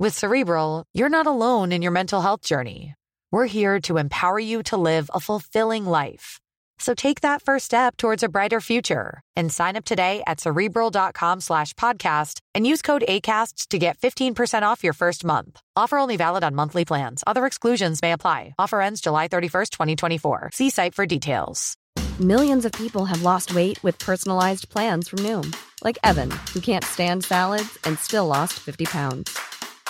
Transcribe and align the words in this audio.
With 0.00 0.16
Cerebral, 0.16 0.86
you're 0.94 1.10
not 1.10 1.26
alone 1.26 1.72
in 1.72 1.82
your 1.82 1.92
mental 1.92 2.22
health 2.22 2.40
journey. 2.40 2.94
We're 3.30 3.44
here 3.44 3.78
to 3.80 3.98
empower 3.98 4.38
you 4.38 4.62
to 4.72 4.78
live 4.78 5.10
a 5.12 5.20
fulfilling 5.20 5.84
life. 5.84 6.40
So 6.78 6.94
take 6.94 7.20
that 7.20 7.42
first 7.42 7.66
step 7.66 7.98
towards 7.98 8.22
a 8.22 8.30
brighter 8.30 8.62
future 8.62 9.20
and 9.36 9.52
sign 9.52 9.76
up 9.76 9.84
today 9.84 10.22
at 10.26 10.40
cerebral.com 10.40 11.42
slash 11.42 11.74
podcast 11.74 12.40
and 12.54 12.66
use 12.66 12.80
code 12.80 13.04
ACAST 13.06 13.68
to 13.68 13.78
get 13.78 13.98
15% 13.98 14.62
off 14.62 14.82
your 14.82 14.94
first 14.94 15.22
month. 15.22 15.60
Offer 15.76 15.98
only 15.98 16.16
valid 16.16 16.44
on 16.44 16.54
monthly 16.54 16.86
plans. 16.86 17.22
Other 17.26 17.44
exclusions 17.44 18.00
may 18.00 18.12
apply. 18.12 18.54
Offer 18.58 18.80
ends 18.80 19.02
July 19.02 19.28
31st, 19.28 19.70
2024. 19.70 20.50
See 20.54 20.70
site 20.70 20.94
for 20.94 21.04
details. 21.04 21.76
Millions 22.18 22.64
of 22.64 22.72
people 22.72 23.04
have 23.04 23.20
lost 23.20 23.54
weight 23.54 23.84
with 23.84 23.98
personalized 23.98 24.70
plans 24.70 25.10
from 25.10 25.18
Noom, 25.18 25.54
like 25.84 25.98
Evan, 26.02 26.30
who 26.54 26.60
can't 26.60 26.84
stand 26.84 27.22
salads 27.22 27.76
and 27.84 27.98
still 27.98 28.26
lost 28.26 28.54
50 28.54 28.86
pounds. 28.86 29.59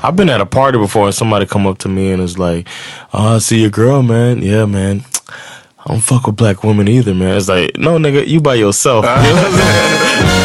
I've 0.00 0.14
been 0.16 0.30
at 0.30 0.40
a 0.40 0.46
party 0.46 0.78
before 0.78 1.06
and 1.06 1.14
somebody 1.14 1.46
come 1.46 1.66
up 1.66 1.78
to 1.78 1.88
me 1.88 2.12
and 2.12 2.22
is 2.22 2.38
like, 2.38 2.68
"Oh, 3.12 3.36
I 3.36 3.38
see 3.38 3.60
your 3.62 3.70
girl, 3.70 4.02
man. 4.02 4.42
Yeah, 4.42 4.64
man. 4.66 5.04
I 5.78 5.92
don't 5.92 6.00
fuck 6.00 6.26
with 6.26 6.36
black 6.36 6.62
women 6.62 6.86
either, 6.88 7.14
man." 7.14 7.36
It's 7.36 7.48
like, 7.48 7.76
no, 7.76 7.98
nigga, 7.98 8.26
you 8.26 8.40
by 8.40 8.54
yourself. 8.54 9.04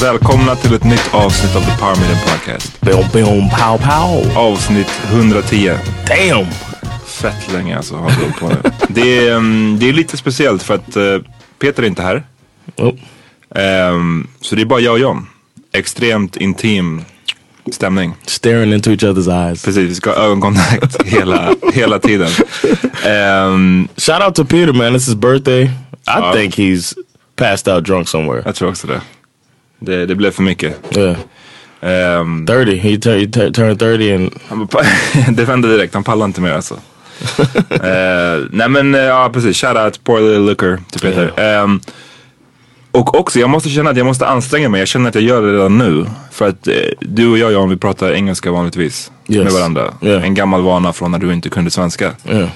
Välkomna 0.00 0.56
till 0.56 0.74
ett 0.74 0.84
nytt 0.84 1.14
avsnitt 1.14 1.56
av 1.56 1.60
The 1.60 1.76
Power 1.78 1.96
Meeting 1.96 2.16
Podcast. 2.26 2.80
Boom, 2.80 3.04
boom, 3.12 3.50
pow, 3.50 3.78
pow. 3.78 4.36
Avsnitt 4.38 5.00
110. 5.12 5.72
Damn. 6.06 6.46
Fett 7.06 7.52
länge 7.52 7.76
alltså 7.76 7.96
har 7.96 8.08
vi 8.10 8.14
hållit 8.16 8.36
på 8.40 8.48
nu. 8.48 8.56
Det 8.88 9.18
är, 9.28 9.36
mm, 9.36 9.76
det 9.80 9.88
är 9.88 9.92
lite 9.92 10.16
speciellt 10.16 10.62
för 10.62 10.74
att 10.74 10.96
eh, 10.96 11.02
Peter 11.58 11.82
är 11.82 11.86
inte 11.86 12.02
här. 12.02 12.22
Oh. 12.76 12.94
Ehm, 13.54 14.26
så 14.40 14.54
det 14.54 14.62
är 14.62 14.66
bara 14.66 14.80
jag 14.80 14.92
och 14.92 14.98
John. 15.00 15.26
Extremt 15.72 16.36
intim 16.36 17.04
stämning. 17.72 18.14
Staring 18.26 18.72
into 18.72 18.90
each 18.90 19.02
other's 19.02 19.46
eyes. 19.46 19.64
Precis, 19.64 19.90
vi 19.90 19.94
ska 19.94 20.10
ha 20.10 20.16
ögonkontakt 20.16 21.02
hela, 21.04 21.54
hela 21.72 21.98
tiden. 21.98 22.30
Ehm, 23.06 23.88
Shout 23.96 24.22
out 24.26 24.34
to 24.34 24.44
Peter, 24.44 24.72
man. 24.72 24.86
It's 24.96 25.06
his 25.06 25.14
birthday. 25.14 25.62
I 25.64 25.70
Ja. 26.06 26.32
think 26.34 26.58
he's 26.58 26.94
passed 27.36 27.74
out 27.74 27.84
drunk 27.84 28.08
somewhere. 28.08 28.42
jag 28.44 28.54
tror 28.54 28.68
också 28.68 28.86
det. 28.86 29.00
Det, 29.80 30.06
det 30.06 30.14
blev 30.14 30.30
för 30.30 30.42
mycket. 30.42 30.96
Yeah. 30.96 31.16
Ehm, 31.82 32.46
30. 32.46 32.76
He, 32.76 32.90
he 32.90 32.96
tur- 32.98 33.50
turned 33.52 33.78
30 33.78 34.14
and 34.14 34.30
det 35.36 35.44
vände 35.44 35.68
direkt, 35.68 35.94
han 35.94 36.04
pallar 36.04 36.26
inte 36.26 36.40
mer 36.40 36.52
alltså. 36.52 36.74
Eh, 37.70 38.44
nej 38.50 38.68
men 38.68 38.94
eh, 38.94 39.00
ja 39.00 39.30
precis, 39.32 39.56
shoutout 39.56 40.04
Poor 40.04 40.20
Little 40.20 40.38
Looker 40.38 40.78
till 40.90 41.00
Peter. 41.00 41.32
Ehm, 41.40 41.80
och 42.92 43.18
också, 43.20 43.38
jag 43.40 43.50
måste 43.50 43.68
känna 43.68 43.90
att 43.90 43.96
jag 43.96 44.06
måste 44.06 44.26
anstränga 44.26 44.68
mig. 44.68 44.78
Jag 44.78 44.88
känner 44.88 45.08
att 45.08 45.14
jag 45.14 45.24
gör 45.24 45.42
det 45.42 45.52
redan 45.52 45.78
nu. 45.78 46.06
För 46.32 46.48
att 46.48 46.66
eh, 46.68 46.74
du 47.00 47.28
och 47.30 47.38
jag 47.38 47.52
Jan, 47.52 47.68
vi 47.70 47.76
pratar 47.76 48.12
engelska 48.12 48.50
vanligtvis 48.50 49.12
Yes. 49.28 49.44
med 49.44 49.52
varandra. 49.52 49.94
Yeah. 50.02 50.24
En 50.24 50.34
gammal 50.34 50.62
vana 50.62 50.92
från 50.92 51.10
när 51.10 51.18
du 51.18 51.32
inte 51.32 51.48
kunde 51.48 51.70
svenska. 51.70 52.12
yeah. 52.30 52.48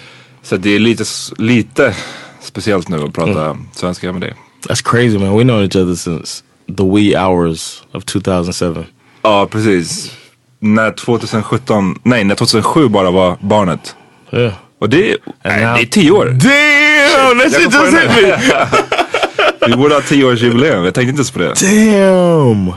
Så 0.42 0.56
det 0.56 0.70
är 0.74 0.78
lite, 0.78 1.04
lite 1.38 1.94
speciellt 2.42 2.88
nu 2.88 3.04
att 3.04 3.12
prata 3.12 3.56
svenska 3.72 4.12
med 4.12 4.20
dig. 4.20 4.34
That's 4.68 4.82
crazy, 4.90 5.18
man. 5.18 5.36
We 5.38 5.42
known 5.44 5.62
each 5.62 5.76
other 5.76 5.94
since 5.94 6.43
the 6.76 6.84
wee 6.94 7.16
hours 7.16 7.82
of 7.92 8.04
2007. 8.04 8.84
Ja 9.22 9.46
precis. 9.50 10.12
När 10.58 10.90
2017, 10.92 11.98
nej 12.02 12.24
när 12.24 12.34
2007 12.34 12.88
bara 12.88 13.10
var 13.10 13.36
barnet. 13.40 13.96
Yeah. 14.32 14.52
Och 14.78 14.88
det, 14.88 15.10
är- 15.10 15.16
nej, 15.44 15.64
now- 15.64 15.74
det 15.76 15.82
är 15.82 15.86
tio 15.86 16.10
år. 16.10 16.24
Damn, 16.26 17.38
that 17.38 17.52
Jag 17.52 17.62
shit 17.62 17.74
just 17.74 17.96
hit 17.98 18.22
me. 18.22 19.66
Vi 19.68 19.76
borde 19.76 19.94
ha 19.94 20.02
tioårsjubileum, 20.02 20.84
jag 20.84 20.94
tänkte 20.94 21.10
inte 21.10 21.18
ens 21.20 21.30
på 21.30 21.38
det. 21.38 21.54
Damn. 21.60 22.72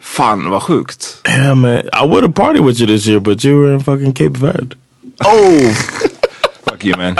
Fan 0.00 0.50
vad 0.50 0.62
sjukt. 0.62 1.16
Yeah, 1.28 1.54
man. 1.54 1.78
I 1.78 2.06
would 2.06 2.22
have 2.22 2.32
partied 2.32 2.64
with 2.64 2.80
you 2.80 2.86
this 2.96 3.06
year, 3.06 3.20
but 3.20 3.44
you 3.44 3.60
were 3.62 3.74
in 3.74 3.80
fucking 3.84 4.12
Cape 4.14 4.38
Verde. 4.46 4.76
Oh! 5.24 5.72
Fuck 6.70 6.84
you 6.84 6.96
man. 6.96 7.16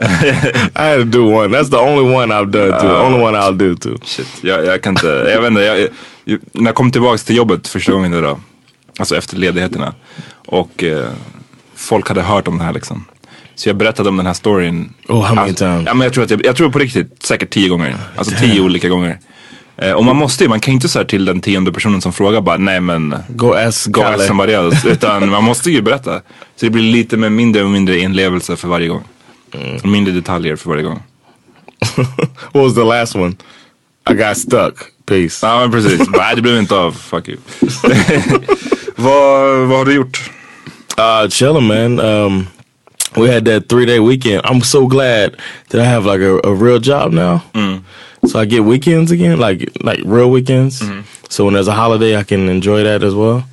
I 0.74 0.88
had 0.88 0.98
to 0.98 1.04
do 1.04 1.24
one. 1.26 1.48
That's 1.48 1.70
the 1.70 1.76
only 1.76 2.14
one 2.14 2.32
I've 2.32 2.50
done 2.50 2.80
too. 2.80 2.88
only 2.88 3.22
one 3.22 3.38
I'll 3.38 3.56
do 3.56 3.74
too. 3.74 3.98
Shit, 4.04 4.26
jag, 4.40 4.66
jag 4.66 4.82
kan 4.82 4.92
inte, 4.92 5.06
jag 5.06 5.40
vet 5.40 5.50
inte. 5.50 5.62
Jag, 5.62 5.88
jag, 6.24 6.38
när 6.52 6.66
jag 6.66 6.74
kom 6.74 6.92
tillbaks 6.92 7.24
till 7.24 7.36
jobbet 7.36 7.68
första 7.68 7.92
gången 7.92 8.14
idag, 8.14 8.40
alltså 8.98 9.16
efter 9.16 9.36
ledigheterna. 9.36 9.94
Och 10.46 10.84
eh, 10.84 11.08
folk 11.74 12.08
hade 12.08 12.22
hört 12.22 12.48
om 12.48 12.58
det 12.58 12.64
här 12.64 12.72
liksom. 12.72 13.04
Så 13.54 13.68
jag 13.68 13.76
berättade 13.76 14.08
om 14.08 14.16
den 14.16 14.26
här 14.26 14.34
storyn. 14.34 14.92
Oh, 15.08 15.22
how 15.22 15.34
many 15.34 15.48
alltså, 15.48 15.64
times? 15.64 15.82
Ja, 15.86 15.94
men 15.94 16.04
jag, 16.04 16.14
tror 16.14 16.24
att 16.24 16.30
jag, 16.30 16.46
jag 16.46 16.56
tror 16.56 16.70
på 16.70 16.78
riktigt 16.78 17.22
säkert 17.22 17.50
tio 17.50 17.68
gånger. 17.68 17.96
Alltså 18.16 18.34
tio 18.40 18.60
olika 18.60 18.88
gånger. 18.88 19.18
Eh, 19.76 19.92
och 19.92 20.04
man 20.04 20.16
måste 20.16 20.44
ju, 20.44 20.48
man 20.50 20.60
kan 20.60 20.72
ju 20.72 20.74
inte 20.74 20.88
säga 20.88 21.04
till 21.04 21.24
den 21.24 21.40
tionde 21.40 21.72
personen 21.72 22.00
som 22.00 22.12
frågar 22.12 22.40
bara 22.40 22.56
nej 22.56 22.80
men 22.80 23.14
Go 23.28 23.52
ask 23.52 23.90
go 23.90 24.00
ask 24.00 24.10
Kalle. 24.10 24.26
somebody 24.26 24.52
else. 24.52 24.88
Utan 24.88 25.30
man 25.30 25.44
måste 25.44 25.70
ju 25.70 25.82
berätta. 25.82 26.20
Så 26.56 26.66
det 26.66 26.70
blir 26.70 26.82
lite 26.82 27.16
med 27.16 27.32
mindre 27.32 27.62
och 27.62 27.70
mindre 27.70 27.98
inlevelse 27.98 28.56
för 28.56 28.68
varje 28.68 28.88
gång. 28.88 29.02
Och 29.54 29.88
mindre 29.88 30.14
detaljer 30.14 30.56
för 30.56 30.70
varje 30.70 30.82
gång. 30.82 31.02
What 32.52 32.64
was 32.64 32.74
the 32.74 32.84
last 32.84 33.14
one? 33.16 33.36
I 34.10 34.14
got 34.14 34.36
stuck. 34.36 34.74
Peace. 35.06 35.46
Ja 35.46 35.60
men 35.60 35.70
precis. 35.70 36.08
Nej 36.08 36.36
det 36.36 36.42
blev 36.42 36.56
inte 36.58 36.74
av. 36.74 36.92
Fuck 36.92 37.28
you. 37.28 37.38
vad, 38.96 39.68
vad 39.68 39.78
har 39.78 39.84
du 39.84 39.94
gjort? 39.94 40.30
Uh, 40.98 41.28
chilling, 41.28 41.66
man. 41.66 42.00
Um, 42.00 42.46
we 43.16 43.32
had 43.32 43.44
that 43.44 43.68
three 43.68 43.86
day 43.86 43.98
weekend. 44.00 44.42
I'm 44.44 44.62
so 44.62 44.86
glad 44.86 45.36
that 45.68 45.80
I 45.80 45.84
have 45.84 46.04
like 46.06 46.20
a, 46.20 46.38
a 46.44 46.54
real 46.54 46.78
job 46.78 47.12
now. 47.12 47.40
So 48.26 48.38
I 48.38 48.44
get 48.44 48.64
weekends 48.64 49.10
again, 49.10 49.38
like 49.38 49.70
like 49.82 50.00
real 50.04 50.30
weekends. 50.30 50.82
So 51.28 51.44
when 51.44 51.54
there's 51.54 51.68
a 51.68 51.72
holiday, 51.72 52.16
I 52.16 52.24
can 52.24 52.48
enjoy 52.48 52.84
that 52.84 53.02
as 53.02 53.14
well. 53.14 53.44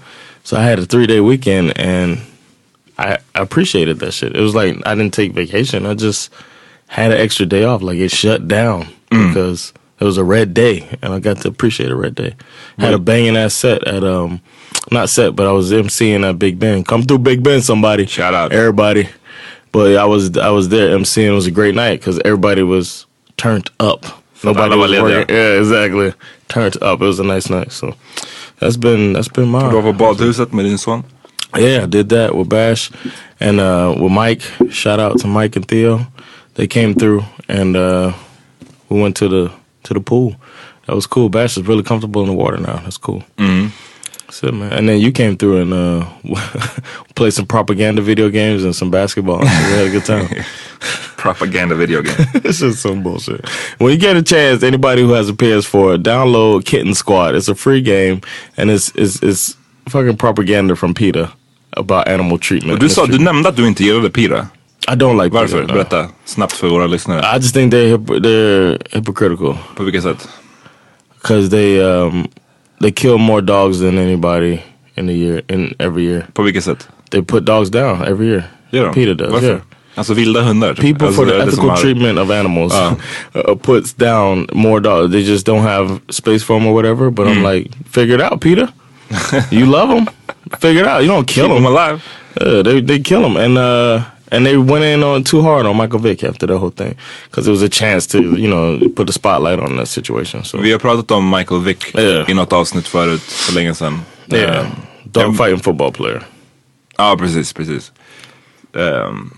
So 0.44 0.58
I 0.58 0.64
had 0.64 0.80
a 0.80 0.86
three 0.86 1.08
day 1.08 1.22
weekend, 1.22 1.78
and 1.78 2.18
I, 2.98 3.18
I 3.36 3.42
appreciated 3.42 4.00
that 4.00 4.14
shit. 4.14 4.36
It 4.36 4.42
was 4.42 4.56
like 4.56 4.76
I 4.86 4.96
didn't 4.96 5.14
take 5.14 5.34
vacation. 5.34 5.86
I 5.86 5.94
just 5.94 6.34
had 6.88 7.12
an 7.12 7.18
extra 7.20 7.46
day 7.46 7.64
off. 7.64 7.82
Like 7.82 7.98
it 7.98 8.12
shut 8.12 8.48
down 8.48 8.88
because 9.10 9.74
it 10.00 10.04
was 10.04 10.18
a 10.18 10.24
red 10.24 10.54
day, 10.54 10.88
and 11.02 11.14
I 11.14 11.20
got 11.20 11.38
to 11.42 11.48
appreciate 11.48 11.92
a 11.92 11.96
red 11.96 12.16
day. 12.16 12.36
Had 12.78 12.94
a 12.94 13.00
banging 13.00 13.38
ass 13.38 13.54
set 13.54 13.88
at 13.88 14.04
um, 14.04 14.42
not 14.92 15.10
set, 15.10 15.36
but 15.36 15.48
I 15.48 15.52
was 15.52 15.72
emceeing 15.72 16.28
at 16.28 16.40
Big 16.40 16.60
Ben. 16.60 16.84
Come 16.84 17.04
through 17.04 17.20
Big 17.20 17.44
Ben, 17.44 17.62
somebody. 17.62 18.06
Shout 18.06 18.34
out. 18.34 18.52
everybody. 18.52 19.10
But 19.72 19.98
I 19.98 20.06
was 20.06 20.38
I 20.38 20.50
was 20.50 20.70
there 20.70 20.98
emceeing. 20.98 21.28
It 21.28 21.32
was 21.32 21.48
a 21.48 21.52
great 21.52 21.76
night 21.76 22.00
because 22.00 22.20
everybody 22.26 22.64
was 22.64 23.06
turned 23.36 23.70
up. 23.80 24.06
Nobody 24.44 24.74
alla 24.74 24.78
was 24.78 24.92
lediga. 24.92 25.02
working. 25.04 25.36
Yeah, 25.36 25.60
exactly. 25.60 26.14
Turned 26.48 26.82
up. 26.82 27.02
It 27.02 27.06
was 27.06 27.20
a 27.20 27.24
nice 27.24 27.50
night. 27.50 27.72
So 27.72 27.96
that's 28.60 28.78
been 28.78 29.14
that's 29.14 29.28
been 29.28 29.50
mine. 29.50 29.70
Du 29.70 29.82
var 29.82 29.82
på 29.82 29.94
badhuset 29.94 30.54
med 30.54 30.66
din 30.66 30.78
son. 30.78 31.04
Yeah, 31.56 31.84
I 31.84 31.86
did 31.86 32.10
that 32.10 32.36
with 32.36 32.50
Bash 32.50 32.92
and 33.40 33.60
uh, 33.60 33.96
with 34.00 34.12
Mike. 34.12 34.42
Shout 34.70 35.00
out 35.00 35.20
to 35.20 35.28
Mike 35.28 35.56
and 35.56 35.68
Theo. 35.68 36.06
They 36.56 36.68
came 36.68 36.94
through 36.94 37.24
and 37.48 37.76
uh, 37.76 38.14
we 38.90 39.02
went 39.02 39.16
to 39.18 39.28
the 39.28 39.52
to 39.84 39.94
the 39.94 40.02
pool. 40.02 40.36
That 40.86 40.96
was 40.96 41.08
cool. 41.08 41.30
Bash 41.30 41.58
is 41.58 41.68
really 41.68 41.84
comfortable 41.84 42.22
in 42.22 42.28
the 42.28 42.34
water 42.34 42.58
now. 42.58 42.78
That's 42.78 42.98
cool. 42.98 43.24
That's 44.28 44.44
it, 44.44 44.54
man. 44.54 44.74
And 44.74 44.90
then 44.90 45.00
you 45.00 45.14
came 45.14 45.38
through 45.38 45.62
and 45.62 45.74
uh, 45.74 46.10
played 47.16 47.34
some 47.34 47.46
propaganda 47.46 48.02
video 48.02 48.30
games 48.30 48.64
and 48.66 48.76
some 48.76 48.92
basketball. 48.92 49.40
we 49.40 49.46
had 49.48 49.88
a 49.88 49.90
good 49.90 50.06
time. 50.06 50.28
Propaganda 51.18 51.76
video 51.76 52.02
game. 52.02 52.16
it's 52.36 52.60
just 52.60 52.82
some 52.82 53.04
bullshit. 53.04 53.48
When 53.80 53.92
you 53.92 53.98
get 53.98 54.18
a 54.18 54.22
chance, 54.22 54.64
anybody 54.64 55.02
who 55.02 55.14
has 55.14 55.30
a 55.30 55.34
PS4, 55.34 56.04
download 56.04 56.66
Kitten 56.66 56.94
Squad. 56.94 57.36
It's 57.36 57.48
a 57.48 57.56
free 57.56 57.82
game 57.82 58.22
and 58.58 58.70
it's 58.70 58.92
it's 58.96 59.24
it's 59.24 59.58
fucking 59.88 60.18
propaganda 60.18 60.76
from 60.76 60.94
PETA 60.94 61.32
about 61.80 62.08
animal 62.08 62.40
treatment. 62.40 62.80
Du, 62.80 62.90
sa, 62.90 63.06
du 63.06 63.20
nämnde 63.20 63.50
att 63.50 63.56
du 63.56 63.68
inte 63.68 63.84
gillade 63.84 64.10
Pira. 64.10 64.48
I 64.88 64.96
don't 64.96 65.24
like 65.24 65.36
Varför? 65.36 65.58
PETA, 65.62 65.68
no. 65.68 65.74
Berätta 65.74 66.06
snabbt 66.26 66.54
för 66.54 66.68
våra 66.68 66.88
lyssnare. 66.88 67.20
I 67.20 67.36
just 67.42 67.54
think 67.54 67.74
they're 67.74 67.98
they're 67.98 68.78
hypocritical 68.92 69.58
På 69.76 69.84
vilket 69.84 70.04
sätt? 70.04 70.28
because 71.22 71.50
they 71.50 71.82
um 71.82 72.28
they 72.82 72.92
kill 72.92 73.18
more 73.18 73.42
dogs 73.42 73.80
than 73.80 73.98
anybody 73.98 74.60
in 74.96 75.08
the 75.08 75.14
year 75.14 75.42
in 75.48 75.74
every 75.80 76.04
year. 76.06 76.26
På 76.34 76.42
vilket 76.44 76.64
sätt? 76.64 76.88
They 77.12 77.22
put 77.22 77.46
dogs 77.46 77.70
down 77.70 78.02
every 78.04 78.28
year. 78.28 78.44
Gör 78.72 78.86
de? 78.86 78.94
PETA 78.94 79.14
does. 79.14 79.32
Varför? 79.34 79.48
Yeah. 79.48 79.60
Alltså 79.96 80.14
vilda 80.14 80.42
hundar? 80.42 80.74
People 80.74 81.08
alltså, 81.08 81.22
for 81.22 81.26
the 81.26 81.32
det 81.38 81.42
är 81.42 81.46
det 81.46 81.52
som 81.52 81.60
ethical 81.60 81.70
har- 81.70 81.78
treatment 81.78 82.20
of 82.20 82.32
animals 82.32 82.74
uh, 83.36 83.56
puts 83.56 83.94
down 83.94 84.48
more 84.54 84.80
dogs. 84.80 85.12
They 85.12 85.22
just 85.22 85.48
don't 85.48 85.62
have 85.64 86.00
space 86.10 86.40
for 86.46 86.60
them 86.60 86.68
or 86.68 86.74
whatever. 86.74 87.10
But 87.10 87.28
Mm. 87.28 87.38
I'm 87.38 87.54
like, 87.56 87.70
figure 87.92 88.16
it 88.16 88.32
out, 88.32 88.42
Peter. 88.42 88.68
you 89.52 89.66
love 89.66 89.96
them. 89.96 90.08
Figure 90.60 90.82
it 90.84 90.88
out. 90.88 91.02
You 91.04 91.08
don't 91.10 91.28
kill 91.28 91.48
them. 91.50 91.66
alive. 91.66 92.00
Uh, 92.42 92.62
they 92.64 92.82
they 92.82 93.00
kill 93.00 93.22
them, 93.22 93.36
and 93.38 93.58
uh, 93.58 94.02
and 94.32 94.46
they 94.46 94.58
went 94.58 94.86
in 94.86 95.04
on 95.04 95.24
too 95.24 95.42
hard 95.42 95.66
on 95.66 95.76
Michael 95.78 96.00
Vick 96.00 96.24
after 96.24 96.48
the 96.48 96.54
whole 96.54 96.72
thing 96.72 96.96
because 97.30 97.48
it 97.48 97.52
was 97.52 97.64
a 97.64 97.70
chance 97.70 98.08
to 98.08 98.18
you 98.18 98.48
know 98.48 98.80
put 98.96 99.10
a 99.10 99.14
spotlight 99.14 99.60
on 99.60 99.78
that 99.78 99.88
situation. 99.90 100.44
So 100.44 100.58
Vi 100.58 100.72
har 100.72 100.80
pratat 100.80 101.12
om 101.12 101.30
Michael 101.30 101.62
Vick 101.62 101.96
Yeah. 101.96 102.30
i 102.30 102.34
något 102.34 102.54
avsnitt 102.54 102.88
förut 102.88 103.22
för 103.22 103.54
länge 103.56 103.74
sedan. 103.76 104.02
yeah, 104.34 104.58
Eh, 104.58 104.66
dog 105.04 105.38
fighting 105.38 105.60
football 105.60 105.92
player. 105.92 106.22
Ja, 106.98 107.16
precis, 107.20 107.54
precis. 107.54 107.92
Um, 108.74 109.34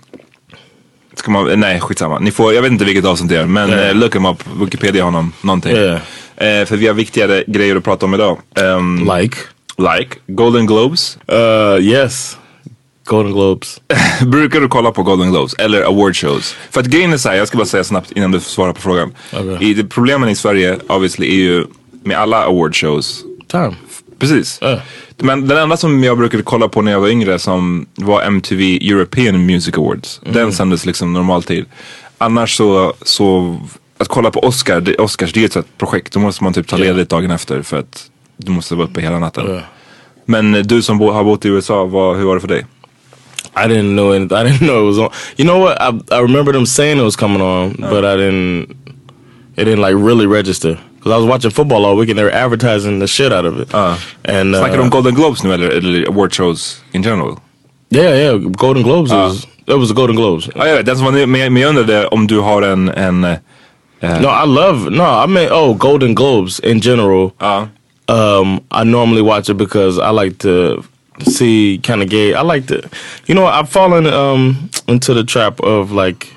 ska 1.14 1.32
man, 1.32 1.60
nej, 1.60 1.80
skitsamma. 1.80 2.20
Ni 2.20 2.32
får, 2.32 2.54
jag 2.54 2.62
vet 2.62 2.72
inte 2.72 2.86
vilket 2.86 3.06
avsnitt 3.06 3.30
det 3.30 3.38
är, 3.38 3.46
men 3.46 3.70
Yeah. 3.70 3.90
eh, 3.90 3.96
look 3.96 4.16
him 4.16 4.26
up, 4.26 4.44
Wikipedia 4.62 5.04
honom, 5.04 5.34
någonting. 5.42 5.72
Yeah. 5.76 6.02
Eh, 6.38 6.66
för 6.66 6.78
vi 6.78 6.88
har 6.88 6.94
viktigare 6.94 7.44
grejer 7.48 7.76
att 7.76 7.84
prata 7.84 8.06
om 8.06 8.14
idag. 8.14 8.38
Um, 8.62 9.10
Like, 9.18 9.38
like 9.80 10.20
Golden 10.28 10.66
Globes. 10.66 11.18
uh, 11.32 11.82
yes, 11.82 12.38
Golden 13.06 13.34
Globes. 13.34 13.82
Brukar 14.22 14.62
du 14.62 14.68
kolla 14.68 14.92
på 14.92 15.04
Golden 15.04 15.32
Globes 15.32 15.54
eller 15.54 15.82
award 15.82 16.16
shows? 16.16 16.56
För 16.72 16.82
att 16.82 16.88
grejen 16.88 17.14
är 17.14 17.18
såhär, 17.18 17.36
jag 17.36 17.48
ska 17.48 17.58
bara 17.58 17.68
säga 17.68 17.84
snabbt 17.84 18.12
innan 18.12 18.32
du 18.32 18.40
svarar 18.40 18.74
på 18.74 18.82
frågan. 18.82 19.14
Okej. 19.34 19.70
I, 19.70 19.74
det, 19.74 19.84
problemen 19.84 20.30
i 20.30 20.36
Sverige 20.36 20.78
obviously 20.88 21.28
är 21.28 21.44
ju 21.44 21.66
med 22.04 22.18
alla 22.18 22.46
award 22.46 22.76
shows 22.76 23.24
Time. 23.48 23.76
Precis. 24.20 24.58
Ja. 24.62 24.80
Men 25.18 25.48
den 25.48 25.58
enda 25.58 25.78
som 25.78 26.04
jag 26.04 26.18
brukade 26.18 26.44
kolla 26.44 26.68
på 26.68 26.82
när 26.82 26.92
jag 26.92 27.00
var 27.00 27.08
yngre 27.10 27.40
som 27.40 27.86
var 27.96 28.22
MTV 28.22 28.78
European 28.92 29.46
Music 29.46 29.78
Awards. 29.78 30.22
Den 30.24 30.54
sändes 30.54 30.86
liksom 30.86 31.14
normaltid. 31.14 31.66
Annars 32.18 32.58
så, 32.58 32.94
så 33.02 33.60
att 33.98 34.08
kolla 34.08 34.32
på 34.32 34.40
Oscar, 34.40 35.02
Oscars 35.02 35.34
det 35.34 35.56
är 35.56 35.60
ett 35.60 35.78
projekt. 35.78 36.14
Då 36.14 36.20
måste 36.20 36.44
man 36.44 36.54
typ 36.54 36.68
ta 36.68 36.78
ledigt 36.78 37.10
dagen 37.10 37.32
efter 37.32 37.62
för 37.62 37.80
att 37.80 38.10
du 38.40 38.52
måste 38.52 38.76
vara 38.76 38.88
uppe 38.88 39.02
hela 39.02 39.20
natten. 39.20 39.46
Ja. 39.48 39.62
Men 40.26 40.56
eh, 40.56 40.62
du 40.62 40.82
som 40.82 40.98
bo, 40.98 41.12
har 41.12 41.24
bott 41.24 41.46
i 41.46 41.48
USA, 41.48 41.86
vad, 41.86 42.18
hur 42.18 42.26
var 42.26 42.36
det 42.36 42.42
för 42.42 42.48
dig? 42.48 42.66
I 43.56 43.68
didn't 43.68 43.96
know 43.96 44.12
anything. 44.12 44.38
I 44.38 44.44
didn't 44.44 44.60
know 44.68 44.84
it 44.84 44.86
was 44.86 44.98
on. 44.98 45.10
You 45.38 45.46
know 45.46 45.60
what? 45.60 45.78
I 45.82 46.16
I 46.16 46.22
remember 46.22 46.54
them 46.54 46.66
saying 46.66 47.00
it 47.00 47.04
was 47.04 47.16
coming 47.16 47.42
on, 47.42 47.76
but 47.90 48.06
I 48.06 48.18
didn't. 48.18 48.76
It 49.56 49.66
didn't 49.66 49.82
like 49.82 49.96
really 49.96 50.28
register 50.28 50.78
because 50.96 51.12
I 51.12 51.18
was 51.18 51.26
watching 51.26 51.52
football 51.52 51.86
all 51.86 51.98
week 51.98 52.10
and 52.10 52.18
they 52.18 52.24
were 52.24 52.44
advertising 52.46 53.00
the 53.00 53.08
shit 53.08 53.34
out 53.34 53.46
of 53.46 53.60
it. 53.60 53.74
Uh. 53.74 53.98
and 54.24 54.54
du 54.54 54.60
uh, 54.60 54.82
om 54.82 54.90
Golden 54.90 55.16
Globes 55.16 55.44
nu 55.44 55.54
eller, 55.54 56.08
award 56.08 56.34
shows 56.34 56.82
in 56.94 57.04
general? 57.04 57.40
yeah, 57.90 58.16
yeah, 58.16 58.38
Golden 58.38 58.84
Globes 58.84 59.12
was 59.12 59.48
it 59.68 59.78
was 59.78 59.90
the 59.90 59.96
Golden 59.96 60.16
Globes. 60.16 60.50
Ja, 60.56 60.68
jag 60.68 60.76
vet, 60.76 60.86
den 60.86 60.98
som 60.98 61.06
var 61.06 61.12
men, 61.12 61.54
men 61.54 61.62
jag 61.62 61.70
undrade 61.70 62.08
om 62.08 62.28
du 62.28 62.40
har 62.40 62.62
en, 62.62 62.90
en 62.90 63.24
eh, 63.24 63.38
No, 64.02 64.28
I 64.28 64.46
love 64.46 64.90
no. 64.90 65.04
I 65.04 65.28
mean, 65.28 65.52
oh, 65.52 65.74
Golden 65.74 66.16
Globes 66.16 66.60
in 66.60 66.80
general. 66.80 67.32
ja. 67.40 67.68
Um, 68.10 68.60
I 68.72 68.84
normally 68.84 69.22
watch 69.22 69.50
it 69.50 69.58
because 69.58 70.00
I 70.00 70.10
like 70.10 70.38
to 70.40 70.84
see 71.24 71.80
kind 71.84 72.02
of 72.02 72.10
gay. 72.10 72.34
I 72.34 72.42
like 72.42 72.66
to, 72.68 72.82
you 73.28 73.36
know, 73.36 73.46
I've 73.46 73.70
fallen 73.70 74.08
um 74.08 74.70
into 74.88 75.14
the 75.14 75.24
trap 75.24 75.60
of 75.62 75.92
like 75.92 76.34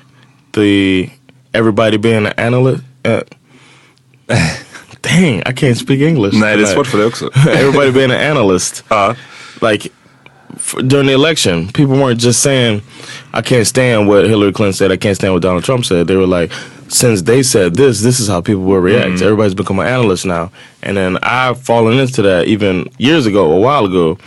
the 0.51 1.09
everybody 1.53 1.97
being 1.97 2.25
an 2.27 2.33
analyst. 2.37 2.83
Uh, 3.05 3.21
dang, 5.01 5.41
I 5.45 5.51
can't 5.51 5.77
speak 5.77 6.01
English. 6.01 6.33
Nej, 6.33 6.57
det 6.57 6.63
är 6.63 6.65
svårt 6.65 6.87
för 6.87 6.97
dig 6.97 7.07
också. 7.07 7.29
everybody 7.49 7.91
being 7.91 8.11
an 8.11 8.31
analyst. 8.31 8.83
Ja. 8.89 9.15
Like 9.61 9.89
f- 10.55 10.75
during 10.87 11.07
the 11.07 11.13
election, 11.13 11.67
people 11.67 11.95
weren't 11.95 12.19
just 12.19 12.41
saying, 12.41 12.81
"I 13.33 13.41
can't 13.41 13.65
stand 13.65 14.07
what 14.09 14.25
Hillary 14.27 14.51
Clinton 14.51 14.73
said. 14.73 14.91
I 14.91 14.97
can't 14.97 15.15
stand 15.15 15.33
what 15.33 15.41
Donald 15.41 15.63
Trump 15.63 15.85
said." 15.85 16.07
They 16.07 16.15
were 16.17 16.27
like, 16.41 16.51
"Since 16.93 17.23
they 17.23 17.43
said 17.43 17.75
this, 17.75 18.01
this 18.01 18.19
is 18.19 18.27
how 18.27 18.41
people 18.41 18.63
will 18.63 18.83
react." 18.91 19.21
Everybody's 19.21 19.55
become 19.55 19.79
an 19.79 19.87
analyst 19.87 20.25
now, 20.25 20.51
and 20.81 20.97
then 20.97 21.17
I've 21.23 21.59
fallen 21.61 21.99
into 21.99 22.21
that 22.21 22.47
even 22.47 22.89
years 22.97 23.25
ago, 23.25 23.51
a 23.51 23.59
while 23.59 23.85
ago. 23.85 24.17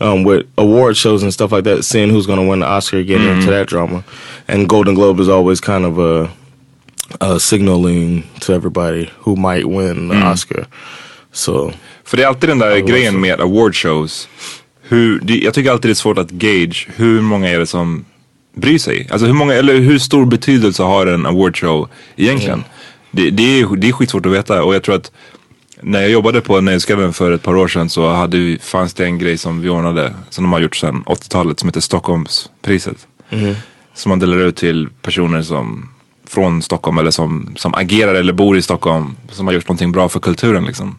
Um, 0.00 0.24
with 0.24 0.46
award 0.56 0.96
shows 0.96 1.22
and 1.22 1.32
stuff 1.32 1.52
like 1.52 1.62
that, 1.62 1.84
seeing 1.84 2.10
who's 2.10 2.26
going 2.26 2.40
to 2.40 2.48
win 2.50 2.58
the 2.58 2.66
Oscar, 2.66 3.04
getting 3.04 3.28
into 3.28 3.50
that 3.50 3.68
drama, 3.68 4.02
and 4.48 4.68
Golden 4.68 4.94
Globe 4.96 5.20
is 5.20 5.28
always 5.28 5.60
kind 5.60 5.84
of 5.84 5.98
a, 5.98 6.28
uh, 7.20 7.38
signaling 7.38 8.24
to 8.40 8.52
everybody 8.52 9.10
who 9.20 9.36
might 9.36 9.68
win 9.68 10.08
the 10.08 10.16
Oscar. 10.16 10.66
So 11.30 11.72
För 12.04 12.16
det 12.16 12.22
är 12.22 12.26
alltid 12.26 12.48
den 12.50 12.58
där 12.58 12.78
grejen 12.78 13.20
med 13.20 13.40
award 13.40 13.76
shows. 13.76 14.28
Hur, 14.82 15.20
jag 15.44 15.54
tycker 15.54 15.70
alltid 15.70 15.88
det 15.88 15.92
är 15.92 15.94
svårt 15.94 16.18
att 16.18 16.30
gauge 16.30 16.88
hur 16.96 17.20
många 17.20 17.48
är 17.48 17.58
det 17.58 17.66
som 17.66 18.04
bryr 18.54 18.78
sig. 18.78 19.08
Alltså 19.10 19.26
hur 19.26 19.34
många, 19.34 19.54
eller 19.54 19.78
hur 19.78 19.98
stor 19.98 20.24
betydelse 20.26 20.82
har 20.82 21.06
en 21.06 21.26
award 21.26 21.56
show 21.56 21.88
egentligen? 22.16 22.64
Det, 23.10 23.30
det, 23.30 23.60
är, 23.60 23.76
det 23.76 23.88
är 23.88 23.92
skitsvårt 23.92 24.26
att 24.26 24.32
veta 24.32 24.64
och 24.64 24.74
jag 24.74 24.82
tror 24.82 24.94
att 24.94 25.12
när 25.80 26.00
jag 26.00 26.10
jobbade 26.10 26.40
på 26.40 26.60
Nöjesguiden 26.60 27.12
för 27.12 27.32
ett 27.32 27.42
par 27.42 27.56
år 27.56 27.68
sedan 27.68 27.88
så 27.88 28.10
hade 28.10 28.38
vi, 28.38 28.58
fanns 28.58 28.94
det 28.94 29.04
en 29.04 29.18
grej 29.18 29.38
som 29.38 29.60
vi 29.60 29.68
ordnade, 29.68 30.14
som 30.30 30.44
de 30.44 30.52
har 30.52 30.60
gjort 30.60 30.76
sedan 30.76 31.04
80-talet 31.06 31.60
som 31.60 31.68
heter 31.68 31.80
Stockholmspriset. 31.80 33.06
Som 33.94 34.10
man 34.10 34.18
delar 34.18 34.36
ut 34.36 34.56
till 34.56 34.88
personer 35.02 35.42
som 35.42 35.88
från 36.28 36.62
Stockholm 36.62 36.98
eller 36.98 37.10
som, 37.10 37.54
som 37.56 37.74
agerar 37.74 38.14
eller 38.14 38.32
bor 38.32 38.56
i 38.56 38.62
Stockholm. 38.62 39.16
Som 39.30 39.46
har 39.46 39.54
gjort 39.54 39.68
någonting 39.68 39.92
bra 39.92 40.08
för 40.08 40.20
kulturen 40.20 40.64
liksom. 40.64 40.96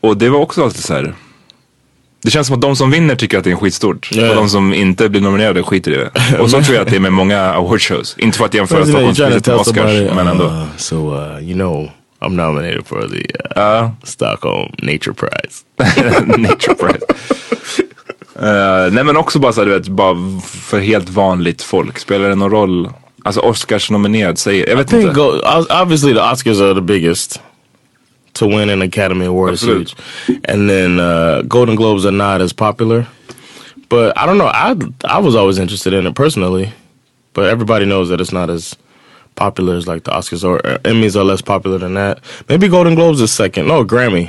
Och 0.00 0.16
det 0.16 0.28
var 0.28 0.38
också 0.38 0.64
alltid 0.64 0.84
så 0.84 0.94
här. 0.94 1.14
Det 2.24 2.30
känns 2.30 2.46
som 2.46 2.54
att 2.54 2.60
de 2.60 2.76
som 2.76 2.90
vinner 2.90 3.16
tycker 3.16 3.38
att 3.38 3.44
det 3.44 3.50
är 3.50 3.56
skitstort. 3.56 4.08
Ja. 4.12 4.28
Och 4.28 4.34
de 4.34 4.48
som 4.48 4.74
inte 4.74 5.08
blir 5.08 5.20
nominerade 5.20 5.62
skiter 5.62 5.90
i 5.92 5.96
det. 5.96 6.38
Och 6.40 6.50
så 6.50 6.62
tror 6.62 6.74
jag 6.76 6.82
att 6.82 6.90
det 6.90 6.96
är 6.96 7.00
med 7.00 7.12
många 7.12 7.40
awardshows. 7.40 8.14
Inte 8.18 8.38
för 8.38 8.44
att 8.44 8.54
jämföra 8.54 8.86
Stockholmspriset 8.86 9.46
med 9.46 9.56
Oscars. 9.56 9.74
somebody, 9.76 10.14
Men 10.14 10.26
ändå. 10.26 10.44
uh, 10.44 10.64
so 10.76 11.14
uh, 11.14 11.42
you 11.42 11.54
know, 11.54 11.90
I'm 12.20 12.36
nominated 12.36 12.86
for 12.86 13.08
the 13.08 13.26
uh. 13.60 13.90
Stockholm 14.02 14.72
Nature 14.78 15.12
Prize. 15.14 15.64
Nature 16.38 16.74
Prize. 16.74 17.04
Eh, 18.38 18.92
nej 18.92 19.04
men 19.04 19.16
också 19.16 19.38
bara 19.38 19.52
så 19.52 19.60
här, 19.60 19.66
du 19.66 19.72
vet, 19.72 19.88
bara 19.88 20.16
för 20.44 20.80
helt 20.80 21.08
vanligt 21.08 21.62
folk. 21.62 21.98
Spelar 21.98 22.28
det 22.28 22.34
någon 22.34 22.50
roll? 22.50 22.90
Alltså 23.24 23.40
Oscars 23.40 23.90
nominerad, 23.90 24.38
säger, 24.38 24.68
jag 24.68 24.76
vet 24.76 24.86
I 24.86 24.90
think 24.90 25.02
inte. 25.02 25.14
go, 25.14 25.40
obviously 25.82 26.14
the 26.14 26.20
Oscars 26.20 26.60
are 26.60 26.74
the 26.74 26.80
biggest 26.80 27.40
to 28.34 28.46
win 28.46 28.70
an 28.70 28.82
Academy 28.82 29.26
Award 29.26 29.52
is 29.54 29.62
huge, 29.62 29.94
and 30.44 30.68
then 30.70 30.98
uh, 31.00 31.42
Golden 31.48 31.76
Globes 31.76 32.04
are 32.06 32.12
not 32.16 32.40
as 32.40 32.52
popular. 32.52 33.06
But 33.88 34.16
I 34.18 34.26
don't 34.26 34.38
know. 34.38 34.46
I 34.48 34.74
I 35.04 35.18
was 35.20 35.34
always 35.36 35.58
interested 35.58 35.92
in 35.92 36.06
it 36.06 36.14
personally, 36.14 36.72
but 37.32 37.44
everybody 37.44 37.84
knows 37.84 38.08
that 38.08 38.20
it's 38.20 38.32
not 38.32 38.50
as 38.50 38.76
popular 39.34 39.76
as 39.76 39.86
like 39.86 40.02
the 40.04 40.10
Oscars 40.10 40.44
or 40.44 40.56
uh, 40.66 40.78
Emmys 40.84 41.16
are 41.16 41.24
less 41.24 41.42
popular 41.42 41.78
than 41.78 41.94
that. 41.94 42.18
Maybe 42.48 42.68
Golden 42.68 42.94
Globes 42.94 43.20
is 43.20 43.30
second. 43.32 43.66
No, 43.68 43.84
Grammy. 43.84 44.28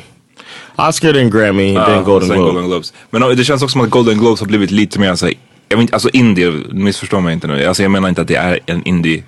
Oscar 0.77 1.13
then 1.13 1.29
Grammy, 1.29 1.73
Ja, 1.73 1.85
then 1.85 2.03
Golden 2.03 2.29
Globe. 2.29 2.43
Golden 2.51 2.65
Globes. 2.67 2.93
Men 3.11 3.21
det 3.37 3.43
känns 3.43 3.61
också 3.63 3.71
som 3.73 3.81
att 3.81 3.89
Golden 3.89 4.17
Globes 4.17 4.39
har 4.39 4.47
blivit 4.47 4.71
lite 4.71 4.99
mer 4.99 5.15
så 5.15 5.25
här, 5.25 5.35
jag 5.69 5.81
inte- 5.81 5.93
alltså 5.93 6.09
indie, 6.13 6.51
missförstå 6.71 7.19
mig 7.19 7.33
inte 7.33 7.47
nu. 7.47 7.65
Alltså 7.65 7.83
jag 7.83 7.91
menar 7.91 8.09
inte 8.09 8.21
att 8.21 8.27
det 8.27 8.35
är 8.35 8.59
en 8.65 8.83
indie 8.83 9.23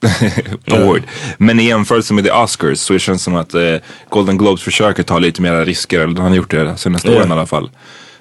award. 0.72 1.02
Men 1.38 1.60
i 1.60 1.64
jämförelse 1.66 2.14
med 2.14 2.24
the 2.24 2.30
Oscars 2.30 2.78
så 2.78 2.98
känns 2.98 3.20
det 3.20 3.24
som 3.24 3.36
att 3.36 3.54
eh, 3.54 3.74
Golden 4.08 4.38
Globes 4.38 4.62
försöker 4.62 5.02
ta 5.02 5.18
lite 5.18 5.42
mera 5.42 5.64
risker. 5.64 6.00
Eller 6.00 6.20
han 6.20 6.30
har 6.30 6.36
gjort 6.36 6.50
det 6.50 6.64
de 6.64 6.76
senaste 6.76 7.08
Ja. 7.12 7.18
åren 7.18 7.28
i 7.28 7.32
alla 7.32 7.46
fall. 7.46 7.70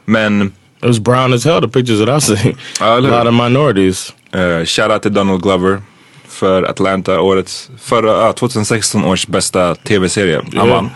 Men 0.05 0.41
It 0.81 0.87
was 0.87 0.99
brown 0.99 1.33
as 1.33 1.45
hell. 1.45 1.61
The 1.61 1.67
pictures 1.67 1.99
that 2.05 2.23
I 2.23 2.37
see, 2.37 2.55
a 2.79 2.99
lot 2.99 3.27
of 3.27 3.33
minorities. 3.33 4.13
uh, 4.35 4.65
shoutout 4.65 5.01
till 5.01 5.13
Donald 5.13 5.41
Glover. 5.43 5.81
för 6.27 6.63
Atlanta, 6.63 7.19
årets, 7.21 7.69
förra, 7.81 8.27
uh, 8.27 8.33
2016 8.33 9.05
års 9.05 9.27
bästa 9.27 9.75
tv-serie. 9.75 10.41
Han 10.55 10.69
vann. 10.69 10.89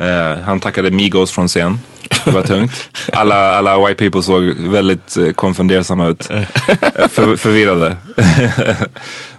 Eh, 0.00 0.38
han 0.44 0.60
tackade 0.60 0.90
Migos 0.90 1.32
från 1.32 1.48
scen. 1.48 1.78
Det 2.24 2.30
var 2.30 2.42
tungt. 2.42 2.88
Alla, 3.12 3.34
alla 3.58 3.86
white 3.86 3.94
people 4.04 4.22
såg 4.22 4.42
väldigt 4.58 5.16
uh, 5.18 5.32
konfundersamma 5.32 6.08
ut. 6.08 6.30
Eh, 6.94 7.08
för, 7.08 7.36
förvirrade. 7.36 7.96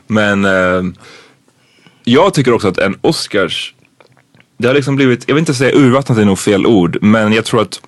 Men 0.08 0.46
eh, 0.46 0.84
jag 2.04 2.34
tycker 2.34 2.54
också 2.54 2.68
att 2.68 2.78
en 2.78 2.98
Oscars, 3.02 3.74
det 4.58 4.68
har 4.68 4.76
liksom 4.76 4.96
blivit, 4.96 5.24
jag 5.28 5.36
vill 5.36 5.42
inte 5.42 5.54
säga 5.54 5.76
urvattnat 5.76 6.18
är 6.18 6.26
nog 6.26 6.40
fel 6.40 6.66
ord, 6.66 6.98
men 7.02 7.34
jag 7.34 7.46
tror 7.46 7.62
att 7.62 7.82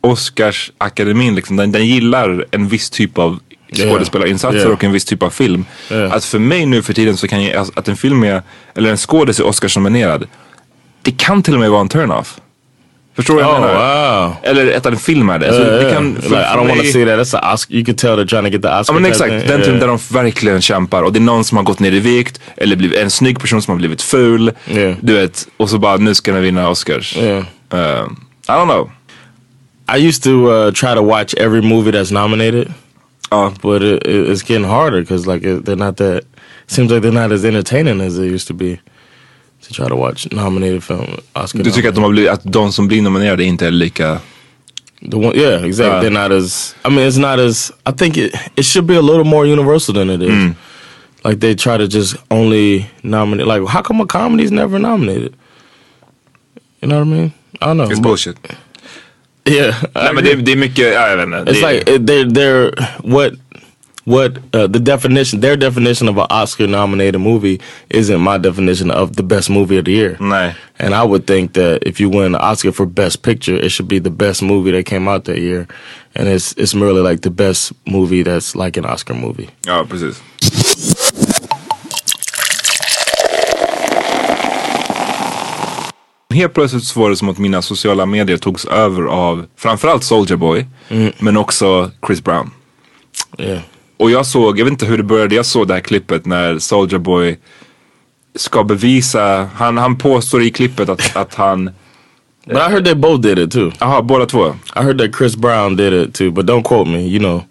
Oscarsakademin 0.00 1.34
liksom, 1.34 1.56
den, 1.56 1.72
den 1.72 1.86
gillar 1.86 2.46
en 2.50 2.68
viss 2.68 2.90
typ 2.90 3.18
av 3.18 3.38
skådespelarinsatser 3.72 4.58
Yeah. 4.58 4.72
och 4.72 4.84
en 4.84 4.92
viss 4.92 5.04
typ 5.04 5.22
av 5.22 5.30
film. 5.30 5.64
Yeah. 5.90 6.12
Att 6.12 6.24
för 6.24 6.38
mig 6.38 6.66
nu 6.66 6.82
för 6.82 6.92
tiden 6.92 7.16
så 7.16 7.28
kan 7.28 7.44
jag, 7.44 7.68
att 7.74 7.88
en 7.88 7.96
film 7.96 8.24
är, 8.24 8.42
eller 8.74 8.90
en 8.90 8.96
skådis 8.96 9.40
är 9.40 9.46
Oscarsnominerad, 9.46 10.26
det 11.02 11.10
kan 11.10 11.42
till 11.42 11.54
och 11.54 11.60
med 11.60 11.70
vara 11.70 11.80
en 11.80 11.88
turn-off. 11.88 12.40
Förstår 13.16 13.36
du 13.36 13.42
vad 13.42 13.52
jag 13.54 13.60
Oh 13.62 13.66
menar? 13.66 14.22
wow. 14.26 14.36
Eller 14.42 14.76
att 14.76 14.86
en 14.86 14.96
film 14.96 15.28
är 15.30 15.38
det. 15.38 15.52
Så 15.52 15.60
Yeah, 15.62 15.94
kan, 15.94 16.14
like, 16.14 16.26
I 16.26 16.56
don't 16.56 16.68
want 16.68 16.80
to 16.80 16.86
see 16.86 17.04
that. 17.04 17.18
That's 17.18 17.36
a 17.36 17.52
Oscar. 17.54 17.74
You 17.74 17.84
could 17.84 17.98
tell 17.98 18.10
they're 18.18 18.28
trying 18.28 18.44
to 18.44 18.50
get 18.50 18.62
the 18.62 18.68
Oscar. 18.68 18.94
Ja 18.94 19.00
men 19.00 19.10
exakt, 19.10 19.30
den 19.30 19.40
typen 19.40 19.60
Yeah. 19.62 19.80
där 19.80 19.86
de 19.86 19.98
verkligen 20.10 20.60
kämpar 20.60 21.02
och 21.02 21.12
det 21.12 21.18
är 21.18 21.20
någon 21.20 21.44
som 21.44 21.56
har 21.56 21.64
gått 21.64 21.80
ner 21.80 21.92
i 21.92 22.00
vikt 22.00 22.40
eller 22.56 22.76
blivit, 22.76 22.98
en 22.98 23.10
snygg 23.10 23.40
person 23.40 23.62
som 23.62 23.72
har 23.72 23.78
blivit 23.78 24.02
ful. 24.02 24.52
Yeah. 24.70 24.94
Du 25.00 25.12
vet, 25.14 25.48
och 25.56 25.70
så 25.70 25.78
bara 25.78 25.96
nu 25.96 26.14
ska 26.14 26.32
den 26.32 26.42
vinna 26.42 26.68
Oscars. 26.68 27.16
Yeah. 27.16 27.38
Uh, 27.74 28.08
I 28.48 28.52
don't 28.52 28.64
know. 28.66 28.90
I 29.96 30.08
used 30.08 30.22
to 30.22 30.30
uh, 30.52 30.72
try 30.72 30.94
to 30.94 31.02
watch 31.02 31.34
every 31.34 31.62
movie 31.62 31.92
that's 31.92 32.12
nominated, 32.12 32.72
Ja. 33.30 33.52
but 33.62 33.82
it, 33.82 34.02
it, 34.06 34.28
it's 34.28 34.42
getting 34.50 34.64
harder 34.64 35.00
because 35.00 35.26
like 35.34 35.48
it, 35.48 35.64
they're 35.64 35.76
not 35.86 35.96
that. 35.96 36.22
Seems 36.66 36.90
like 36.90 37.00
they're 37.02 37.22
not 37.22 37.32
as 37.32 37.44
entertaining 37.44 38.00
as 38.00 38.16
they 38.16 38.26
used 38.34 38.48
to 38.48 38.54
be. 38.54 38.78
To 39.62 39.74
try 39.74 39.88
to 39.88 39.96
watch 39.96 40.26
nominated 40.32 40.84
film, 40.84 41.06
Oscar. 41.32 41.62
Du 41.62 41.70
tycker 41.70 41.88
att 41.88 41.94
de, 41.94 42.10
blivit, 42.10 42.30
att 42.30 42.40
de 42.44 42.72
som 42.72 42.88
blir 42.88 43.02
nominerade 43.02 43.44
inte 43.44 43.66
är 43.66 43.70
lika... 43.70 44.20
The 45.10 45.16
one, 45.16 45.36
yeah, 45.36 45.64
exactly. 45.64 45.96
Uh, 45.96 46.02
They're 46.02 46.28
not 46.28 46.32
as. 46.32 46.74
I 46.84 46.90
mean, 46.90 47.08
it's 47.08 47.18
not 47.18 47.38
as. 47.38 47.72
I 47.84 47.92
think 47.92 48.16
it 48.16 48.32
it 48.56 48.64
should 48.64 48.86
be 48.86 48.96
a 48.96 49.02
little 49.02 49.24
more 49.24 49.46
universal 49.46 49.94
than 49.94 50.10
it 50.10 50.22
is. 50.22 50.30
Mm. 50.30 50.54
Like 51.24 51.40
they 51.40 51.54
try 51.54 51.76
to 51.76 51.86
just 51.86 52.16
only 52.30 52.86
nominate. 53.02 53.46
Like, 53.46 53.68
how 53.68 53.82
come 53.82 54.00
a 54.00 54.06
comedy's 54.06 54.50
never 54.50 54.78
nominated? 54.78 55.34
You 56.80 56.88
know 56.88 56.98
what 56.98 57.08
I 57.08 57.10
mean? 57.10 57.32
I 57.60 57.66
don't 57.66 57.76
know. 57.76 57.90
It's 57.90 58.00
but- 58.00 58.08
bullshit. 58.08 58.36
Yeah, 59.48 59.74
I 59.94 60.02
Nej 60.04 60.14
men 60.14 60.24
det, 60.24 60.34
det 60.34 60.52
är 60.52 60.56
mycket, 60.56 60.94
ja, 60.94 61.08
jag 61.08 61.16
vet 61.16 61.26
inte. 61.26 61.52
It's 61.52 61.72
like 61.72 61.84
they're 61.98 62.30
they're 62.30 62.86
what 63.04 63.32
what 64.06 64.38
uh, 64.54 64.68
the 64.68 64.78
definition 64.78 65.40
their 65.40 65.56
definition 65.56 66.08
of 66.08 66.16
an 66.16 66.26
Oscar 66.30 66.68
nominated 66.68 67.20
movie 67.20 67.60
isn't 67.90 68.20
my 68.20 68.38
definition 68.38 68.90
of 68.90 69.16
the 69.16 69.22
best 69.22 69.50
movie 69.50 69.78
of 69.78 69.84
the 69.84 69.92
year. 69.92 70.16
Nej. 70.20 70.54
And 70.78 70.94
I 70.94 71.02
would 71.02 71.26
think 71.26 71.52
that 71.54 71.82
if 71.82 72.00
you 72.00 72.08
win 72.08 72.34
an 72.34 72.40
Oscar 72.40 72.72
for 72.72 72.86
best 72.86 73.22
picture, 73.22 73.56
it 73.56 73.70
should 73.70 73.88
be 73.88 73.98
the 73.98 74.10
best 74.10 74.42
movie 74.42 74.70
that 74.70 74.86
came 74.86 75.08
out 75.08 75.24
that 75.24 75.38
year. 75.38 75.66
And 76.14 76.28
it's 76.28 76.54
it's 76.56 76.74
merely 76.74 77.02
like 77.02 77.22
the 77.22 77.30
best 77.30 77.72
movie 77.84 78.22
that's 78.22 78.54
like 78.54 78.76
an 78.78 78.84
Oscar 78.84 79.14
movie. 79.14 79.48
Ja, 79.66 79.84
precis. 79.84 80.22
Helt 86.34 86.54
plötsligt 86.54 86.84
så 86.84 87.00
var 87.00 87.10
det 87.10 87.16
som 87.16 87.28
att 87.28 87.38
mina 87.38 87.62
sociala 87.62 88.06
medier 88.06 88.36
togs 88.36 88.64
över 88.64 89.02
av 89.02 89.46
framförallt 89.56 90.04
Soldier 90.04 90.36
Boy 90.36 90.66
men 91.18 91.36
också 91.36 91.90
Chris 92.06 92.24
Brown. 92.24 92.50
Yeah. 93.38 93.60
Och 93.96 94.10
jag 94.10 94.26
såg, 94.26 94.58
jag 94.58 94.64
vet 94.64 94.72
inte 94.72 94.86
hur 94.86 94.96
det 94.96 95.02
började, 95.04 95.34
jag 95.34 95.46
såg 95.46 95.68
det 95.68 95.74
här 95.74 95.80
klippet 95.80 96.26
när 96.26 96.58
Soldier 96.58 96.98
Boy 96.98 97.38
ska 98.34 98.64
bevisa, 98.64 99.48
han, 99.54 99.76
han 99.78 99.98
påstår 99.98 100.42
i 100.42 100.50
klippet 100.50 100.88
att, 100.88 101.16
att 101.16 101.34
han, 101.34 101.70
But 102.46 102.56
I 102.56 102.70
heard 102.70 102.84
they 102.84 102.94
both 102.94 103.20
did 103.20 103.38
it 103.38 103.50
too. 103.52 103.72
jaha 103.80 104.02
båda 104.02 104.26
två. 104.26 104.54
I 104.76 104.82
heard 104.82 104.98
that 104.98 105.14
Chris 105.16 105.36
Brown 105.36 105.76
did 105.76 105.92
it 105.92 106.14
too, 106.14 106.30
but 106.30 106.46
don't 106.46 106.62
quote 106.62 106.90
me. 106.90 107.00
You 107.00 107.18
know, 107.18 107.42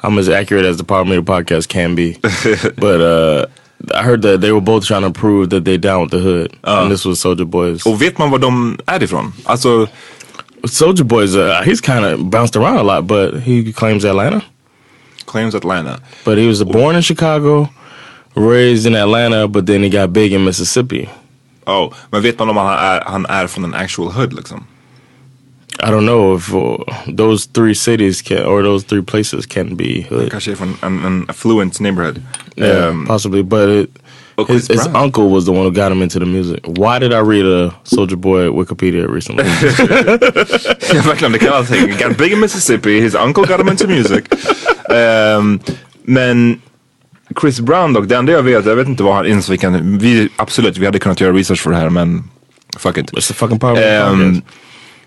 I'm 0.00 0.18
as 0.18 0.28
accurate 0.28 0.64
as 0.70 0.76
the 0.76 0.84
Power 0.84 1.04
Meter 1.04 1.22
podcast 1.22 1.68
can 1.68 1.94
be. 1.96 2.12
but 2.76 3.00
uh, 3.00 3.46
I 3.94 4.02
heard 4.02 4.22
that 4.22 4.40
they 4.40 4.52
were 4.52 4.60
both 4.60 4.84
trying 4.86 5.02
to 5.02 5.10
prove 5.20 5.50
that 5.50 5.64
they 5.64 5.76
down 5.76 6.02
with 6.02 6.10
the 6.12 6.20
hood, 6.20 6.52
and 6.62 6.90
this 6.90 7.04
was 7.04 7.20
Soldier 7.20 7.44
Boy's. 7.44 7.86
Och 7.86 8.02
vet 8.02 8.18
man 8.18 8.30
var 8.30 8.38
de 8.38 8.78
är 8.86 9.02
ifrån? 9.02 9.32
Alltså, 9.44 9.88
Soldier 10.64 11.04
Boy's 11.04 11.34
uh, 11.36 11.62
he's 11.64 11.80
kind 11.80 12.04
of 12.04 12.30
bounced 12.30 12.56
around 12.56 12.78
a 12.78 12.82
lot, 12.82 13.06
but 13.06 13.40
he 13.42 13.72
claims 13.72 14.04
Atlanta. 14.04 14.40
Claims 15.34 15.54
Atlanta. 15.54 15.98
But 16.24 16.38
he 16.38 16.46
was 16.48 16.62
born 16.64 16.96
in 16.96 17.02
Chicago, 17.02 17.68
raised 18.36 18.86
in 18.86 18.94
Atlanta, 18.94 19.48
but 19.48 19.66
then 19.66 19.82
he 19.82 19.88
got 19.90 20.12
big 20.12 20.32
in 20.32 20.44
Mississippi. 20.44 21.08
Oh, 21.66 21.90
men 22.12 22.22
vet 22.22 22.38
man 22.38 22.48
om 22.50 22.56
han 22.56 22.78
är, 22.78 23.00
han 23.06 23.26
är 23.26 23.46
från 23.46 23.64
en 23.64 23.74
actual 23.74 24.12
hood 24.12 24.32
liksom? 24.32 24.64
I 25.82 25.90
don't 25.90 26.06
know 26.06 26.36
if 26.36 26.54
uh, 26.54 26.76
those 27.16 27.46
three 27.52 27.74
cities 27.74 28.22
can 28.22 28.46
or 28.46 28.62
those 28.62 28.84
three 28.86 29.02
places 29.02 29.46
can 29.46 29.74
be 29.76 30.02
hood. 30.10 30.30
Kanske 30.30 30.56
från 30.56 30.76
en 30.82 31.24
affluent 31.28 31.80
neighborhood. 31.80 32.22
Yeah, 32.56 32.90
Um, 32.90 33.06
possibly, 33.06 33.42
but 33.42 33.68
it, 33.68 33.90
his, 34.48 34.68
his 34.68 34.86
uncle 34.94 35.28
was 35.30 35.44
the 35.44 35.50
one 35.52 35.64
who 35.64 35.72
got 35.72 35.90
him 35.92 36.02
into 36.02 36.18
the 36.18 36.26
music. 36.26 36.60
Why 36.66 36.98
did 37.00 37.12
I 37.12 37.18
read 37.20 37.46
a 37.46 37.74
Soldier 37.84 38.16
Boy 38.16 38.50
Wikipedia 38.52 39.08
recently? 39.14 39.44
Ja, 40.94 41.02
verkligen, 41.02 41.32
det 41.32 41.38
kan 41.38 41.52
allting. 41.52 41.88
Got 41.98 42.16
big 42.18 42.32
in 42.32 42.40
Mississippi, 42.40 43.00
his 43.00 43.14
uncle 43.14 43.44
got 43.44 43.60
him 43.60 43.68
into 43.68 43.86
music. 43.86 44.24
Ehm, 44.90 45.60
men 46.02 46.60
Chris 47.40 47.60
Brown 47.60 47.92
dock, 47.92 48.08
det 48.08 48.16
enda 48.16 48.32
jag 48.32 48.42
vet, 48.42 48.66
jag 48.66 48.76
vet 48.76 48.88
inte 48.88 49.02
vad 49.02 49.14
han 49.14 49.26
ens 49.26 49.48
vi 49.48 49.58
kan, 49.58 49.98
vi, 49.98 50.28
absolut 50.36 50.78
vi 50.78 50.86
hade 50.86 50.98
kunnat 50.98 51.20
göra 51.20 51.32
research 51.32 51.60
för 51.60 51.70
det 51.70 51.76
här 51.76 51.90
men 51.90 52.24
fuck 52.76 52.98
it. 52.98 53.12
It's 53.12 53.28
the 53.28 53.34
fucking 53.34 53.58
power. 53.58 53.82
Ehm, 53.82 54.42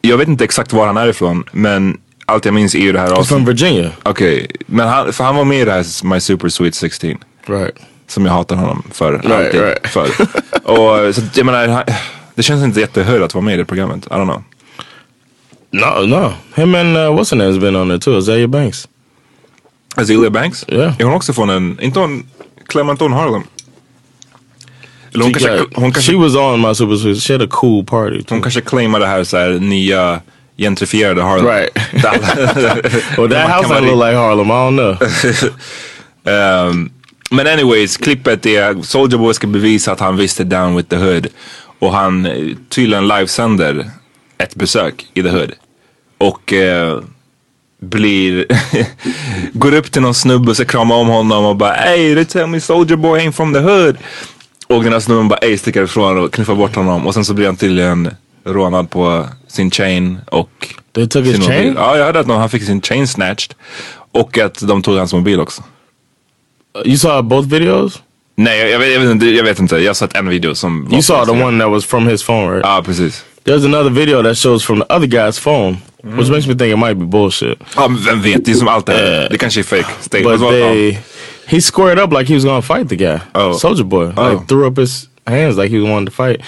jag 0.02 0.18
vet 0.18 0.28
inte 0.28 0.44
exakt 0.44 0.74
var 0.74 0.88
han 0.88 0.98
är 0.98 1.08
ifrån 1.08 1.44
men 1.52 1.98
allt 2.26 2.46
jag 2.46 2.54
minns 2.54 2.76
är 2.76 2.80
ju 2.80 2.92
det 2.92 3.00
här 3.00 3.12
avsnittet. 3.12 3.48
Virginia, 3.48 3.92
Okej, 4.04 4.48
men 4.66 4.88
han, 4.88 5.14
för 5.14 5.24
han 5.24 5.36
var 5.36 5.46
med 5.46 5.62
i 5.62 5.66
det 5.66 5.72
här 5.72 6.06
My 6.06 6.20
Super 6.20 6.50
Sweet 6.50 6.76
16. 6.76 7.18
right? 7.46 7.76
Som 8.08 8.26
jag 8.26 8.34
hatar 8.34 8.56
honom 8.56 8.84
för. 8.92 9.14
alltid. 9.14 9.62
right. 9.62 9.88
för. 9.88 10.08
Och, 10.64 11.16
så, 11.16 11.22
jag 11.34 11.46
menar, 11.46 11.84
det 12.36 12.44
känns 12.44 12.64
inte 12.64 12.80
jättehöjd 12.80 13.24
att 13.24 13.34
vara 13.34 13.46
med 13.46 13.54
i 13.54 13.58
det 13.58 13.66
programmet. 13.66 14.06
I 14.06 14.10
don't 14.10 14.24
know. 14.24 14.44
No, 15.72 16.06
no. 16.06 16.34
Him 16.56 16.76
and 16.76 16.98
uh, 16.98 17.12
what's 17.12 17.32
her 17.32 17.38
name's 17.38 17.60
been 17.60 17.76
on 17.76 17.88
there 17.88 18.00
too. 18.00 18.18
Azalea 18.18 18.48
Banks. 18.48 18.88
Azealia 19.98 20.30
Banks? 20.30 20.66
Ja. 20.68 20.94
Är 21.00 21.04
hon 21.04 21.14
också 21.14 21.34
från 21.34 21.50
en, 21.50 21.80
inte 21.82 22.00
hon, 22.00 22.24
hon 23.00 23.14
Harlem? 23.14 23.44
Eller 25.14 25.24
hon, 25.24 25.34
She, 25.34 25.40
kanske, 25.40 25.58
got- 25.58 25.76
hon, 25.76 25.92
kanske, 25.92 26.12
she 26.12 26.18
was 26.18 26.36
on 26.36 26.62
my 26.62 26.76
Super. 26.76 27.16
She 27.20 27.34
had 27.34 27.42
a 27.42 27.48
cool 27.52 27.86
party. 27.86 28.24
Too. 28.24 28.36
hon 28.36 28.42
kanske 28.42 28.62
claimar 28.62 29.00
det 29.00 29.08
här, 29.08 29.24
så 29.24 29.38
här 29.38 29.50
nya 29.50 30.22
gentrifierade 30.58 31.22
Harlem. 31.22 31.46
Right. 31.46 31.70
well, 33.18 33.30
that 33.30 33.50
house 33.50 33.70
might 33.70 33.84
look 33.84 34.06
like 34.06 34.16
Harlem. 34.16 34.48
I 34.48 34.54
don't 34.54 34.76
know. 34.76 34.98
Um, 36.34 36.92
men 37.32 37.48
anyways, 37.48 37.98
klippet 37.98 38.46
är 38.46 38.82
Soldier 38.82 39.20
Boy 39.20 39.34
ska 39.34 39.48
bevisa 39.48 39.92
att 39.92 40.00
han 40.00 40.18
visste 40.18 40.44
down 40.44 40.76
with 40.76 40.90
the 40.90 40.96
hood. 40.96 41.28
Och 41.80 41.94
han 41.94 42.26
eh, 42.26 42.56
tydligen 42.70 43.08
livesänder 43.08 43.90
ett 44.38 44.56
besök 44.56 45.06
i 45.14 45.24
the 45.24 45.30
hood. 45.30 45.52
Och 46.18 46.54
eh, 46.54 47.00
blir, 47.82 48.46
går 49.54 49.74
upp 49.76 49.92
till 49.92 50.02
någon 50.02 50.14
snubbe 50.14 50.50
och 50.50 50.56
ska 50.56 50.66
krama 50.66 50.96
om 50.96 51.08
honom 51.08 51.46
och 51.46 51.56
bara 51.56 51.74
Hey 51.74 52.16
they 52.16 52.26
tell 52.26 52.48
me 52.48 52.60
Soldier 52.62 52.98
Boy 52.98 53.20
ain't 53.20 53.32
from 53.32 53.54
the 53.54 53.60
hood. 53.60 53.98
Och 54.68 54.84
den 54.84 54.94
här 54.94 55.00
snubben 55.00 55.28
bara 55.28 55.38
ej 55.40 55.58
sticker 55.58 55.84
ifrån 55.84 56.18
och 56.24 56.34
knuffar 56.34 56.56
bort 56.56 56.76
honom. 56.76 57.08
Och 57.08 57.14
sen 57.14 57.26
så 57.26 57.34
blir 57.34 57.46
han 57.46 57.56
tydligen 57.56 58.10
rånad 58.46 58.90
på 58.90 59.26
sin 59.48 59.72
chain 59.72 60.18
och 60.32 60.50
They 60.96 61.08
took 61.08 61.26
his 61.26 61.34
mobil. 61.38 61.48
chain? 61.50 61.74
Ja, 61.78 61.98
jag 61.98 62.06
hörde 62.06 62.20
att 62.20 62.28
någon- 62.28 62.40
han 62.40 62.50
fick 62.50 62.64
sin 62.64 62.82
chain 62.82 63.08
snatched. 63.08 63.54
Och 64.12 64.38
att 64.38 64.60
de 64.68 64.82
tog 64.82 64.98
hans 64.98 65.14
mobil 65.14 65.40
också. 65.40 65.64
You 66.86 66.98
saw 66.98 67.22
both 67.30 67.48
videos? 67.48 68.02
Nej, 68.36 68.60
jag, 68.60 68.70
jag, 68.70 68.80
vet, 68.80 68.94
jag, 68.94 69.00
vet 69.00 69.10
inte, 69.12 69.26
jag 69.26 69.44
vet 69.44 69.60
inte. 69.60 69.78
Jag 69.78 69.90
har 69.90 69.94
sett 69.94 70.16
en 70.18 70.28
video 70.30 70.56
som... 70.56 70.88
You 70.92 71.02
saw 71.02 71.26
the 71.34 71.44
one 71.44 71.64
that 71.64 71.72
was 71.72 71.86
from 71.86 72.08
his 72.08 72.24
phone, 72.24 72.52
right? 72.52 72.62
Ja, 72.64 72.82
precis. 72.86 73.24
There's 73.48 73.66
another 73.66 73.90
video 73.90 74.22
that 74.24 74.36
shows 74.36 74.64
from 74.66 74.80
the 74.80 74.86
other 74.94 75.08
guy's 75.08 75.40
phone, 75.40 75.78
which 76.04 76.30
makes 76.30 76.48
me 76.48 76.54
think 76.56 76.74
it 76.74 76.78
might 76.78 77.00
be 77.00 77.06
bullshit. 77.06 77.58
Ja, 77.76 77.88
men 77.88 77.98
vem 78.04 78.22
vet? 78.22 78.46
Det 78.46 78.52
är 78.52 78.56
som 78.56 78.68
allt 78.68 78.86
det 78.86 78.94
här. 78.94 79.30
Det 79.30 79.38
kanske 79.38 79.60
är 79.60 79.64
fake. 79.64 79.86
Stay. 80.02 80.24
But 80.24 80.40
they, 80.40 80.98
he 81.48 81.62
squared 81.62 81.98
up 82.00 82.12
like 82.14 82.28
he 82.28 82.36
was 82.36 82.44
gonna 82.44 82.62
fight 82.62 82.90
the 82.90 82.96
guy, 82.98 83.20
Oh. 83.36 83.54
Soldier 83.58 83.86
Boy. 83.86 84.12
Oh. 84.18 84.34
Like 84.34 84.48
threw 84.48 84.68
up 84.68 84.78
his 84.78 85.08
hands 85.26 85.58
like 85.58 85.70
he 85.72 85.80
wanted 85.80 86.06
to 86.12 86.12
fight, 86.24 86.42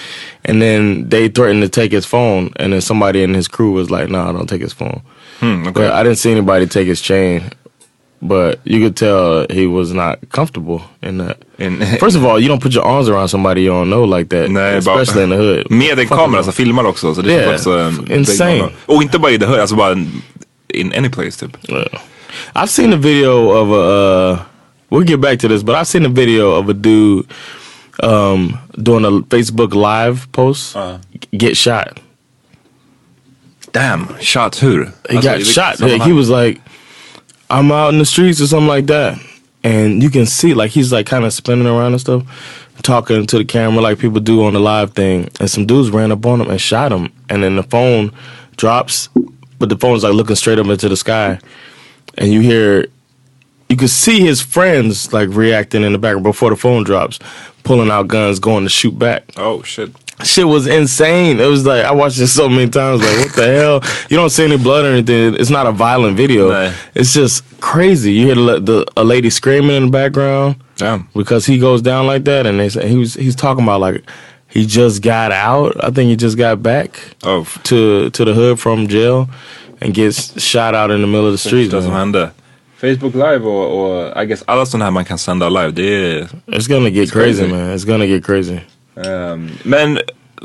and 0.44 0.60
then 0.60 1.08
they 1.08 1.28
threatened 1.28 1.62
to 1.62 1.68
take 1.80 1.90
his 1.96 2.04
phone, 2.06 2.50
and 2.56 2.72
then 2.72 2.80
somebody 2.82 3.22
in 3.22 3.34
his 3.34 3.48
crew 3.48 3.72
was 3.72 3.90
like, 3.90 4.08
"No, 4.10 4.24
"Nah, 4.24 4.32
don't 4.32 4.48
take 4.48 4.62
his 4.62 4.74
phone." 4.74 5.00
Hmm, 5.40 5.64
But 5.64 5.76
okay. 5.84 5.88
I 6.00 6.02
didn't 6.02 6.18
see 6.18 6.30
anybody 6.32 6.66
take 6.66 6.86
his 6.86 7.00
chain, 7.00 7.40
but 8.22 8.58
you 8.64 8.80
could 8.80 8.96
tell 8.96 9.46
he 9.50 9.66
was 9.66 9.92
not 9.92 10.18
comfortable 10.30 10.80
in 11.02 11.18
that. 11.18 11.36
In- 11.58 11.80
First 11.98 12.16
of 12.16 12.24
all, 12.24 12.38
you 12.40 12.48
don't 12.48 12.60
put 12.62 12.74
your 12.74 12.84
arms 12.84 13.08
around 13.08 13.28
somebody 13.28 13.62
you 13.62 13.70
don't 13.72 13.88
know 13.88 14.04
like 14.18 14.28
that, 14.36 14.50
Nej, 14.50 14.76
especially 14.78 15.22
in 15.24 15.30
the 15.30 15.36
hood. 15.36 15.66
Med 15.70 15.98
en 15.98 16.06
Fuck 16.08 16.18
kamera 16.18 16.42
them. 16.42 16.44
som 16.44 16.52
filmar 16.52 16.84
också. 16.84 17.14
Så 17.14 17.22
det 17.22 17.32
Yeah, 17.32 17.44
känns 17.50 17.60
också 17.66 17.78
en 17.78 18.04
big 18.04 18.16
insane. 18.16 18.56
no-no. 18.58 18.70
Och 18.86 19.02
inte 19.02 19.18
bara 19.18 19.32
i 19.32 19.38
the 19.38 19.46
hood, 19.46 19.60
alltså 19.60 19.76
bara 19.76 19.92
in 20.74 20.92
any 20.96 21.08
place 21.08 21.30
typ. 21.46 21.56
Yeah. 21.68 21.86
I've 22.54 22.66
seen 22.68 22.92
a 22.92 22.96
video 22.96 23.48
of 23.50 23.68
a 23.70 24.32
uh, 24.32 24.38
we'll 24.90 25.08
get 25.08 25.20
back 25.20 25.38
to 25.40 25.48
this, 25.48 25.62
but 25.62 25.74
I've 25.74 25.86
seen 25.86 26.06
a 26.06 26.08
video 26.08 26.50
of 26.60 26.68
a 26.68 26.72
dude 26.72 27.24
um, 28.02 28.56
doing 28.76 29.04
a 29.04 29.10
Facebook 29.28 29.74
live 29.74 30.18
post 30.32 30.76
get 31.32 31.56
shot. 31.56 32.00
Damn, 33.72 34.08
shot 34.20 34.56
hur? 34.62 34.92
He 35.08 35.16
Alltså, 35.16 35.30
got 35.30 35.46
shot. 35.46 36.02
He 36.06 36.12
was 36.12 36.28
like, 36.28 36.60
I'm 37.50 37.72
out 37.72 37.92
in 37.92 37.98
the 37.98 38.06
streets 38.06 38.40
or 38.40 38.46
something 38.46 38.68
like 38.68 38.86
that. 38.86 39.20
And 39.64 40.02
you 40.02 40.08
can 40.08 40.24
see 40.24 40.54
like 40.54 40.70
he's 40.70 40.92
like 40.92 41.06
kind 41.06 41.24
of 41.24 41.32
spinning 41.32 41.66
around 41.66 41.92
and 41.92 42.00
stuff, 42.00 42.72
talking 42.82 43.26
to 43.26 43.38
the 43.38 43.44
camera 43.44 43.82
like 43.82 43.98
people 43.98 44.20
do 44.20 44.44
on 44.44 44.54
the 44.54 44.60
live 44.60 44.92
thing. 44.92 45.28
And 45.40 45.50
some 45.50 45.66
dudes 45.66 45.90
ran 45.90 46.12
up 46.12 46.24
on 46.24 46.40
him 46.40 46.48
and 46.48 46.60
shot 46.60 46.92
him. 46.92 47.12
And 47.28 47.42
then 47.42 47.56
the 47.56 47.64
phone 47.64 48.12
drops, 48.56 49.08
but 49.58 49.68
the 49.68 49.76
phone's 49.76 50.04
like 50.04 50.14
looking 50.14 50.36
straight 50.36 50.58
up 50.58 50.66
into 50.66 50.88
the 50.88 50.96
sky. 50.96 51.40
And 52.16 52.32
you 52.32 52.40
hear, 52.40 52.86
you 53.68 53.76
can 53.76 53.88
see 53.88 54.20
his 54.20 54.40
friends 54.40 55.12
like 55.12 55.28
reacting 55.30 55.82
in 55.82 55.92
the 55.92 55.98
background 55.98 56.24
before 56.24 56.50
the 56.50 56.56
phone 56.56 56.84
drops, 56.84 57.18
pulling 57.64 57.90
out 57.90 58.08
guns, 58.08 58.38
going 58.38 58.64
to 58.64 58.70
shoot 58.70 58.98
back 58.98 59.24
Oh 59.36 59.62
shit. 59.62 59.90
Shit 60.24 60.46
was 60.46 60.66
insane. 60.66 61.40
It 61.40 61.46
was 61.46 61.64
like 61.66 61.84
I 61.84 61.92
watched 61.92 62.18
it 62.20 62.28
so 62.28 62.48
many 62.48 62.68
times. 62.70 63.00
Like 63.02 63.18
what 63.18 63.34
the 63.36 63.46
hell? 63.46 63.80
You 64.08 64.16
don't 64.16 64.30
see 64.30 64.44
any 64.44 64.56
blood 64.56 64.84
or 64.84 64.88
anything. 64.88 65.34
It's 65.34 65.50
not 65.50 65.66
a 65.66 65.72
violent 65.72 66.16
video. 66.16 66.48
No. 66.50 66.72
It's 66.94 67.12
just 67.14 67.44
crazy. 67.60 68.12
You 68.12 68.26
hear 68.26 68.34
the, 68.34 68.60
the 68.60 68.86
a 68.96 69.04
lady 69.04 69.30
screaming 69.30 69.76
in 69.76 69.84
the 69.86 69.90
background 69.90 70.56
Damn. 70.76 71.08
because 71.14 71.46
he 71.46 71.58
goes 71.58 71.82
down 71.82 72.06
like 72.06 72.24
that, 72.24 72.46
and 72.46 72.58
they 72.58 72.68
say 72.68 72.88
he 72.88 72.96
was 72.96 73.14
he's 73.14 73.36
talking 73.36 73.64
about 73.64 73.80
like 73.80 74.02
he 74.48 74.66
just 74.66 75.02
got 75.02 75.32
out. 75.32 75.76
I 75.84 75.90
think 75.90 76.08
he 76.10 76.16
just 76.16 76.36
got 76.36 76.62
back 76.62 76.98
Oh, 77.22 77.44
to 77.64 78.10
to 78.10 78.24
the 78.24 78.34
hood 78.34 78.58
from 78.58 78.88
jail 78.88 79.28
and 79.80 79.94
gets 79.94 80.40
shot 80.42 80.74
out 80.74 80.90
in 80.90 81.00
the 81.00 81.06
middle 81.06 81.26
of 81.26 81.32
the 81.32 81.38
street. 81.38 81.72
man. 81.72 81.82
hände. 81.92 82.30
Facebook 82.80 83.14
live 83.14 83.44
or, 83.46 83.66
och 83.66 84.22
I 84.22 84.26
guess 84.26 84.42
alla 84.46 84.66
sådana 84.66 84.84
här 84.84 84.90
man 84.90 85.04
kan 85.04 85.18
sända 85.18 85.48
live. 85.48 85.70
Det 85.72 85.82
är... 85.82 86.28
It's 86.46 86.66
gonna 86.68 86.88
get 86.90 87.10
crazy, 87.12 87.40
crazy. 87.42 87.46
man. 87.52 87.74
It's 87.76 87.84
gonna 87.86 88.06
get 88.06 88.24
crazy. 88.24 88.60
Ehm, 89.06 89.50
men 89.62 89.98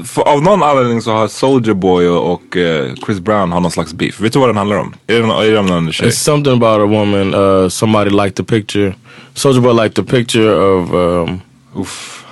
för, 0.05 0.21
av 0.21 0.43
någon 0.43 0.63
anledning 0.63 1.01
så 1.01 1.11
har 1.11 1.27
Soldier 1.27 1.73
Boy 1.73 2.07
och, 2.07 2.57
eh, 2.57 2.93
Chris 3.05 3.19
Brown 3.19 3.51
har 3.51 3.59
någon 3.59 3.71
slags 3.71 3.93
beef. 3.93 4.19
Vet 4.19 4.33
du 4.33 4.39
vad 4.39 4.49
den 4.49 4.57
handlar 4.57 4.77
om? 4.77 4.93
Är 5.07 5.13
det, 5.21 5.47
är 5.47 5.51
det 5.51 5.57
om 5.57 5.65
någon 5.65 5.91
tjej? 5.91 6.07
It's 6.07 6.11
something 6.11 6.53
about 6.53 6.81
a 6.81 6.85
woman. 6.85 7.33
Uh, 7.33 7.69
somebody 7.69 8.09
liked 8.09 8.35
the 8.35 8.43
picture. 8.43 8.95
Soldier 9.33 9.61
Boy 9.61 9.83
liked 9.83 9.95
the 9.95 10.17
picture 10.17 10.55
of. 10.55 10.93
Um, 10.93 11.41
Uff. 11.75 12.25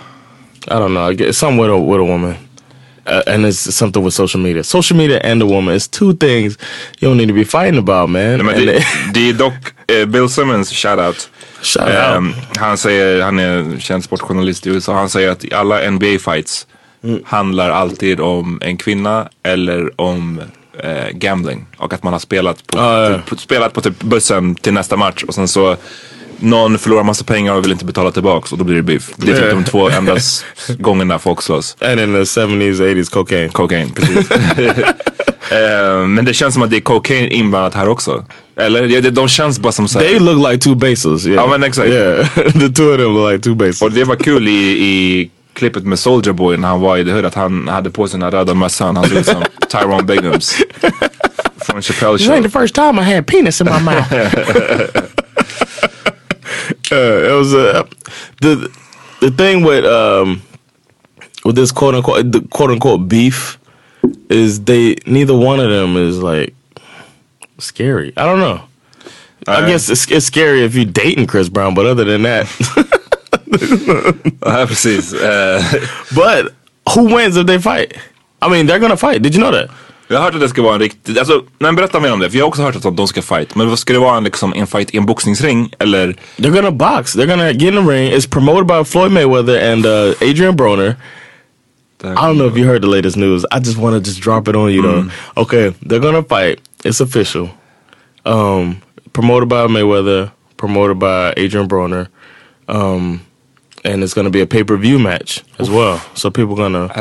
I 0.67 0.79
don't 0.79 0.93
know. 0.93 1.09
I 1.09 1.11
with 1.11 1.69
a 1.69 1.77
with 1.77 1.99
a 1.99 2.03
woman, 2.03 2.37
uh, 3.05 3.21
and 3.27 3.45
it's 3.45 3.75
something 3.75 4.03
with 4.03 4.13
social 4.13 4.39
media. 4.39 4.63
Social 4.63 4.97
media 4.97 5.19
and 5.19 5.41
a 5.41 5.45
woman. 5.45 5.75
It's 5.75 5.87
two 5.87 6.13
things 6.13 6.57
you 6.99 7.09
don't 7.09 7.17
need 7.17 7.27
to 7.27 7.33
be 7.33 7.43
fighting 7.43 7.77
about, 7.77 8.09
man. 8.09 8.39
Nej, 8.39 8.45
men 8.45 8.65
det, 8.65 8.85
det 9.13 9.29
är 9.29 9.33
dock 9.33 9.53
eh, 9.87 10.05
Bill 10.05 10.29
Simmons 10.29 10.71
shoutout. 10.71 11.29
Out. 11.79 12.35
han 12.57 12.77
säger, 12.77 13.21
han 13.21 13.39
är 13.39 13.79
känd 13.79 14.03
sportjournalist 14.03 14.67
i 14.67 14.69
USA, 14.69 14.93
han 14.93 15.09
säger 15.09 15.29
att 15.29 15.43
i 15.45 15.53
alla 15.53 15.91
NBA 15.91 16.19
fights 16.19 16.67
handlar 17.25 17.69
alltid 17.69 18.19
om 18.19 18.59
en 18.61 18.77
kvinna 18.77 19.29
eller 19.43 20.01
om 20.01 20.41
eh, 20.83 21.09
gambling. 21.13 21.65
Och 21.77 21.93
att 21.93 22.03
man 22.03 22.13
har 22.13 22.19
spelat 22.19 22.67
på, 22.67 22.79
Ah, 22.79 23.09
ja. 23.09 23.19
på, 23.29 23.35
spelat 23.35 23.73
på 23.73 23.81
typ 23.81 23.99
bussen 24.03 24.55
till 24.55 24.73
nästa 24.73 24.95
match 24.97 25.23
och 25.23 25.35
sen 25.35 25.47
så 25.47 25.75
någon 26.39 26.77
förlorar 26.77 27.03
massa 27.03 27.23
pengar 27.23 27.53
och 27.53 27.63
vill 27.63 27.71
inte 27.71 27.85
betala 27.85 28.11
tillbaks 28.11 28.51
och 28.51 28.57
då 28.57 28.63
blir 28.63 28.75
det 28.75 28.81
beef. 28.81 29.11
Det 29.15 29.31
är 29.31 29.35
typ 29.41 29.51
de 29.51 29.63
två 29.63 29.89
enda 29.97 30.17
gångerna 30.79 31.19
folk 31.19 31.41
slåss. 31.41 31.77
And 31.81 31.99
in 31.99 32.13
the 32.13 32.19
70s, 32.19 32.73
80s, 32.73 33.09
cocaine. 33.11 33.49
Cocaine, 33.49 33.89
precis. 33.91 34.29
Eh, 35.51 36.07
men 36.07 36.25
det 36.25 36.33
känns 36.33 36.53
som 36.53 36.63
att 36.63 36.69
det 36.69 36.77
är 36.77 36.81
cocaine 36.81 37.31
inblandat 37.31 37.73
här 37.73 37.89
också. 37.89 38.25
Eller? 38.55 38.83
Ja, 38.83 39.01
De 39.11 39.27
känns 39.27 39.59
bara 39.59 39.71
som 39.71 39.87
såhär. 39.87 40.05
They 40.05 40.19
look 40.19 40.51
like 40.51 40.63
two 40.63 40.75
bases. 40.75 41.25
Yeah. 41.25 41.35
Ja, 41.35 41.47
men 41.47 41.63
exakt. 41.63 41.89
Yeah, 41.89 42.27
the 42.35 42.69
two 42.69 42.91
of 42.91 42.97
them 42.97 43.13
look 43.13 43.31
like 43.31 43.43
two 43.43 43.55
bases. 43.55 43.81
Och 43.81 43.91
det 43.91 44.03
var 44.03 44.15
kul 44.15 44.47
i, 44.47 44.51
i 44.51 45.29
klippet 45.53 45.83
med 45.83 45.99
Soldier 45.99 46.33
Boy 46.33 46.57
när 46.57 46.67
han 46.67 46.81
var 46.81 46.97
i 46.97 47.05
The 47.05 47.11
Hood 47.11 47.25
att 47.25 47.35
han 47.35 47.67
hade 47.67 47.89
på 47.89 48.07
sig 48.07 48.19
den 48.19 48.23
här 48.23 48.31
röda 48.39 48.53
mössan. 48.53 48.95
Han 48.95 49.09
såg 49.09 49.17
ut 49.17 49.25
som 49.25 49.43
Tyrone 49.69 50.03
Biggums. 50.03 50.55
Från 51.57 51.81
Chappelle 51.81 52.17
This 52.17 52.27
ain't 52.29 52.43
the 52.43 52.49
first 52.59 52.75
time 52.75 53.01
I 53.01 53.15
had 53.15 53.27
penis 53.27 53.61
in 53.61 53.67
my 53.67 53.79
mouth. 53.85 54.13
uh, 56.91 57.29
it 57.29 57.31
was 57.31 57.53
uh, 57.53 57.83
the 58.41 58.69
the 59.19 59.31
thing 59.31 59.63
with 59.65 59.85
um 59.85 60.41
with 61.45 61.55
this 61.55 61.71
quote 61.71 61.95
unquote 61.95 62.31
the 62.31 62.41
quote 62.49 62.71
unquote 62.71 63.07
beef 63.07 63.57
is 64.29 64.63
they 64.65 64.95
neither 65.05 65.33
one 65.33 65.59
of 65.59 65.69
them 65.69 65.97
is 65.97 66.17
like 66.17 66.53
scary. 67.59 68.13
I 68.17 68.25
don't 68.25 68.39
know. 68.39 68.61
I 69.47 69.67
guess 69.67 69.89
it's, 69.89 70.09
it's 70.09 70.25
scary 70.25 70.63
if 70.63 70.73
you're 70.73 70.85
dating 70.85 71.27
Chris 71.27 71.49
Brown, 71.49 71.73
but 71.73 71.85
other 71.85 72.05
than 72.05 72.23
that, 72.23 72.47
precis. 74.67 75.13
Eh, 75.13 75.87
but 76.15 76.53
who 76.93 77.13
wins 77.13 77.35
if 77.35 77.45
they 77.45 77.57
fight? 77.57 77.97
I 78.41 78.49
mean, 78.49 78.67
they're 78.67 78.79
gonna 78.79 78.97
fight. 78.97 79.21
Did 79.21 79.35
you 79.35 79.41
know 79.41 79.51
that? 79.51 79.69
jag 80.07 80.17
har 80.17 80.25
hört 80.25 80.35
att 80.35 80.41
det 80.41 80.49
ska 80.49 80.61
vara 80.61 80.73
en 80.73 80.79
riktig, 80.79 81.19
alltså, 81.19 81.43
nej, 81.59 81.73
berätta 81.73 81.99
mer 81.99 82.13
om 82.13 82.19
det. 82.19 82.29
För 82.29 82.37
jag 82.37 82.45
har 82.45 82.49
också 82.49 82.61
hört 82.61 82.75
att 82.75 82.97
de 82.97 83.07
ska 83.07 83.21
fight. 83.21 83.55
Men 83.55 83.69
vad 83.69 83.79
ska 83.79 83.93
det 83.93 83.99
vara 83.99 84.17
en, 84.17 84.23
liksom, 84.23 84.53
en 84.53 84.67
fight 84.67 84.93
i 84.93 84.97
en 84.97 85.05
boxningsring? 85.05 85.73
Eller? 85.79 86.15
They're 86.37 86.49
gonna 86.49 86.71
box. 86.71 87.15
They're 87.15 87.25
gonna 87.25 87.51
get 87.51 87.61
in 87.61 87.85
the 87.85 87.91
ring. 87.91 88.11
It's 88.11 88.29
promoted 88.29 88.67
by 88.67 88.83
Floyd 88.83 89.11
Mayweather 89.11 89.73
and 89.73 89.85
uh, 89.85 90.13
Adrian 90.21 90.55
Broner. 90.55 90.95
I 92.03 92.15
don't 92.15 92.37
know 92.37 92.47
if 92.47 92.57
you 92.57 92.65
heard 92.65 92.81
the 92.81 92.89
latest 92.89 93.15
news. 93.15 93.45
I 93.49 93.59
just 93.59 93.77
want 93.77 93.95
to 93.95 94.01
just 94.01 94.19
drop 94.19 94.49
it 94.49 94.55
on 94.55 94.71
you 94.73 94.81
though. 94.81 95.09
Okay, 95.37 95.73
they're 95.81 96.01
gonna 96.01 96.23
fight. 96.23 96.59
It's 96.83 96.99
official. 96.99 97.49
Um, 98.25 98.81
promoted 99.13 99.49
by 99.49 99.67
Mayweather, 99.67 100.31
promoted 100.57 100.99
by 100.99 101.33
Adrian 101.37 101.67
Broner, 101.67 102.07
um, 102.67 103.21
and 103.83 104.03
it's 104.03 104.13
gonna 104.13 104.29
be 104.29 104.41
a 104.41 104.47
pay 104.47 104.63
per 104.63 104.77
view 104.77 104.99
match 104.99 105.43
as 105.59 105.69
well. 105.69 106.01
So 106.15 106.29
people 106.31 106.53
are 106.53 106.69
gonna 106.69 106.91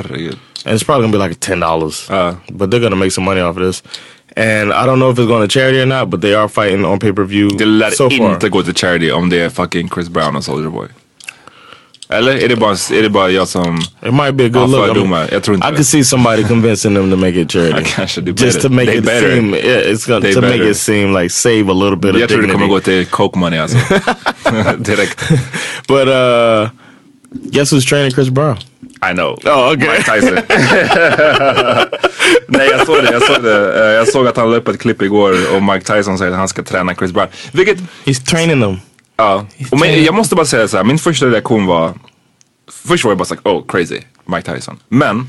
and 0.64 0.74
it's 0.74 0.82
probably 0.84 1.04
gonna 1.06 1.12
be 1.12 1.18
like 1.18 1.38
ten 1.40 1.60
dollars. 1.60 2.10
Uh. 2.10 2.36
but 2.52 2.70
they're 2.70 2.80
gonna 2.80 2.96
make 2.96 3.12
some 3.12 3.24
money 3.24 3.40
off 3.40 3.56
of 3.56 3.62
this. 3.62 3.82
And 4.36 4.72
I 4.72 4.86
don't 4.86 4.98
know 4.98 5.10
if 5.10 5.18
it's 5.18 5.28
going 5.28 5.42
to 5.42 5.48
charity 5.48 5.78
or 5.80 5.86
not, 5.86 6.08
but 6.08 6.22
they 6.22 6.34
are 6.34 6.48
fighting 6.48 6.84
on 6.86 6.98
pay 6.98 7.12
per 7.12 7.24
view 7.24 7.50
Det 7.50 7.66
lär 7.66 7.90
so 7.90 8.08
far. 8.10 8.32
inte 8.34 8.48
gå 8.48 8.62
till 8.62 8.74
charity 8.74 9.10
om 9.10 9.28
det 9.28 9.40
är 9.40 9.50
fucking 9.50 9.88
Chris 9.88 10.08
Brown 10.08 10.36
och 10.36 10.44
Soldier 10.44 10.70
Boy. 10.70 10.88
Eller 12.12 12.36
är 12.44 12.48
det 12.48 12.56
bara, 12.56 12.72
är 12.72 13.02
det 13.02 13.08
bara 13.10 13.30
jag 13.30 13.48
som... 13.48 13.78
It 14.06 14.14
might 14.14 14.34
be 14.34 14.44
a 14.44 14.48
good 14.48 14.70
look. 14.70 14.96
I, 14.96 15.04
mean, 15.04 15.28
Jag 15.32 15.42
tror 15.42 15.54
inte 15.54 15.68
I 15.68 15.70
could 15.70 15.86
see 15.86 16.04
somebody 16.04 16.44
convincing 16.44 16.94
them 16.94 17.10
to 17.10 17.16
make 17.16 17.40
it 17.40 17.52
charity. 17.52 17.84
Kanske, 17.96 18.20
Just 18.20 18.60
to 18.62 18.68
make 18.68 18.86
They 18.86 18.98
it 18.98 19.04
better. 19.04 19.34
seem, 19.34 19.54
yeah, 19.54 19.92
it's 19.92 20.06
gonna 20.08 20.20
They 20.20 20.34
to 20.34 20.40
make 20.40 20.52
better. 20.52 20.70
it 20.70 20.76
seem 20.76 21.14
like 21.14 21.30
save 21.30 21.68
a 21.70 21.74
little 21.74 21.96
bit 21.96 22.14
Jag 22.14 22.22
of 22.22 22.30
tror 22.30 22.42
det 22.42 22.48
kommer 22.48 22.66
dignity. 22.66 22.68
gå 22.68 22.80
till 22.80 23.06
coke 23.06 23.38
money 23.38 23.58
alltså. 23.58 23.78
Direkt. 24.78 25.20
But 25.88 26.08
uh, 26.08 26.68
guess 27.52 27.72
who's 27.72 27.88
training 27.88 28.10
Chris 28.12 28.28
Brown? 28.28 28.56
I 29.10 29.12
know. 29.14 29.38
Oh, 29.44 29.72
okay. 29.72 29.88
Mike 29.88 30.02
Tyson. 30.02 30.38
Nej 32.48 32.68
jag 32.70 32.86
såg 32.86 32.96
det, 33.04 33.12
jag 33.12 33.22
såg 33.22 33.42
det. 33.44 33.84
Eh, 33.84 33.92
Jag 33.92 34.08
såg 34.08 34.26
att 34.28 34.36
han 34.36 34.50
la 34.50 34.56
upp 34.56 34.68
ett 34.68 34.80
klipp 34.80 35.02
igår 35.02 35.34
och 35.56 35.62
Mike 35.62 35.80
Tyson 35.96 36.18
säger 36.18 36.32
att 36.32 36.38
han 36.38 36.48
ska 36.48 36.62
träna 36.62 36.94
Chris 36.94 37.12
Brown. 37.12 37.28
Vilket, 37.52 37.78
He's 38.04 38.24
training 38.30 38.60
them. 38.60 38.76
Ja. 39.22 39.46
Och 39.70 39.78
men, 39.78 40.04
jag 40.04 40.14
måste 40.14 40.34
bara 40.34 40.46
säga 40.46 40.68
så 40.68 40.76
här, 40.76 40.84
min 40.84 40.98
första 40.98 41.26
reaktion 41.26 41.66
var, 41.66 41.92
först 42.70 43.04
var 43.04 43.10
jag 43.10 43.18
bara 43.18 43.24
såhär, 43.24 43.42
oh 43.44 43.66
crazy, 43.66 44.00
Mike 44.24 44.54
Tyson. 44.54 44.78
Men, 44.88 45.28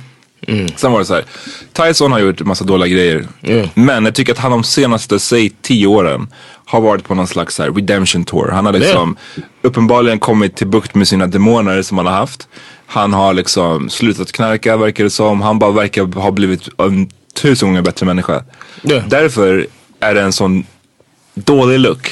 sen 0.75 0.91
var 0.91 0.99
det 0.99 1.05
så 1.05 1.13
här, 1.13 1.25
Tyson 1.73 2.11
har 2.11 2.19
gjort 2.19 2.41
massa 2.41 2.63
dåliga 2.63 2.87
grejer. 2.87 3.27
Yeah. 3.41 3.69
Men 3.73 4.05
jag 4.05 4.15
tycker 4.15 4.33
att 4.33 4.39
han 4.39 4.51
de 4.51 4.63
senaste, 4.63 5.19
säg 5.19 5.49
tio 5.61 5.87
åren 5.87 6.27
har 6.65 6.81
varit 6.81 7.03
på 7.03 7.15
någon 7.15 7.27
slags 7.27 7.55
så 7.55 7.63
här 7.63 7.71
redemption 7.71 8.25
tour. 8.25 8.49
Han 8.51 8.65
har 8.65 8.73
liksom 8.73 9.17
uppenbarligen 9.61 10.19
kommit 10.19 10.55
till 10.55 10.67
bukt 10.67 10.95
med 10.95 11.07
sina 11.07 11.27
demoner 11.27 11.81
som 11.81 11.97
han 11.97 12.07
har 12.07 12.13
haft. 12.13 12.47
Han 12.85 13.13
har 13.13 13.33
liksom 13.33 13.89
slutat 13.89 14.31
knarka 14.31 14.77
verkar 14.77 15.03
det 15.03 15.09
som. 15.09 15.41
Han 15.41 15.59
bara 15.59 15.71
verkar 15.71 16.19
ha 16.21 16.31
blivit 16.31 16.69
en 16.77 17.09
tusen 17.33 17.67
gånger 17.67 17.81
bättre 17.81 18.05
människa. 18.05 18.43
Därför 19.07 19.67
är 19.99 20.13
det 20.13 20.21
en 20.21 20.33
sån 20.33 20.65
dålig 21.33 21.79
look. 21.79 22.11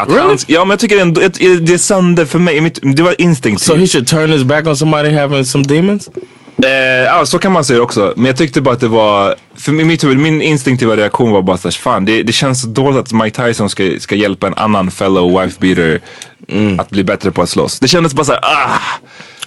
Att 0.00 0.08
Really? 0.08 0.22
han, 0.22 0.38
ja 0.46 0.60
men 0.64 0.70
jag 0.70 0.78
tycker 0.78 0.96
det 0.96 1.02
är, 1.02 1.06
en, 1.06 1.14
det, 1.14 1.66
det 1.72 1.78
sände 1.78 2.26
för 2.26 2.38
mig, 2.38 2.60
mitt, 2.60 2.78
det 2.96 3.02
var 3.02 3.20
instinktivt. 3.20 3.66
So 3.66 3.74
he 3.74 3.86
should 3.86 4.06
turn 4.06 4.30
his 4.32 4.44
back 4.44 4.66
on 4.66 4.76
somebody 4.76 5.10
having 5.14 5.44
some 5.44 5.64
demons? 5.64 6.08
Eh, 6.64 6.70
ja, 7.04 7.26
så 7.26 7.38
kan 7.38 7.52
man 7.52 7.64
säga 7.64 7.82
också. 7.82 8.12
Men 8.16 8.26
jag 8.26 8.36
tyckte 8.36 8.60
bara 8.60 8.74
att 8.74 8.80
det 8.80 8.88
var, 8.88 9.34
för 9.56 9.72
mitt 9.72 10.04
huvud, 10.04 10.18
min 10.18 10.42
instinktiva 10.42 10.96
reaktion 10.96 11.30
var 11.30 11.42
bara 11.42 11.56
såhär, 11.56 11.72
fan 11.72 12.04
det, 12.04 12.22
det 12.22 12.32
känns 12.32 12.62
så 12.62 12.68
dåligt 12.68 12.98
att 12.98 13.12
Mike 13.12 13.46
Tyson 13.46 13.70
ska, 13.70 13.90
ska 14.00 14.14
hjälpa 14.14 14.46
en 14.46 14.54
annan 14.54 14.90
fellow 14.90 15.40
wife 15.42 15.60
beater 15.60 16.00
att 16.78 16.90
bli 16.90 17.04
bättre 17.04 17.30
på 17.30 17.42
att 17.42 17.48
slåss. 17.48 17.78
Det 17.78 17.88
kändes 17.88 18.14
bara 18.14 18.24
såhär, 18.24 18.40
ah! 18.44 18.80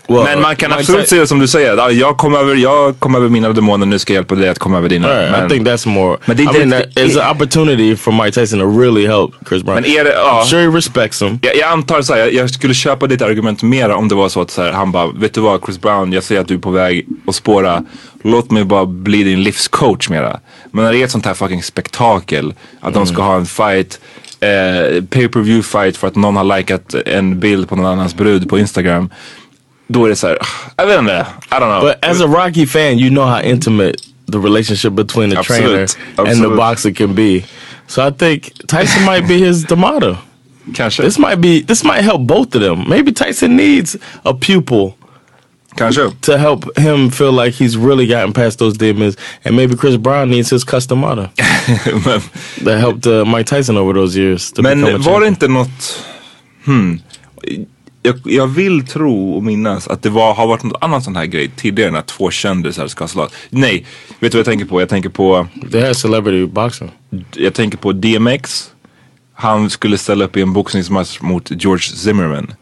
Well, 0.08 0.24
men 0.24 0.42
man 0.42 0.56
kan 0.56 0.72
absolut 0.74 1.10
säga 1.10 1.28
som 1.28 1.40
du 1.40 1.48
säger, 1.48 1.78
ah, 1.78 1.90
jag 1.92 2.18
kom 2.18 2.36
över, 2.36 2.56
jag 2.56 3.00
kom 3.00 3.16
över 3.16 3.30
mina 3.30 3.50
demoner, 3.50 3.86
nu 3.86 4.00
ska 4.00 4.14
jag 4.14 4.18
hjälpa 4.18 4.36
dig 4.36 4.50
att 4.50 4.60
komma 4.60 4.78
över 4.78 4.90
dina. 4.90 5.08
Right, 5.08 5.32
men, 5.32 5.46
I 5.46 5.50
think 5.50 5.68
that's 5.68 5.88
more. 5.88 6.18
Men 6.26 6.38
det 6.38 6.44
I 6.44 6.46
mean, 6.66 6.70
that 6.72 7.00
is 7.06 7.18
an 7.18 7.36
opportunity 7.36 7.96
for 7.96 8.12
Mike 8.24 8.32
Tyson 8.32 8.60
to 8.60 8.80
really 8.82 9.08
help 9.08 9.32
Chris 9.50 9.64
Brown. 9.64 9.76
Men 9.82 9.86
är 9.86 10.04
det- 10.04 10.14
ja. 10.14 10.42
I'm 10.46 10.50
sure 10.50 10.62
he 10.72 10.78
respects 10.78 11.22
him. 11.22 11.40
jag, 11.42 11.56
jag 11.56 11.70
antar 11.70 12.02
såhär, 12.02 12.20
jag, 12.20 12.34
jag 12.34 12.50
skulle 12.50 12.74
köpa 12.74 13.08
ditt 13.08 13.22
argument 13.22 13.64
mera 13.64 13.96
om 13.96 14.08
det 14.08 14.16
var 14.16 14.30
så 14.30 14.42
att 14.42 14.52
så 14.52 14.62
här, 14.62 14.72
han 14.72 14.92
bara, 14.92 15.08
vet 15.08 15.34
du 15.34 15.42
vad 15.42 15.62
Chris 15.66 15.82
Brown, 15.82 16.14
jag 16.14 16.24
ser 16.24 16.40
att 16.40 16.48
du 16.48 16.54
är 16.54 16.58
på 16.60 16.72
väg 16.72 17.06
att 17.28 17.36
spåra. 17.36 17.84
Låt 18.24 18.52
mig 18.52 18.64
bara 18.64 18.86
bli 18.86 19.24
din 19.24 19.44
livscoach 19.44 20.10
mera. 20.10 20.40
Men 20.72 20.86
när 20.86 20.92
det 20.92 20.98
är 20.98 21.04
ett 21.06 21.12
sånt 21.12 21.26
här 21.26 21.34
fucking 21.34 21.64
spektakel, 21.64 22.54
att 22.80 22.94
de 22.94 23.06
ska 23.08 23.22
ha 23.22 23.36
en 23.36 23.46
fight 23.46 24.00
eh, 24.40 25.04
pay 25.04 25.28
per 25.28 25.40
view 25.40 25.64
fight 25.64 25.98
för 25.98 26.08
att 26.08 26.16
någon 26.16 26.36
har 26.38 26.58
likat 26.58 26.94
en 27.06 27.40
bild 27.40 27.70
på 27.70 27.76
någon 27.76 27.86
annans 27.86 28.16
brud 28.16 28.50
på 28.50 28.60
Instagram. 28.60 29.10
Då 29.91 30.06
är 30.06 30.10
det 30.10 30.15
så 30.15 30.27
här, 30.27 30.38
jag 30.77 30.86
vet 30.86 30.99
inte, 30.99 31.25
I 31.51 31.54
don't 31.54 31.80
know. 31.80 31.82
But 31.82 32.06
as 32.06 32.21
a 32.21 32.27
Rocky 32.27 32.65
fan, 32.65 32.99
you 32.99 33.10
know 33.10 33.25
how 33.25 33.41
intimate 33.41 33.95
the 34.32 34.38
relationship 34.39 34.93
between 34.93 35.30
the 35.30 35.38
Absolute. 35.38 35.88
trainer 36.15 36.32
and 36.32 36.43
the 36.43 36.56
boxer 36.56 36.91
can 36.91 37.13
be. 37.15 37.43
So 37.88 38.08
I 38.08 38.12
think 38.12 38.54
Tyson 38.67 39.04
might 39.06 39.27
be 39.27 39.38
his 39.38 39.63
D'Amato. 39.63 40.17
Kanske. 40.73 41.04
This 41.04 41.17
might 41.19 41.41
be 41.41 41.62
this 41.62 41.84
might 41.84 42.04
help 42.04 42.21
both 42.21 42.56
of 42.56 42.62
them. 42.62 42.88
Maybe 42.89 43.12
Tyson 43.12 43.56
needs 43.58 43.97
a 44.23 44.34
pupil 44.34 44.95
Kanske. 45.75 46.12
to 46.21 46.38
help 46.38 46.77
him 46.77 47.10
feel 47.10 47.32
like 47.34 47.54
he's 47.63 47.75
really 47.77 48.08
gotten 48.08 48.34
past 48.34 48.60
those 48.60 48.77
demons, 48.77 49.17
and 49.43 49.56
maybe 49.56 49.75
Chris 49.75 49.97
Brown 49.97 50.30
needs 50.30 50.49
his 50.49 50.63
custom 50.63 50.99
Mata 50.99 51.32
that 52.63 52.77
helped 52.80 53.08
uh, 53.08 53.25
Mike 53.25 53.47
Tyson 53.47 53.77
over 53.77 53.93
those 53.93 54.15
years. 54.15 54.51
To 54.51 54.62
men 54.62 55.01
var 55.01 55.21
det 55.21 55.27
inte 55.27 55.47
något, 55.47 56.06
hmm. 56.65 56.99
Jag, 58.04 58.20
jag 58.24 58.48
vill 58.48 58.88
tro 58.88 59.34
och 59.34 59.44
minnas 59.44 59.88
att 59.88 60.02
det 60.02 60.10
var, 60.10 60.34
har 60.34 60.48
varit 60.48 60.64
något 60.64 60.84
annat 60.84 61.04
sån 61.04 61.16
här 61.16 61.26
grej 61.26 61.52
tidigare 61.56 61.92
när 61.92 62.02
två 62.02 62.32
kändisar 62.32 62.88
ska 62.88 63.08
slåss. 63.08 63.32
Nej, 63.50 63.86
vet 64.20 64.32
du 64.32 64.38
vad 64.38 64.40
jag 64.40 64.46
tänker 64.46 64.66
på? 64.66 64.82
Jag 64.82 64.90
tänker 64.90 65.10
på, 65.10 65.48
They 65.72 65.82
had 65.82 65.98
celebrity 65.98 66.46
boxing. 66.46 66.92
jag 67.36 67.54
tänker 67.54 67.78
på 67.78 67.92
DMX. 67.92 68.72
Han 69.34 69.70
skulle 69.70 69.98
ställa 69.98 70.26
upp 70.26 70.38
i 70.38 70.42
en 70.42 70.54
boxningsmatch 70.54 71.22
mot 71.22 71.52
George 71.52 71.82
Zimmerman. 71.82 72.54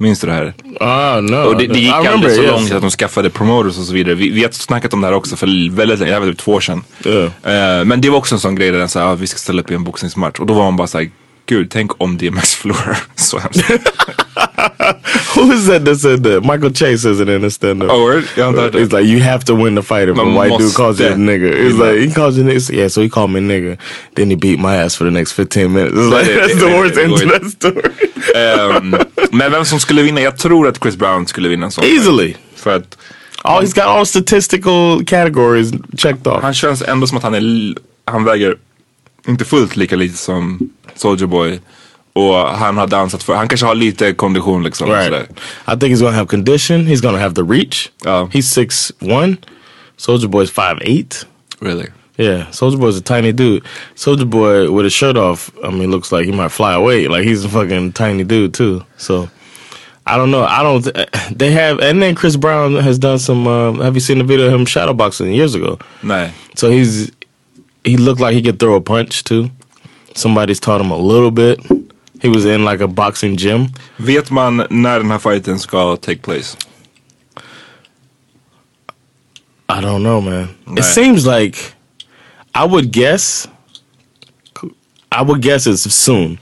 Minns 0.00 0.20
du 0.20 0.26
det 0.26 0.32
här? 0.32 0.54
Ah 0.80 1.20
no, 1.20 1.36
Och 1.36 1.56
det, 1.56 1.66
det 1.66 1.78
gick 1.78 1.92
aldrig 1.92 2.32
så 2.32 2.42
yes. 2.42 2.50
långt 2.50 2.72
att 2.72 2.80
de 2.80 2.90
skaffade 2.90 3.30
promoters 3.30 3.78
och 3.78 3.84
så 3.84 3.92
vidare. 3.92 4.14
Vi, 4.14 4.30
vi 4.30 4.42
har 4.42 4.50
snackat 4.50 4.92
om 4.94 5.00
det 5.00 5.06
här 5.06 5.14
också 5.14 5.36
för 5.36 5.70
väldigt 5.76 5.98
länge, 5.98 6.10
det 6.10 6.14
här 6.14 6.20
var 6.20 6.28
typ 6.28 6.38
två 6.38 6.52
år 6.52 6.60
sedan. 6.60 6.84
Yeah. 7.04 7.78
Eh, 7.78 7.84
men 7.84 8.00
det 8.00 8.10
var 8.10 8.18
också 8.18 8.34
en 8.34 8.40
sån 8.40 8.54
grej 8.54 8.70
där 8.70 8.78
den 8.78 8.88
sa 8.88 9.02
ah, 9.02 9.14
vi 9.14 9.26
ska 9.26 9.38
ställa 9.38 9.62
upp 9.62 9.70
i 9.70 9.74
en 9.74 9.84
boxningsmatch. 9.84 10.40
Och 10.40 10.46
då 10.46 10.54
var 10.54 10.64
man 10.64 10.76
bara 10.76 10.86
såhär, 10.86 11.10
gud 11.48 11.70
tänk 11.70 12.02
om 12.02 12.18
DMX 12.18 12.54
förlorar. 12.54 12.98
så 13.16 13.38
hemskt. 13.38 13.70
Who 15.36 15.52
is 15.52 15.66
that 15.66 15.84
that 15.84 16.00
said 16.00 16.22
that? 16.24 16.42
Michael 16.44 16.72
Chase 16.74 16.98
says 16.98 17.20
it 17.20 17.28
in 17.28 17.42
his 17.42 17.54
stand-up. 17.54 17.90
Oh, 17.90 18.00
word? 18.02 18.24
Jag 18.36 18.44
har 18.44 18.50
inte 18.50 18.62
hört 18.62 18.72
det. 18.72 18.78
It's 18.78 18.98
like 19.00 19.08
you 19.12 19.20
have 19.22 19.44
to 19.44 19.54
win 19.64 19.76
the 19.76 19.82
fight 19.82 20.08
if 20.08 20.18
a 20.18 20.24
white 20.24 20.58
dude 20.58 20.74
calls 20.74 21.00
you 21.00 21.12
a 21.12 21.16
nigga. 21.16 21.48
It's 21.48 21.76
Yeah. 21.78 21.92
like 21.92 22.08
he 22.08 22.14
calls 22.14 22.36
you 22.38 22.44
nigga. 22.46 22.72
Yeah, 22.72 22.88
so 22.88 23.00
he 23.02 23.08
called 23.08 23.30
me 23.30 23.40
nigga. 23.40 23.76
Then 24.14 24.30
he 24.30 24.36
beat 24.36 24.58
my 24.60 24.76
ass 24.76 24.96
for 24.96 25.04
the 25.04 25.10
next 25.10 25.32
15 25.32 25.72
minutes. 25.72 25.94
It's 25.96 26.10
like, 26.10 26.34
that's 26.40 26.58
the 26.60 26.66
worst 26.78 26.98
end 26.98 27.16
to 27.16 27.26
that 27.26 27.50
story. 27.50 27.90
Ehm, 28.34 28.96
men 29.32 29.52
vem 29.52 29.64
som 29.64 29.80
skulle 29.80 30.02
vinna? 30.02 30.20
Jag 30.20 30.36
tror 30.38 30.68
att 30.68 30.78
Chris 30.82 30.96
Brown 30.96 31.26
skulle 31.26 31.48
vinna 31.48 31.66
en 31.66 31.72
sån. 31.72 31.84
Easily. 31.84 32.34
För 32.56 32.76
att 32.76 32.98
Oh, 33.44 33.60
he's 33.62 33.74
got 33.74 33.84
all 33.84 34.06
statistical 34.06 35.04
categories 35.06 35.70
checked 35.96 36.26
off. 36.26 36.42
han 36.42 36.54
känns 36.54 36.82
ändå 36.82 37.06
som 37.06 37.16
att 37.18 37.22
han 37.24 37.34
är, 37.34 37.74
han 38.04 38.24
väger 38.24 38.56
inte 39.28 39.44
fullt 39.44 39.76
lika 39.76 39.96
lite 39.96 40.16
som 40.16 40.70
Soldier 40.94 41.26
Boy. 41.26 41.60
Och 42.12 42.34
han 42.34 42.76
har 42.76 42.86
dansat 42.86 43.22
för, 43.22 43.34
han 43.34 43.48
kanske 43.48 43.66
har 43.66 43.74
lite 43.74 44.12
kondition 44.12 44.64
liksom. 44.64 44.88
Right. 44.88 45.04
sådär. 45.04 45.26
I 45.66 45.76
think 45.78 45.82
he's 45.82 46.00
gonna 46.00 46.16
have 46.16 46.26
condition. 46.26 46.86
He's 46.86 47.00
gonna 47.02 47.18
have 47.18 47.34
the 47.34 47.42
reach. 47.42 47.90
Oh. 48.06 48.28
He's 48.32 48.42
six 48.42 48.92
one. 49.00 49.36
Soldier 49.96 50.28
Boy's 50.28 50.50
five 50.50 50.78
eight. 50.80 51.26
Really? 51.60 51.86
Yeah, 52.16 52.50
Soldier 52.50 52.78
Boy's 52.78 52.96
a 52.98 53.00
tiny 53.00 53.32
dude. 53.32 53.62
Soldier 53.94 54.24
Boy 54.24 54.70
with 54.72 54.84
his 54.84 54.92
shirt 54.92 55.16
off, 55.16 55.50
I 55.64 55.70
mean, 55.70 55.90
looks 55.90 56.10
like 56.10 56.26
he 56.26 56.32
might 56.32 56.50
fly 56.50 56.74
away. 56.74 57.06
Like 57.06 57.22
he's 57.24 57.44
a 57.44 57.48
fucking 57.48 57.92
tiny 57.92 58.24
dude 58.24 58.54
too. 58.54 58.82
So 58.96 59.28
I 60.04 60.16
don't 60.16 60.30
know. 60.30 60.42
I 60.42 60.62
don't. 60.62 60.88
They 61.38 61.52
have, 61.52 61.78
and 61.78 62.02
then 62.02 62.14
Chris 62.14 62.36
Brown 62.36 62.74
has 62.74 62.98
done 62.98 63.18
some. 63.18 63.46
Um, 63.46 63.80
have 63.80 63.94
you 63.94 64.00
seen 64.00 64.18
the 64.18 64.24
video 64.24 64.46
of 64.46 64.52
him 64.52 64.66
shadowboxing 64.66 65.34
years 65.34 65.54
ago? 65.54 65.78
Nej. 66.02 66.32
So 66.56 66.70
he's 66.70 67.12
he 67.84 67.96
looked 67.96 68.20
like 68.20 68.34
he 68.34 68.42
could 68.42 68.58
throw 68.58 68.76
a 68.76 68.80
punch 68.80 69.24
too. 69.24 69.50
Somebody's 70.14 70.60
taught 70.60 70.80
him 70.80 70.90
a 70.90 70.96
little 70.96 71.30
bit. 71.30 71.60
He 72.20 72.28
was 72.28 72.44
in 72.44 72.64
like 72.64 72.80
a 72.80 72.88
boxing 72.88 73.36
gym. 73.36 73.68
Vet 73.96 74.30
man 74.30 74.66
när 74.70 74.98
den 74.98 75.10
här 75.10 75.18
fighten 75.18 75.58
ska 75.58 75.96
take 75.96 76.22
place? 76.22 76.56
I 79.68 79.80
don't 79.80 80.02
know, 80.02 80.20
man. 80.20 80.48
Right. 80.66 80.78
It 80.78 80.84
seems 80.84 81.26
like 81.26 81.74
I 82.54 82.66
would 82.66 82.90
guess. 82.90 83.46
I 85.12 85.22
would 85.22 85.42
guess 85.42 85.66
it's 85.66 85.82
soon, 85.94 86.38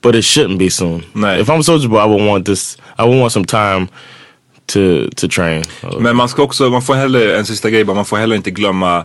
but 0.00 0.14
it 0.14 0.24
shouldn't 0.24 0.58
be 0.58 0.70
soon. 0.70 1.04
Right. 1.14 1.40
If 1.40 1.48
I'm 1.48 1.62
Soldier 1.62 1.88
Boy, 1.88 1.98
I 1.98 2.06
would 2.06 2.26
want 2.26 2.46
this. 2.46 2.76
I 2.98 3.04
would 3.04 3.20
want 3.20 3.32
some 3.32 3.44
time 3.44 3.88
to 4.68 5.08
to 5.16 5.28
train. 5.28 5.64
Men 6.00 6.16
man 6.16 6.28
ska 6.28 6.42
också, 6.42 6.70
man 6.70 6.82
får 6.82 6.94
heller, 6.94 7.34
en 7.34 7.46
sista 7.46 7.70
grej 7.70 7.84
bara, 7.84 7.94
man 7.94 8.04
får 8.04 8.16
heller 8.16 8.36
inte 8.36 8.50
glömma 8.50 9.04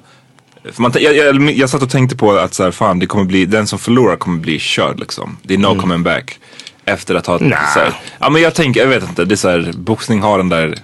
man, 0.78 0.91
jag, 1.00 1.15
jag, 1.15 1.52
jag 1.52 1.70
satt 1.70 1.82
och 1.82 1.89
tänkte 1.89 2.15
på 2.15 2.32
att 2.32 2.54
så 2.54 2.63
här, 2.63 2.72
fan 2.72 3.00
det 3.00 3.06
kommer 3.06 3.26
bli, 3.26 3.46
den 3.46 3.67
som 3.67 3.80
förlorar 3.80 4.15
kommer 4.15 4.39
bli 4.39 4.60
körd 4.60 5.00
liksom. 5.00 5.38
Det 5.43 5.54
är 5.54 5.58
no 5.58 5.76
coming 5.82 6.04
back. 6.04 6.39
Efter 6.86 7.15
att 7.15 7.26
ha, 7.28 7.38
Nah. 7.38 7.74
så 7.74 7.80
här, 7.80 7.93
ja 8.20 8.30
men 8.30 8.41
jag 8.41 8.56
tänker, 8.56 8.80
jag 8.82 8.88
vet 8.88 9.04
inte, 9.10 9.26
det 9.26 9.34
är 9.34 9.36
så 9.36 9.50
här, 9.50 9.72
boxning 9.78 10.22
har 10.22 10.38
den 10.38 10.50
där 10.50 10.76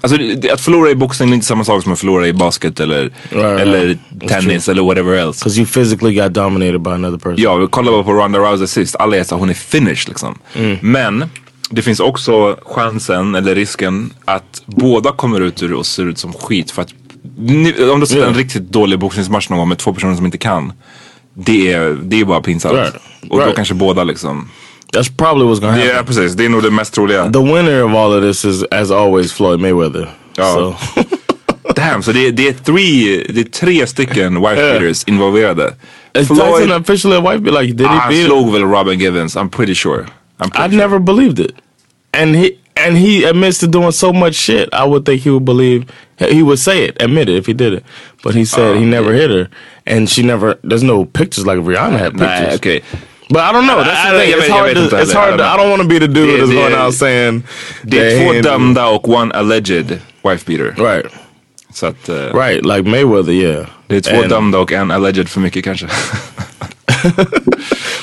Alltså 0.00 0.18
det- 0.18 0.50
att 0.50 0.60
förlora 0.60 0.90
i 0.90 0.94
boxning 0.94 1.28
är 1.30 1.34
inte 1.34 1.46
samma 1.46 1.64
sak 1.64 1.82
som 1.82 1.92
att 1.92 1.98
förlora 1.98 2.26
i 2.28 2.32
basket 2.32 2.80
eller, 2.80 3.02
right. 3.30 3.60
eller 3.60 3.98
That's 4.10 4.28
tennis 4.28 4.68
eller 4.68 4.82
whatever 4.82 5.12
else. 5.12 5.40
Because 5.44 5.60
you 5.60 5.66
physically 5.66 6.14
got 6.14 6.34
dominated 6.34 6.80
by 6.80 6.90
another 6.90 7.18
person. 7.18 7.34
Ja, 7.38 7.56
vi 7.56 7.66
kollar 7.66 7.92
bara 7.92 8.02
på 8.02 8.12
Ronda 8.12 8.38
Rousey 8.38 8.66
sist. 8.66 8.96
Alla 8.96 9.16
är 9.16 9.24
såhär, 9.24 9.40
hon 9.40 9.50
är 9.50 9.54
finished 9.54 10.08
liksom. 10.08 10.38
Men 10.80 11.24
det 11.70 11.82
finns 11.82 12.00
också 12.00 12.56
chansen, 12.66 13.34
eller 13.34 13.54
risken, 13.54 14.10
att 14.24 14.62
båda 14.66 15.12
kommer 15.12 15.40
ut 15.40 15.62
ur 15.62 15.72
och 15.72 15.86
ser 15.86 16.06
ut 16.08 16.18
som 16.18 16.32
skit. 16.32 16.70
För 16.70 16.82
att 16.82 16.94
ni- 17.36 17.90
om 17.90 18.00
du 18.00 18.06
ser 18.06 18.18
Ja. 18.20 18.26
en 18.26 18.34
riktigt 18.34 18.62
dålig 18.72 18.98
boxningsmatch 18.98 19.48
någon 19.48 19.58
gång 19.58 19.68
med 19.68 19.78
två 19.78 19.92
personer 19.94 20.14
som 20.16 20.24
inte 20.24 20.38
kan. 20.38 20.72
Det 21.34 21.72
är, 21.72 21.98
det 22.02 22.20
är 22.20 22.24
bara 22.24 22.40
pinsamt. 22.40 22.74
Right. 22.74 22.94
Och 23.30 23.38
då 23.38 23.44
Right. 23.44 23.56
kanske 23.56 23.74
båda 23.74 24.04
liksom. 24.04 24.48
That's 24.92 25.16
probably 25.16 25.44
what's 25.46 25.60
gonna 25.60 25.72
happen. 25.72 25.90
Ja 25.96 26.02
precis, 26.02 26.32
det 26.32 26.44
är 26.44 26.48
nog 26.48 26.62
det 26.62 26.70
mest 26.70 26.94
troliga. 26.94 27.32
The 27.32 27.38
winner 27.38 27.82
of 27.84 27.94
all 27.94 28.12
of 28.12 28.22
this 28.22 28.44
is, 28.44 28.62
as 28.70 28.90
always, 28.90 29.32
Floyd 29.32 29.60
Mayweather. 29.60 30.10
Ja. 30.36 30.54
So 30.54 30.74
Damn, 31.76 32.02
så 32.02 32.12
det 32.12 32.30
det 32.30 32.48
är, 32.48 32.52
three, 32.52 33.24
det 33.32 33.40
är 33.40 33.44
tre 33.44 33.86
stycken 33.86 34.40
wife 34.40 34.54
beaters 34.56 35.04
involverade. 35.04 35.74
is 36.18 36.28
Tyson 36.28 36.72
officially 36.72 37.16
a 37.16 37.20
wife? 37.20 37.50
Like, 37.60 37.72
did 37.76 37.80
he 37.86 37.86
ah, 37.86 37.98
han 37.98 38.12
beat? 38.12 38.26
slog 38.26 38.52
väl 38.52 38.64
Robin 38.64 38.98
Givens, 39.00 39.36
I'm 39.36 39.48
pretty 39.48 39.74
sure. 39.74 40.04
I'm 40.40 40.50
pretty 40.50 40.66
I 40.66 40.68
sure. 40.70 40.76
never 40.88 40.98
believed 40.98 41.38
it, 41.38 41.52
and 42.20 42.36
he 42.36 42.50
and 42.78 42.96
he 42.96 43.24
admits 43.24 43.58
to 43.58 43.66
doing 43.66 43.92
so 43.92 44.12
much 44.12 44.34
shit. 44.34 44.68
I 44.72 44.84
would 44.84 45.04
think 45.04 45.22
he 45.22 45.30
would 45.30 45.44
believe 45.44 45.84
he 46.18 46.42
would 46.42 46.58
say 46.58 46.84
it, 46.84 46.96
admit 47.02 47.28
it 47.28 47.36
if 47.36 47.46
he 47.46 47.52
did 47.54 47.72
it. 47.72 47.84
But 48.24 48.34
he 48.34 48.44
said 48.44 48.60
Oh, 48.76 48.78
he 48.78 48.84
never 48.86 49.12
hit 49.12 49.30
her, 49.30 49.48
and 49.86 50.08
she 50.08 50.22
never. 50.22 50.54
There's 50.64 50.82
no 50.82 51.04
pictures 51.04 51.46
like 51.46 51.58
Rihanna 51.58 51.98
had 51.98 52.12
pictures. 52.12 52.48
Nej, 52.48 52.54
okej. 52.54 52.82
But 53.30 53.42
I 53.42 53.52
don't 53.52 53.66
know. 53.66 53.84
That's 53.84 54.06
I- 54.08 54.12
the 54.12 54.18
thing. 54.18 54.34
It's 54.38 54.48
hard. 54.48 54.74
To, 54.76 55.02
it's 55.02 55.12
hard. 55.12 55.38
To, 55.38 55.44
I 55.44 55.56
don't 55.56 55.70
want 55.70 55.82
to 55.82 55.88
be 55.88 55.98
the 55.98 56.08
dude 56.08 56.40
that's 56.40 56.50
going 56.52 56.74
out 56.74 56.94
saying 56.94 57.42
Det 57.84 57.98
är 57.98 58.10
that 58.10 58.42
två 58.42 58.50
dömda 58.50 58.86
och 58.88 59.08
one 59.08 59.32
alleged 59.34 60.00
wife 60.24 60.44
beater. 60.46 60.74
Right, 60.78 61.06
Så 61.74 61.86
att, 61.86 62.08
eh, 62.08 62.34
right. 62.34 62.64
Like 62.66 62.82
Mayweather, 62.90 63.32
yeah. 63.32 63.66
det 63.86 63.96
är 63.96 64.00
två 64.00 64.16
And- 64.22 64.28
dömda 64.28 64.58
och 64.58 64.72
en 64.72 64.90
alleged 64.90 65.28
för 65.28 65.40
mycket 65.40 65.64
kanske. 65.64 65.86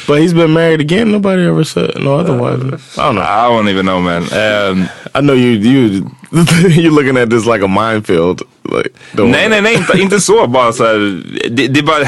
But 0.08 0.22
he's 0.22 0.34
been 0.34 0.54
married 0.54 0.82
again. 0.82 1.12
Nobody 1.12 1.46
ever 1.48 1.64
said 1.64 1.92
no 2.00 2.16
otherwise. 2.16 2.64
I 2.98 3.06
don't 3.06 3.16
know. 3.16 3.22
I 3.22 3.48
don't 3.50 3.70
even 3.70 3.86
know 3.86 4.02
man. 4.02 4.24
Um, 4.34 4.90
I 5.16 5.22
know 5.22 5.34
you. 5.34 5.52
You 5.52 6.12
you're 6.82 6.92
looking 6.92 7.18
at 7.18 7.30
this 7.30 7.46
like 7.46 7.62
a 7.62 7.68
minefield. 7.68 8.42
Like 8.64 8.94
nej 9.14 9.50
nej 9.50 9.62
nej, 9.62 9.76
inte, 9.76 9.98
inte 10.02 10.20
så. 10.20 10.48
Bara 10.48 10.74
så 10.74 10.84
här, 10.86 11.22
det, 11.50 11.68
det 11.68 11.80
är 11.80 11.84
bara, 11.84 12.08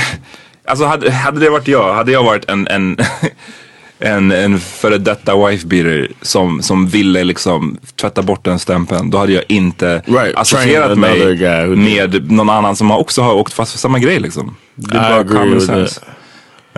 alltså 0.66 0.86
hade, 0.86 1.12
hade 1.12 1.40
det 1.40 1.50
varit 1.50 1.68
jag, 1.68 1.94
hade 1.94 2.12
jag 2.12 2.24
varit 2.24 2.50
en, 2.50 2.68
en 2.68 2.98
En, 4.00 4.32
en 4.32 4.60
före 4.60 4.98
detta 4.98 5.48
wife 5.48 5.68
beater 5.68 6.12
som, 6.22 6.62
som 6.62 6.88
ville 6.88 7.24
liksom 7.24 7.78
tvätta 8.02 8.22
bort 8.22 8.46
den 8.46 8.60
stämpeln. 8.60 9.10
Då 9.10 9.18
hade 9.18 9.32
jag 9.34 9.44
inte 9.48 10.02
Right, 10.06 10.36
associerat 10.36 10.98
mig 10.98 11.36
med 11.76 12.32
någon 12.32 12.50
annan 12.50 12.76
som 12.76 12.92
också 12.92 13.22
har 13.22 13.34
åkt 13.34 13.54
fast 13.54 13.72
för 13.72 13.80
samma 13.80 14.00
grej 14.00 14.20
liksom. 14.20 14.56
Det 14.76 14.98
är 14.98 15.22
I 15.22 15.24
bara 15.24 15.40
common 15.40 15.54
with 15.54 16.00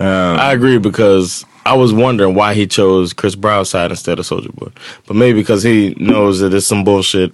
sense. 0.00 0.40
I 0.40 0.52
agree 0.52 0.78
because 0.78 1.44
I 1.66 1.76
was 1.76 1.92
wondering 1.92 2.34
why 2.34 2.54
he 2.54 2.66
chose 2.66 3.12
Chris 3.12 3.34
Brown's 3.36 3.68
side 3.70 3.90
instead 3.90 4.18
of 4.18 4.26
Soldier 4.26 4.50
Boy, 4.52 4.68
but 5.06 5.16
maybe 5.16 5.40
because 5.40 5.62
he 5.62 5.94
knows 5.98 6.40
that 6.40 6.54
it's 6.54 6.66
some 6.66 6.84
bullshit 6.84 7.32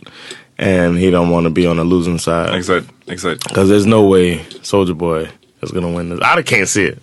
and 0.58 0.98
he 0.98 1.10
don't 1.10 1.30
want 1.30 1.44
to 1.44 1.50
be 1.50 1.66
on 1.66 1.76
the 1.76 1.84
losing 1.84 2.18
side. 2.18 2.54
Exakt, 2.54 2.86
exakt. 3.06 3.44
Because 3.48 3.68
there's 3.68 3.86
no 3.86 4.02
way 4.08 4.40
Soldier 4.62 4.94
Boy 4.94 5.28
is 5.62 5.70
gonna 5.72 5.88
win 5.96 6.10
this. 6.10 6.20
I 6.20 6.42
can't 6.42 6.66
see 6.68 6.84
it. 6.84 6.98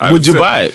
I- 0.00 0.10
Would 0.12 0.26
you 0.26 0.34
så- 0.34 0.40
buy 0.40 0.66
it? 0.68 0.74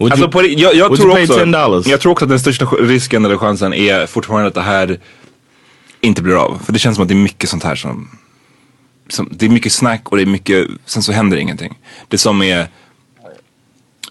Would 0.00 0.12
Alltså 0.12 0.24
you, 0.26 0.32
på, 0.32 0.42
jag, 0.42 0.74
jag, 0.74 0.88
would 0.88 1.00
tror 1.00 1.10
också, 1.22 1.38
$10? 1.44 1.88
jag 1.88 2.00
tror 2.00 2.12
också 2.12 2.24
att 2.24 2.28
den 2.28 2.38
största 2.40 2.64
risken 2.64 3.24
eller 3.24 3.36
chansen 3.36 3.74
är 3.74 4.06
fortfarande 4.06 4.48
att 4.48 4.54
det 4.54 4.60
här 4.60 4.98
inte 6.00 6.22
blir 6.22 6.34
av. 6.44 6.58
För 6.64 6.72
det 6.72 6.78
känns 6.78 6.96
som 6.96 7.02
att 7.02 7.08
det 7.08 7.14
är 7.14 7.16
mycket 7.16 7.50
sånt 7.50 7.64
här 7.64 7.74
som, 7.74 8.08
som 9.08 9.28
det 9.30 9.46
är 9.46 9.50
mycket 9.50 9.72
snack 9.72 10.08
och 10.08 10.16
det 10.16 10.22
är 10.22 10.26
mycket, 10.26 10.68
sen 10.84 11.02
så 11.02 11.12
händer 11.12 11.36
ingenting. 11.36 11.78
Det 12.08 12.18
som 12.18 12.42
är, 12.42 12.68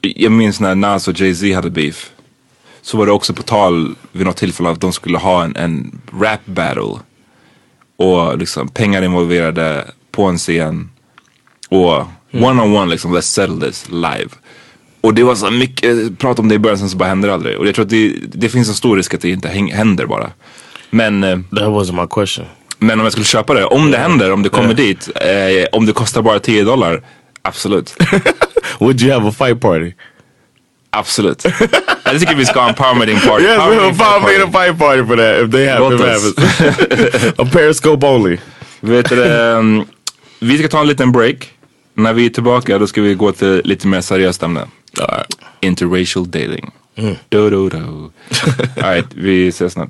jag 0.02 0.32
minns 0.32 0.60
när 0.60 0.76
Nas 0.76 1.08
och 1.08 1.20
Jay-Z 1.20 1.56
hade 1.56 1.70
beef. 1.70 2.10
Så 2.82 2.98
var 2.98 3.06
det 3.06 3.12
också 3.12 3.34
på 3.34 3.44
tal 3.44 3.96
vid 4.12 4.26
något 4.26 4.38
tillfälle 4.38 4.70
att 4.70 4.82
de 4.82 4.94
skulle 4.94 5.18
ha 5.18 5.44
en, 5.44 5.56
en 5.56 6.02
rap 6.20 6.46
battle. 6.46 7.00
Och 7.96 8.38
liksom 8.38 8.68
pengar 8.68 9.02
involverade 9.02 9.92
på 10.12 10.24
en 10.24 10.38
scen. 10.38 10.90
Och 11.70 12.06
one 12.32 12.62
on 12.62 12.76
one 12.76 12.92
liksom, 12.92 13.18
let's 13.18 13.22
settle 13.22 13.68
this 13.68 13.90
live. 13.90 14.30
Och 15.02 15.14
det 15.14 15.24
var 15.24 15.36
så 15.36 15.52
mycket 15.52 16.20
prat 16.20 16.40
om 16.40 16.48
det 16.48 16.56
i 16.56 16.60
början 16.60 16.78
sen 16.78 16.90
så 16.90 16.98
bara 16.98 17.10
hände 17.10 17.28
det 17.28 17.34
aldrig. 17.34 17.58
Och 17.58 17.68
jag 17.68 17.76
tror 17.76 17.86
att 17.86 17.90
det, 17.90 18.14
det 18.34 18.50
finns 18.50 18.70
en 18.70 18.76
stor 18.76 18.98
risk 18.98 19.14
att 19.14 19.22
det 19.22 19.30
inte 19.30 19.50
händer 19.50 20.06
bara. 20.06 20.32
Men, 20.90 21.24
eh, 21.24 21.40
That 21.50 21.70
wasn't 21.70 22.02
my 22.02 22.08
question. 22.08 22.46
Men 22.84 23.00
om 23.00 23.04
jag 23.06 23.12
skulle 23.12 23.26
köpa 23.26 23.54
det, 23.54 23.66
om 23.66 23.92
det 23.92 23.98
händer, 23.98 24.32
om 24.32 24.44
det 24.44 24.50
kommer 24.50 24.74
dit, 24.74 25.10
eh, 25.16 25.66
om 25.72 25.86
det 25.86 25.94
kostar 25.94 26.22
bara 26.22 26.40
10 26.40 26.64
dollar, 26.64 27.02
absolut. 27.42 27.96
Would 28.80 29.02
you 29.02 29.14
have 29.14 29.30
a 29.30 29.32
fight 29.38 29.62
party? 29.62 29.94
absolut. 30.96 31.46
Jag 32.04 32.20
tycker 32.20 32.36
vi 32.36 32.46
ska 32.46 32.62
ha 32.62 32.70
en 32.70 32.76
power 32.76 32.96
meeting 32.96 33.20
party. 33.20 33.44
Yes, 33.46 33.58
Power 33.58 33.72
we'll 33.76 33.82
meeting 33.82 34.06
find 34.06 34.22
me 34.24 34.28
party. 34.28 34.42
a 34.44 34.52
fight 34.52 34.80
party 34.80 35.04
for 35.08 35.16
that 35.18 35.46
if 35.46 35.52
they 35.52 35.68
have, 35.68 35.80
Låt 35.80 35.94
if 35.94 36.02
oss. 36.02 36.38
have 36.38 37.28
it. 37.28 37.40
a 37.40 37.46
periscope 37.52 38.06
only. 38.08 38.38
Vet 38.80 39.10
du, 39.10 39.24
ehm, 39.26 39.86
vi 40.40 40.58
ska 40.58 40.68
ta 40.68 40.80
en 40.82 40.88
liten 40.88 41.12
break. 41.12 41.50
När 41.96 42.14
vi 42.14 42.26
är 42.26 42.30
tillbaka 42.30 42.78
då 42.80 42.88
ska 42.88 43.02
vi 43.02 43.14
gå 43.16 43.32
till 43.32 43.62
lite 43.64 43.88
mer 43.88 44.02
seriöst 44.02 44.44
ämne. 44.44 44.68
Alright. 45.00 45.28
Interracial 45.62 46.32
dating. 46.32 46.72
Do, 47.30 47.50
do, 47.50 47.70
do. 47.70 48.12
Alright, 48.82 49.06
vi 49.14 49.48
ses 49.48 49.74
snart. 49.74 49.90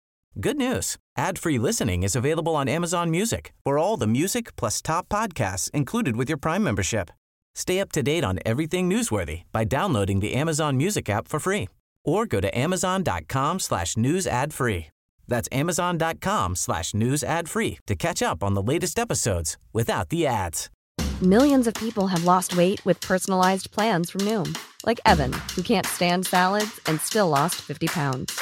Good 0.39 0.55
news. 0.57 0.95
Ad-free 1.17 1.57
listening 1.57 2.03
is 2.03 2.15
available 2.15 2.55
on 2.55 2.69
Amazon 2.69 3.11
Music 3.11 3.51
for 3.65 3.77
all 3.77 3.97
the 3.97 4.07
music 4.07 4.55
plus 4.55 4.81
top 4.81 5.09
podcasts 5.09 5.69
included 5.71 6.15
with 6.15 6.29
your 6.29 6.37
Prime 6.37 6.63
membership. 6.63 7.11
Stay 7.53 7.81
up 7.81 7.91
to 7.91 8.01
date 8.01 8.23
on 8.23 8.39
everything 8.45 8.89
newsworthy 8.89 9.43
by 9.51 9.65
downloading 9.65 10.21
the 10.21 10.33
Amazon 10.33 10.77
Music 10.77 11.09
app 11.09 11.27
for 11.27 11.37
free 11.37 11.67
or 12.05 12.25
go 12.25 12.39
to 12.39 12.57
amazon.com 12.57 13.59
slash 13.59 13.97
news 13.97 14.25
ad 14.25 14.53
free. 14.53 14.87
That's 15.27 15.49
amazon.com 15.51 16.55
slash 16.55 16.93
news 16.93 17.23
ad 17.25 17.49
free 17.49 17.79
to 17.87 17.95
catch 17.95 18.21
up 18.21 18.41
on 18.41 18.53
the 18.53 18.63
latest 18.63 18.97
episodes 18.97 19.57
without 19.73 20.09
the 20.09 20.25
ads. 20.25 20.69
Millions 21.21 21.67
of 21.67 21.73
people 21.73 22.07
have 22.07 22.23
lost 22.23 22.55
weight 22.55 22.83
with 22.85 23.01
personalized 23.01 23.69
plans 23.71 24.09
from 24.09 24.21
Noom, 24.21 24.57
like 24.85 25.01
Evan, 25.05 25.33
who 25.55 25.61
can't 25.61 25.85
stand 25.85 26.25
salads 26.25 26.79
and 26.85 27.01
still 27.01 27.27
lost 27.27 27.55
50 27.55 27.87
pounds. 27.87 28.41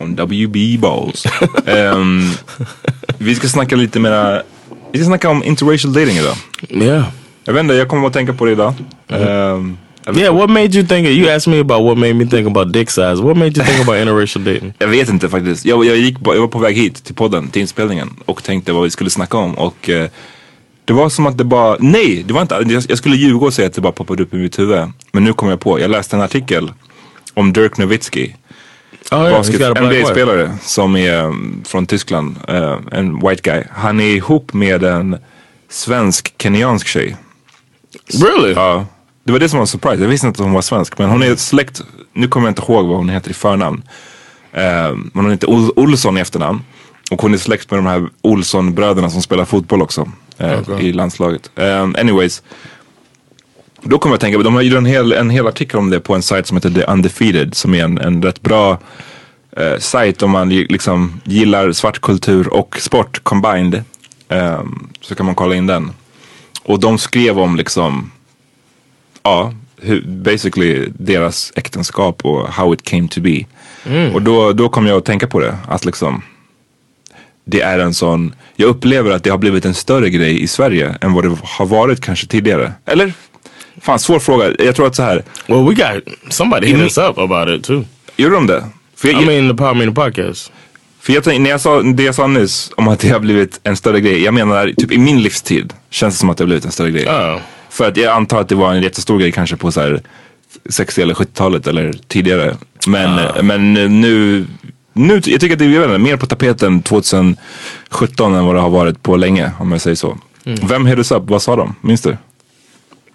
On 0.00 0.14
WB 0.16 0.78
Balls. 0.80 1.24
Ehm, 1.66 2.30
vi 3.18 3.34
ska 3.34 3.48
snacka 3.48 3.76
lite 3.76 4.00
mera, 4.00 4.42
vi 4.92 4.98
ska 4.98 5.06
snacka 5.06 5.30
om 5.30 5.44
interracial 5.44 5.92
dating 5.92 6.16
idag. 6.16 6.36
Yeah. 6.68 7.04
Jag 7.44 7.52
vet 7.52 7.60
inte, 7.60 7.74
jag 7.74 7.88
kommer 7.88 8.06
att 8.06 8.12
tänka 8.12 8.32
på 8.32 8.44
det 8.44 8.52
idag. 8.52 8.74
Jag 9.08 10.12
vet- 10.12 10.16
Yeah, 10.22 10.36
what 10.36 10.50
made 10.50 10.66
you 10.78 10.86
think, 10.86 11.08
you 11.08 11.30
asked 11.30 11.52
me 11.54 11.60
about 11.60 11.82
what 11.84 11.98
made 11.98 12.14
me 12.14 12.26
think 12.26 12.46
about 12.48 12.72
dick 12.72 12.90
size. 12.90 13.22
What 13.22 13.36
made 13.36 13.52
you 13.58 13.64
think 13.66 13.80
about 13.80 13.96
interracial 14.00 14.44
dating? 14.44 14.72
Jag 14.78 14.88
vet 14.88 15.08
inte 15.08 15.28
faktiskt. 15.28 15.64
Jag, 15.64 15.84
jag, 15.84 15.96
gick, 15.96 16.16
jag 16.24 16.40
var 16.40 16.48
på 16.48 16.58
väg 16.58 16.76
hit 16.76 17.04
till 17.04 17.14
podden, 17.14 17.48
till 17.48 17.62
inspelningen 17.62 18.10
och 18.26 18.42
tänkte 18.44 18.72
vad 18.72 18.82
vi 18.84 18.90
skulle 18.90 19.10
snacka 19.10 19.36
om. 19.38 19.54
Och 19.54 19.90
eh, 19.90 20.08
det 20.84 20.92
var 20.92 21.08
som 21.08 21.26
att 21.26 21.38
det 21.38 21.44
bara, 21.44 21.76
nej, 21.80 22.22
det 22.26 22.32
var 22.34 22.42
inte, 22.42 22.54
jag, 22.68 22.82
jag 22.88 22.98
skulle 22.98 23.16
ljuga 23.16 23.46
och 23.46 23.52
säga 23.54 23.68
att 23.68 23.74
det 23.74 23.80
bara 23.80 23.92
poppade 23.92 24.22
upp 24.22 24.34
i 24.34 24.36
mitt 24.36 24.58
huvud. 24.58 24.78
Men 25.12 25.24
nu 25.24 25.32
kom 25.32 25.48
jag 25.48 25.60
på, 25.60 25.80
jag 25.80 25.90
läste 25.90 26.16
en 26.16 26.22
artikel 26.22 26.72
om 27.34 27.52
Dirk 27.52 27.78
Nowitzki. 27.78 28.34
Yeah, 29.12 29.24
he's 29.24 29.36
basket, 29.36 29.58
got 29.60 29.68
a 29.70 29.80
black 29.80 29.92
wife. 29.92 30.02
NBA-spelare 30.02 30.56
som 30.62 30.96
är 30.96 31.24
um, 31.24 31.62
från 31.66 31.86
Tyskland, 31.86 32.36
eh, 32.48 32.78
en 32.92 33.18
white 33.28 33.42
guy. 33.50 33.62
Han 33.70 34.00
är 34.00 34.04
ihop 34.16 34.52
med 34.52 34.84
en 34.84 35.16
svensk-kenyansk 35.68 36.86
tjej. 36.86 37.16
Really? 38.22 38.52
Ja, 38.52 38.86
det 39.24 39.32
var 39.32 39.38
det 39.38 39.48
som 39.48 39.56
var 39.56 39.62
en 39.62 39.66
surprise. 39.66 40.02
Jag 40.02 40.08
visste 40.08 40.26
inte 40.26 40.42
att 40.42 40.44
hon 40.44 40.52
var 40.54 40.62
svensk. 40.62 40.98
Men 40.98 41.10
hon 41.10 41.22
är 41.22 41.36
släkt, 41.36 41.80
nu 42.12 42.28
kommer 42.28 42.46
jag 42.46 42.50
inte 42.50 42.62
ihåg 42.72 42.86
vad 42.86 42.96
hon 42.96 43.08
heter 43.08 43.30
i 43.30 43.34
förnamn. 43.34 43.82
Eh, 44.52 44.62
men 44.92 45.10
hon 45.14 45.30
heter 45.30 45.50
Ol- 45.50 45.72
Olsson 45.76 46.18
i 46.18 46.20
efternamn. 46.20 46.60
Och 47.10 47.22
hon 47.22 47.34
är 47.34 47.38
släkt 47.38 47.70
med 47.70 47.78
de 47.78 47.86
här 47.86 48.08
Olsson-bröderna 48.22 49.10
som 49.10 49.22
spelar 49.22 49.44
fotboll 49.44 49.82
också. 49.82 50.08
eh, 50.38 50.58
Okej. 50.60 50.86
I 50.86 50.92
landslaget. 50.92 51.50
Eh, 51.56 51.82
anyways. 51.82 52.42
Då 53.82 53.98
kommer 53.98 54.12
jag 54.12 54.16
att 54.16 54.20
tänka 54.20 54.38
på, 54.38 54.42
de 54.42 54.54
har 54.54 54.62
gjort 54.62 54.78
en 54.78 54.86
hel, 54.86 55.12
en 55.12 55.30
hel 55.30 55.46
artikel 55.46 55.78
om 55.78 55.90
det 55.90 56.00
på 56.00 56.14
en 56.14 56.22
sajt 56.22 56.46
som 56.46 56.56
heter 56.56 56.70
The 56.70 56.84
Undefeated. 56.84 57.54
Som 57.54 57.74
är 57.74 57.84
en, 57.84 57.98
en 57.98 58.22
rätt 58.22 58.42
bra 58.42 58.78
eh, 59.56 59.78
sajt 59.78 60.22
om 60.22 60.30
man 60.30 60.48
liksom 60.48 61.20
gillar 61.24 61.72
svartkultur 61.72 62.48
och 62.48 62.76
sport 62.80 63.24
combined. 63.24 63.84
Eh, 64.28 64.62
så 65.00 65.14
kan 65.14 65.26
man 65.26 65.34
kolla 65.34 65.54
in 65.54 65.66
den. 65.66 65.90
Och 66.62 66.80
de 66.80 66.98
skrev 66.98 67.38
om 67.38 67.56
liksom, 67.56 68.10
ja, 69.22 69.52
hur, 69.76 70.02
basically 70.06 70.88
deras 70.98 71.52
äktenskap 71.56 72.24
och 72.24 72.48
how 72.48 72.74
it 72.74 72.82
came 72.82 73.08
to 73.08 73.20
be. 73.20 73.44
Och 74.14 74.22
då, 74.22 74.52
då 74.52 74.68
kom 74.68 74.86
jag 74.86 74.98
att 74.98 75.04
tänka 75.04 75.26
på 75.26 75.40
det, 75.40 75.58
att 75.68 75.84
liksom 75.84 76.22
det 77.44 77.60
är 77.60 77.78
en 77.78 77.94
sån, 77.94 78.34
jag 78.56 78.68
upplever 78.68 79.10
att 79.10 79.24
det 79.24 79.30
har 79.30 79.38
blivit 79.38 79.64
en 79.64 79.74
större 79.74 80.10
grej 80.10 80.42
i 80.42 80.46
Sverige 80.46 80.96
än 81.00 81.12
vad 81.12 81.24
det 81.24 81.36
har 81.42 81.66
varit 81.66 82.00
kanske 82.00 82.26
tidigare. 82.26 82.72
Eller? 82.84 83.12
Fan, 83.80 83.98
svår 83.98 84.18
fråga. 84.18 84.54
Jag 84.58 84.76
tror 84.76 84.86
att 84.86 84.96
så 84.96 85.02
här, 85.02 85.24
Well, 85.46 85.64
we 85.68 85.74
got 85.74 86.14
somebody 86.28 86.66
hit 86.66 86.76
us 86.76 86.98
up 86.98 87.18
about 87.18 87.48
it 87.48 87.64
too. 87.64 87.84
gjorde 88.16 88.34
de 88.34 88.46
det? 88.46 88.64
För 88.96 89.08
jag, 89.08 89.22
I 89.22 89.26
mean, 89.26 89.48
the 89.48 89.56
Power 89.56 89.74
Meeting 89.74 89.94
podcast. 89.94 90.52
För 91.00 91.12
jag 91.12 91.24
tänkte, 91.24 91.42
när 91.42 91.50
jag 91.50 91.60
sa 91.60 91.82
det 91.82 92.02
jag 92.02 92.14
sa 92.14 92.26
nyss 92.26 92.72
om 92.76 92.88
att 92.88 93.00
det 93.00 93.08
har 93.08 93.20
blivit 93.20 93.60
en 93.62 93.76
större 93.76 94.00
grej. 94.00 94.22
Jag 94.22 94.34
menar 94.34 94.72
typ 94.76 94.92
i 94.92 94.98
min 94.98 95.22
livstid 95.22 95.72
känns 95.90 96.14
det 96.14 96.18
som 96.18 96.30
att 96.30 96.36
det 96.36 96.42
har 96.44 96.46
blivit 96.46 96.64
en 96.64 96.72
större 96.72 96.90
grej. 96.90 97.06
Oh. 97.06 97.38
För 97.70 97.88
att 97.88 97.96
jag 97.96 98.12
antar 98.12 98.40
att 98.40 98.48
det 98.48 98.54
var 98.54 98.74
en 98.74 98.82
jättestor 98.82 99.18
grej 99.18 99.32
kanske 99.32 99.56
på 99.56 99.72
så 99.72 99.80
här 99.80 100.00
60 100.68 101.02
eller 101.02 101.14
70-talet 101.14 101.66
eller 101.66 101.92
tidigare. 102.08 102.56
Men, 102.86 103.46
men 103.46 103.72
nu, 104.00 104.46
nu, 104.92 105.14
jag 105.14 105.40
tycker 105.40 105.52
att 105.52 105.58
det 105.58 105.64
är 105.64 105.98
mer 105.98 106.16
på 106.16 106.26
tapeten 106.26 106.82
2017 106.82 108.34
än 108.34 108.44
vad 108.44 108.54
det 108.54 108.60
har 108.60 108.70
varit 108.70 109.02
på 109.02 109.16
länge 109.16 109.52
om 109.58 109.72
jag 109.72 109.80
säger 109.80 109.96
så. 109.96 110.18
Vem 110.44 110.86
hit 110.86 110.98
us 110.98 111.12
up? 111.12 111.22
Vad 111.26 111.42
sa 111.42 111.56
de? 111.56 111.74
Minns 111.80 112.02
du? 112.02 112.16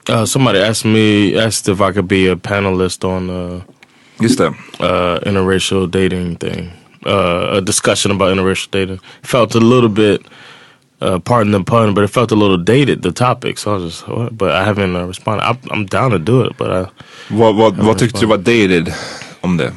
Uh, 0.07 0.25
somebody 0.25 0.59
asked 0.59 0.85
me, 0.85 1.35
asked 1.37 1.67
if 1.67 1.81
I 1.81 1.91
could 1.91 2.07
be 2.07 2.27
a 2.27 2.35
panelist 2.35 3.03
on 3.03 3.29
uh, 3.29 3.61
Just 4.21 4.39
uh, 4.39 5.19
interracial 5.25 5.89
dating 5.89 6.35
thing, 6.37 6.71
uh, 7.05 7.57
a 7.57 7.61
discussion 7.61 8.11
about 8.11 8.35
interracial 8.37 8.69
dating. 8.71 8.99
Felt 9.23 9.55
a 9.55 9.59
little 9.59 9.89
bit, 9.89 10.21
uh, 11.01 11.19
pardon 11.19 11.51
the 11.51 11.63
pun, 11.63 11.93
but 11.93 12.03
it 12.03 12.09
felt 12.09 12.31
a 12.31 12.35
little 12.35 12.57
dated. 12.57 13.01
The 13.01 13.11
topic, 13.11 13.57
so 13.57 13.71
I 13.71 13.73
was 13.77 13.83
just, 13.83 14.07
what? 14.07 14.37
but 14.37 14.51
I 14.51 14.63
haven't 14.63 14.95
uh, 14.95 15.05
responded. 15.07 15.43
I'm, 15.43 15.57
I'm 15.71 15.85
down 15.85 16.11
to 16.11 16.19
do 16.19 16.45
it, 16.45 16.55
but 16.57 16.71
I, 16.71 16.91
Vad, 17.29 17.55
vad, 17.55 17.75
vad 17.75 17.97
tyckte 17.97 18.19
du 18.19 18.25
var 18.27 18.37
dated 18.37 18.93
om 19.41 19.57
det? 19.57 19.73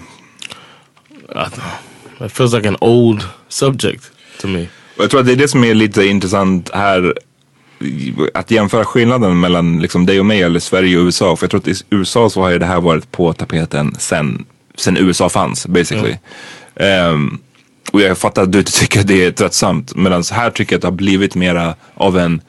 it 2.20 2.32
feels 2.32 2.52
like 2.52 2.66
an 2.66 2.76
old 2.80 3.24
subject 3.48 4.10
to 4.40 4.46
me. 4.46 4.68
Och 4.96 5.04
jag 5.04 5.10
tror 5.10 5.20
att 5.20 5.26
det 5.26 5.32
är 5.32 5.36
det 5.36 5.48
som 5.48 5.64
är 5.64 5.74
lite 5.74 6.04
intressant 6.06 6.70
här. 6.74 7.14
Att 8.34 8.50
jämföra 8.50 8.84
skillnaden 8.84 9.40
mellan 9.40 9.80
liksom 9.80 10.06
dig 10.06 10.20
och 10.20 10.26
mig 10.26 10.42
eller 10.42 10.60
Sverige 10.60 10.98
och 10.98 11.04
USA. 11.04 11.36
För 11.36 11.44
jag 11.44 11.50
tror 11.50 11.60
att 11.60 11.68
i 11.68 11.74
USA 11.90 12.30
så 12.30 12.42
har 12.42 12.50
ju 12.50 12.58
det 12.58 12.66
här 12.66 12.80
varit 12.80 13.12
på 13.12 13.32
tapeten 13.32 13.96
sen, 13.98 14.44
sen 14.76 14.96
USA 14.96 15.28
fanns 15.28 15.66
basically. 15.66 16.16
Ehm, 16.76 17.38
och 17.92 18.00
jag 18.00 18.18
fattar 18.18 18.42
att 18.42 18.52
du 18.52 18.58
inte 18.58 18.72
tycker 18.72 19.02
det 19.02 19.24
är 19.24 19.30
tröttsamt. 19.30 19.94
Medan 19.96 20.22
här 20.32 20.50
tycker 20.50 20.72
jag 20.72 20.78
att 20.78 20.82
det 20.82 20.88
har 20.88 20.92
blivit 20.92 21.34
mera 21.34 21.74
av 21.94 22.18
en, 22.18 22.40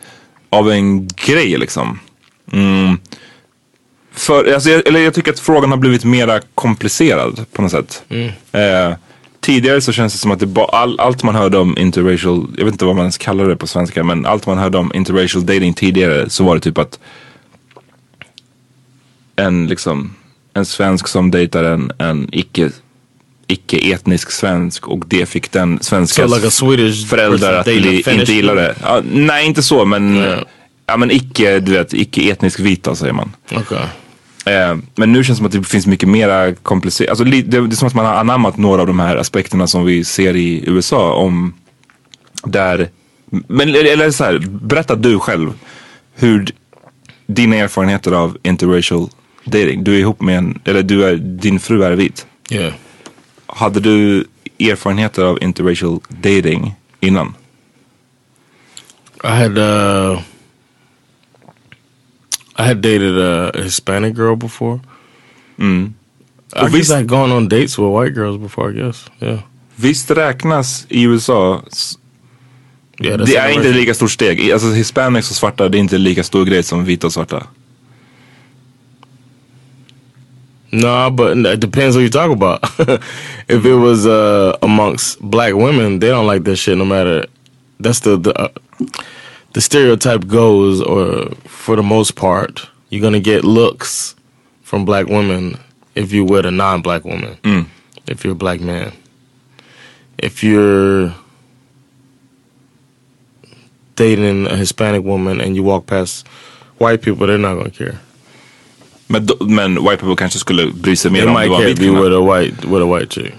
av 0.50 0.72
en 0.72 1.08
grej 1.08 1.58
liksom. 1.58 2.00
Mm. 2.52 2.98
För, 4.12 4.54
alltså, 4.54 4.70
jag, 4.70 4.88
eller 4.88 5.00
jag 5.00 5.14
tycker 5.14 5.32
att 5.32 5.40
frågan 5.40 5.72
har 5.72 5.78
blivit 5.78 6.04
mera 6.04 6.42
komplicerad 6.56 7.46
på 7.52 7.62
något 7.62 7.72
sätt. 7.72 8.04
Eh, 8.52 8.94
tidigare 9.42 9.82
så 9.82 9.92
känns 9.92 10.14
det 10.14 10.20
som 10.20 10.32
att 10.32 10.40
det 10.40 10.46
ba, 10.46 10.66
all, 10.66 11.00
allt 11.00 11.24
man 11.24 11.36
hörde 11.36 11.58
om 11.58 11.78
interracial, 11.78 12.48
jag 12.58 12.66
vet 12.66 12.74
inte 12.74 12.86
vad 12.86 12.96
man 12.96 13.04
ens 13.04 13.18
kallar 13.18 13.48
det 13.48 13.56
på 13.56 13.68
svenska, 13.68 14.04
men 14.04 14.26
allt 14.26 14.46
man 14.48 14.58
hörde 14.58 14.78
om 14.78 14.92
interracial 14.96 15.46
dating 15.46 15.74
tidigare 15.74 16.30
så 16.30 16.44
var 16.44 16.56
det 16.56 16.62
typ 16.62 16.78
att 16.78 17.00
en 19.36 19.68
liksom 19.68 20.16
en 20.54 20.66
svensk 20.66 21.08
som 21.08 21.32
dejtar 21.32 21.64
en, 21.64 21.92
en 21.98 22.30
icke 22.32 22.72
icke-etnisk 23.48 24.32
svensk 24.32 24.88
och 24.88 25.04
det 25.08 25.26
fick 25.26 25.52
den 25.52 25.80
svenska 25.82 26.28
So 26.28 26.72
like 26.72 27.08
föräldrar 27.08 27.54
att 27.54 27.66
bli, 27.66 27.98
inte 27.98 28.34
gilla 28.34 28.54
det. 28.54 28.76
Ja, 28.82 29.02
nej, 29.12 29.46
inte 29.46 29.64
så 29.64 29.86
men, 29.86 30.16
Ja. 30.16 30.38
ja, 30.86 30.98
men 30.98 31.12
icke, 31.12 31.60
du 31.60 31.72
vet, 31.72 31.94
icke-etnisk 31.94 32.60
vita 32.60 32.96
säger 32.96 33.14
man. 33.14 33.36
Okay. 33.52 33.86
Eh, 34.46 34.78
men 34.96 35.12
nu 35.12 35.24
känns 35.24 35.28
det 35.28 35.36
som 35.36 35.46
att 35.46 35.52
det 35.52 35.64
finns 35.64 35.88
mycket 35.88 36.10
mera 36.10 36.56
komplicerat. 36.56 37.10
Alltså, 37.10 37.24
det, 37.24 37.42
det 37.42 37.58
är 37.58 37.72
som 37.72 37.88
att 37.88 37.94
man 37.94 38.06
har 38.06 38.14
anammat 38.14 38.58
några 38.58 38.82
av 38.82 38.88
de 38.88 39.00
här 39.00 39.16
aspekterna 39.16 39.68
som 39.68 39.86
vi 39.86 40.04
ser 40.04 40.36
i 40.36 40.64
USA 40.68 41.14
om 41.14 41.54
där, 42.44 42.90
men 43.30 43.76
eller 43.76 44.12
så 44.12 44.24
här, 44.24 44.40
berätta 44.50 44.96
du 44.96 45.20
själv 45.20 45.54
hur 46.16 46.48
dina 47.28 47.56
erfarenheter 47.56 48.12
av 48.12 48.38
interracial 48.44 49.10
dating. 49.46 49.84
Du 49.84 49.96
är 49.96 50.00
ihop 50.00 50.22
med 50.22 50.38
en, 50.38 50.62
eller 50.66 50.84
du 50.84 51.06
är, 51.06 51.16
din 51.16 51.60
fru 51.60 51.84
är 51.84 51.92
vit. 51.92 52.26
Yeah. 52.50 52.74
Hade 53.46 53.80
du 53.80 54.26
erfarenheter 54.60 55.24
av 55.24 55.44
interracial 55.44 56.00
dating 56.10 56.76
innan? 57.00 57.34
I 59.24 59.28
had 59.28 59.58
uh 59.58 60.20
I 62.60 62.64
had 62.68 62.78
dated 62.78 63.18
a 63.18 63.52
Hispanic 63.64 64.16
girl 64.16 64.36
before. 64.36 64.80
I 65.60 65.90
Och 66.56 66.62
guess 66.62 66.74
visst- 66.74 66.92
I 66.92 66.96
had 66.96 67.08
gone 67.08 67.32
on 67.36 67.48
dates 67.50 67.78
with 67.80 67.90
white 67.90 68.14
girls 68.16 68.38
before. 68.42 68.72
I 68.72 68.74
guess. 68.76 69.06
Yeah. 69.22 69.40
Visst 69.76 70.12
räknas 70.12 70.86
i 70.90 71.04
USA 71.04 71.64
Yeah. 73.02 73.18
Det 73.18 73.36
är 73.36 73.50
inte 73.50 73.72
lika 73.72 73.94
stort 73.94 74.12
steg. 74.12 74.40
I- 74.40 74.54
Alltså 74.54 74.72
hispanics 74.72 75.30
och 75.30 75.36
svarta 75.36 75.70
det 75.70 75.78
är 75.78 75.80
inte 75.80 75.98
lika 75.98 76.24
stor 76.24 76.46
grej 76.46 76.64
som 76.64 76.86
vita 76.86 77.08
och 77.08 77.14
svarta. 77.14 77.48
No, 80.72 81.10
but 81.10 81.38
it 81.38 81.60
depends 81.60 81.96
what 81.96 82.02
you 82.04 82.10
talk 82.10 82.32
about. 82.32 82.60
if 83.48 83.66
it 83.66 83.74
was 83.76 84.06
uh, 84.06 84.56
amongst 84.62 85.20
black 85.22 85.54
women, 85.54 86.00
they 86.00 86.10
don't 86.10 86.28
like 86.28 86.44
that 86.46 86.58
shit. 86.60 86.78
No 86.78 86.86
matter 86.86 87.26
that's 87.80 88.00
the 88.02 88.18
the, 88.18 88.32
uh, 88.44 88.48
the 89.54 89.62
stereotype 89.62 90.28
goes, 90.28 90.82
or 90.82 91.30
for 91.46 91.76
the 91.76 91.84
most 91.84 92.16
part, 92.16 92.68
you're 92.90 93.02
gonna 93.02 93.20
get 93.20 93.44
looks 93.44 94.16
from 94.62 94.86
black 94.86 95.08
women 95.08 95.58
if 95.96 96.12
you 96.12 96.24
with 96.24 96.46
a 96.46 96.52
non-black 96.52 97.04
woman. 97.06 97.38
If 98.08 98.24
you're 98.24 98.34
a 98.34 98.36
black 98.36 98.62
man, 98.62 98.92
if 100.18 100.44
you're 100.44 101.14
dating 103.96 104.48
a 104.48 104.56
Hispanic 104.56 105.04
woman 105.04 105.42
and 105.42 105.56
you 105.56 105.64
walk 105.64 105.86
past 105.86 106.28
white 106.78 107.02
people, 107.02 107.28
they're 107.28 107.38
not 107.38 107.56
gonna 107.56 107.70
care. 107.70 108.00
Men, 109.10 109.28
men 109.42 109.84
white 109.84 110.00
people 110.00 110.16
kanske 110.16 110.40
skulle 110.40 110.72
bry 110.74 110.96
sig 110.96 111.12
mer 111.12 111.20
They 111.20 111.28
om 111.28 111.34
det 111.36 111.40
might 111.40 111.50
var 111.50 111.60
en 111.62 111.66
vit 111.66 111.80
if 111.80 111.86
you 111.86 111.94
kvinna. 111.94 112.02
with 112.02 112.14
a 112.14 112.22
white 112.22 112.66
with 112.66 112.82
a 112.82 112.86
white 112.86 113.10
chick. 113.10 113.34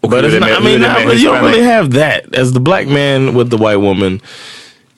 Och 0.00 0.10
But 0.10 0.24
it's 0.24 0.38
not, 0.40 0.50
I 0.50 0.60
mean, 0.60 0.80
you 1.18 1.30
don't 1.30 1.44
really 1.44 1.62
have 1.64 1.90
that. 1.92 2.34
As 2.34 2.52
the 2.52 2.60
black 2.60 2.86
man 2.88 3.34
with 3.34 3.50
the 3.50 3.56
white 3.56 3.80
woman, 3.80 4.20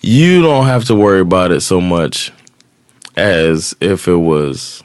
you 0.02 0.42
don't 0.42 0.66
have 0.66 0.84
to 0.84 0.94
worry 0.94 1.20
about 1.20 1.50
it 1.50 1.60
so 1.62 1.80
much 1.80 2.32
as 3.16 3.74
if 3.80 4.08
it 4.08 4.16
was 4.16 4.82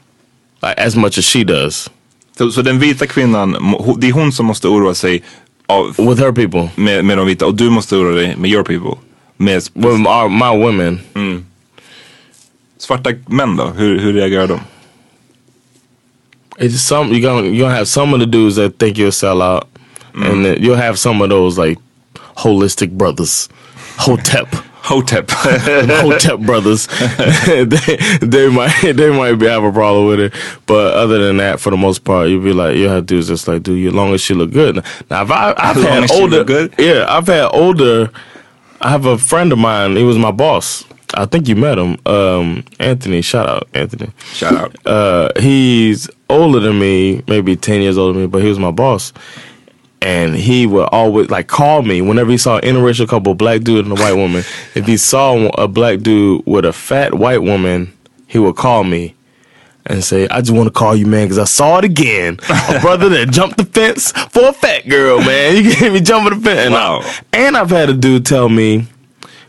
like, 0.62 0.78
as 0.78 0.96
much 0.96 1.18
as 1.18 1.24
she 1.24 1.44
does 1.44 1.90
Så, 2.38 2.50
så 2.50 2.62
den 2.62 2.78
vita 2.78 3.06
kvinnan, 3.06 3.52
det 3.98 4.08
är 4.08 4.12
hon 4.12 4.32
som 4.32 4.46
måste 4.46 4.68
oroa 4.68 4.94
sig 4.94 5.22
av, 5.66 5.94
with 5.98 6.20
her 6.20 6.32
people. 6.32 6.68
med, 6.76 7.04
med 7.04 7.18
de 7.18 7.26
vita 7.26 7.46
och 7.46 7.54
du 7.54 7.70
måste 7.70 7.96
oroa 7.96 8.14
dig 8.14 8.36
med 8.36 8.50
your 8.50 8.64
people. 8.64 9.00
Med 9.36 9.62
With 9.74 10.06
our, 10.06 10.28
my 10.28 10.64
women, 10.64 11.00
mm. 11.14 11.44
svarta 12.78 13.10
män 13.26 13.56
då, 13.56 13.64
hur, 13.64 13.98
hur 13.98 14.12
reagerar 14.12 14.46
de? 14.46 14.60
it's 16.58 16.78
some 16.78 17.10
you're 17.10 17.20
gonna 17.20 17.42
you're 17.42 17.60
gonna 17.60 17.74
have 17.74 17.88
some 17.88 18.14
of 18.14 18.20
the 18.20 18.26
dudes 18.26 18.56
that 18.56 18.78
think 18.78 18.96
you'll 18.96 19.12
sell 19.12 19.42
out, 19.42 19.68
mm. 20.12 20.30
and 20.30 20.44
then 20.44 20.62
you'll 20.62 20.76
have 20.76 20.98
some 20.98 21.20
of 21.20 21.30
those 21.30 21.58
like 21.58 21.78
holistic 22.36 22.90
brothers, 22.90 23.48
hotep. 23.96 24.48
Hotep. 24.84 25.30
Hotep 25.32 26.40
brothers, 26.40 26.86
they, 27.46 27.66
they 28.20 28.48
might 28.50 28.82
they 28.82 29.10
might 29.16 29.34
be 29.36 29.46
have 29.46 29.64
a 29.64 29.72
problem 29.72 30.06
with 30.06 30.20
it, 30.20 30.34
but 30.66 30.92
other 30.92 31.18
than 31.26 31.38
that, 31.38 31.58
for 31.58 31.70
the 31.70 31.76
most 31.78 32.04
part, 32.04 32.28
you'd 32.28 32.44
be 32.44 32.52
like, 32.52 32.76
you 32.76 32.90
have 32.90 33.06
dudes 33.06 33.28
just 33.28 33.48
like, 33.48 33.62
dude, 33.62 33.88
as 33.88 33.94
long 33.94 34.12
as 34.12 34.20
she 34.20 34.34
look 34.34 34.52
good. 34.52 34.84
Now, 35.10 35.22
if 35.22 35.30
I, 35.30 35.54
I've 35.56 35.78
As 35.78 36.10
had 36.10 36.10
older, 36.10 36.44
good? 36.44 36.74
yeah, 36.78 37.06
I've 37.08 37.26
had 37.26 37.46
older. 37.54 38.10
I 38.82 38.90
have 38.90 39.06
a 39.06 39.16
friend 39.16 39.52
of 39.52 39.58
mine. 39.58 39.96
He 39.96 40.02
was 40.04 40.18
my 40.18 40.30
boss. 40.32 40.84
I 41.14 41.24
think 41.24 41.48
you 41.48 41.56
met 41.56 41.78
him, 41.78 41.96
um, 42.06 42.62
Anthony. 42.78 43.22
Shout 43.22 43.48
out, 43.48 43.68
Anthony. 43.72 44.10
Shout 44.34 44.54
out. 44.54 44.86
Uh, 44.86 45.30
he's 45.40 46.10
older 46.28 46.60
than 46.60 46.78
me, 46.78 47.22
maybe 47.26 47.56
ten 47.56 47.80
years 47.80 47.96
older 47.96 48.12
than 48.12 48.22
me, 48.22 48.28
but 48.28 48.42
he 48.42 48.48
was 48.50 48.58
my 48.58 48.70
boss. 48.70 49.14
And 50.04 50.34
he 50.36 50.66
would 50.66 50.88
always 50.92 51.30
like 51.30 51.46
call 51.48 51.82
me 51.82 52.02
whenever 52.02 52.30
he 52.30 52.36
saw 52.36 52.58
an 52.58 52.62
interracial 52.62 53.08
couple, 53.08 53.34
black 53.34 53.62
dude 53.62 53.86
and 53.86 53.98
a 53.98 54.00
white 54.00 54.12
woman. 54.14 54.44
if 54.74 54.86
he 54.86 54.96
saw 54.98 55.46
a 55.56 55.66
black 55.66 56.00
dude 56.00 56.44
with 56.46 56.64
a 56.66 56.72
fat 56.74 57.14
white 57.14 57.42
woman, 57.42 57.90
he 58.26 58.38
would 58.38 58.56
call 58.56 58.84
me 58.84 59.14
and 59.86 60.04
say, 60.04 60.28
"I 60.28 60.40
just 60.40 60.50
want 60.52 60.66
to 60.66 60.72
call 60.72 60.94
you, 60.94 61.06
man, 61.06 61.24
because 61.26 61.38
I 61.38 61.44
saw 61.44 61.78
it 61.78 61.84
again. 61.84 62.38
A 62.68 62.78
brother 62.82 63.08
that 63.10 63.30
jumped 63.30 63.56
the 63.56 63.64
fence 63.64 64.12
for 64.30 64.48
a 64.48 64.52
fat 64.52 64.86
girl, 64.88 65.20
man. 65.20 65.56
You 65.64 65.74
gave 65.74 65.92
me 65.92 66.00
jumping 66.00 66.38
the 66.38 66.44
fence." 66.44 66.60
And, 66.66 66.74
I- 66.74 66.98
Wow. 66.98 67.10
and 67.32 67.56
I've 67.56 67.70
had 67.70 67.88
a 67.88 67.94
dude 67.94 68.26
tell 68.26 68.48
me 68.50 68.86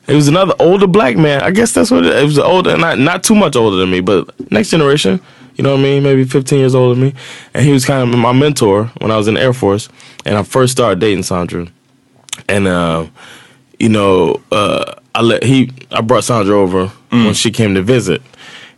it 0.08 0.14
was 0.16 0.28
another 0.30 0.54
older 0.60 0.88
black 0.88 1.18
man. 1.18 1.42
I 1.42 1.52
guess 1.52 1.74
that's 1.74 1.92
what 1.92 2.06
it, 2.06 2.16
it 2.16 2.24
was. 2.24 2.40
Older, 2.40 2.78
not 2.78 2.98
not 3.00 3.24
too 3.24 3.36
much 3.36 3.56
older 3.58 3.76
than 3.78 3.92
me, 3.92 4.00
but 4.00 4.30
next 4.52 4.70
generation. 4.70 5.20
You 5.56 5.64
know 5.64 5.72
what 5.72 5.80
I 5.80 5.84
mean? 5.84 6.04
Maybe 6.04 6.26
15 6.26 6.60
years 6.60 6.76
older 6.76 6.96
than 7.00 7.04
me. 7.10 7.14
And 7.54 7.66
he 7.66 7.72
was 7.72 7.86
kind 7.86 8.02
of 8.14 8.20
my 8.20 8.34
mentor 8.34 8.88
when 9.00 9.10
I 9.10 9.16
was 9.16 9.30
in 9.30 9.36
the 9.36 9.42
Air 9.42 9.54
Force, 9.54 9.88
and 10.26 10.38
I 10.38 10.44
first 10.44 10.74
started 10.74 11.00
dating 11.00 11.24
Sandra. 11.24 11.68
And 12.50 12.68
uh, 12.68 13.08
you 13.80 13.90
know, 13.90 14.42
uh, 14.52 14.96
I 15.14 15.22
let 15.22 15.44
he 15.44 15.72
I 15.92 16.02
brought 16.02 16.24
Sandra 16.24 16.56
over 16.56 16.88
when 17.10 17.34
she 17.34 17.52
came 17.52 17.76
to 17.76 17.82
visit, 17.82 18.22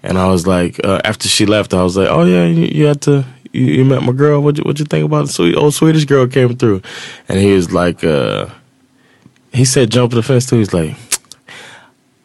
and 0.03 0.17
I 0.17 0.27
was 0.27 0.45
like, 0.45 0.79
uh, 0.83 1.01
after 1.03 1.27
she 1.27 1.45
left, 1.45 1.73
I 1.73 1.83
was 1.83 1.97
like, 1.97 2.10
oh 2.10 2.23
yeah, 2.23 2.45
you, 2.45 2.65
you 2.65 2.86
had 2.86 3.01
to. 3.01 3.25
You, 3.53 3.65
you 3.65 3.86
met 3.86 4.03
my 4.03 4.12
girl. 4.12 4.41
What 4.41 4.57
you 4.57 4.63
what 4.63 4.77
you 4.77 4.86
think 4.86 5.05
about 5.05 5.27
the 5.27 5.33
sweet 5.33 5.55
old 5.55 5.73
Swedish 5.73 6.05
girl 6.05 6.27
came 6.27 6.55
through? 6.55 6.81
And 7.27 7.39
he 7.39 7.53
was 7.53 7.71
like, 7.71 8.03
uh, 8.03 8.47
he 9.53 9.65
said 9.65 9.89
jump 9.89 10.12
the 10.12 10.21
fence 10.21 10.45
too. 10.45 10.57
He's 10.57 10.73
like, 10.73 10.95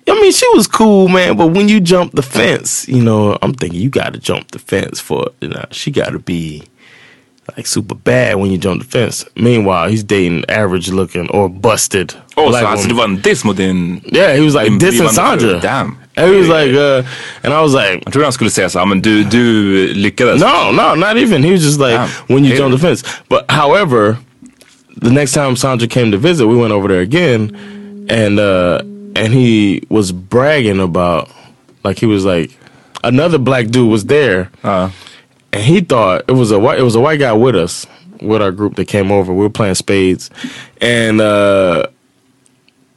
I 0.09 0.21
mean, 0.21 0.33
she 0.33 0.49
was 0.55 0.67
cool, 0.67 1.09
man. 1.09 1.37
But 1.37 1.49
when 1.49 1.69
you 1.69 1.81
jump 1.81 2.13
the 2.13 2.23
fence, 2.23 2.87
you 2.89 3.03
know, 3.03 3.39
I'm 3.41 3.55
thinking 3.55 3.81
you 3.81 3.89
got 3.89 4.13
to 4.15 4.19
jump 4.19 4.51
the 4.51 4.59
fence 4.59 5.01
for 5.01 5.29
you 5.41 5.49
know, 5.49 5.65
she 5.71 5.91
got 5.91 6.11
to 6.11 6.19
be 6.19 6.65
like 7.57 7.67
super 7.67 7.95
bad 7.95 8.37
when 8.37 8.51
you 8.51 8.59
jump 8.59 8.83
the 8.83 8.89
fence. 8.89 9.25
Meanwhile, 9.37 9.89
he's 9.91 10.05
dating 10.05 10.45
average 10.49 10.91
looking 10.91 11.29
or 11.31 11.49
busted. 11.49 12.15
Oh, 12.37 12.53
så 12.53 12.67
alltså 12.67 12.89
det 12.89 12.95
var 12.95 13.05
en 13.05 13.21
diss 13.21 13.45
mot 13.45 13.57
din... 13.57 14.01
yeah, 14.05 14.35
he 14.35 14.41
was 14.41 14.55
like 14.55 14.71
dissing. 14.79 15.09
Sandra. 15.09 15.61
Damn. 15.61 15.97
And 16.17 16.31
he 16.31 16.39
was 16.39 16.49
like, 16.49 16.75
uh, 16.75 17.03
and 17.43 17.55
I 17.55 17.63
was 17.63 17.75
like, 17.75 17.91
I 17.91 18.01
Jag 18.05 18.13
trodde 18.13 18.27
han 18.27 18.33
skulle 18.33 18.51
säga 18.51 18.69
så 18.71 18.79
här, 18.79 18.87
men 18.87 19.01
du, 19.03 19.25
du 19.25 19.95
lyckades. 19.95 20.41
No, 20.41 20.73
no, 20.73 20.95
not 20.95 21.17
even. 21.17 21.43
He 21.43 21.53
was 21.53 21.63
just 21.63 21.81
like 21.81 21.95
Damn. 21.95 22.09
when 22.29 22.45
you 22.45 22.57
jump 22.57 22.73
the 22.73 22.79
fence. 22.79 23.05
But 23.29 23.51
however, 23.51 24.17
the 25.03 25.11
next 25.11 25.33
time 25.33 25.57
Sandra 25.57 25.89
came 25.89 26.11
to 26.13 26.19
visit, 26.19 26.47
we 26.47 26.57
went 26.57 26.73
over 26.73 26.89
there 26.89 27.01
again, 27.01 27.57
and 28.11 28.39
uh 28.39 28.83
and 29.17 29.35
he 29.35 29.83
was 29.89 30.13
bragging 30.13 30.81
about 30.81 31.29
like 31.85 31.99
he 31.99 32.07
was 32.07 32.25
like 32.25 32.51
another 33.03 33.39
black 33.39 33.67
dude 33.67 33.91
was 33.91 34.05
there, 34.05 34.49
Ja. 34.65 34.91
And 35.53 35.63
he 35.63 35.81
thought 35.81 36.25
it 36.29 36.33
was 36.33 36.51
a 36.51 36.59
white 36.59 36.79
it 36.79 36.83
was 36.83 36.95
a 36.95 37.01
white 37.01 37.21
guy 37.21 37.33
with 37.33 37.57
us 37.57 37.87
with 38.21 38.41
our 38.41 38.53
group 38.53 38.77
that 38.77 38.87
came 38.87 39.11
over. 39.11 39.33
We 39.33 39.41
were 39.41 39.51
playing 39.51 39.75
spades, 39.75 40.31
and 40.81 41.21
uh 41.21 41.87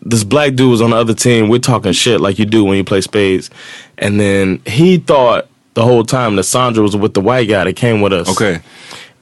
this 0.01 0.23
black 0.23 0.53
dude 0.53 0.69
was 0.69 0.81
on 0.81 0.91
the 0.91 0.97
other 0.97 1.15
team. 1.15 1.49
We're 1.49 1.57
talking 1.59 1.91
shit 1.91 2.21
like 2.21 2.37
you 2.37 2.45
do 2.45 2.63
when 2.63 2.77
you 2.77 2.83
play 2.83 3.01
spades, 3.01 3.49
and 3.97 4.19
then 4.19 4.61
he 4.67 4.97
thought 4.97 5.47
the 5.73 5.83
whole 5.83 6.03
time 6.03 6.35
that 6.35 6.43
Sandra 6.43 6.83
was 6.83 6.95
with 6.95 7.13
the 7.15 7.21
white 7.21 7.49
guy 7.49 7.63
that 7.63 7.75
came 7.75 8.01
with 8.01 8.13
us. 8.13 8.29
Okay, 8.29 8.61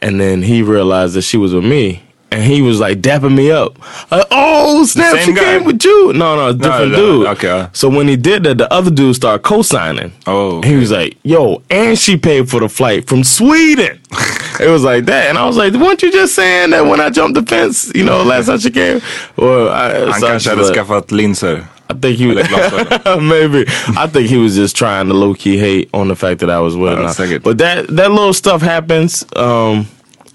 And 0.01 0.19
then 0.19 0.41
he 0.43 0.61
realized 0.61 1.15
that 1.15 1.21
she 1.23 1.37
was 1.37 1.53
with 1.53 1.63
me. 1.63 2.03
And 2.33 2.43
he 2.43 2.61
was 2.61 2.79
like 2.79 2.99
dapping 2.99 3.35
me 3.35 3.51
up. 3.51 3.77
Like, 4.11 4.25
oh 4.31 4.85
snap, 4.85 5.17
she 5.19 5.33
guy? 5.33 5.43
came 5.43 5.63
with 5.65 5.83
you. 5.83 6.13
No, 6.13 6.35
no, 6.35 6.53
different 6.53 6.91
no, 6.91 6.97
dude. 6.97 7.27
okay. 7.27 7.67
So 7.73 7.89
when 7.89 8.07
he 8.07 8.15
did 8.15 8.43
that, 8.43 8.57
the 8.57 8.71
other 8.73 8.91
dude 8.91 9.15
started 9.15 9.43
co-signing. 9.43 10.11
Oh, 10.27 10.61
He 10.61 10.75
was 10.75 10.91
like, 10.91 11.17
yo, 11.23 11.61
and 11.69 11.97
she 11.97 12.17
paid 12.17 12.49
for 12.49 12.59
the 12.59 12.69
flight 12.69 13.07
from 13.07 13.23
Sweden. 13.23 13.99
it 14.59 14.69
was 14.69 14.83
like 14.83 15.05
that. 15.05 15.27
And 15.29 15.37
I 15.37 15.45
was 15.45 15.57
like, 15.57 15.73
weren't 15.73 16.01
you 16.01 16.11
just 16.11 16.35
saying 16.35 16.71
that 16.71 16.85
when 16.85 16.99
I 16.99 17.09
jumped 17.09 17.35
the 17.39 17.45
fence, 17.45 17.91
you 17.95 18.03
know, 18.03 18.23
last 18.23 18.47
time 18.47 18.59
she 18.59 18.71
came? 18.71 19.01
Well, 19.37 19.69
I, 19.69 19.93
Han 20.11 20.19
so 20.19 20.27
I 20.27 20.31
kanske 20.31 20.55
was 20.55 20.69
hade 20.69 20.77
like- 20.77 20.87
skaffat 20.87 21.07
linser. 21.07 21.67
I 21.89 21.95
think 21.95 22.17
he 22.17 22.25
glasögon. 22.27 23.27
maybe. 23.29 23.65
I 23.99 24.07
think 24.07 24.29
he 24.29 24.37
was 24.37 24.55
just 24.55 24.75
trying 24.75 25.07
to 25.09 25.13
low 25.13 25.33
key 25.35 25.57
hate 25.57 25.89
on 25.93 26.07
the 26.07 26.15
fact 26.15 26.39
that 26.39 26.49
I 26.49 26.59
was 26.59 26.75
with 26.77 26.93
Uh, 26.97 27.23
him. 27.23 27.41
But 27.43 27.57
that 27.59 27.87
that 27.89 28.09
little 28.09 28.33
stuff 28.33 28.61
happens, 28.61 29.25
um, 29.35 29.85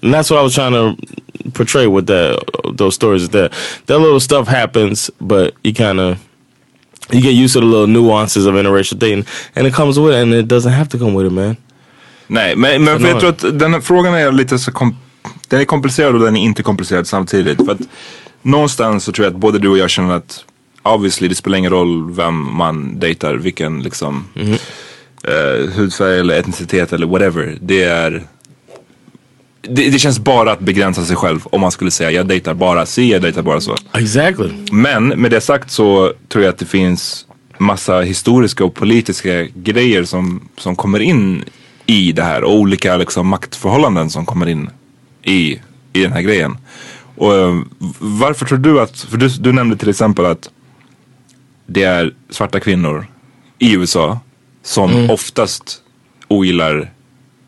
and 0.01 0.13
that's 0.13 0.29
what 0.29 0.39
I 0.39 0.43
was 0.43 0.53
trying 0.53 0.73
to 0.73 0.95
portray 1.51 1.87
with 1.87 2.07
that 2.07 2.39
those 2.77 2.95
stories. 2.95 3.23
Is 3.23 3.29
that 3.29 3.51
that 3.85 3.99
little 3.99 4.19
stuff 4.19 4.47
happens, 4.47 5.11
but 5.19 5.53
you 5.63 5.73
kind 5.73 5.99
of 5.99 6.17
you 7.11 7.21
get 7.21 7.33
used 7.33 7.53
to 7.53 7.59
the 7.59 7.65
little 7.65 7.87
nuances 7.87 8.45
of 8.45 8.55
interracial 8.55 8.97
dating, 8.99 9.25
and 9.55 9.67
it 9.67 9.73
comes 9.73 9.97
with 9.99 10.13
it, 10.13 10.21
and 10.21 10.33
it 10.33 10.47
doesn't 10.47 10.71
have 10.71 10.89
to 10.89 10.97
come 10.97 11.13
with 11.13 11.27
it, 11.27 11.33
man. 11.33 11.57
Nej, 12.27 12.55
men, 12.55 12.83
men 12.83 12.99
för 12.99 13.07
jag 13.07 13.19
tror 13.19 13.29
att 13.29 13.59
den 13.59 13.73
här 13.73 13.81
frågan 13.81 14.13
är 14.13 14.31
lite 14.31 14.59
så 14.59 14.71
kom, 14.71 14.95
den 15.47 15.61
är 15.61 15.65
komplicerad 15.65 16.15
och 16.15 16.21
den 16.21 16.37
är 16.37 16.41
inte 16.41 16.63
komplicerad 16.63 17.07
samtidigt. 17.07 17.65
För 17.65 17.71
att 17.71 17.81
någonstans 18.41 19.03
så 19.03 19.11
tror 19.11 19.25
jag 19.25 19.33
att 19.33 19.39
både 19.39 19.59
du 19.59 19.69
och 19.69 19.77
jag 19.77 19.89
känner 19.89 20.13
att 20.13 20.45
obviously 20.83 21.27
det 21.27 21.35
spelar 21.35 21.57
ingen 21.57 21.71
roll 21.71 22.11
vem 22.11 22.55
man 22.55 22.99
dejtar, 22.99 23.35
vilken 23.35 23.83
liksom 23.83 24.23
eh, 25.23 25.71
hudfärg 25.75 26.19
eller 26.19 26.39
etnicitet 26.39 26.93
eller 26.93 27.07
whatever. 27.07 27.57
Det 27.61 27.83
är 27.83 28.23
det, 29.61 29.89
det 29.89 29.99
känns 29.99 30.19
bara 30.19 30.51
att 30.51 30.59
begränsa 30.59 31.05
sig 31.05 31.15
själv 31.15 31.39
om 31.43 31.61
man 31.61 31.71
skulle 31.71 31.91
säga 31.91 32.11
jag 32.11 32.27
dejtar 32.27 32.53
bara 32.53 32.85
si, 32.85 33.11
jag 33.11 33.21
dejtar 33.21 33.41
bara 33.41 33.61
så. 33.61 33.75
Exactly. 33.93 34.49
Men 34.71 35.07
med 35.07 35.31
det 35.31 35.41
sagt 35.41 35.71
så 35.71 36.13
tror 36.27 36.43
jag 36.43 36.51
att 36.51 36.59
det 36.59 36.65
finns 36.65 37.25
massa 37.57 38.01
historiska 38.01 38.65
och 38.65 38.75
politiska 38.75 39.43
grejer 39.43 40.03
som, 40.03 40.49
som 40.57 40.75
kommer 40.75 40.99
in 40.99 41.43
i 41.85 42.11
det 42.11 42.23
här 42.23 42.43
och 42.43 42.55
olika 42.55 42.97
liksom, 42.97 43.27
maktförhållanden 43.27 44.09
som 44.09 44.25
kommer 44.25 44.49
in 44.49 44.69
i, 45.23 45.59
i 45.93 46.01
den 46.01 46.13
här 46.13 46.21
grejen. 46.21 46.57
Och 47.15 47.35
eh, 47.35 47.61
varför 47.99 48.45
tror 48.45 48.57
du 48.57 48.81
att, 48.81 48.99
för 48.99 49.17
du, 49.17 49.27
du 49.27 49.53
nämnde 49.53 49.77
till 49.77 49.89
exempel 49.89 50.25
att 50.25 50.49
det 51.65 51.83
är 51.83 52.13
svarta 52.29 52.59
kvinnor 52.59 53.07
i 53.59 53.73
USA 53.73 54.19
som 54.63 55.09
oftast 55.09 55.81
ogillar 56.27 56.91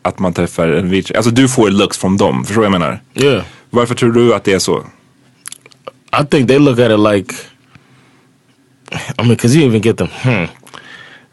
att 0.02 0.18
man 0.18 0.32
träffar 0.32 0.68
en 0.68 0.90
vit 0.90 1.16
Alltså 1.16 1.30
du 1.30 1.48
får 1.48 1.70
looks 1.70 1.98
från 1.98 2.16
dem, 2.16 2.44
förstår 2.44 2.62
du 2.62 2.68
vad 2.68 2.74
jag 2.74 2.80
menar? 2.80 3.00
Yeah. 3.14 3.44
Varför 3.70 3.94
tror 3.94 4.12
du 4.12 4.34
att 4.34 4.44
det 4.44 4.52
är 4.52 4.58
så? 4.58 4.86
I 6.20 6.24
think 6.30 6.48
they 6.48 6.58
look 6.58 6.78
at 6.78 6.90
it 6.90 6.98
like, 6.98 7.34
I 8.92 9.22
mean, 9.22 9.28
because 9.28 9.54
you 9.56 9.66
even 9.66 9.80
get 9.80 9.96
them. 9.96 10.08
Hmm. 10.08 10.46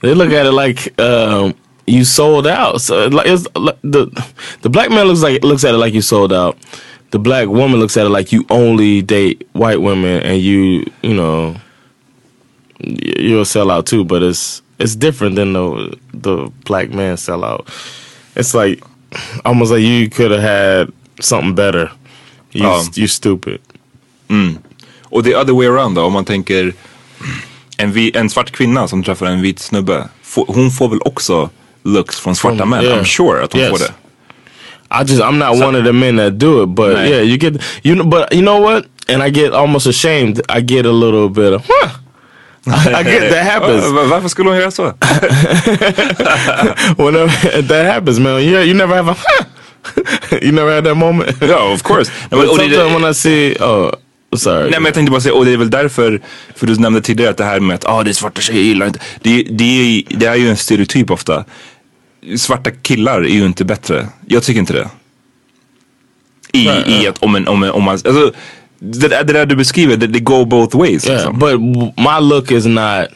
They 0.02 0.16
look 0.16 0.32
at 0.32 0.46
it 0.46 0.54
like 0.54 1.02
um, 1.02 1.54
you 1.86 2.06
sold 2.06 2.48
out. 2.48 2.82
So 2.82 3.08
like 3.08 3.28
it's 3.28 3.46
like 3.56 3.78
the 3.84 4.08
the 4.62 4.70
black 4.70 4.90
man 4.90 5.08
looks 5.08 5.22
like 5.22 5.44
looks 5.44 5.66
at 5.66 5.74
it 5.76 5.78
like 5.78 5.94
you 5.94 6.02
sold 6.02 6.32
out. 6.32 6.58
The 7.12 7.20
black 7.20 7.48
woman 7.48 7.80
looks 7.80 7.98
at 7.98 8.06
it 8.06 8.10
like 8.10 8.32
you 8.32 8.46
only 8.50 9.02
date 9.02 9.48
white 9.52 9.82
women 9.82 10.22
and 10.24 10.40
you 10.42 10.86
you 11.02 11.14
know 11.14 11.56
you're 12.80 13.42
a 13.42 13.46
sellout 13.46 13.86
too. 13.86 14.06
But 14.06 14.24
it's 14.24 14.62
it's 14.80 14.96
different 14.96 15.36
than 15.36 15.54
the 15.54 15.98
the 16.14 16.52
black 16.66 16.92
man 16.92 17.18
sellout. 17.18 17.68
It's 18.40 18.54
like 18.66 18.84
almost 19.44 19.72
like 19.72 19.82
you 19.88 20.10
could 20.10 20.32
have 20.32 20.42
had 20.44 20.88
something 21.20 21.56
better. 21.56 21.92
You 22.52 22.66
you 22.96 23.08
stupid. 23.08 23.58
Mm. 24.30 24.58
Och 25.04 25.24
the 25.24 25.36
other 25.36 25.54
way 25.54 25.68
around 25.68 25.96
då, 25.96 26.02
om 26.04 26.14
man 26.14 26.26
tänker 26.26 26.74
en, 27.78 27.92
vi, 27.92 28.12
en 28.18 28.30
svart 28.30 28.52
kvinna 28.52 28.88
som 28.88 29.04
träffar 29.04 29.26
en 29.26 29.42
vit 29.42 29.60
snubbe. 29.60 30.10
Få, 30.24 30.46
hon 30.48 30.72
får 30.72 30.90
väl 30.90 31.00
också 31.06 31.50
looks 31.84 32.20
från 32.20 32.36
svarta 32.36 32.66
män? 32.66 32.84
yeah. 32.84 33.00
I'm 33.00 33.04
sure 33.06 33.44
att 33.44 33.54
hon 33.54 33.62
Yes. 33.62 33.70
får 33.72 33.78
det. 33.80 33.94
I 34.92 35.02
just 35.12 35.22
I'm 35.22 35.38
not 35.38 35.64
one 35.68 35.80
of 35.80 35.86
the 35.86 35.92
men 35.94 36.18
that 36.18 36.40
do 36.40 36.64
it, 36.64 36.70
but 36.70 36.88
Right. 36.90 37.10
yeah, 37.10 37.22
you 37.24 37.38
get 37.38 37.62
you 37.84 37.96
know, 37.96 38.06
but 38.10 38.34
you 38.34 38.42
know 38.42 38.62
what? 38.62 38.84
And 39.08 39.24
I 39.24 39.30
get 39.42 39.54
almost 39.54 39.88
ashamed. 39.88 40.42
I 40.58 40.62
get 40.62 40.86
a 40.86 40.92
little 40.92 41.30
bit 41.30 41.54
of, 41.54 41.62
huh? 41.68 41.90
That 42.66 43.46
happens 43.46 43.84
Va- 43.86 43.92
va- 43.92 44.04
Varför 44.04 44.28
skulle 44.30 44.50
hon 44.50 44.58
göra 44.58 44.72
så? 44.72 44.84
whenever 46.98 47.62
that 47.68 47.94
happens, 47.94 48.20
man. 48.20 48.40
Yeah, 48.40 48.64
you 48.68 48.74
never 48.74 48.96
have 48.96 49.12
a, 49.12 49.16
you 50.42 50.52
never 50.52 50.76
had 50.76 50.84
that 50.86 50.98
moment. 50.98 51.36
ja, 51.42 51.74
of 51.74 51.84
course. 51.84 52.12
But 52.30 52.42
det, 52.42 52.48
sometimes 52.48 52.94
when 53.02 53.12
I 53.12 53.14
see, 53.14 53.56
oh, 53.60 53.92
sorry. 54.38 54.64
nej 54.70 54.80
men 54.80 54.86
jag 54.86 54.94
tänkte 54.94 55.12
bara 55.12 55.22
säga, 55.22 55.34
och 55.34 55.46
det 55.46 55.52
är 55.54 55.58
väl 55.58 55.70
därför, 55.70 56.22
för 56.56 56.68
du 56.68 56.76
nämnde 56.76 57.02
tidigare 57.02 57.32
att 57.32 57.38
det 57.38 57.44
här 57.46 57.60
med 57.60 57.76
att 57.76 57.86
ah, 57.86 58.04
det 58.04 58.12
är 58.12 58.14
svarta 58.14 58.42
tjejer 58.42 58.64
gillar 58.64 58.88
inte. 58.88 59.00
Det, 59.22 59.44
det, 59.50 59.64
är, 59.64 60.04
det 60.18 60.26
är 60.26 60.36
ju 60.36 60.50
en 60.50 60.58
stereotyp 60.58 61.12
ofta. 61.12 61.46
Svarta 62.38 62.72
killar 62.72 63.22
är 63.22 63.30
ju 63.36 63.46
inte 63.46 63.66
bättre. 63.66 64.08
Jag 64.28 64.44
tycker 64.44 64.60
inte 64.60 64.74
det. 64.74 64.90
I, 66.54 66.68
i 66.88 67.08
att 67.08 67.18
om, 67.18 67.36
en, 67.36 67.48
om, 67.48 67.64
en, 67.64 67.72
om 67.72 67.84
man, 67.84 67.94
alltså, 67.94 68.32
det, 68.80 69.08
där- 69.08 69.24
det 69.24 69.34
där 69.34 69.46
du 69.46 69.56
beskriver, 69.56 69.98
det, 69.98 70.08
det 70.08 70.20
go 70.20 70.46
both 70.46 70.76
ways. 70.78 71.06
Yeah, 71.08 71.16
liksom. 71.18 71.40
but 71.40 71.60
my 71.98 72.20
look 72.20 72.52
is 72.52 72.66
not. 72.66 73.08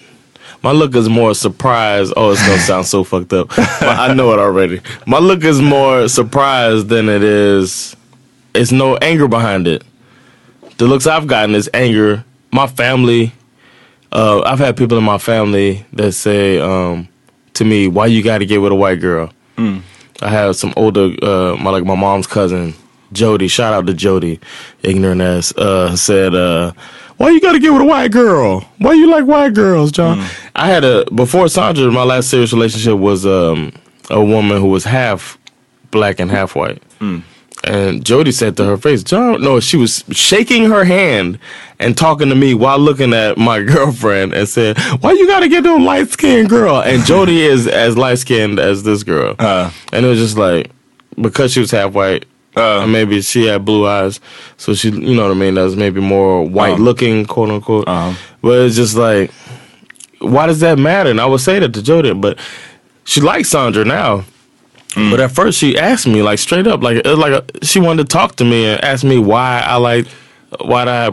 My 0.64 0.72
look 0.72 0.95
is 0.95 1.09
more 1.09 1.34
surprised. 1.36 2.14
Oh, 2.16 2.32
it's 2.32 2.41
gonna 2.47 2.59
sound 2.59 2.86
so 2.86 3.03
fucked 3.03 3.34
up. 3.34 3.49
But 3.80 3.99
I 4.09 4.14
know 4.14 4.32
it 4.34 4.39
already. 4.39 4.80
My 5.05 5.20
look 5.20 5.43
is 5.43 5.59
more 5.61 6.07
surprised 6.07 6.88
than 6.88 7.09
it 7.09 7.22
is. 7.24 7.95
It's 8.53 8.72
no 8.72 8.95
anger 9.01 9.28
behind 9.28 9.68
it. 9.68 9.84
The 10.78 10.86
looks 10.88 11.05
I've 11.05 11.28
gotten 11.28 11.55
is 11.55 11.70
anger. 11.74 12.24
My 12.51 12.68
family. 12.68 13.32
Uh, 14.11 14.41
I've 14.45 14.59
had 14.59 14.78
people 14.78 14.97
in 14.97 15.03
my 15.03 15.18
family 15.18 15.84
that 15.93 16.14
say 16.14 16.59
um, 16.59 17.07
to 17.55 17.66
me, 17.66 17.88
"Why 17.88 18.05
you 18.05 18.22
got 18.24 18.38
to 18.39 18.45
get 18.45 18.61
with 18.61 18.72
a 18.72 18.76
white 18.76 19.01
girl?" 19.01 19.30
I 20.22 20.30
have 20.30 20.55
some 20.55 20.72
older, 20.78 21.11
uh, 21.22 21.57
my 21.59 21.72
like 21.72 21.84
my 21.84 21.95
mom's 21.95 22.28
cousin, 22.28 22.74
Jody. 23.14 23.47
Shout 23.47 23.74
out 23.74 23.88
to 23.88 23.93
Jody, 23.93 24.39
ignorant 24.82 25.22
ass. 25.22 25.55
Uh, 25.55 25.95
said, 25.95 26.34
uh, 26.36 26.74
"Why 27.18 27.30
you 27.30 27.39
got 27.39 27.53
to 27.53 27.59
get 27.59 27.72
with 27.72 27.82
a 27.82 27.86
white 27.86 28.11
girl? 28.11 28.61
Why 28.80 28.93
you 28.93 29.09
like 29.09 29.26
white 29.26 29.53
girls, 29.53 29.91
John?" 29.91 30.20
I 30.55 30.68
had 30.68 30.84
a 30.84 31.05
before 31.11 31.47
Sandra. 31.47 31.91
My 31.91 32.03
last 32.03 32.30
serious 32.30 32.51
relationship 32.53 32.97
was 32.97 33.26
um, 33.26 33.72
a 34.09 34.24
woman 34.24 34.59
who 34.59 34.68
was 34.68 34.84
half 34.84 35.38
black 35.91 36.20
and 36.20 36.30
half 36.32 36.55
white. 36.55 36.82
And 37.66 38.03
Jody 38.05 38.34
said 38.34 38.57
to 38.57 38.66
her 38.66 38.76
face, 38.76 39.03
John, 39.03 39.41
no, 39.41 39.61
she 39.61 39.78
was 39.78 40.03
shaking 40.11 40.66
her 40.70 40.84
hand 40.84 41.39
and 41.80 41.95
talking 41.97 42.28
to 42.28 42.36
me 42.36 42.53
while 42.53 42.78
looking 42.78 43.14
at 43.14 43.38
my 43.38 43.61
girlfriend 43.64 44.34
and 44.34 44.49
said, 44.49 44.78
why 44.99 45.14
you 45.14 45.26
gotta 45.28 45.47
get 45.47 45.64
no 45.64 45.78
light 45.78 46.09
skinned 46.09 46.49
girl? 46.49 46.82
And 46.82 47.03
Jody 47.05 47.41
is 47.41 47.66
as 47.68 47.95
light 47.97 48.20
skinned 48.20 48.59
as 48.59 48.84
this 48.84 49.03
girl. 49.03 49.36
Uh. 49.39 49.72
and 49.93 50.05
it 50.05 50.09
was 50.09 50.20
just 50.20 50.38
like, 50.38 50.72
because 51.22 51.53
she 51.53 51.61
was 51.61 51.72
half 51.72 51.93
white, 51.93 52.26
Uh. 52.56 52.86
maybe 52.88 53.22
she 53.22 53.45
had 53.45 53.66
blue 53.66 53.88
eyes. 53.88 54.20
So 54.58 54.74
she, 54.74 54.89
you 54.89 55.16
know 55.16 55.24
what 55.24 55.32
I 55.32 55.39
mean? 55.39 55.56
That 55.56 55.64
was 55.64 55.76
maybe 55.76 56.01
more 56.01 56.43
white 56.43 56.74
uh. 56.74 56.84
looking, 56.84 57.26
quote 57.26 57.49
unquote. 57.49 57.88
Uh-huh. 57.88 58.18
But 58.41 58.62
it's 58.62 58.76
just 58.76 58.95
like, 58.95 59.32
why 60.20 60.47
does 60.47 60.60
that 60.62 60.78
matter? 60.80 61.10
And 61.10 61.20
I 61.20 61.26
would 61.26 61.41
say 61.41 61.60
that 61.60 61.74
to 61.74 61.82
Jody, 61.82 62.14
but 62.14 62.38
she 63.06 63.22
likes 63.22 63.49
Sandra 63.49 63.86
now. 63.86 64.26
Mm. 64.91 65.12
But 65.12 65.20
at 65.20 65.32
first, 65.32 65.58
she 65.58 65.78
asked 65.78 66.08
me 66.08 66.22
like 66.22 66.39
straight 66.39 66.68
up, 66.68 66.84
like 66.84 66.97
it 66.97 67.06
was 67.06 67.18
like 67.18 67.34
a, 67.34 67.66
she 67.66 67.80
wanted 67.80 68.08
to 68.08 68.14
talk 68.14 68.36
to 68.38 68.45
me 68.45 68.66
and 68.66 68.84
ask 68.84 69.04
me 69.04 69.18
why 69.18 69.62
I 69.66 69.78
like 69.78 70.08
why 70.62 70.84
I 70.84 71.10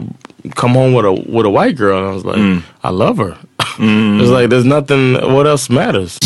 come 0.55 0.73
home 0.73 0.93
with 0.93 1.05
a 1.05 1.11
with 1.11 1.45
a 1.45 1.49
white 1.49 1.75
girl, 1.75 1.97
and 1.97 2.07
I 2.07 2.11
was 2.11 2.25
like, 2.25 2.37
mm. 2.37 2.63
I 2.83 2.89
love 2.89 3.17
her. 3.17 3.37
Mm. 3.77 4.21
it's 4.21 4.29
like 4.29 4.49
there's 4.49 4.65
nothing. 4.65 5.13
What 5.33 5.47
else 5.47 5.69
matters? 5.69 6.19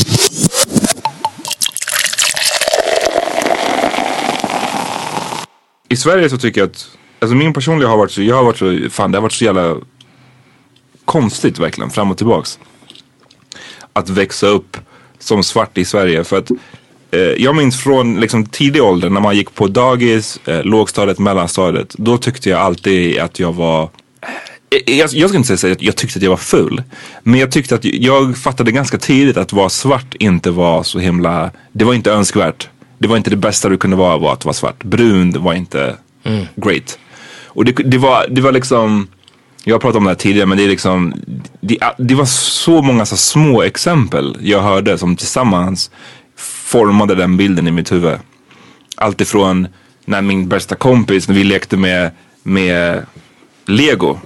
I 5.96 5.98
Sverige 5.98 6.30
så 6.30 6.38
tycker 6.38 6.62
jag 6.62 6.70
att, 6.70 6.88
alltså 7.20 7.36
min 7.36 7.54
personliga 7.54 7.90
har 7.90 7.98
varit 7.98 8.12
så, 8.12 8.22
jag 8.22 8.36
har 8.36 8.44
varit 8.44 8.58
så, 8.58 8.90
fan 8.90 9.12
det 9.12 9.18
har 9.18 9.22
varit 9.22 9.34
så 9.34 9.46
jävla 9.46 9.76
konstigt 11.06 11.60
verkligen, 11.60 11.90
fram 11.90 12.12
och 12.12 12.18
tillbaks. 12.18 12.60
Att 13.94 14.10
växa 14.10 14.48
upp 14.48 14.78
som 15.20 15.44
svart 15.44 15.78
i 15.78 15.86
Sverige 15.86 16.24
för 16.24 16.38
att 16.38 16.52
eh, 17.12 17.20
jag 17.20 17.56
minns 17.56 17.84
från 17.84 18.20
liksom 18.20 18.46
tidig 18.46 18.84
ålder 18.84 19.10
när 19.10 19.22
man 19.22 19.36
gick 19.36 19.56
på 19.56 19.68
dagis, 19.68 20.40
eh, 20.46 20.64
lågstadiet, 20.64 21.20
mellanstadiet. 21.20 21.96
Då 21.98 22.18
tyckte 22.18 22.50
jag 22.50 22.60
alltid 22.60 23.20
att 23.20 23.40
jag 23.40 23.54
var 23.54 23.84
eh, 24.22 24.30
eh 24.88 24.98
jag, 25.00 25.10
jag 25.14 25.30
ska 25.30 25.38
inte 25.38 25.58
säga 25.58 25.74
att 25.74 25.82
jag 25.82 25.96
tyckte 25.96 26.20
att 26.20 26.24
jag 26.24 26.30
var 26.30 26.38
ful. 26.38 26.84
Men 27.24 27.40
jag 27.40 27.52
tyckte 27.52 27.76
att 27.76 27.86
jag 27.86 28.38
fattade 28.38 28.72
ganska 28.72 28.98
tidigt 28.98 29.38
att 29.38 29.54
vara 29.54 29.70
svart 29.70 30.16
inte 30.20 30.52
var 30.52 30.84
så 30.84 31.00
himla, 31.00 31.52
det 31.72 31.86
var 31.86 31.94
inte 31.94 32.12
önskvärt. 32.12 32.70
Det 32.98 33.08
var 33.08 33.18
inte 33.18 33.30
det 33.30 33.36
bästa 33.36 33.70
du 33.70 33.78
kunde 33.78 33.98
vara 33.98 34.18
var 34.18 34.34
att 34.34 34.46
vara 34.46 34.54
svart. 34.54 34.84
Brun 34.84 35.44
var 35.44 35.54
inte 35.54 35.96
great. 36.56 37.00
Och 37.46 37.66
det, 37.66 37.72
det, 37.72 37.98
var, 37.98 38.26
det 38.30 38.42
var 38.42 38.52
liksom, 38.52 39.08
jag 39.64 39.76
har 39.76 39.80
pratat 39.80 39.98
om 39.98 40.04
det 40.04 40.10
här 40.10 40.16
tidigare 40.16 40.46
men 40.46 40.58
det 40.58 40.64
är 40.64 40.68
liksom, 40.68 41.14
det, 41.62 41.78
det 41.98 42.16
var 42.16 42.26
så 42.26 42.82
många 42.82 43.06
så 43.06 43.18
små 43.18 43.64
exempel 43.64 44.38
jag 44.42 44.62
hörde 44.62 44.98
som 44.98 45.16
tillsammans 45.16 45.92
formade 46.66 47.16
den 47.16 47.38
bilden 47.38 47.68
i 47.68 47.72
mitt 47.72 47.92
huvud. 47.92 48.20
Allt 48.98 49.22
ifrån 49.22 49.68
när 50.06 50.22
min 50.22 50.48
bästa 50.48 50.76
kompis, 50.76 51.28
när 51.28 51.36
vi 51.36 51.44
lekte 51.44 51.78
med 51.78 52.12
med 52.44 53.06
lego 53.66 54.20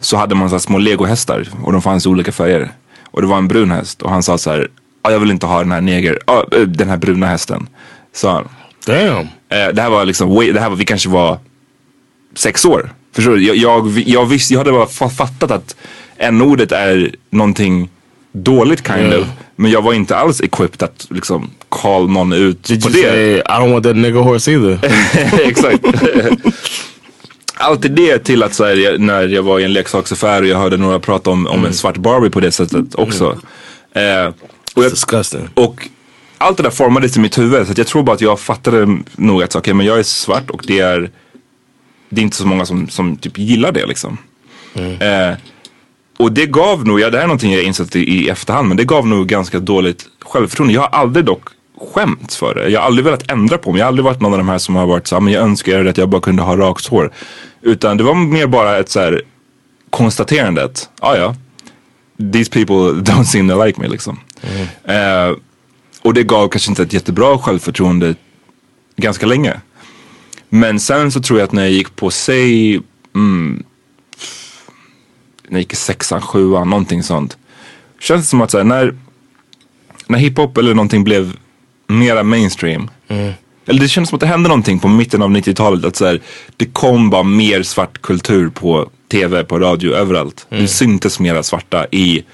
så 0.00 0.16
hade 0.16 0.34
man 0.34 0.50
så 0.50 0.58
små 0.58 0.78
legohästar 0.78 1.48
och 1.62 1.72
de 1.72 1.82
fanns 1.82 2.06
i 2.06 2.08
olika 2.08 2.32
färger. 2.32 2.70
Och 3.04 3.22
det 3.22 3.28
var 3.28 3.38
en 3.38 3.48
brun 3.48 3.70
häst 3.70 4.02
och 4.02 4.10
han 4.10 4.22
sa 4.22 4.38
så 4.38 4.50
här, 4.50 4.68
ah, 5.02 5.10
jag 5.10 5.20
vill 5.20 5.30
inte 5.30 5.46
ha 5.46 5.58
den 5.58 5.72
här 5.72 5.80
neger, 5.80 6.18
ah, 6.24 6.42
eh, 6.52 6.60
den 6.60 6.88
här 6.88 6.96
bruna 6.96 7.26
hästen. 7.26 7.68
Sa 8.16 8.32
han. 8.32 8.48
Damn. 8.86 9.18
Eh, 9.48 9.74
det 9.74 9.82
här 9.82 9.90
var 9.90 10.04
liksom, 10.04 10.34
det 10.54 10.60
här 10.60 10.68
var, 10.68 10.76
vi 10.76 10.84
kanske 10.84 11.08
var 11.08 11.38
sex 12.34 12.64
år. 12.64 12.90
Förstår 13.14 13.32
du? 13.36 13.44
Jag, 13.46 13.56
jag, 13.56 13.88
jag, 14.06 14.26
visste, 14.26 14.54
jag 14.54 14.60
hade 14.60 14.72
bara 14.72 14.84
fa- 14.86 15.08
fattat 15.10 15.50
att 15.50 15.76
n-ordet 16.18 16.72
är 16.72 17.14
någonting 17.30 17.88
dåligt 18.32 18.86
kind 18.86 19.06
Mm. 19.06 19.20
of. 19.20 19.26
Men 19.56 19.70
jag 19.70 19.82
var 19.82 19.92
inte 19.92 20.16
alls 20.16 20.40
equipped 20.40 20.82
att 20.82 21.06
liksom 21.10 21.50
call 21.68 22.08
någon 22.10 22.32
ut 22.32 22.62
Did 22.64 22.82
på 22.82 22.88
det. 22.88 23.02
say 23.02 23.34
I 23.36 23.42
don't 23.42 23.72
want 23.72 23.84
that 23.84 23.96
nigga 23.96 24.20
horse 24.20 24.50
either? 24.52 24.78
Exakt. 25.48 25.84
Alltid 27.58 27.92
det 27.92 28.18
till 28.18 28.42
att 28.42 28.54
så 28.54 28.64
här, 28.64 28.98
när 28.98 29.28
jag 29.28 29.42
var 29.42 29.58
i 29.60 29.64
en 29.64 29.72
leksaksaffär 29.72 30.42
och 30.42 30.48
jag 30.48 30.58
hörde 30.58 30.76
några 30.76 30.98
prata 30.98 31.30
om, 31.30 31.46
om 31.46 31.64
en 31.64 31.72
svart 31.74 31.96
Barbie 31.96 32.30
på 32.30 32.40
det 32.40 32.52
sättet 32.52 32.94
också. 32.94 33.38
Eh, 33.94 34.26
och, 34.74 34.84
jag, 34.84 34.92
och 35.54 35.88
allt 36.38 36.56
det 36.56 36.62
där 36.62 36.70
formades 36.70 37.16
i 37.16 37.20
mitt 37.20 37.38
huvud 37.38 37.66
så 37.66 37.72
jag 37.76 37.86
tror 37.86 38.02
bara 38.02 38.12
att 38.12 38.20
jag 38.20 38.40
fattade 38.40 38.98
nog 39.16 39.42
att 39.42 39.56
okay, 39.56 39.74
men 39.74 39.86
jag 39.86 39.98
är 39.98 40.02
svart 40.02 40.50
och 40.50 40.64
det 40.66 40.78
är, 40.78 41.10
det 42.08 42.20
är 42.20 42.22
inte 42.22 42.36
så 42.36 42.46
många 42.46 42.66
som, 42.66 42.88
som 42.88 43.16
typ 43.16 43.38
gillar 43.38 43.72
det 43.72 43.86
liksom. 43.86 44.18
Eh, 44.74 45.36
och 46.18 46.32
det 46.32 46.46
gav 46.46 46.86
nog, 46.86 47.00
ja 47.00 47.10
det 47.10 47.16
här 47.16 47.24
är 47.24 47.28
någonting 47.28 47.52
jag 47.52 47.62
insett 47.62 47.96
i, 47.96 48.00
i 48.00 48.28
efterhand, 48.28 48.68
men 48.68 48.76
det 48.76 48.84
gav 48.84 49.06
nog 49.06 49.26
ganska 49.26 49.58
dåligt 49.58 50.06
självförtroende. 50.24 50.74
Jag 50.74 50.80
har 50.80 50.88
aldrig 50.88 51.24
dock 51.24 51.48
skämts 51.94 52.36
för 52.36 52.54
det. 52.54 52.68
Jag 52.68 52.80
har 52.80 52.86
aldrig 52.86 53.04
velat 53.04 53.30
ändra 53.30 53.58
på 53.58 53.72
mig. 53.72 53.78
Jag 53.78 53.84
har 53.86 53.88
aldrig 53.88 54.04
varit 54.04 54.20
någon 54.20 54.32
av 54.32 54.38
de 54.38 54.48
här 54.48 54.58
som 54.58 54.76
har 54.76 54.86
varit 54.86 55.06
så 55.06 55.20
men 55.20 55.32
jag 55.32 55.42
önskar 55.42 55.84
att 55.84 55.98
jag 55.98 56.08
bara 56.08 56.20
kunde 56.20 56.42
ha 56.42 56.56
rakt 56.56 56.86
hår. 56.86 57.12
Utan 57.62 57.96
det 57.96 58.04
var 58.04 58.14
mer 58.14 58.46
bara 58.46 58.78
ett 58.78 58.88
så 58.88 59.00
här 59.00 59.22
konstaterande 59.90 60.64
att, 60.64 60.88
ah, 61.00 61.16
ja, 61.16 61.34
these 62.32 62.50
people 62.50 62.74
don't 63.12 63.24
seem 63.24 63.48
to 63.48 63.64
like 63.64 63.80
me 63.80 63.88
liksom. 63.88 64.20
Eh, 64.84 65.36
och 66.06 66.14
det 66.14 66.22
gav 66.22 66.48
kanske 66.48 66.70
inte 66.70 66.82
ett 66.82 66.92
jättebra 66.92 67.38
självförtroende 67.38 68.14
ganska 68.96 69.26
länge. 69.26 69.60
Men 70.48 70.80
sen 70.80 71.12
så 71.12 71.20
tror 71.20 71.38
jag 71.38 71.46
att 71.46 71.52
när 71.52 71.62
jag 71.62 71.72
gick 71.72 71.96
på, 71.96 72.10
säg, 72.10 72.80
mm, 73.14 73.64
när 75.42 75.50
jag 75.50 75.60
gick 75.60 75.72
i 75.72 75.76
sexan, 75.76 76.20
sjuan, 76.20 76.70
någonting 76.70 77.02
sånt. 77.02 77.36
Känns 78.00 78.22
det 78.22 78.28
som 78.28 78.40
att 78.40 78.50
så 78.50 78.58
här, 78.58 78.64
när, 78.64 78.98
när 80.06 80.18
hiphop 80.18 80.58
eller 80.58 80.74
någonting 80.74 81.04
blev 81.04 81.36
mera 81.86 82.22
mainstream. 82.22 82.90
Eller 83.66 83.80
det 83.80 83.88
kändes 83.88 84.08
som 84.08 84.16
att 84.16 84.20
det 84.20 84.26
hände 84.26 84.48
någonting 84.48 84.78
på 84.78 84.88
mitten 84.88 85.22
av 85.22 85.30
90-talet. 85.30 85.84
Att 85.84 85.96
så 85.96 86.06
här, 86.06 86.20
det 86.56 86.66
kom 86.66 87.10
bara 87.10 87.22
mer 87.22 87.62
svart 87.62 88.02
kultur 88.02 88.48
på 88.48 88.90
tv, 89.08 89.44
på 89.44 89.58
radio, 89.58 89.94
överallt. 89.94 90.46
Det 90.48 90.68
syntes 90.68 91.20
mera 91.20 91.42
svarta 91.42 91.86
i 91.90 92.24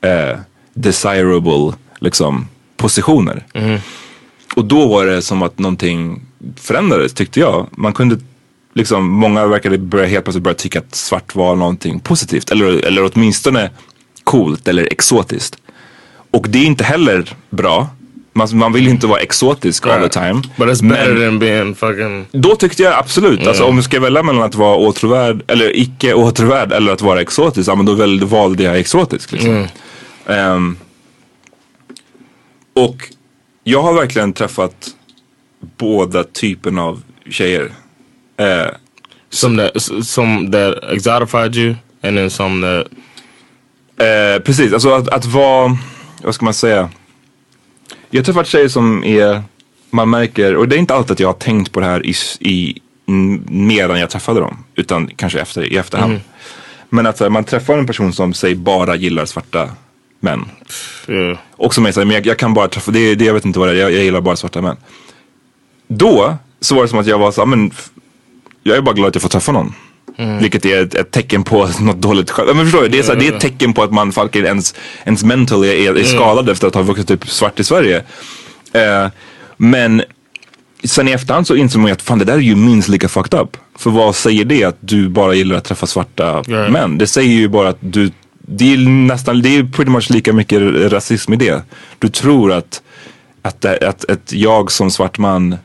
eh, 0.00 0.38
desirable 0.74 1.72
liksom, 1.98 2.46
positioner. 2.76 3.46
Och 4.54 4.64
då 4.64 4.86
var 4.88 5.06
det 5.06 5.22
som 5.22 5.42
att 5.42 5.58
någonting 5.58 6.20
förändrades 6.56 7.14
tyckte 7.14 7.40
jag. 7.40 7.66
Man 7.70 7.92
kunde 7.92 8.18
liksom, 8.74 9.04
många 9.10 9.46
verkade 9.46 9.78
börja, 9.78 10.06
helt 10.06 10.24
plötsligt 10.24 10.44
börja 10.44 10.54
tycka 10.54 10.78
att 10.78 10.94
svart 10.94 11.34
var 11.34 11.56
någonting 11.56 12.00
positivt. 12.00 12.50
Eller, 12.50 12.84
eller 12.84 13.10
åtminstone 13.14 13.70
coolt 14.24 14.68
eller 14.68 14.88
exotiskt. 14.92 15.56
Och 16.30 16.46
det 16.48 16.58
är 16.58 16.66
inte 16.66 16.84
heller 16.84 17.34
bra. 17.50 17.88
Man, 18.32 18.48
man 18.52 18.72
vill 18.72 18.84
ju 18.84 18.90
inte 18.90 19.06
vara 19.06 19.20
exotisk 19.20 19.86
all 19.86 20.02
the 20.02 20.08
time. 20.08 20.42
But 20.56 20.68
it's 20.68 20.88
better 20.88 21.24
than 21.24 21.38
being 21.38 21.74
fucking... 21.74 22.26
Då 22.32 22.56
tyckte 22.56 22.82
jag 22.82 22.94
absolut, 22.94 23.46
alltså 23.46 23.64
om 23.64 23.76
du 23.76 23.82
ska 23.82 24.00
välja 24.00 24.22
mellan 24.22 24.42
att 24.42 24.54
vara 24.54 24.76
åtråvärd 24.76 25.42
eller 25.46 25.76
icke 25.76 26.14
åtråvärd 26.14 26.72
eller 26.72 26.92
att 26.92 27.02
vara 27.02 27.20
exotisk, 27.20 27.68
ja 27.68 27.74
men 27.74 27.86
då 27.86 27.94
väl, 27.94 28.24
valde 28.24 28.62
jag 28.62 28.78
exotisk 28.78 29.32
liksom. 29.32 29.66
Ehm, 30.26 30.76
och 32.76 33.12
jag 33.64 33.82
har 33.82 33.94
verkligen 33.94 34.32
träffat 34.32 34.96
båda 35.76 36.24
typen 36.24 36.78
av 36.78 37.02
tjejer. 37.30 37.72
Eh, 38.36 38.66
Some 39.30 39.62
that, 39.62 39.82
some 40.06 40.50
that 40.50 40.92
exotified 40.92 41.56
you 41.56 41.74
and 42.02 42.16
then 42.16 42.30
some 42.30 42.66
that... 42.66 42.86
Eh, 44.06 44.42
precis, 44.42 44.72
alltså 44.72 44.90
att, 44.90 45.08
att 45.08 45.24
vara, 45.24 45.78
vad 46.22 46.34
ska 46.34 46.44
man 46.44 46.54
säga? 46.54 46.90
Jag 48.10 48.20
har 48.20 48.24
träffat 48.24 48.46
tjejer 48.46 48.68
som 48.68 49.04
är, 49.04 49.42
man 49.90 50.10
märker, 50.10 50.56
och 50.56 50.68
det 50.68 50.76
är 50.76 50.78
inte 50.78 50.94
alltid 50.94 51.12
att 51.12 51.20
jag 51.20 51.28
har 51.28 51.32
tänkt 51.34 51.72
på 51.72 51.80
det 51.80 51.86
här 51.86 52.06
i, 52.06 52.14
i 52.40 52.80
medan 53.48 54.00
jag 54.00 54.10
träffade 54.10 54.40
dem. 54.40 54.64
Utan 54.74 55.10
kanske 55.16 55.40
efter, 55.40 55.72
i 55.72 55.76
efterhand. 55.76 56.20
Men 56.88 57.06
att 57.06 57.32
man 57.32 57.44
träffar 57.44 57.78
en 57.78 57.86
person 57.86 58.12
som 58.12 58.34
säger 58.34 58.56
bara 58.56 58.96
gillar 58.96 59.24
svarta 59.24 59.70
män. 60.20 60.44
Yeah. 61.08 61.38
Som 61.70 61.86
är 61.86 61.92
såhär, 61.92 62.06
men 62.06 62.14
jag, 62.14 62.26
jag 62.26 62.38
kan 62.38 62.54
bara 62.54 62.68
träffa, 62.68 62.90
det, 62.90 63.14
det, 63.14 63.24
jag 63.24 63.34
vet 63.34 63.44
inte 63.44 63.58
vad 63.58 63.68
det 63.68 63.72
är, 63.72 63.78
jag, 63.78 63.92
jag 63.92 64.04
gillar 64.04 64.20
bara 64.20 64.36
svarta 64.36 64.62
män. 64.62 64.76
Då 65.88 66.36
så 66.60 66.74
var 66.74 66.82
det 66.82 66.88
som 66.88 66.98
att 66.98 67.06
jag 67.06 67.18
var 67.18 67.32
så, 67.32 67.40
här, 67.40 67.46
men 67.46 67.70
jag 68.62 68.76
är 68.76 68.80
bara 68.82 68.94
glad 68.94 69.08
att 69.08 69.14
jag 69.14 69.22
får 69.22 69.28
träffa 69.28 69.52
någon. 69.52 69.74
Vilket 70.40 70.64
är 70.64 70.82
ett, 70.82 70.94
ett 70.94 71.10
tecken 71.10 71.42
på 71.44 71.68
något 71.80 71.96
dåligt 71.96 72.30
själv. 72.30 72.56
Men 72.56 72.64
förstår 72.64 72.82
du? 72.82 72.88
Det 72.88 72.98
är, 72.98 73.02
så 73.02 73.12
här, 73.12 73.18
det 73.20 73.28
är 73.28 73.32
ett 73.32 73.40
tecken 73.40 73.72
på 73.72 73.82
att 73.82 73.92
man 73.92 74.12
faktiskt 74.12 74.44
ens, 74.46 74.74
ens 75.04 75.24
mental 75.24 75.64
är, 75.64 75.68
är, 75.72 75.98
är 75.98 76.04
skadad 76.04 76.48
efter 76.48 76.68
att 76.68 76.74
ha 76.74 76.82
vuxit 76.82 77.10
upp 77.10 77.28
svart 77.28 77.60
i 77.60 77.64
Sverige. 77.64 78.02
Eh, 78.72 79.08
men 79.56 80.02
sen 80.84 81.08
i 81.08 81.12
efterhand 81.12 81.46
så 81.46 81.56
insåg 81.56 81.82
man 81.82 81.92
att 81.92 82.02
fan 82.02 82.18
det 82.18 82.24
där 82.24 82.34
är 82.34 82.38
ju 82.38 82.56
minst 82.56 82.88
lika 82.88 83.08
fucked 83.08 83.40
up. 83.40 83.56
För 83.78 83.90
vad 83.90 84.16
säger 84.16 84.44
det 84.44 84.64
att 84.64 84.76
du 84.80 85.08
bara 85.08 85.34
gillar 85.34 85.56
att 85.56 85.64
träffa 85.64 85.86
svarta 85.86 86.42
Ja. 86.46 86.68
män? 86.68 86.98
Det 86.98 87.06
säger 87.06 87.30
ju 87.30 87.48
bara 87.48 87.68
att 87.68 87.78
du, 87.80 88.10
det 88.46 88.72
är 88.72 88.78
nästan, 88.78 89.42
det 89.42 89.56
är 89.56 89.64
pretty 89.64 89.90
much 89.90 90.10
lika 90.10 90.32
mycket 90.32 90.62
rasism 90.92 91.32
i 91.32 91.36
det. 91.36 91.62
Du 91.98 92.08
tror 92.08 92.52
att, 92.52 92.82
att, 93.42 93.64
att 93.64 94.04
ett 94.04 94.32
jag 94.32 94.70
som 94.72 94.90
svart 94.90 95.18
man 95.18 95.56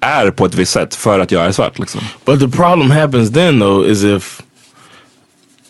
är 0.00 0.30
på 0.30 0.46
ett 0.46 0.54
visst 0.54 0.72
sätt 0.72 0.94
för 0.94 1.20
att 1.20 1.32
jag 1.32 1.44
är 1.46 1.52
svart 1.52 1.78
liksom. 1.78 2.00
But 2.24 2.40
the 2.40 2.48
problem 2.48 2.90
happens 2.90 3.32
then 3.32 3.60
though 3.60 3.90
is 3.90 4.04
if 4.04 4.42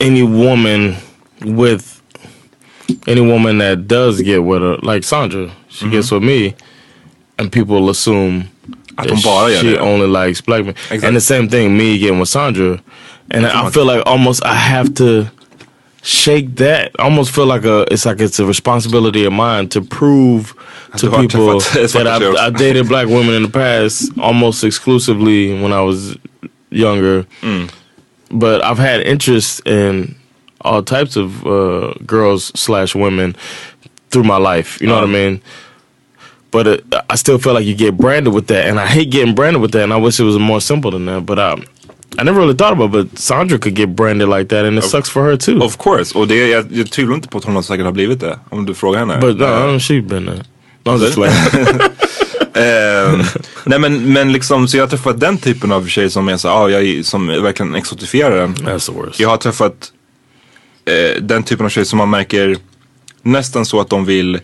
any 0.01 0.23
woman 0.23 0.95
with 1.41 1.85
any 3.07 3.21
woman 3.21 3.59
that 3.59 3.89
does 3.89 4.21
get 4.21 4.43
with 4.43 4.61
her, 4.61 4.95
like 4.95 5.03
Sandra, 5.07 5.51
she 5.69 5.87
gets 5.89 6.13
with 6.13 6.23
me, 6.25 6.55
and 7.39 7.53
people 7.53 7.91
assume 7.91 8.45
Att 8.97 9.05
that 9.09 9.13
hon 9.13 9.23
bara 9.25 9.51
gör 9.51 9.61
she 9.61 9.71
det. 9.71 9.81
only 9.81 10.07
likes 10.27 10.45
black 10.45 10.65
men. 10.65 10.75
Exactly. 10.91 11.09
And 11.09 11.17
the 11.17 11.21
same 11.21 11.49
thing, 11.49 11.77
me 11.77 11.85
getting 11.99 12.19
with 12.19 12.29
Sandra, 12.31 12.79
and 13.31 13.47
I 13.47 13.71
feel 13.71 13.87
like 13.87 14.03
almost 14.07 14.45
I 14.45 14.55
have 14.55 14.95
to 14.95 15.27
shake 16.07 16.55
that. 16.57 16.93
I 16.99 17.03
almost 17.03 17.33
feel 17.35 17.47
like 17.47 17.65
a 17.65 17.85
it's 17.91 18.07
like 18.07 18.21
it's 18.21 18.39
a 18.39 18.47
responsibility 18.47 19.25
of 19.25 19.33
mine 19.33 19.69
to 19.71 19.83
prove 19.83 20.55
to 20.99 21.11
people 21.21 21.59
that 21.61 22.07
I've, 22.07 22.23
tjejer 22.23 22.37
I 22.37 22.51
dated 22.51 22.89
black 22.89 23.09
women 23.09 23.35
in 23.35 23.43
the 23.43 23.49
past 23.49 24.17
almost 24.19 24.63
exclusively 24.63 25.61
when 25.61 25.73
I 25.73 25.81
was 25.81 26.17
younger. 26.71 27.27
But 28.31 28.65
I've 28.65 28.79
had 28.79 29.01
interest 29.03 29.67
in 29.67 30.15
all 30.61 30.83
types 30.83 31.17
of 31.17 31.47
uh, 31.47 31.95
girls 32.07 32.53
slash 32.59 32.95
women 32.95 33.37
through 34.11 34.25
my 34.25 34.37
life. 34.37 34.81
You 34.81 34.87
know 34.87 34.95
what 34.95 35.05
I 35.05 35.13
mean? 35.13 35.43
But 36.51 36.67
uh, 36.93 37.03
I 37.11 37.17
still 37.17 37.39
feel 37.39 37.53
like 37.55 37.67
you 37.67 37.75
get 37.75 37.97
branded 37.97 38.33
with 38.33 38.47
that, 38.49 38.67
and 38.67 38.79
I 38.81 38.87
hate 38.87 39.11
getting 39.11 39.35
branded 39.35 39.61
with 39.61 39.73
that. 39.73 39.83
And 39.83 39.93
I 39.93 39.97
wish 39.97 40.19
it 40.19 40.25
was 40.25 40.39
more 40.39 40.61
simple 40.61 40.91
than 40.91 41.07
that. 41.07 41.27
But 41.27 41.39
um, 41.39 41.65
I 42.19 42.25
never 42.25 42.41
really 42.41 42.55
thought 42.57 42.73
about. 42.73 42.95
it, 42.95 43.11
But 43.11 43.19
Sandra 43.19 43.59
could 43.59 43.79
get 43.79 43.89
branded 43.97 44.29
like 44.29 44.49
that, 44.49 44.65
and 44.65 44.79
it 44.79 44.85
sucks 44.85 45.11
for 45.11 45.23
her 45.25 45.37
too. 45.37 45.59
Of 45.63 45.77
course, 45.79 46.19
och 46.19 46.29
det, 46.29 46.49
jag, 46.49 46.67
jag 46.71 46.91
tvivlar 46.91 47.15
inte 47.15 47.29
på 47.29 47.39
att 47.39 47.45
hon 47.45 47.63
säkert 47.63 47.85
har 47.85 47.93
blivit 47.93 48.21
det. 48.21 48.39
Om 48.49 48.67
du 48.67 48.75
frågar 48.75 49.01
henne. 49.01 49.19
But 49.21 49.39
no, 49.39 49.79
she's 49.79 50.09
been 50.09 50.27
there. 50.27 50.43
I'm 50.85 50.99
just 50.99 51.19
Ehm, 52.57 53.23
nej 53.65 53.79
men, 53.79 54.13
men 54.13 54.33
liksom, 54.33 54.69
så 54.69 54.77
jag 54.77 54.83
har 54.83 54.89
träffat 54.89 55.21
den 55.21 55.39
typen 55.39 55.73
av 55.73 55.87
tjej 55.87 56.11
som 56.11 56.29
är 56.29 56.37
så, 56.37 56.49
ah, 56.49 56.69
jag, 56.69 57.05
som 57.05 57.27
verkligen 57.27 57.75
exotifierar 57.75 58.37
den. 58.37 58.55
that's 58.55 58.87
the 58.87 58.93
worst. 58.93 59.21
Jag 59.21 59.29
har 59.29 59.37
träffat 59.37 59.93
eh, 60.85 61.23
den 61.23 61.43
typen 61.43 61.67
av 61.67 61.71
tjejer 61.71 61.85
som 61.85 61.97
man 61.99 62.11
märker 62.11 62.57
nästan 63.23 63.67
så 63.67 63.81
att 63.81 63.89
de 63.89 64.05
vill 64.05 64.35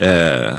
eh, 0.00 0.54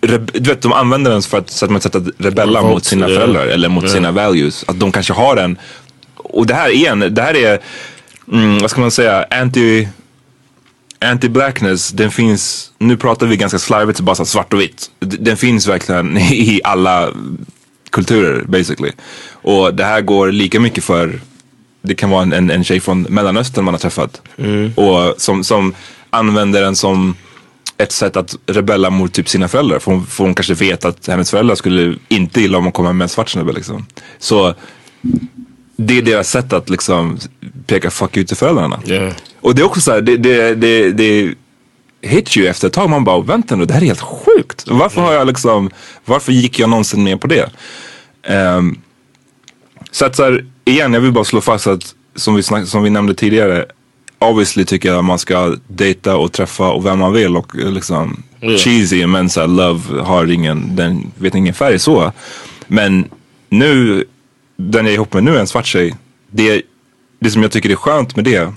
du 0.00 0.50
vet, 0.50 0.62
de 0.62 0.72
använder 0.72 1.10
den 1.10 1.22
för 1.22 1.38
att, 1.38 1.50
så 1.50 1.64
att 1.64 1.70
man 1.70 1.80
sätter 1.80 2.04
rebella 2.18 2.58
Revolt, 2.58 2.74
mot 2.74 2.84
sina 2.84 3.08
ja. 3.08 3.14
föräldrar 3.14 3.46
eller 3.46 3.68
mot 3.68 3.84
Ja. 3.84 3.90
sina 3.90 4.12
values. 4.12 4.64
Att 4.68 4.80
de 4.80 4.92
kanske 4.92 5.12
har 5.12 5.36
en, 5.36 5.58
och 6.16 6.46
det 6.46 6.54
här 6.54 6.70
är 6.70 6.90
en, 6.90 7.14
det 7.14 7.22
här 7.22 7.36
är, 7.36 7.60
mm, 8.32 8.58
vad 8.58 8.70
ska 8.70 8.80
man 8.80 8.90
säga, 8.90 9.26
anti 9.30 9.88
Anti-blackness, 11.02 11.92
den 11.94 12.10
finns, 12.10 12.72
nu 12.78 12.96
pratar 12.96 13.26
vi 13.26 13.36
ganska 13.36 13.58
slarvigt 13.58 13.98
så 13.98 14.02
bara 14.04 14.16
så 14.16 14.24
svart 14.24 14.52
och 14.52 14.60
vitt. 14.60 14.90
Den 14.98 15.36
finns 15.36 15.66
verkligen 15.66 16.16
i 16.32 16.60
alla 16.64 17.08
kulturer 17.90 18.44
basically. 18.44 18.92
Och 19.32 19.74
det 19.74 19.84
här 19.84 20.00
går 20.00 20.32
lika 20.32 20.60
mycket 20.60 20.84
för, 20.84 21.20
det 21.82 21.94
kan 21.94 22.10
vara 22.10 22.22
en, 22.22 22.32
en, 22.32 22.50
en 22.50 22.64
tjej 22.64 22.80
från 22.80 23.02
Mellanöstern 23.02 23.64
man 23.64 23.74
har 23.74 23.78
träffat. 23.78 24.22
Och 24.74 25.14
som, 25.16 25.44
som 25.44 25.74
använder 26.10 26.60
den 26.62 26.76
som 26.76 27.14
ett 27.82 27.92
sätt 27.92 28.16
att 28.16 28.36
rebella 28.46 28.90
mot 28.90 29.12
typ 29.12 29.28
sina 29.28 29.48
föräldrar. 29.48 29.78
För 29.78 29.92
hon, 29.92 30.06
för 30.06 30.24
hon 30.24 30.34
kanske 30.34 30.54
vet 30.54 30.84
att 30.84 31.06
hennes 31.06 31.30
föräldrar 31.30 31.54
skulle 31.54 31.94
inte 32.08 32.40
gilla 32.40 32.58
om 32.58 32.64
hon 32.64 32.72
kommer 32.72 32.92
med 32.92 33.04
en 33.04 33.08
svart 33.08 33.28
snubbe 33.28 33.52
liksom. 33.52 33.86
Så 34.18 34.54
det 35.76 35.98
är 35.98 36.02
deras 36.02 36.30
sätt 36.30 36.52
att 36.52 36.70
liksom 36.70 37.18
peka 37.66 37.90
fuck 37.90 38.16
you 38.16 38.26
till 38.26 38.36
föräldrarna. 38.36 38.80
Yeah. 38.86 39.12
Och 39.40 39.54
det 39.54 39.62
är 39.62 39.66
också 39.66 39.80
så 39.80 39.92
här, 39.92 40.00
det, 40.00 40.16
det, 40.16 40.54
det, 40.54 40.92
det 40.92 41.34
hits 42.02 42.36
ju 42.36 42.46
efter 42.46 42.66
ett 42.66 42.72
tag. 42.72 42.90
Man 42.90 43.04
bara, 43.04 43.20
vänta 43.20 43.56
nu, 43.56 43.64
det 43.64 43.74
här 43.74 43.82
är 43.82 43.86
helt 43.86 44.00
sjukt. 44.00 44.64
Varför 44.66 45.00
har 45.00 45.12
jag 45.12 45.26
liksom, 45.26 45.70
varför 46.04 46.32
gick 46.32 46.58
jag 46.58 46.70
någonsin 46.70 47.04
med 47.04 47.20
på 47.20 47.26
det? 47.26 47.50
Ehm, 48.22 48.78
så 49.90 50.04
att 50.04 50.16
så 50.16 50.24
här, 50.24 50.44
igen, 50.64 50.94
jag 50.94 51.00
vill 51.00 51.12
bara 51.12 51.24
slå 51.24 51.40
fast 51.40 51.66
att 51.66 51.94
som 52.14 52.34
vi, 52.34 52.42
snack, 52.42 52.68
som 52.68 52.82
vi 52.82 52.90
nämnde 52.90 53.14
tidigare, 53.14 53.66
obviously 54.20 54.64
tycker 54.64 54.88
jag 54.88 54.98
att 54.98 55.04
man 55.04 55.18
ska 55.18 55.56
dejta 55.68 56.16
och 56.16 56.32
träffa 56.32 56.70
och 56.70 56.86
vem 56.86 56.98
man 56.98 57.12
vill 57.12 57.36
och 57.36 57.58
eh, 57.58 57.72
liksom 57.72 58.22
Ja. 58.42 58.56
cheesy 58.58 59.06
men 59.06 59.30
så 59.30 59.46
love 59.46 60.00
har 60.00 60.30
ingen, 60.30 60.76
den 60.76 61.12
vet 61.18 61.34
ingen 61.34 61.54
färg 61.54 61.78
så. 61.78 62.12
Men 62.66 63.04
nu, 63.48 64.04
den 64.56 64.86
jag 64.86 64.90
är 64.90 64.94
ihop 64.94 65.12
med 65.12 65.24
nu 65.24 65.36
är 65.36 65.40
en 65.40 65.46
svart 65.46 65.66
tjej. 65.66 65.94
Det, 66.30 66.62
det 67.20 67.30
som 67.30 67.42
jag 67.42 67.52
tycker 67.52 67.70
är 67.70 67.74
skönt 67.76 68.16
med 68.16 68.24
det 68.24 68.48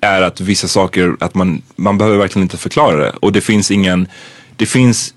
är 0.00 0.22
att 0.22 0.40
vissa 0.40 0.68
saker, 0.68 1.16
att 1.20 1.34
man, 1.34 1.62
man 1.76 1.98
behöver 1.98 2.18
verkligen 2.18 2.42
inte 2.42 2.56
förklara 2.56 2.96
det. 2.96 3.10
Och 3.10 3.32
det 3.32 3.40
finns 3.40 3.70
ingen, 3.70 4.08
det 4.56 4.66
finns 4.66 5.14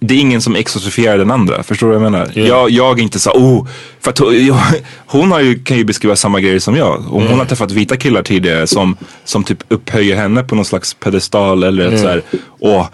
det 0.00 0.14
är 0.14 0.18
ingen 0.18 0.42
som 0.42 0.56
exotifierar 0.56 1.18
den 1.18 1.30
andra. 1.30 1.62
Förstår 1.62 1.86
du 1.86 1.94
vad 1.94 2.04
jag 2.04 2.12
menar? 2.12 2.30
Jag, 2.34 2.70
jag 2.70 2.98
är 2.98 3.02
inte 3.02 3.18
så, 3.18 3.30
oh, 3.30 3.66
för 4.00 4.10
att 4.10 4.18
hon, 4.18 4.46
jag, 4.46 4.60
hon 5.06 5.32
har 5.32 5.40
ju, 5.40 5.62
kan 5.64 5.76
ju 5.76 5.84
beskriva 5.84 6.16
samma 6.16 6.40
grejer 6.40 6.58
som 6.58 6.76
jag. 6.76 7.04
Och 7.10 7.22
hon 7.22 7.38
har 7.38 7.46
träffat 7.46 7.70
vita 7.70 7.96
killar 7.96 8.22
tidigare 8.22 8.66
som, 8.66 8.96
som 9.24 9.44
typ 9.44 9.58
upphöjer 9.68 10.16
henne 10.16 10.42
på 10.42 10.54
någon 10.54 10.64
slags 10.64 10.94
pedestal 10.94 11.62
eller 11.62 11.92
ett 11.92 12.00
så 12.00 12.08
här, 12.08 12.22
åh, 12.58 12.86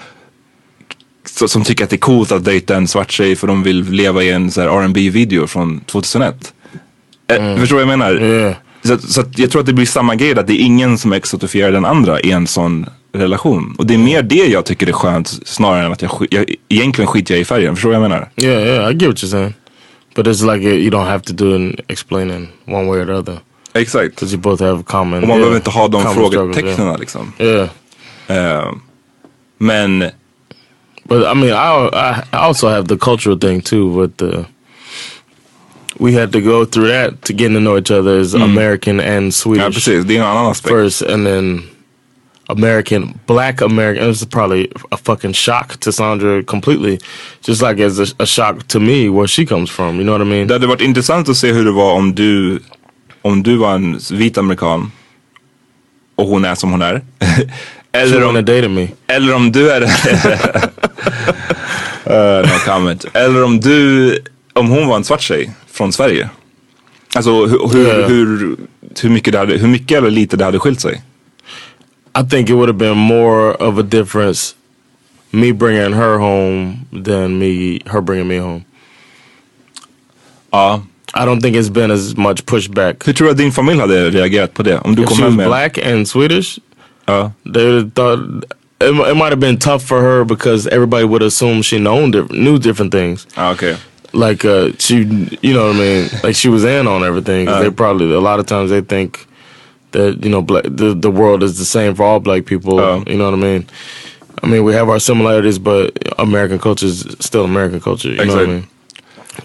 så, 1.26 1.48
som 1.48 1.64
tycker 1.64 1.84
att 1.84 1.90
det 1.90 1.96
är 1.96 1.98
coolt 1.98 2.32
att 2.32 2.44
dejta 2.44 2.76
en 2.76 2.88
svart 2.88 3.11
tjej 3.11 3.36
för 3.36 3.46
de 3.46 3.62
vill 3.62 3.90
leva 3.90 4.22
i 4.22 4.30
en 4.30 4.48
R&B 4.48 5.11
video 5.11 5.46
från 5.46 5.80
2001. 5.80 6.52
Eh, 7.30 7.57
Förstår 7.57 7.78
du 7.78 7.84
vad 7.84 7.92
jag 7.92 7.98
menar? 7.98 8.22
Yeah. 8.22 8.55
Så, 8.84 8.98
så 8.98 9.24
jag 9.36 9.50
tror 9.50 9.61
att 9.61 9.66
det 9.66 9.72
blir 9.72 9.86
samma 9.86 10.14
grej, 10.14 10.38
att 10.38 10.46
det 10.46 10.52
är 10.52 10.64
ingen 10.64 10.98
som 10.98 11.12
exotifierar 11.12 11.72
den 11.72 11.84
andra 11.84 12.20
i 12.20 12.30
en 12.30 12.46
sån 12.46 12.86
relation. 13.14 13.74
Och 13.78 13.86
det 13.86 13.94
är 13.94 13.98
mer 13.98 14.22
det 14.22 14.46
jag 14.46 14.64
tycker 14.64 14.86
är 14.86 14.92
skönt 14.92 15.28
snarare 15.44 15.84
än 15.84 15.92
att 15.92 16.02
jag, 16.02 16.26
jag 16.30 16.54
egentligen 16.68 17.08
skiter 17.08 17.34
jag 17.34 17.40
i 17.40 17.44
färgen. 17.44 17.74
Förstår 17.76 17.90
du 17.90 17.96
vad 17.96 18.04
jag 18.04 18.10
menar? 18.10 18.30
Yeah, 18.36 18.66
yeah, 18.66 18.90
I 18.90 18.94
get 18.94 19.08
what 19.08 19.16
you're 19.16 19.30
saying. 19.30 19.54
But 20.14 20.26
it's 20.26 20.54
like 20.54 20.66
uh, 20.66 20.74
you 20.74 20.90
don't 20.90 21.06
have 21.06 21.20
to 21.20 21.32
do 21.32 21.54
an 21.54 21.76
explaining 21.88 22.48
one 22.66 22.86
way 22.86 23.00
or 23.00 23.06
the 23.06 23.12
other. 23.12 23.38
Exakt. 23.72 24.14
Because 24.14 24.32
you 24.34 24.42
both 24.42 24.62
have 24.62 24.82
common. 24.84 25.22
Och 25.22 25.28
man 25.28 25.36
yeah, 25.36 25.38
behöver 25.38 25.56
inte 25.56 25.70
ha 25.70 25.88
de 25.88 26.14
frågetecknen 26.14 26.72
struggles, 26.74 27.00
liksom. 27.00 27.32
Yeah. 27.38 27.68
yeah. 28.28 28.58
Eh, 28.58 28.72
men 29.58 30.10
But 31.08 31.22
I 31.24 31.34
mean, 31.34 31.52
I 31.52 32.22
I 32.32 32.36
also 32.36 32.68
have 32.68 32.88
the 32.88 32.96
cultural 32.96 33.38
thing 33.38 33.60
too. 33.60 34.00
With 34.00 34.16
the 34.16 34.46
we 35.98 36.12
had 36.12 36.32
to 36.32 36.40
go 36.40 36.64
through 36.64 36.88
that 36.88 37.22
to 37.22 37.32
getting 37.32 37.54
to 37.54 37.60
know 37.60 37.76
each 37.76 37.90
other 37.90 38.20
as 38.20 38.34
American 38.34 39.00
and 39.00 39.26
ja, 39.26 39.30
Swedish 39.30 39.74
precis, 39.74 40.04
det 40.04 40.16
är 40.16 40.20
en 40.20 40.26
annan 40.26 40.46
aspekt. 40.46 40.74
first, 40.74 41.02
and 41.02 41.26
then 41.26 41.62
American, 42.49 43.18
Black 43.26 43.61
American. 43.62 44.05
It 44.05 44.09
was 44.09 44.26
probably 44.26 44.68
a 44.92 44.97
fucking 44.97 45.32
shock 45.34 45.76
to 45.80 45.92
Sandra 45.92 46.42
completely, 46.45 46.99
just 47.47 47.62
like 47.62 47.80
as 47.80 47.99
a, 48.01 48.07
a 48.22 48.26
shock 48.26 48.66
to 48.68 48.80
me 48.80 49.09
where 49.09 49.26
she 49.28 49.47
comes 49.47 49.70
from. 49.70 49.97
You 49.97 50.05
know 50.05 50.12
what 50.12 50.20
I 50.20 50.24
mean? 50.30 50.47
Det 50.47 50.55
hade 50.55 50.66
varit 50.66 50.80
intressant 50.80 51.28
att 51.28 51.36
se 51.36 51.53
hur 51.53 51.64
det 51.64 51.72
var 51.72 51.92
om 51.92 52.14
du, 52.14 52.61
om 53.22 53.42
du 53.42 53.57
var 53.57 53.74
en 53.74 53.99
vit 54.12 54.38
amerikan 54.38 54.92
och 56.16 56.26
hon 56.26 56.45
är 56.45 56.55
som 56.55 56.70
hon 56.70 56.82
är. 56.82 57.03
Eller, 57.92 58.24
om, 58.24 58.34
date 58.34 58.68
me. 58.68 58.88
eller 59.07 59.34
om 59.34 59.53
du 59.53 59.70
är 59.70 59.82
uh, 59.82 59.88
No 62.49 62.59
comment. 62.64 63.05
Eller 63.12 63.45
om 63.45 63.61
du, 63.61 64.18
om 64.53 64.68
hon 64.68 64.86
var 64.86 64.97
en 64.97 65.05
svart 65.05 65.20
tjej 65.22 65.51
från 65.70 65.92
Sverige. 65.92 66.28
Alltså 67.14 67.47
hur, 67.47 67.68
hur, 67.72 67.88
Ja. 68.01 68.07
hur, 68.07 68.57
hur, 69.03 69.11
mycket 69.11 69.32
det 69.32 69.38
hade, 69.38 69.57
hur 69.57 69.68
mycket 69.68 69.99
eller 69.99 70.11
lite 70.11 70.36
det 70.36 70.45
hade 70.45 70.59
skilt 70.59 70.80
sig. 70.80 71.03
I 72.14 72.22
think 72.22 72.48
it 72.50 72.54
would 72.54 72.68
have 72.68 72.78
been 72.78 72.96
more 72.96 73.52
of 73.62 73.78
a 73.78 73.82
difference 73.82 74.54
me 75.32 75.52
bringing 75.52 75.92
her 75.92 76.18
home 76.18 76.86
than 76.92 77.38
me 77.38 77.80
her 77.86 78.00
bringing 78.00 78.28
me 78.28 78.36
home. 78.38 78.64
Ja. 80.52 80.80
I 81.16 81.24
don't 81.24 81.40
think 81.40 81.56
it's 81.56 81.68
been 81.70 81.90
as 81.92 82.16
much 82.16 82.44
pushback. 82.46 83.04
Hur 83.06 83.12
tror 83.12 83.26
du 83.26 83.30
att 83.30 83.36
din 83.36 83.52
familj 83.52 83.80
hade 83.80 84.10
reagerat 84.10 84.54
på 84.54 84.62
det? 84.62 84.78
Om 84.84 84.94
du 84.94 85.02
If 85.02 85.08
kom 85.08 85.16
she 85.16 85.22
hem 85.22 85.30
was 85.32 85.36
med... 85.36 85.46
black 85.48 85.78
and 85.78 86.08
Swedish, 86.08 86.58
Ja. 87.06 87.30
they 87.52 87.82
thought 87.94 88.18
it, 88.80 88.94
mi- 88.94 89.10
it 89.10 89.16
might 89.16 89.30
have 89.30 89.40
been 89.40 89.56
tough 89.58 89.82
for 89.82 90.00
her 90.02 90.24
because 90.24 90.66
everybody 90.66 91.04
would 91.04 91.22
assume 91.22 91.62
she 91.62 91.78
known 91.78 92.10
diff- 92.10 92.30
knew 92.30 92.58
different 92.58 92.92
things. 92.92 93.26
Ah, 93.36 93.54
Okej. 93.54 93.76
Like 94.12 94.44
uh, 94.44 94.70
she, 94.78 94.96
you 95.42 95.52
know 95.54 95.66
what 95.68 95.76
I 95.76 95.78
mean? 95.78 96.08
Like 96.22 96.34
she 96.36 96.48
was 96.48 96.64
in 96.64 96.86
on 96.86 97.02
everything. 97.04 97.46
'cause 97.46 97.56
uh. 97.56 97.62
they 97.62 97.70
probably 97.70 98.12
a 98.14 98.20
lot 98.20 98.38
of 98.40 98.46
times 98.46 98.70
they 98.70 98.80
think 98.82 99.26
that 99.95 100.22
you 100.22 100.30
know 100.30 100.42
black, 100.42 100.64
the 100.64 100.95
the 100.95 101.11
world 101.11 101.42
is 101.42 101.59
the 101.59 101.64
same 101.64 101.95
for 101.95 102.05
all 102.05 102.20
black 102.20 102.45
people. 102.45 102.78
Oh. 102.78 103.03
You 103.07 103.16
know 103.16 103.30
what 103.30 103.38
I 103.40 103.42
mean? 103.42 103.66
I 104.42 104.47
mean 104.47 104.62
we 104.64 104.74
have 104.74 104.88
our 104.90 105.01
similarities, 105.01 105.59
but 105.59 105.97
American 106.18 106.59
culture 106.59 106.86
is 106.86 107.01
still 107.20 107.45
American 107.45 107.80
culture. 107.80 108.11
You 108.11 108.16
know 108.16 108.26
what 108.26 108.38
I 108.38 108.42
Exactly. 108.42 108.55
mean? 108.55 108.68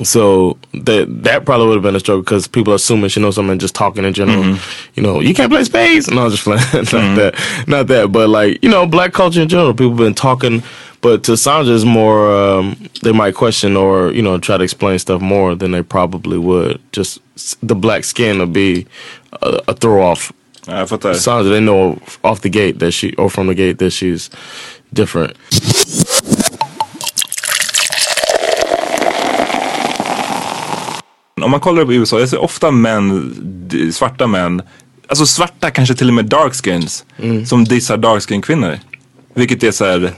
So 0.05 0.57
that 0.73 1.07
that 1.23 1.45
probably 1.45 1.65
would 1.67 1.75
have 1.75 1.83
been 1.83 1.95
a 1.95 1.99
struggle 1.99 2.21
because 2.21 2.47
people 2.47 2.73
assuming 2.73 3.09
she 3.09 3.19
knows 3.19 3.35
something 3.35 3.57
just 3.57 3.73
talking 3.73 4.05
in 4.05 4.13
general. 4.13 4.57
You 4.95 5.01
know, 5.03 5.19
you 5.19 5.33
can't 5.33 5.51
play 5.51 5.63
spades. 5.63 6.09
No, 6.11 6.29
just 6.29 6.43
playing. 6.43 6.61
not 6.73 7.15
that, 7.15 7.63
not 7.67 7.87
that. 7.87 8.11
But 8.11 8.29
like 8.29 8.61
you 8.63 8.69
know, 8.69 8.85
black 8.85 9.13
culture 9.13 9.41
in 9.41 9.49
general, 9.49 9.73
people 9.73 9.95
been 9.95 10.13
talking. 10.13 10.61
But 11.01 11.23
to 11.23 11.35
Sandra 11.37 11.73
is 11.73 11.85
more. 11.85 12.29
Um, 12.31 12.89
they 13.01 13.11
might 13.13 13.33
question 13.33 13.75
or 13.75 14.11
you 14.11 14.21
know 14.21 14.37
try 14.37 14.57
to 14.57 14.63
explain 14.63 14.99
stuff 14.99 15.21
more 15.21 15.55
than 15.55 15.71
they 15.71 15.81
probably 15.81 16.37
would. 16.37 16.79
Just 16.91 17.19
the 17.65 17.75
black 17.75 18.03
skin 18.03 18.37
will 18.39 18.45
be 18.45 18.85
a, 19.41 19.59
a 19.69 19.73
throw 19.73 20.03
off. 20.03 20.31
Ja, 20.65 20.77
jag 20.79 20.89
fattar. 20.89 21.13
Sandra, 21.13 21.51
they 21.51 21.59
know 21.59 21.99
off 22.21 22.39
the 22.39 22.49
gate 22.49 22.79
that 22.79 22.93
she 22.93 23.13
or 23.17 23.29
from 23.29 23.47
the 23.47 23.53
gate 23.53 23.75
that 23.85 23.93
she's 23.93 24.31
different. 24.89 25.31
Om 31.41 31.51
man 31.51 31.59
kollar 31.59 31.85
på 31.85 31.93
USA, 31.93 32.19
jag 32.19 32.29
ser 32.29 32.37
ofta 32.37 32.71
män, 32.71 33.33
svarta 33.93 34.27
män, 34.27 34.61
alltså 35.07 35.25
svarta 35.25 35.71
kanske 35.71 35.95
till 35.95 36.07
och 36.07 36.13
med 36.13 36.25
darkskins, 36.25 37.05
Mm. 37.21 37.45
som 37.45 37.65
dissar 37.65 37.97
darkskin 37.97 38.41
kvinnor. 38.41 38.79
Vilket 39.33 39.63
är 39.63 39.71
så 39.71 39.85
här, 39.85 40.11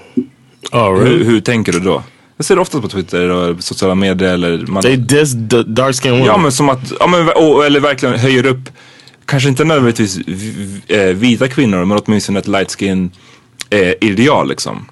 Oh, 0.72 0.96
hur, 1.04 1.24
hur 1.26 1.42
tänker 1.42 1.72
du 1.72 1.80
då? 1.80 2.04
Jag 2.38 2.46
ser 2.46 2.56
det 2.56 2.62
ofta 2.62 2.82
på 2.82 2.88
Twitter 2.90 3.30
och 3.30 3.64
sociala 3.64 3.96
medier 3.96 4.34
eller 4.34 4.58
man, 4.68 4.84
They 4.84 4.96
diss 4.96 5.32
the 5.50 5.64
dark 5.64 5.96
skin 5.96 6.12
women. 6.12 6.26
Ja 6.26 6.38
men 6.38 6.52
som 6.52 6.70
att, 6.70 6.92
ja, 7.00 7.08
men, 7.08 7.30
och, 7.30 7.66
eller 7.66 7.80
verkligen 7.80 8.20
höjer 8.20 8.46
upp, 8.46 8.70
kanske 9.32 9.50
inte 9.50 9.64
nödvändigtvis 9.64 10.18
eh, 10.88 11.00
vita 11.06 11.48
kvinnor 11.48 11.86
men 11.86 11.98
åtminstone 12.06 12.40
ett 12.40 12.48
light 12.48 12.72
skin 12.80 13.12
eh, 13.70 13.94
ideal 14.02 14.50
liksom. 14.50 14.86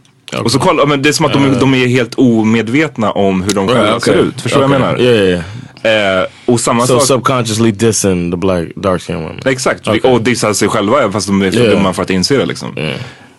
Och 0.43 0.51
så 0.51 0.59
kolla, 0.59 0.85
men 0.85 1.01
det 1.01 1.09
är 1.09 1.13
som 1.13 1.25
att 1.25 1.33
de, 1.33 1.59
de 1.59 1.73
är 1.73 1.87
helt 1.87 2.15
omedvetna 2.15 3.11
om 3.11 3.41
hur 3.41 3.49
de 3.49 3.67
själva 3.67 3.83
Right, 3.91 4.03
ser 4.03 4.11
okay. 4.11 4.23
ut. 4.23 4.41
Förstår 4.41 4.59
du 4.59 4.65
Okay. 4.65 4.79
vad 4.79 4.89
jag 4.89 4.97
menar? 4.97 5.13
Yeah, 5.13 5.27
yeah. 5.29 5.43
yeah. 5.83 6.19
Eh, 6.21 6.25
och 6.45 6.59
samma 6.59 6.87
So 6.87 6.99
sak. 6.99 7.07
subconsciously 7.07 7.71
dissing 7.71 8.31
the 8.31 8.37
black 8.37 8.67
dark 8.75 9.01
skin 9.01 9.15
women. 9.15 9.39
Exakt, 9.45 9.87
Okay. 9.87 10.11
och 10.11 10.21
dissar 10.21 10.53
sig 10.53 10.67
själva 10.67 11.11
fast 11.11 11.27
de 11.27 11.41
är 11.41 11.51
för 11.51 11.67
dumma 11.69 11.93
för 11.93 12.03
att 12.03 12.09
inse 12.09 12.37
det 12.37 12.45
liksom. 12.45 12.77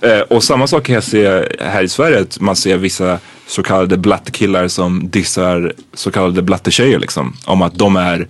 Eh, 0.01 0.20
och 0.20 0.44
samma 0.44 0.66
sak 0.66 0.84
kan 0.86 0.94
jag 0.94 1.05
se 1.05 1.42
här 1.61 1.82
i 1.82 1.88
Sverige, 1.88 2.20
att 2.20 2.40
man 2.40 2.57
ser 2.57 2.76
vissa 2.76 3.18
så 3.46 3.62
kallade 3.62 3.96
blattekillar 3.96 4.68
som 4.68 5.11
dissar 5.11 5.72
så 5.94 6.11
kallade 6.11 6.42
blattetjejer 6.42 6.98
liksom. 6.98 7.36
Om 7.44 7.62
att 7.62 7.74
de 7.74 7.96
är 7.96 8.28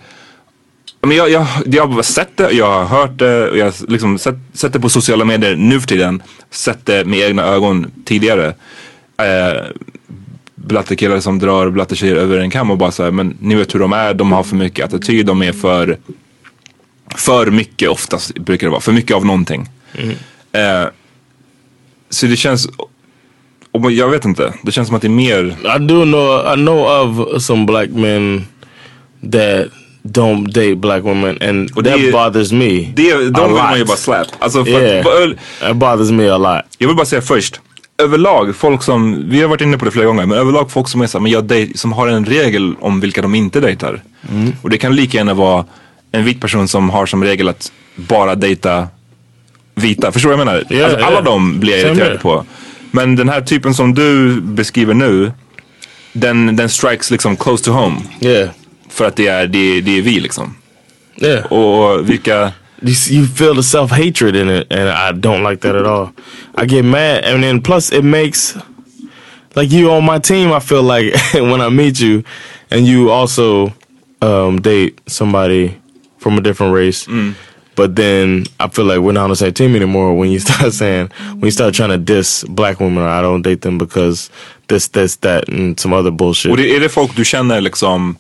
men 1.01 1.16
jag, 1.16 1.30
jag, 1.30 1.46
jag 1.66 1.86
har 1.86 2.03
sett 2.03 2.36
det, 2.36 2.51
jag 2.51 2.66
har 2.66 2.84
hört 2.84 3.18
det 3.18 3.51
och 3.51 3.59
jag 3.59 3.64
har 3.64 3.90
liksom 3.90 4.18
sett, 4.18 4.34
sett 4.53 4.72
det 4.72 4.80
på 4.80 4.88
sociala 4.88 5.24
medier 5.24 5.57
nu 5.57 5.80
för 5.80 5.88
tiden. 5.88 6.22
Sett 6.51 6.86
det 6.86 7.05
med 7.05 7.18
egna 7.18 7.42
ögon 7.42 7.90
tidigare. 8.05 8.55
Eh, 9.16 9.62
blattekillar 10.55 11.20
som 11.20 11.38
drar 11.38 11.70
blattetjejer 11.70 12.16
över 12.16 12.38
en 12.38 12.51
kam 12.51 12.70
och 12.70 12.78
bara 12.78 12.90
så 12.90 13.05
här, 13.05 13.11
men 13.11 13.36
ni 13.40 13.55
vet 13.55 13.74
hur 13.74 13.80
de 13.80 13.92
är, 13.92 14.14
de 14.14 14.32
har 14.32 14.42
för 14.42 14.57
mycket 14.57 14.84
attityd, 14.84 15.26
de 15.26 15.42
är 15.42 15.53
för 15.53 15.98
för 17.16 17.51
mycket 17.51 17.88
oftast 17.88 18.34
brukar 18.34 18.66
det 18.66 18.70
vara, 18.70 18.80
för 18.80 18.92
mycket 18.92 19.16
av 19.16 19.26
någonting. 19.26 19.68
Eh, 20.53 20.88
så 22.11 22.26
det 22.26 22.36
känns, 22.36 22.68
och 23.72 23.92
jag 23.92 24.09
vet 24.09 24.24
inte, 24.24 24.55
det 24.62 24.72
känns 24.72 24.88
som 24.88 24.96
att 24.96 25.03
det 25.03 25.09
är 25.09 25.11
mer 25.11 25.44
I 25.76 25.78
do 25.78 26.03
know 26.03 26.55
I 26.55 26.57
know 26.57 26.78
of 26.78 27.42
some 27.42 27.64
black 27.64 27.88
men 27.90 28.46
that 29.32 29.68
don't 30.03 30.46
date 30.46 30.74
black 30.74 31.03
women 31.05 31.38
and 31.42 31.70
Och 31.76 31.82
det 31.82 31.90
that 31.90 32.12
bothers 32.12 32.53
me. 32.53 32.92
det, 32.94 33.12
de 33.12 33.22
vill 33.22 33.34
man 33.62 33.78
ju 33.78 33.84
bara 33.84 33.96
slap. 33.96 34.26
Alltså 34.38 34.64
för, 34.64 34.70
Yeah. 34.70 35.03
för, 35.05 35.36
That 35.61 35.76
bothers 35.76 36.11
me 36.11 36.28
a 36.28 36.38
lot. 36.38 36.64
Jag 36.78 36.86
vill 36.88 36.96
bara 36.96 37.07
säga 37.07 37.22
först. 37.22 37.61
Överlag, 37.98 38.57
folk 38.57 38.82
som, 38.82 39.30
vi 39.30 39.40
har 39.40 39.48
varit 39.48 39.61
inne 39.61 39.78
på 39.78 39.84
det 39.84 39.90
flera 39.90 40.07
gånger, 40.07 40.26
men 40.26 40.38
överlag 40.38 40.70
folk 40.70 40.88
som 40.88 41.01
är 41.01 41.07
så 41.07 41.20
men 41.20 41.32
jag 41.32 41.44
dej, 41.44 41.72
som 41.74 41.92
har 41.92 42.09
en 42.09 42.24
regel 42.24 42.74
om 42.80 43.01
vilka 43.01 43.22
de 43.22 43.34
inte 43.34 43.61
dejtar. 43.61 44.03
Och 44.62 44.70
det 44.70 44.78
kan 44.78 44.96
lika 44.96 45.18
gärna 45.18 45.34
vara 45.34 45.64
en 46.12 46.24
vit 46.24 46.40
person 46.40 46.68
som 46.68 46.90
har 46.90 47.07
som 47.07 47.24
regel 47.24 47.48
att 47.48 47.72
bara 47.96 48.34
dejta 48.34 48.88
vita. 49.74 50.12
Förstår 50.12 50.30
du 50.30 50.36
vad 50.36 50.40
jag 50.40 50.46
menar? 50.46 50.64
Ja, 50.68 50.84
alltså, 50.84 51.05
alla 51.05 51.16
ja. 51.16 51.22
de 51.22 51.61
blir 51.61 51.72
jag 51.78 51.80
irriterad 51.86 52.20
på. 52.20 52.44
Men 52.90 53.16
den 53.16 53.28
här 53.28 53.40
typen 53.40 53.74
som 53.74 53.94
du 53.94 54.40
beskriver 54.40 54.94
nu, 54.94 55.32
den, 56.12 56.57
den 56.57 56.68
strikes 56.68 57.11
liksom 57.11 57.36
close 57.36 57.64
to 57.64 57.70
home. 57.70 57.96
Yeah. 58.20 58.48
För 58.91 59.05
att 59.05 59.16
det 59.16 59.26
är, 59.26 59.47
det, 59.47 59.80
det 59.80 59.99
är 59.99 60.03
vi 60.03 60.20
liksom. 60.20 60.55
Yeah. 61.16 61.53
Och 61.53 62.11
vilka... 62.11 62.53
you, 63.11 63.26
feel 63.26 63.55
the 63.55 63.62
self 63.62 63.91
hatred 63.91 64.36
in 64.36 64.49
it, 64.49 64.72
and 64.72 64.88
I 64.88 65.12
don't 65.12 65.43
like 65.43 65.61
that 65.61 65.76
at 65.76 65.86
all. 65.86 66.12
I 66.55 66.64
get 66.66 66.84
mad, 66.84 67.24
and 67.24 67.43
then 67.43 67.61
plus 67.61 67.93
it 67.93 68.05
makes 68.05 68.57
like 69.55 69.70
you 69.70 69.91
on 69.91 70.05
my 70.05 70.18
team. 70.18 70.53
I 70.53 70.61
feel 70.61 70.82
like 70.82 71.14
when 71.34 71.61
I 71.61 71.68
meet 71.68 72.01
you, 72.01 72.24
and 72.70 72.86
you 72.86 73.11
also 73.11 73.72
um, 74.22 74.61
date 74.61 74.99
somebody 75.07 75.76
from 76.18 76.38
a 76.38 76.41
different 76.41 76.74
race. 76.74 77.07
But 77.76 77.97
then 77.97 78.45
I 78.59 78.68
feel 78.68 78.84
like 78.84 78.99
we're 78.99 79.12
not 79.12 79.24
on 79.24 79.30
the 79.30 79.36
same 79.36 79.55
team 79.55 79.74
anymore 79.74 80.14
when 80.14 80.30
you 80.30 80.38
start 80.49 80.72
saying 80.72 81.11
when 81.30 81.45
you 81.45 81.51
start 81.51 81.74
trying 81.74 81.91
to 81.91 81.99
diss 81.99 82.45
black 82.45 82.80
women. 82.80 83.05
I 83.05 83.22
don't 83.22 83.43
date 83.43 83.62
them 83.62 83.78
because 83.78 84.30
this, 84.68 84.88
this, 84.88 85.16
that, 85.16 85.49
and 85.49 85.78
some 85.80 85.93
other 85.93 86.11
bullshit. 86.11 86.51
Och 86.51 86.57
det, 86.57 86.76
är 86.76 86.80
det 86.80 86.88
folk 86.88 87.16
du 87.16 87.24
känner 87.24 87.61
liksom, 87.61 88.16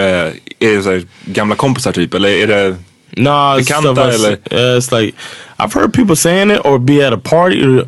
är 0.00 0.76
det 0.76 0.82
så 0.82 1.00
gamla 1.24 1.56
kompisar 1.56 1.92
typ? 1.92 2.14
Eller 2.14 2.28
är 2.28 2.46
det... 2.46 2.76
Nah, 3.16 3.56
it's 3.58 3.62
stuff 3.64 3.98
eller- 3.98 4.38
yeah, 4.50 4.78
it's 4.78 4.92
like 5.00 5.16
I've 5.58 5.74
heard 5.74 5.92
people 5.92 6.16
saying 6.16 6.50
it 6.50 6.60
or 6.64 6.78
be 6.78 7.06
at 7.06 7.12
a 7.12 7.18
party. 7.18 7.62
Or, 7.62 7.84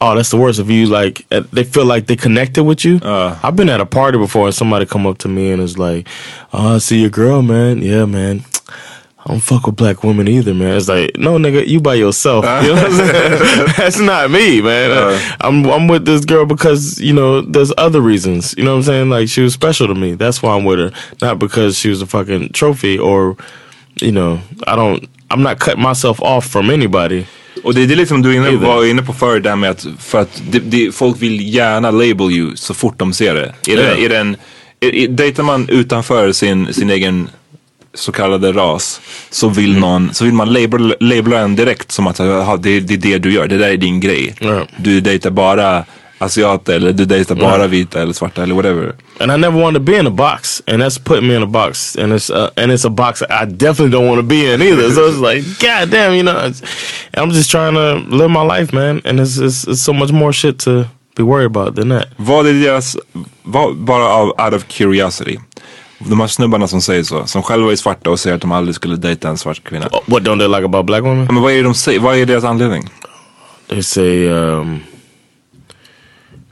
oh, 0.00 0.14
that's 0.16 0.30
the 0.30 0.36
worst. 0.36 0.58
If 0.58 0.68
you 0.68 0.86
like, 0.86 1.24
uh, 1.30 1.42
they 1.52 1.64
feel 1.64 1.86
like 1.86 2.06
they 2.06 2.16
connected 2.16 2.64
with 2.64 2.84
you. 2.84 2.96
Uh. 2.96 3.38
I've 3.42 3.56
been 3.56 3.70
at 3.70 3.80
a 3.80 3.86
party 3.86 4.18
before 4.18 4.46
and 4.46 4.54
somebody 4.54 4.84
come 4.84 5.06
up 5.06 5.18
to 5.18 5.28
me 5.28 5.52
and 5.52 5.62
is 5.62 5.78
like, 5.78 6.08
"Oh, 6.52 6.74
I 6.74 6.78
see 6.78 7.00
your 7.00 7.10
girl, 7.10 7.40
man. 7.42 7.82
Yeah, 7.82 8.04
man." 8.04 8.44
I 9.26 9.30
don't 9.30 9.40
fuck 9.40 9.66
with 9.66 9.74
black 9.74 10.04
women 10.04 10.28
either, 10.28 10.54
man. 10.54 10.76
It's 10.76 10.88
like, 10.88 11.16
no, 11.18 11.36
nigga, 11.36 11.66
you 11.66 11.80
by 11.80 11.94
yourself. 11.94 12.44
You 12.62 12.74
know 12.74 12.82
what 12.82 12.92
I'm 12.92 12.92
saying? 12.92 13.66
That's 13.76 13.98
not 13.98 14.30
me, 14.30 14.62
man. 14.62 14.90
Uh. 14.92 15.18
I'm 15.40 15.66
I'm 15.66 15.88
with 15.88 16.04
this 16.04 16.24
girl 16.24 16.46
because 16.46 17.00
you 17.00 17.12
know 17.12 17.40
there's 17.40 17.72
other 17.76 18.00
reasons. 18.00 18.54
You 18.56 18.62
know 18.62 18.70
what 18.70 18.76
I'm 18.78 18.82
saying? 18.84 19.10
Like 19.10 19.28
she 19.28 19.42
was 19.42 19.52
special 19.52 19.88
to 19.88 19.94
me. 19.94 20.14
That's 20.14 20.42
why 20.42 20.54
I'm 20.54 20.64
with 20.64 20.78
her, 20.78 20.92
not 21.20 21.40
because 21.40 21.76
she 21.76 21.90
was 21.90 22.02
a 22.02 22.06
fucking 22.06 22.52
trophy 22.52 22.98
or, 22.98 23.36
you 24.00 24.12
know, 24.12 24.38
I 24.66 24.76
don't. 24.76 25.08
I'm 25.28 25.42
not 25.42 25.58
cutting 25.58 25.82
myself 25.82 26.22
off 26.22 26.46
from 26.46 26.70
anybody. 26.70 27.26
Och 27.64 27.74
det 27.74 27.82
är 27.82 27.86
det 27.86 27.96
liksom 27.96 28.22
du 28.22 28.34
inne, 28.34 28.56
var 28.56 28.84
inne 28.84 29.02
på 29.02 29.12
förr 29.12 29.40
där 29.40 29.56
med 29.56 29.70
att, 29.70 29.86
för 29.98 30.20
att 30.20 30.42
det, 30.50 30.58
det, 30.58 30.94
folk 30.94 31.22
vill 31.22 31.54
gärna 31.54 31.90
label 31.90 32.30
you 32.30 32.56
så 32.56 32.74
fort 32.74 32.98
de 32.98 33.12
ser 33.12 33.34
det. 33.34 33.72
Är 33.72 33.76
det, 33.76 34.04
är 34.04 34.08
det 34.08 34.18
en, 34.18 34.36
är, 34.80 35.08
dejtar 35.08 35.42
man 35.42 35.68
utanför 35.68 36.32
sin, 36.32 36.74
sin 36.74 36.90
egen 36.90 37.28
så 37.96 38.12
kallade 38.12 38.52
ras 38.52 39.00
så 39.30 39.48
vill, 39.48 39.70
Mm. 39.70 39.80
någon, 39.80 40.14
så 40.14 40.24
vill 40.24 40.34
man 40.34 40.52
label, 40.52 40.94
labla 41.00 41.38
en 41.38 41.56
direkt 41.56 41.92
som 41.92 42.06
att 42.06 42.18
"Jaha, 42.18 42.56
det, 42.56 42.80
det 42.80 42.94
är 42.94 42.98
det 42.98 43.18
du 43.18 43.32
gör, 43.32 43.48
det 43.48 43.58
där 43.58 43.68
är 43.68 43.76
din 43.76 44.00
grej. 44.00 44.34
Ja. 44.40 44.66
Du 44.76 45.00
dejtar 45.00 45.30
bara 45.30 45.84
asiater 46.18 46.74
eller 46.76 46.92
du 46.92 47.04
dejtar 47.04 47.34
bara 47.34 47.66
vita 47.66 48.02
eller 48.02 48.12
svarta 48.12 48.42
eller 48.42 48.54
whatever. 48.54 48.94
And 49.20 49.32
I 49.32 49.36
never 49.36 49.60
wanted 49.62 49.80
to 49.86 49.92
be 49.92 49.98
in 49.98 50.06
a 50.06 50.10
box, 50.10 50.62
and 50.66 50.82
that's 50.82 50.98
putting 51.04 51.26
me 51.28 51.36
in 51.36 51.42
a 51.42 51.46
box, 51.46 51.96
and 51.96 52.12
it's 52.12 52.30
uh, 52.30 52.48
and 52.56 52.72
it's 52.72 52.86
a 52.86 52.90
box 52.90 53.22
I 53.22 53.44
definitely 53.46 53.90
don't 53.98 54.06
want 54.08 54.18
to 54.20 54.26
be 54.26 54.54
in 54.54 54.62
either. 54.62 54.90
so 54.90 55.00
it's 55.08 55.34
like, 55.34 55.44
god 55.60 55.90
damn, 55.90 56.14
you 56.14 56.22
know, 56.22 56.52
I'm 57.14 57.30
just 57.30 57.50
trying 57.50 57.74
to 57.74 58.16
live 58.16 58.28
my 58.30 58.58
life, 58.60 58.72
man, 58.76 59.00
and 59.04 59.20
it's, 59.20 59.38
it's 59.38 59.68
it's 59.68 59.82
so 59.84 59.92
much 59.92 60.10
more 60.12 60.32
shit 60.32 60.58
to 60.64 60.84
be 61.16 61.22
worried 61.22 61.46
about 61.56 61.74
than 61.76 61.88
that. 61.88 62.06
Vad 62.16 62.46
är 62.46 62.52
deras, 62.52 62.96
vad, 63.42 63.76
bara 63.76 64.04
av, 64.04 64.28
out 64.28 64.54
of 64.54 64.64
curiosity. 64.68 65.38
De 65.98 66.20
här 66.20 66.26
snubbarna 66.26 66.68
som 66.68 66.80
säger 66.80 67.02
så, 67.02 67.26
som 67.26 67.42
själva 67.42 67.72
är 67.72 67.76
svarta 67.76 68.10
och 68.10 68.20
säger 68.20 68.36
att 68.36 68.42
de 68.42 68.52
aldrig 68.52 68.74
skulle 68.74 68.96
dejta 68.96 69.28
en 69.28 69.38
svart 69.38 69.64
kvinna. 69.64 69.88
What 70.06 70.22
don't 70.22 70.38
they 70.38 70.48
like 70.48 70.64
about 70.64 70.86
black 70.86 71.02
women? 71.02 71.24
Men 71.30 71.42
vad 71.42 71.52
är 71.52 71.62
de 71.62 71.74
säger? 71.74 72.00
Vad 72.00 72.16
är 72.16 72.26
deras 72.26 72.44
anledning? 72.44 72.82
They 73.68 73.82
say 73.82 74.28
um, 74.28 74.80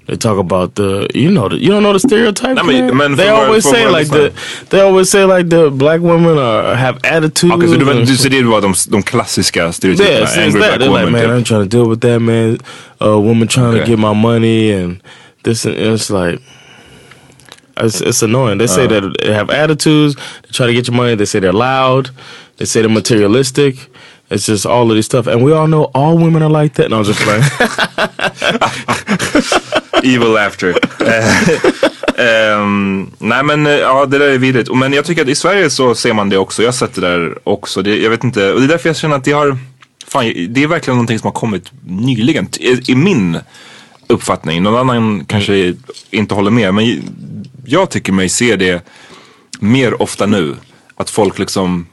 they 0.07 0.17
talk 0.17 0.39
about 0.39 0.75
the 0.75 1.09
you 1.19 1.31
know 1.31 1.49
the, 1.49 1.57
you 1.57 1.73
don't 1.73 1.81
know 1.83 1.93
the 1.93 1.99
stereotypes. 2.09 2.63
I 2.63 2.67
mean, 2.67 2.87
man? 2.87 2.97
men 2.97 3.17
they 3.17 3.29
always 3.29 3.65
say 3.65 3.87
like 3.99 4.11
the 4.11 4.33
they 4.69 4.81
always 4.81 5.11
say 5.11 5.25
like 5.25 5.49
the 5.51 5.71
black 5.71 6.01
women 6.01 6.39
are 6.39 6.75
have 6.77 6.99
attitude. 7.05 7.55
Okej, 7.55 7.69
så 7.69 7.75
du, 7.75 8.05
du 8.05 8.17
ser 8.17 8.31
det 8.31 8.43
var 8.45 8.61
de, 8.61 8.75
de 8.91 9.03
klassiska 9.03 9.73
stereotyperna? 9.73 10.19
Yeah, 10.19 10.45
Angry 10.47 10.61
that. 10.61 10.79
black 10.79 10.81
They're 10.81 10.81
like, 10.81 11.05
woman. 11.07 11.13
man, 11.13 11.23
typ. 11.23 11.31
I'm 11.31 11.45
trying 11.45 11.69
to 11.71 11.77
deal 11.77 11.89
with 11.91 12.01
that, 12.01 12.23
man. 12.23 12.59
A 13.01 13.09
woman 13.17 13.49
trying 13.49 13.67
Okay. 13.69 13.81
to 13.81 13.87
get 13.91 13.99
my 13.99 14.15
money 14.15 14.73
and 14.83 14.97
this, 15.45 15.67
and 15.67 15.77
it's 15.77 16.11
like, 16.11 16.41
it's, 17.77 18.01
it's 18.01 18.23
annoying. 18.23 18.59
They 18.59 18.67
say 18.67 18.87
that 18.87 19.17
they 19.19 19.33
have 19.33 19.51
attitudes. 19.51 20.15
They 20.15 20.51
try 20.53 20.67
to 20.67 20.73
get 20.73 20.89
your 20.89 20.97
money. 20.97 21.15
They 21.17 21.27
say 21.27 21.41
they're 21.41 21.53
loud. 21.53 22.11
They 22.57 22.67
say 22.67 22.83
they're 22.83 22.91
materialistic. 22.91 23.77
It's 24.31 24.47
just 24.47 24.67
all 24.67 24.91
of 24.91 24.97
this 24.97 25.07
stuff, 25.07 25.27
and 25.27 25.45
we 25.45 25.53
all 25.53 25.67
know 25.67 25.91
all 25.95 26.17
women 26.17 26.43
are 26.43 26.63
like 26.63 26.75
that. 26.75 26.91
No, 26.91 26.99
I'm 26.99 27.05
just 27.05 27.21
playing. 27.21 27.45
Evil 30.15 30.31
laughter. 30.31 30.75
Ehm, 32.17 33.11
nej 33.19 33.43
men 33.43 33.67
eh, 33.67 33.73
ja 33.73 34.07
det 34.07 34.19
där 34.19 34.29
är 34.29 34.39
vidrigt. 34.39 34.75
Men 34.75 34.93
jag 34.93 35.05
tycker 35.05 35.23
att 35.23 35.29
i 35.29 35.35
Sverige 35.35 35.71
så 35.71 35.95
ser 35.95 36.13
man 36.13 36.29
det 36.29 36.37
också. 36.37 36.63
Jag 36.63 36.67
har 36.67 36.73
sett 36.73 36.95
det 36.95 37.01
där 37.01 37.39
också. 37.45 37.83
Det, 37.83 37.97
jag 38.03 38.11
vet 38.11 38.25
inte. 38.25 38.53
Och 38.53 38.61
det 38.61 38.67
är 38.67 38.69
därför 38.69 38.89
jag 38.89 38.97
känner 38.97 39.17
att 39.17 39.25
det 39.25 39.33
har 39.33 39.59
Fan, 40.09 40.33
det 40.49 40.63
är 40.63 40.67
verkligen 40.67 40.97
någonting 40.97 41.19
som 41.19 41.27
har 41.27 41.33
kommit 41.33 41.73
nyligen. 41.87 42.49
I, 42.61 42.93
i 42.93 42.95
min 42.95 43.39
uppfattning. 44.07 44.63
Någon 44.63 44.91
annan 44.91 45.25
kanske 45.25 45.75
inte 46.11 46.35
håller 46.35 46.51
med. 46.51 46.75
Men 46.75 47.03
jag 47.67 47.91
tycker 47.91 48.13
mig 48.13 48.29
se 48.29 48.57
det 48.57 48.87
mer 49.61 50.03
ofta 50.03 50.27
nu. 50.27 50.57
Att 50.97 51.11
folk 51.11 51.39
liksom 51.39 51.87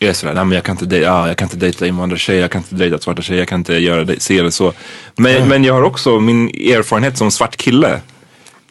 är 0.00 0.12
sådär, 0.12 0.34
nej 0.34 0.44
men 0.44 0.54
jag 0.54 0.64
kan 0.64 0.72
inte 0.72 0.86
dejta, 0.86 1.06
ja, 1.06 1.28
jag 1.28 1.36
kan 1.36 1.46
inte 1.46 1.56
dejta 1.56 1.86
invandrartjejer, 1.86 2.40
jag 2.40 2.50
kan 2.50 2.60
inte 2.60 2.74
dejta 2.74 2.98
svarta 2.98 3.22
tjejer, 3.22 3.38
jag 3.40 3.48
kan 3.48 3.60
inte 3.60 3.74
göra 3.74 4.04
det, 4.04 4.20
se 4.20 4.42
det 4.42 4.50
så. 4.50 4.72
Men, 5.16 5.48
men 5.48 5.64
jag 5.64 5.74
har 5.74 5.82
också, 5.82 6.20
min 6.20 6.48
erfarenhet 6.48 7.18
som 7.18 7.30
svart 7.30 7.56
kille 7.56 8.00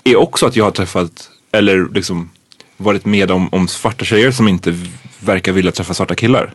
är 0.04 0.16
också 0.16 0.46
att 0.46 0.56
jag 0.56 0.64
har 0.64 0.72
träffat, 0.72 1.30
eller 1.52 1.88
liksom 1.94 2.30
varit 2.78 3.06
med 3.06 3.32
om, 3.32 3.50
om 3.54 3.68
svarta 3.68 4.06
tjejer 4.06 4.32
som 4.32 4.48
inte 4.48 4.80
verkar 5.20 5.52
vilja 5.52 5.72
träffa 5.72 5.94
svarta 5.94 6.16
killar. 6.16 6.54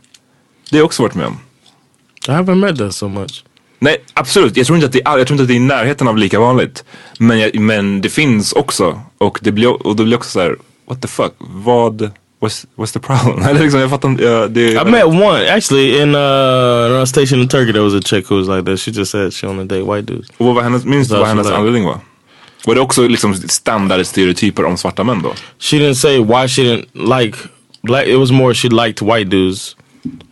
Det 0.70 0.76
har 0.76 0.78
jag 0.78 0.86
också 0.86 1.02
varit 1.02 1.14
med 1.14 1.26
om. 1.26 1.38
I 2.28 2.30
haven't 2.30 2.54
met 2.54 2.78
that 2.78 2.94
so 2.94 3.08
much. 3.08 3.44
Nej, 3.78 3.96
absolut. 4.14 4.56
Jag 4.56 4.66
tror 4.66 4.76
inte 4.76 4.86
att 4.86 4.92
det 4.92 5.02
är, 5.06 5.18
jag 5.18 5.26
tror 5.26 5.34
inte 5.34 5.42
att 5.42 5.48
det 5.48 5.54
är 5.54 5.56
i 5.56 5.58
närheten 5.58 6.08
av 6.08 6.18
lika 6.18 6.40
vanligt. 6.40 6.84
Men, 7.18 7.38
jag, 7.38 7.60
men 7.60 8.00
det 8.00 8.08
finns 8.08 8.52
också. 8.52 9.00
Och 9.18 9.38
det 9.42 9.52
blir, 9.52 9.86
och 9.86 9.96
då 9.96 10.04
blir 10.04 10.16
också 10.16 10.30
så 10.30 10.40
här, 10.40 10.56
what 10.88 11.02
the 11.02 11.08
fuck, 11.08 11.32
vad, 11.38 12.10
what's, 12.40 12.66
what's 12.76 12.92
the 12.92 13.00
problem? 13.00 13.42
Eller 13.48 13.60
liksom, 13.60 13.80
jag 13.80 13.90
fattar 13.90 14.16
ja, 14.22 14.48
det 14.48 14.72
I 14.72 14.84
met 14.84 15.04
one 15.04 15.50
actually 15.56 16.02
in 16.02 16.14
uh, 16.14 17.02
a 17.02 17.06
station 17.06 17.40
in 17.40 17.48
Turkey. 17.48 17.72
There 17.72 17.82
was 17.82 17.94
a 17.94 18.02
chick 18.04 18.30
who 18.30 18.38
was 18.38 18.48
like 18.48 18.70
that. 18.70 18.80
She 18.80 18.90
just 18.90 19.10
said 19.10 19.32
she 19.34 19.46
only 19.46 19.64
date 19.64 19.82
white 19.82 20.12
dudes. 20.12 20.30
Och 20.36 20.46
vad 20.46 20.54
var 20.54 20.62
hennes, 20.62 20.84
minns 20.84 21.08
du 21.08 21.16
vad 21.16 21.28
hennes 21.28 21.50
anledning 21.50 21.84
var? 21.84 21.98
Var 22.66 22.74
det 22.74 22.80
också 22.80 23.08
liksom 23.08 23.34
standard 23.34 24.06
stereotyper 24.06 24.64
om 24.64 24.76
svarta 24.76 25.04
män 25.04 25.22
då? 25.22 25.32
She 25.58 25.76
didn't 25.76 25.94
say 25.94 26.18
why 26.18 26.48
she 26.48 26.62
didn't 26.62 27.18
like 27.18 27.38
black. 27.82 28.06
It 28.06 28.18
was 28.18 28.30
more 28.30 28.54
she 28.54 28.68
liked 28.68 29.08
white 29.08 29.30
dudes 29.30 29.76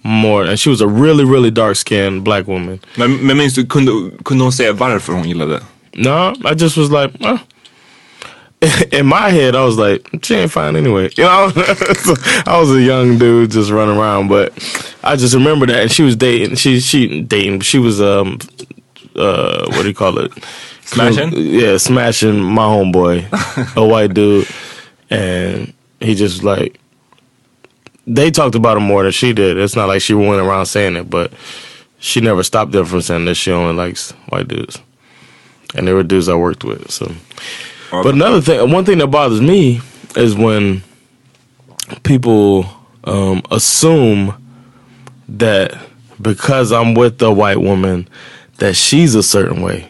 more, 0.02 0.44
and 0.44 0.58
she 0.58 0.68
was 0.70 0.80
a 0.80 0.86
really, 0.86 1.24
really 1.24 1.50
dark 1.50 1.76
skinned 1.76 2.24
black 2.24 2.46
woman. 2.46 2.80
Men, 2.96 3.26
men 3.26 3.36
minns 3.36 3.54
du, 3.54 3.66
kunde, 3.66 4.10
kunde 4.22 4.44
hon 4.44 4.52
säga 4.52 4.72
varför 4.72 5.12
hon 5.12 5.28
gillade? 5.28 5.60
No, 5.94 6.34
I 6.44 6.54
just 6.54 6.76
was 6.76 6.90
like, 6.90 7.14
uh. 7.20 7.38
in 8.92 9.06
my 9.06 9.30
head, 9.30 9.54
I 9.54 9.64
was 9.64 9.76
like, 9.76 10.08
she 10.22 10.34
ain't 10.34 10.50
fine 10.50 10.76
anyway. 10.76 11.10
You 11.16 11.24
know, 11.24 11.52
I 12.46 12.58
was 12.58 12.70
a 12.70 12.80
young 12.80 13.18
dude 13.18 13.50
just 13.50 13.70
running 13.70 13.96
around, 13.96 14.28
but 14.28 14.52
I 15.04 15.16
just 15.16 15.34
remember 15.34 15.66
that, 15.66 15.82
and 15.82 15.92
she 15.92 16.02
was 16.02 16.16
dating. 16.16 16.56
She 16.56 16.80
she 16.80 17.22
dating. 17.22 17.60
She 17.60 17.78
was 17.78 18.00
um 18.00 18.38
uh 19.14 19.66
what 19.68 19.82
do 19.82 19.88
you 19.88 19.94
call 19.94 20.18
it? 20.18 20.32
Smashing? 20.84 21.32
Yeah, 21.34 21.78
smashing 21.78 22.40
my 22.40 22.62
homeboy, 22.62 23.76
a 23.76 23.84
white 23.84 24.14
dude, 24.14 24.46
and 25.10 25.72
he 26.00 26.14
just 26.14 26.44
like 26.44 26.78
they 28.06 28.30
talked 28.30 28.54
about 28.54 28.76
him 28.76 28.84
more 28.84 29.02
than 29.02 29.12
she 29.12 29.32
did. 29.32 29.58
It's 29.58 29.76
not 29.76 29.88
like 29.88 30.02
she 30.02 30.14
went 30.14 30.40
around 30.40 30.66
saying 30.66 30.96
it, 30.96 31.10
but 31.10 31.32
she 31.98 32.20
never 32.20 32.42
stopped 32.42 32.72
them 32.72 32.84
from 32.84 33.00
saying 33.00 33.24
that 33.24 33.34
she 33.34 33.50
only 33.52 33.74
likes 33.74 34.12
white 34.28 34.48
dudes, 34.48 34.78
and 35.74 35.86
they 35.86 35.92
were 35.92 36.02
dudes 36.02 36.28
I 36.28 36.34
worked 36.34 36.64
with. 36.64 36.90
So, 36.90 37.12
but 37.90 38.14
another 38.14 38.40
thing, 38.40 38.70
one 38.70 38.84
thing 38.84 38.98
that 38.98 39.08
bothers 39.08 39.40
me 39.40 39.80
is 40.16 40.34
when 40.34 40.82
people 42.02 42.66
um, 43.04 43.42
assume 43.50 44.34
that 45.28 45.76
because 46.20 46.72
I'm 46.72 46.94
with 46.94 47.20
a 47.22 47.32
white 47.32 47.60
woman, 47.60 48.08
that 48.58 48.74
she's 48.76 49.14
a 49.14 49.22
certain 49.22 49.62
way. 49.62 49.88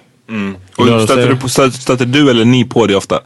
Och 0.79 0.87
You 0.87 0.91
know 0.91 1.07
stöter, 1.07 1.29
du 1.29 1.37
på, 1.37 1.49
stöter 1.49 2.05
du 2.05 2.31
eller 2.31 2.45
ni 2.45 2.65
på 2.65 2.87
det 2.87 2.95
ofta? 2.95 3.21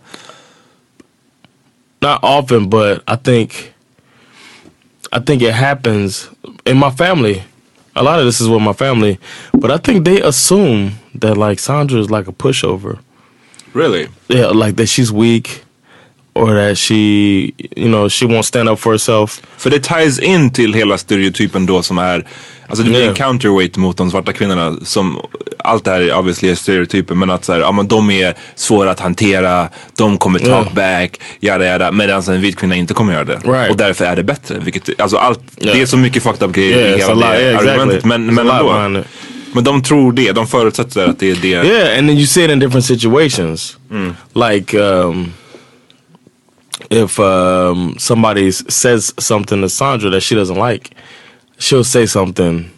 not 2.03 2.21
often, 2.23 2.69
but 2.69 3.03
I 3.07 3.17
think 3.17 3.75
I 5.13 5.21
think 5.21 5.43
it 5.43 5.55
happens 5.55 6.29
in 6.65 6.77
my 6.77 6.91
family. 6.91 7.43
A 7.97 8.03
lot 8.03 8.21
of 8.21 8.25
this 8.25 8.41
is 8.41 8.49
with 8.49 8.63
my 8.63 8.73
family, 8.73 9.19
but 9.53 9.71
I 9.71 9.77
think 9.77 10.05
they 10.05 10.23
assume 10.23 10.93
that 11.15 11.37
like 11.37 11.59
Sandra 11.59 11.99
is 11.99 12.11
like 12.11 12.29
a 12.29 12.33
pushover. 12.33 12.99
Really? 13.73 14.09
Yeah, 14.29 14.47
like 14.47 14.77
that 14.77 14.87
she's 14.87 15.11
weak 15.13 15.65
or 16.35 16.55
that 16.55 16.79
she, 16.79 17.55
you 17.77 17.89
know, 17.89 18.09
she 18.09 18.27
won't 18.27 18.45
stand 18.45 18.69
up 18.69 18.79
for 18.79 18.93
herself. 18.93 19.43
För 19.57 19.71
det 19.71 19.81
ties 19.81 20.19
in 20.19 20.51
till 20.51 20.73
hela 20.73 20.99
stereotypen 20.99 21.67
då 21.67 21.83
som 21.83 21.99
är 21.99 22.27
Alltså 22.71 22.85
det 22.85 22.91
blir 22.91 23.09
en 23.09 23.15
counterweight 23.15 23.77
mot 23.77 23.97
de 23.97 24.11
svarta 24.11 24.33
kvinnorna 24.33 24.77
som 24.85 25.21
allt 25.59 25.85
det 25.85 25.91
här 25.91 26.01
är 26.01 26.19
obviously 26.19 26.57
stereotyper 26.57 27.15
men 27.15 27.31
att 27.31 27.45
så 27.45 27.53
här, 27.53 27.61
ja, 27.61 27.73
men 27.73 27.89
de 27.89 28.11
är 28.11 28.35
svåra 28.55 28.91
att 28.91 29.01
hantera, 29.01 29.69
de 29.97 30.19
kommer 30.19 30.39
talk 30.39 30.73
back, 30.73 31.21
jada 31.41 31.67
jada 31.67 31.93
medan 31.93 32.23
en 32.23 32.41
vit 32.41 32.57
kvinna 32.57 32.77
inte 32.77 32.95
kommer 32.95 33.13
göra 33.13 33.25
det. 33.25 33.37
Right. 33.45 33.71
Och 33.71 33.77
därför 33.77 34.05
är 34.05 34.17
det 34.17 34.23
bättre. 34.23 34.59
Vilket, 34.59 35.01
alltså 35.01 35.17
allt, 35.17 35.41
Yeah. 35.61 35.77
Det 35.77 35.83
är 35.83 35.87
så 35.87 35.97
mycket 35.97 36.23
fucked 36.23 36.49
up 36.49 36.55
grejer 36.55 36.79
Yeah, 36.79 36.99
i 36.99 37.03
hela 37.03 37.15
det 37.15 37.41
Yeah, 37.41 37.55
exactly. 37.55 37.71
argumentet. 37.71 38.05
Men, 38.05 38.31
There's 38.31 38.35
men 38.35 38.47
behind 38.47 38.97
ändå. 38.97 39.03
Men 39.53 39.65
de 39.65 39.83
tror 39.83 40.13
det, 40.13 40.33
de 40.33 40.47
förutsätter 40.47 41.09
att 41.09 41.19
det 41.19 41.31
är 41.31 41.37
det. 41.43 41.49
Yeah, 41.49 41.99
and 41.99 42.09
then 42.09 42.17
you 42.19 42.27
see 42.27 42.45
it 42.45 42.51
in 42.51 42.59
different 42.59 42.85
situations. 42.85 43.77
Like 44.35 44.79
um, 44.79 45.33
if 46.91 47.19
um, 47.19 47.95
somebody 47.99 48.53
says 48.53 49.15
something 49.19 49.63
to 49.63 49.69
Sandra 49.69 50.11
that 50.11 50.23
she 50.23 50.35
doesn't 50.35 50.73
like, 50.73 50.91
she'll 51.61 51.85
say 51.85 52.07
something 52.07 52.71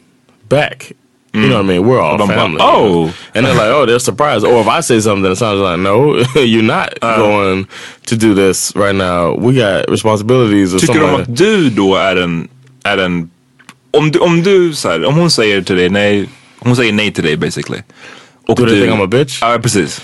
back. 0.49 0.93
You 1.35 1.49
know 1.49 1.57
what 1.57 1.64
I 1.64 1.68
mean? 1.68 1.87
We're 1.89 1.99
all 1.99 2.18
family. 2.26 2.59
"Oh." 2.61 3.14
and 3.35 3.47
they're 3.47 3.55
like, 3.55 3.72
oh, 3.72 3.87
they're 3.87 3.99
surprised. 3.99 4.45
Or 4.45 4.61
if 4.61 4.68
I 4.68 4.80
say 4.80 5.01
something, 5.01 5.24
and 5.24 5.39
sounds 5.39 5.61
like, 5.61 5.78
no, 5.80 6.16
you're 6.35 6.62
not 6.62 7.01
going 7.01 7.66
to 8.05 8.16
do 8.16 8.35
this 8.35 8.76
right 8.76 8.95
now. 8.95 9.35
We 9.37 9.55
got 9.55 9.89
responsibilities 9.89 10.74
or 10.74 10.78
Tycker 10.80 10.93
something. 10.93 11.09
de 11.09 11.16
like 11.16 11.28
att 11.30 11.37
du 11.37 11.70
då 11.70 11.95
är 11.97 12.16
en, 12.16 12.49
är 12.85 12.99
en 12.99 13.30
om 13.93 14.11
du, 14.11 14.18
om 14.18 14.43
du 14.43 14.74
så 14.74 14.89
här, 14.91 15.05
om 15.05 15.14
hon 15.14 15.30
säger 15.30 15.62
till 15.62 15.76
dig 15.76 15.89
nej, 15.89 16.28
hon 16.59 16.76
säger 16.76 16.93
nej 16.93 17.12
till 17.12 17.24
dig 17.24 17.37
basically. 17.37 17.83
Och 18.49 18.57
Do 18.57 18.66
they 18.66 18.80
think 18.80 18.93
I'm 18.93 19.03
a 19.03 19.07
bitch? 19.07 19.43
Ja 19.43 19.59
precis. 19.59 20.01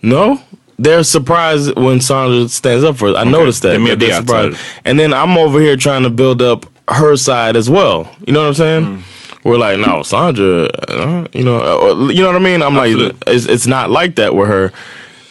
No, 0.00 0.38
they're 0.78 1.04
surprised 1.04 1.76
when 1.76 2.00
Sandra 2.00 2.48
stands 2.48 2.84
up 2.84 2.98
for 2.98 3.08
it. 3.08 3.16
I 3.16 3.24
noticed 3.24 3.62
that. 3.62 3.98
They're 3.98 4.12
surprised. 4.12 4.56
And 4.84 4.98
then 4.98 5.12
I'm 5.12 5.38
over 5.38 5.60
here 5.60 5.76
trying 5.76 6.02
to 6.02 6.10
build 6.10 6.42
up 6.42 6.66
her 6.88 7.16
side 7.16 7.56
as 7.56 7.68
well. 7.70 8.08
You 8.26 8.32
know 8.32 8.40
what 8.40 8.48
I'm 8.48 8.54
saying? 8.54 9.04
We're 9.44 9.58
like, 9.58 9.78
no, 9.78 10.02
Sandra, 10.02 10.64
uh, 10.88 11.26
you 11.32 11.44
know, 11.44 11.60
uh, 11.60 12.08
you 12.08 12.22
know 12.22 12.32
what 12.32 12.36
I 12.36 12.44
mean? 12.44 12.62
I'm 12.62 12.74
like, 12.74 12.92
Absolutely. 12.92 13.34
it's, 13.34 13.46
it's 13.46 13.66
not 13.66 13.90
like 13.90 14.16
that 14.16 14.34
with 14.34 14.48
her. 14.48 14.72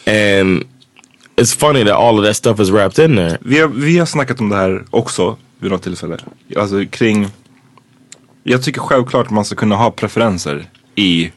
And 0.06 0.66
it's 1.38 1.54
funny 1.54 1.84
that 1.84 1.94
all 1.94 2.18
of 2.18 2.24
that 2.26 2.36
stuff 2.36 2.60
is 2.60 2.72
wrapped 2.72 3.00
in 3.00 3.16
there. 3.16 3.38
Vi 3.42 3.60
har, 3.60 3.68
vi 3.68 3.98
har 3.98 4.06
snackat 4.06 4.40
om 4.40 4.50
det 4.50 4.56
här 4.56 4.86
också 4.90 5.38
vid 5.60 5.72
något 5.72 5.84
tillfälle. 5.84 6.18
Alltså 6.58 6.86
kring, 6.86 7.28
jag 8.44 8.64
tycker 8.64 8.82
självklart 8.82 9.26
att 9.26 9.32
man 9.32 9.46
ska 9.46 9.56
kunna 9.56 9.76
ha 9.76 9.92
preferenser 9.92 10.66
i 10.96 11.32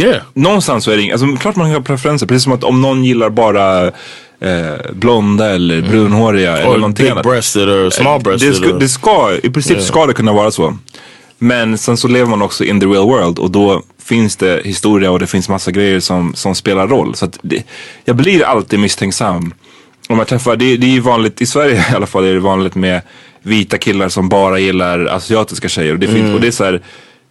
Yeah. 0.00 0.22
Någonstans 0.34 0.84
så 0.84 0.90
är 0.90 0.96
det 0.96 1.02
ing- 1.02 1.12
alltså 1.12 1.36
klart 1.36 1.56
man 1.56 1.66
kan 1.66 1.74
ha 1.74 1.82
preferenser. 1.82 2.26
Precis 2.26 2.44
som 2.44 2.52
att 2.52 2.64
om 2.64 2.80
någon 2.82 3.04
gillar 3.04 3.30
bara 3.30 3.86
eh, 4.40 4.74
blonda 4.92 5.50
eller 5.50 5.82
brunhåriga 5.82 6.56
eller 6.58 6.70
Or 6.70 6.76
någonting 6.78 7.04
big 7.04 7.10
annat. 7.12 7.24
breasted 7.24 7.68
or 7.68 7.90
small 7.90 8.18
Det 8.20 8.24
breasted. 8.24 8.54
ska, 8.56 8.66
det 8.72 8.88
ska, 8.88 9.32
i 9.42 9.50
princip 9.50 9.80
ska 9.82 10.06
det 10.06 10.12
kunna 10.12 10.32
vara 10.32 10.50
så. 10.50 10.76
Men 11.38 11.78
sen 11.78 11.96
så 11.96 12.08
lever 12.08 12.26
man 12.30 12.42
också 12.42 12.64
in 12.64 12.80
the 12.80 12.86
real 12.86 13.04
world 13.06 13.38
och 13.38 13.50
då 13.50 13.82
finns 14.04 14.36
det 14.36 14.60
historia 14.64 15.10
och 15.10 15.18
det 15.18 15.26
finns 15.26 15.48
massa 15.48 15.70
grejer 15.70 16.00
som, 16.00 16.34
som 16.34 16.54
spelar 16.54 16.88
roll. 16.88 17.14
Så 17.14 17.28
det, 17.42 17.62
jag 18.04 18.16
blir 18.16 18.44
alltid 18.44 18.78
misstänksam. 18.80 19.54
Om 20.08 20.18
jag 20.18 20.26
träffar, 20.28 20.56
det, 20.56 20.76
det 20.76 20.86
är 20.86 20.90
ju 20.90 21.00
vanligt, 21.00 21.40
i 21.40 21.46
Sverige 21.46 21.74
i 21.92 21.94
alla 21.96 22.06
fall 22.06 22.24
är 22.24 22.34
det 22.34 22.40
vanligt 22.40 22.74
med 22.74 23.00
vita 23.42 23.78
killar 23.78 24.08
som 24.08 24.28
bara 24.28 24.58
gillar 24.58 25.04
asiatiska 25.06 25.68
tjejer. 25.68 25.92
Och 25.92 25.98
det, 25.98 26.06
finns, 26.08 26.34
och 26.34 26.40
det 26.40 26.46
är 26.46 26.50
så 26.50 26.64
här, 26.64 26.80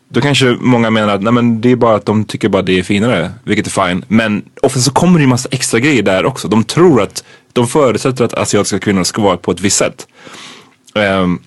då 0.09 0.21
kanske 0.21 0.57
många 0.59 0.89
menar 0.89 1.15
att 1.15 1.21
nej, 1.21 1.33
men 1.33 1.61
det 1.61 1.71
är 1.71 1.75
bara 1.75 1.95
att 1.95 2.05
de 2.05 2.25
tycker 2.25 2.49
bara 2.49 2.61
det 2.61 2.79
är 2.79 2.83
finare, 2.83 3.31
vilket 3.43 3.67
är 3.67 3.87
fine. 3.87 4.05
Men 4.07 4.43
ofta 4.61 4.79
så 4.79 4.91
kommer 4.91 5.19
det 5.19 5.23
ju 5.23 5.27
massa 5.27 5.49
extra 5.51 5.79
grejer 5.79 6.03
där 6.03 6.25
också. 6.25 6.47
De 6.47 6.63
tror 6.63 7.01
att, 7.01 7.23
de 7.53 7.67
förutsätter 7.67 8.25
att 8.25 8.33
asiatiska 8.33 8.79
kvinnor 8.79 9.03
ska 9.03 9.21
vara 9.21 9.37
på 9.37 9.51
ett 9.51 9.61
visst 9.61 9.77
sätt. 9.77 10.07
Ehm, 10.95 11.39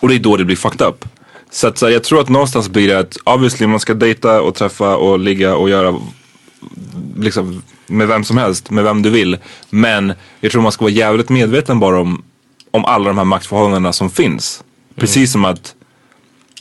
och 0.00 0.08
det 0.08 0.14
är 0.14 0.18
då 0.18 0.36
det 0.36 0.44
blir 0.44 0.56
fucked 0.56 0.86
up. 0.86 1.04
Så 1.50 1.68
att 1.68 1.78
så 1.78 1.90
jag 1.90 2.04
tror 2.04 2.20
att 2.20 2.28
någonstans 2.28 2.68
blir 2.68 2.88
det 2.88 2.98
att 2.98 3.16
obviously 3.24 3.66
man 3.66 3.80
ska 3.80 3.94
dejta 3.94 4.42
och 4.42 4.54
träffa 4.54 4.96
och 4.96 5.18
ligga 5.18 5.54
och 5.56 5.70
göra 5.70 5.94
liksom 7.16 7.62
med 7.86 8.08
vem 8.08 8.24
som 8.24 8.38
helst, 8.38 8.70
med 8.70 8.84
vem 8.84 9.02
du 9.02 9.10
vill. 9.10 9.36
Men 9.70 10.12
jag 10.40 10.52
tror 10.52 10.62
man 10.62 10.72
ska 10.72 10.84
vara 10.84 10.92
jävligt 10.92 11.28
medveten 11.28 11.80
bara 11.80 12.00
om, 12.00 12.22
om 12.70 12.84
alla 12.84 13.04
de 13.08 13.18
här 13.18 13.24
maktförhållandena 13.24 13.92
som 13.92 14.10
finns. 14.10 14.64
Precis 14.96 15.32
som 15.32 15.44
att 15.44 15.74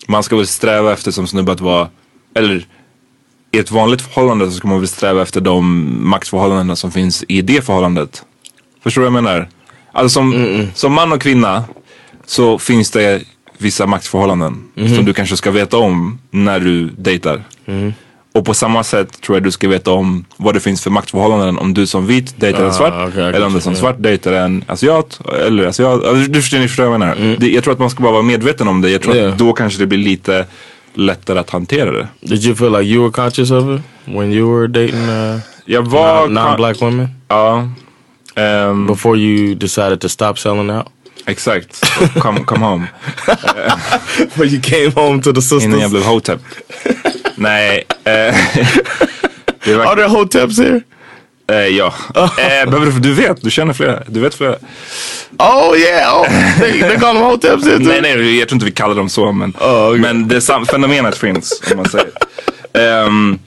man 0.08 0.24
ska 0.24 0.36
väl 0.36 0.48
sträva 0.48 0.94
efter 0.94 1.12
som 1.12 1.28
snubbe 1.28 1.52
att 1.52 1.62
vara, 1.62 1.90
eller 2.36 2.66
i 3.52 3.58
ett 3.60 3.72
vanligt 3.72 4.02
förhållande 4.02 4.46
så 4.46 4.52
ska 4.52 4.68
man 4.68 4.80
väl 4.80 4.88
sträva 4.88 5.22
efter 5.22 5.42
de 5.42 5.88
maktförhållandena 6.10 6.76
som 6.76 6.92
finns 6.92 7.24
i 7.28 7.42
det 7.42 7.66
förhållandet. 7.66 8.24
Förstår 8.84 9.02
du 9.02 9.10
vad 9.10 9.18
jag 9.18 9.24
menar? 9.24 9.50
Alltså 9.92 10.14
som, 10.14 10.34
som 10.76 10.94
man 10.94 11.12
och 11.12 11.22
kvinna 11.22 11.64
så 12.26 12.60
finns 12.60 12.92
det 12.92 13.24
vissa 13.58 13.86
maktförhållanden 13.88 14.64
som 14.96 15.06
du 15.06 15.14
kanske 15.14 15.38
ska 15.38 15.52
veta 15.52 15.78
om 15.78 16.20
när 16.32 16.60
du 16.60 16.90
dejtar. 16.90 17.44
Och 18.34 18.46
på 18.46 18.54
samma 18.54 18.84
sätt 18.84 19.22
tror 19.22 19.36
jag 19.36 19.44
du 19.44 19.52
ska 19.52 19.68
veta 19.68 19.92
om 19.92 20.26
vad 20.38 20.54
det 20.54 20.60
finns 20.60 20.84
för 20.84 20.90
maktförhållanden 20.90 21.58
om 21.58 21.74
du 21.74 21.88
som 21.88 22.08
vit 22.08 22.34
dejtar 22.40 22.64
en 22.64 22.70
Ah, 22.70 22.74
svart 22.74 22.94
okej, 23.10 23.24
eller 23.24 23.46
om 23.46 23.54
du 23.54 23.62
som 23.62 23.76
svart 23.76 23.96
dejtar 24.00 24.32
en 24.34 24.64
asiat 24.68 25.20
eller 25.46 25.66
asiat. 25.66 26.04
Alltså, 26.06 26.32
Du 26.32 26.42
förstår, 26.42 26.58
ni 26.60 26.68
förstår 26.68 26.84
vad 26.84 26.94
jag 26.94 27.00
menar. 27.00 27.36
Det, 27.40 27.50
jag 27.52 27.64
tror 27.64 27.74
att 27.74 27.80
man 27.80 27.90
ska 27.90 28.04
bara 28.04 28.12
vara 28.12 28.22
medveten 28.24 28.68
om 28.68 28.82
det. 28.82 28.90
Jag 28.90 29.02
tror 29.02 29.16
Yeah. 29.16 29.32
att 29.32 29.38
då 29.38 29.54
kanske 29.54 29.80
det 29.80 29.86
blir 29.88 29.98
lite 30.00 30.46
lättare 30.94 31.40
att 31.40 31.50
hantera 31.50 31.92
det. 31.92 32.08
Did 32.22 32.44
you 32.46 32.56
feel 32.56 32.72
like 32.72 32.84
you 32.84 33.02
were 33.04 33.12
conscious 33.12 33.52
of 33.52 33.64
it 33.80 33.82
when 34.06 34.34
you 34.34 34.58
were 34.58 34.68
dating 34.68 35.10
uh, 35.10 35.40
Jag 35.66 35.88
var... 35.88 36.28
non- 36.28 36.34
non-black 36.34 36.82
women? 36.82 37.08
Ja. 37.28 37.70
Ehm, 38.36 38.88
Before 38.88 39.18
you 39.18 39.56
decided 39.56 40.00
to 40.02 40.10
stop 40.10 40.34
selling 40.40 40.70
out? 40.72 40.86
exakt. 41.26 41.82
Come, 42.20 42.40
come 42.46 42.66
home. 42.66 42.88
When 44.36 44.50
you 44.50 44.62
came 44.62 44.92
home 44.96 45.22
to 45.22 45.34
the 45.34 45.42
sisters? 45.42 45.64
Innan 45.64 45.80
jag 45.80 45.92
blev 45.92 46.04
hotep. 46.04 46.40
Nej. 47.42 47.84
eh, 48.04 48.12
det 49.66 49.76
var, 49.76 49.86
Are 49.86 49.96
there 49.96 50.08
hoteps 50.08 50.58
here? 50.60 50.82
eh, 51.52 51.56
ja. 51.78 51.94
Eh, 52.16 52.70
behöver 52.70 52.86
du, 52.86 53.00
du 53.00 53.14
vet, 53.14 53.42
du 53.42 53.52
känner 53.52 53.74
flera. 53.74 54.04
Du 54.08 54.20
vet 54.20 54.36
flera. 54.36 54.56
Oh 55.38 55.78
yeah, 55.78 56.22
oh, 56.22 56.28
they, 56.60 56.80
they 56.82 56.98
call 56.98 57.16
them 57.16 57.24
hoteps 57.24 57.66
here? 57.66 57.78
Nej, 57.80 58.02
nej, 58.02 58.40
jag 58.40 58.48
tror 58.50 58.56
inte 58.56 58.66
vi 58.66 58.72
kallar 58.72 58.96
dem 58.96 59.10
så. 59.10 59.32
Men, 59.32 59.54
Oh, 59.60 59.88
okay. 59.90 60.02
men 60.02 60.28
det 60.28 60.42
sam- 60.42 60.66
fenomenet 60.66 61.18
finns. 61.18 61.62
Om 61.72 61.78
man 61.78 61.86
säger. 61.90 62.10
Ehm, 62.74 63.40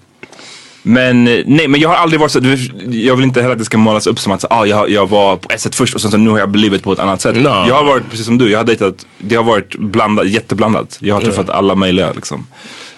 men 0.82 1.24
nej, 1.24 1.68
men 1.68 1.80
jag 1.80 1.88
har 1.88 1.96
aldrig 1.96 2.20
varit 2.20 2.32
så, 2.32 2.40
du, 2.40 2.54
jag 2.90 3.16
vill 3.16 3.24
inte 3.24 3.40
heller 3.40 3.52
att 3.52 3.58
det 3.58 3.64
ska 3.64 3.78
målas 3.78 4.06
upp 4.06 4.18
som 4.18 4.32
att 4.32 4.44
ah, 4.50 4.64
jag, 4.64 4.90
jag 4.90 5.08
var 5.08 5.36
på 5.36 5.52
ett 5.52 5.60
sätt 5.60 5.74
först 5.74 5.94
och 5.94 6.00
sen 6.00 6.10
så 6.10 6.16
nu 6.16 6.30
har 6.30 6.38
jag 6.38 6.48
blivit 6.48 6.82
på 6.82 6.92
ett 6.92 6.98
annat 6.98 7.20
sätt. 7.20 7.36
No. 7.36 7.48
Jag 7.48 7.74
har 7.74 7.84
varit 7.84 8.10
precis 8.10 8.26
som 8.26 8.38
du, 8.38 8.50
jag 8.50 8.58
har 8.58 8.64
dejtat, 8.64 9.06
det 9.18 9.36
har 9.36 9.42
varit 9.44 9.76
blandat, 9.76 10.26
jätteblandat. 10.28 10.96
Jag 11.00 11.14
har 11.14 11.20
träffat 11.22 11.50
alla 11.50 11.74
möjliga 11.74 12.12
liksom. 12.12 12.46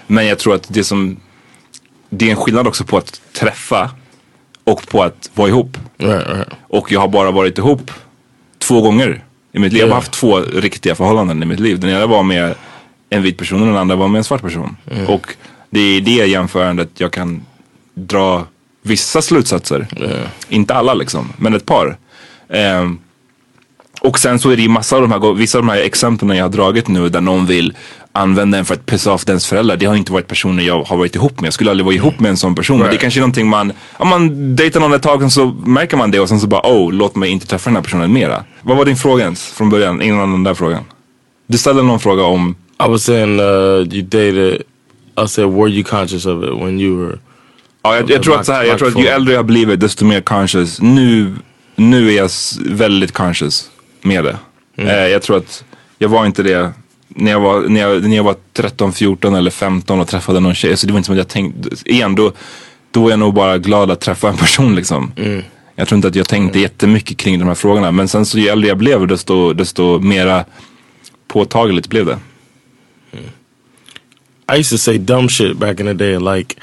Men 0.07 0.26
jag 0.26 0.38
tror 0.38 0.54
att 0.54 0.66
det 0.68 0.84
som, 0.84 1.16
det 2.11 2.26
är 2.26 2.30
en 2.30 2.36
skillnad 2.36 2.66
också 2.66 2.84
på 2.84 2.96
att 2.98 3.20
träffa 3.32 3.90
och 4.64 4.86
på 4.86 5.02
att 5.02 5.30
vara 5.34 5.48
ihop. 5.48 5.78
Right. 5.98 6.48
Och 6.68 6.92
jag 6.92 7.00
har 7.00 7.09
bara 7.09 7.30
varit 7.30 7.59
ihop 7.59 7.90
två 8.59 8.80
gånger 8.80 9.24
i 9.52 9.59
mitt 9.59 9.72
liv. 9.72 9.82
Jag 9.82 9.88
har 9.88 9.94
haft 9.94 10.12
två 10.12 10.40
riktiga 10.40 10.94
förhållanden 10.94 11.42
i 11.42 11.46
mitt 11.46 11.61
liv. 11.61 11.80
Den 11.80 11.90
ena 11.90 12.07
var 12.07 12.22
med 12.22 12.54
en 13.11 13.22
vit 13.22 13.38
person 13.38 13.61
och 13.61 13.66
den 13.66 13.76
andra 13.76 13.96
var 13.96 14.09
med 14.09 14.18
en 14.18 14.24
svart 14.24 14.42
person. 14.42 14.76
Och 15.09 15.34
det 15.70 15.80
är 15.80 15.96
i 15.96 16.00
det 16.00 16.26
jämförandet 16.26 16.90
jag 16.94 17.12
kan 17.12 17.42
dra 17.94 18.46
vissa 18.82 19.22
slutsatser. 19.22 19.86
Inte 20.48 20.74
alla 20.74 20.94
liksom, 20.94 21.32
men 21.36 21.54
ett 21.54 21.66
par. 21.66 21.96
Ehm, 22.48 22.98
och 24.07 24.18
sen 24.18 24.38
så 24.38 24.50
är 24.50 24.57
det 24.57 24.62
ju 24.62 24.68
massa 24.68 24.96
av 24.96 25.02
de 25.02 25.12
här, 25.12 25.34
vissa 25.34 25.59
av 25.59 25.64
de 25.64 25.70
här 25.70 25.78
exemplen 25.80 26.36
jag 26.36 26.44
har 26.44 26.50
dragit 26.50 26.88
nu 26.88 27.09
där 27.09 27.20
någon 27.20 27.46
vill 27.46 27.74
använda 28.12 28.59
en 28.59 28.64
för 28.64 28.74
att 28.74 28.86
pissa 28.86 29.12
off 29.12 29.24
dens 29.24 29.46
föräldrar. 29.46 29.76
Det 29.76 29.86
har 29.86 29.96
inte 29.96 30.12
varit 30.12 30.28
personer 30.28 30.62
jag 30.62 30.82
har 30.82 30.96
varit 30.96 31.14
ihop 31.14 31.40
med. 31.40 31.46
Jag 31.46 31.54
skulle 31.54 31.70
aldrig 31.70 31.84
vara 31.84 31.94
ihop 31.94 32.20
med 32.20 32.28
en 32.28 32.36
sån 32.36 32.54
person. 32.54 32.78
Men 32.78 32.84
det 32.86 32.90
Right. 32.90 33.00
kanske 33.00 33.18
är 33.18 33.22
någonting 33.22 33.48
man, 33.48 33.72
om 33.92 34.09
man 34.09 34.57
dejtar 34.57 34.80
någon 34.80 34.92
ett 34.92 35.02
tag 35.02 35.32
så 35.32 35.46
märker 35.46 35.96
man 35.96 36.11
det 36.11 36.20
och 36.20 36.28
sen 36.28 36.40
så 36.40 36.46
bara 36.46 36.61
oh, 36.61 36.92
låt 36.92 37.16
mig 37.16 37.30
inte 37.30 37.46
träffa 37.46 37.70
den 37.70 37.76
här 37.76 37.82
personen 37.82 38.12
mera. 38.12 38.44
Vad 38.62 38.76
var 38.76 38.84
din 38.84 38.96
fråga 38.96 39.24
ens 39.24 39.46
från 39.46 39.70
början 39.70 40.02
innan 40.02 40.32
den 40.32 40.44
där 40.44 40.54
frågan? 40.54 40.84
Du 41.46 41.59
ställde 41.59 41.82
någon 41.82 42.00
fråga 42.00 42.22
om, 42.24 42.57
I 42.86 42.90
was 42.90 43.04
saying 43.04 43.40
uh, 43.40 43.46
you 43.94 44.02
dated. 44.02 44.62
I 45.24 45.28
said, 45.28 45.48
were 45.48 45.68
you 45.68 45.84
conscious 45.84 46.26
of 46.26 46.44
it 46.44 46.50
when 46.50 46.80
you 46.80 47.07
were? 47.07 47.18
ja 47.82 47.96
jag, 47.96 48.11
jag 48.11 48.22
tror 48.22 48.36
att 48.40 48.46
så 48.46 48.52
här, 48.52 48.64
jag 48.64 48.78
tror 48.78 48.88
att 48.88 48.98
ju 48.98 49.07
äldre 49.07 49.32
jag 49.32 49.38
har 49.38 49.44
blivit 49.44 49.80
desto 49.80 50.04
mer 50.04 50.20
conscious. 50.20 50.80
Nu, 50.80 51.34
nu 51.76 52.09
är 52.09 52.16
jag 52.16 52.30
väldigt 52.66 53.12
conscious 53.12 53.70
med 54.07 54.24
det. 54.24 54.38
Eh, 54.76 55.07
jag 55.09 55.22
tror 55.22 55.36
att 55.36 55.64
jag 55.98 56.09
var 56.09 56.26
inte 56.26 56.42
det 56.42 56.72
när 57.09 57.30
jag 57.30 57.40
var, 57.40 57.61
när 57.61 57.80
jag, 57.80 58.09
när 58.09 58.16
jag 58.16 58.24
var 58.24 58.36
13, 58.52 58.92
14 58.92 59.34
eller 59.34 59.50
15 59.50 60.00
och 60.00 60.09
träffade 60.09 60.40
någon 60.40 60.54
tjej. 60.54 60.76
Så 60.76 60.86
det 60.86 60.92
var 60.92 60.98
inte 60.98 61.07
som 61.07 61.12
att 61.12 61.18
jag 61.18 61.28
tänkte, 61.28 61.90
igen 61.90 62.14
då, 62.14 62.32
då 62.90 63.02
var 63.02 63.11
jag 63.11 63.18
nog 63.18 63.34
bara 63.34 63.59
glad 63.59 63.90
att 63.90 64.00
träffa 64.00 64.28
en 64.28 64.36
person 64.36 64.74
liksom. 64.76 65.12
Jag 65.74 65.88
tror 65.88 65.96
inte 65.96 66.09
att 66.09 66.14
jag 66.14 66.28
tänkte 66.28 66.59
jättemycket 66.59 67.16
kring 67.16 67.38
de 67.38 67.48
här 67.48 67.54
frågorna. 67.54 67.92
Men 67.92 68.09
sen 68.09 68.26
så 68.26 68.38
ju 68.38 68.48
äldre 68.48 68.68
jag 68.68 68.78
blev 68.78 69.07
desto, 69.07 69.52
desto 69.52 69.98
mera 69.98 70.44
påtagligt 71.28 71.88
blev 71.88 72.07
det. 72.07 72.18
I 74.48 74.59
used 74.59 74.70
to 74.70 74.78
say 74.78 74.98
dumb 74.98 75.28
shit 75.28 75.57
back 75.57 75.80
in 75.80 75.86
the 75.86 75.94
day, 75.94 76.18
like 76.18 76.54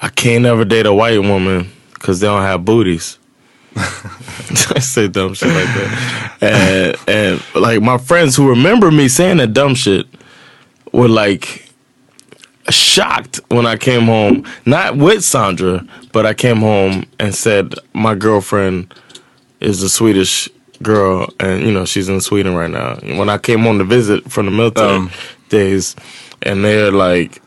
I 0.00 0.06
can't 0.06 0.46
ever 0.46 0.64
date 0.64 0.88
a 0.88 0.92
white 0.92 1.18
woman 1.18 1.66
because 1.94 2.20
they 2.20 2.28
don't 2.28 2.42
have 2.42 2.58
booties. 2.58 3.18
I 4.74 4.78
say 4.80 5.06
dumb 5.08 5.34
shit 5.34 5.48
like 5.48 5.64
that, 5.66 6.36
and 6.40 6.96
and 7.08 7.42
like 7.54 7.82
my 7.82 7.98
friends 7.98 8.34
who 8.36 8.48
remember 8.48 8.90
me 8.90 9.08
saying 9.08 9.36
that 9.38 9.52
dumb 9.52 9.74
shit 9.74 10.06
were 10.92 11.08
like 11.08 11.68
shocked 12.70 13.40
when 13.48 13.66
I 13.66 13.76
came 13.76 14.02
home, 14.06 14.44
not 14.64 14.96
with 14.96 15.22
Sandra, 15.24 15.86
but 16.12 16.26
I 16.26 16.34
came 16.34 16.56
home 16.58 17.04
and 17.20 17.34
said 17.34 17.74
my 17.92 18.14
girlfriend 18.14 18.92
is 19.60 19.82
a 19.82 19.88
Swedish 19.88 20.48
girl, 20.82 21.28
and 21.40 21.62
you 21.62 21.72
know 21.72 21.84
she's 21.84 22.08
in 22.08 22.20
Sweden 22.20 22.54
right 22.54 22.70
now. 22.70 22.96
When 23.18 23.28
I 23.28 23.38
came 23.38 23.60
home 23.60 23.78
to 23.78 23.84
visit 23.84 24.30
from 24.30 24.46
the 24.46 24.52
military 24.52 24.96
Um. 24.96 25.10
days, 25.48 25.94
and 26.42 26.64
they're 26.64 26.90
like, 26.92 27.40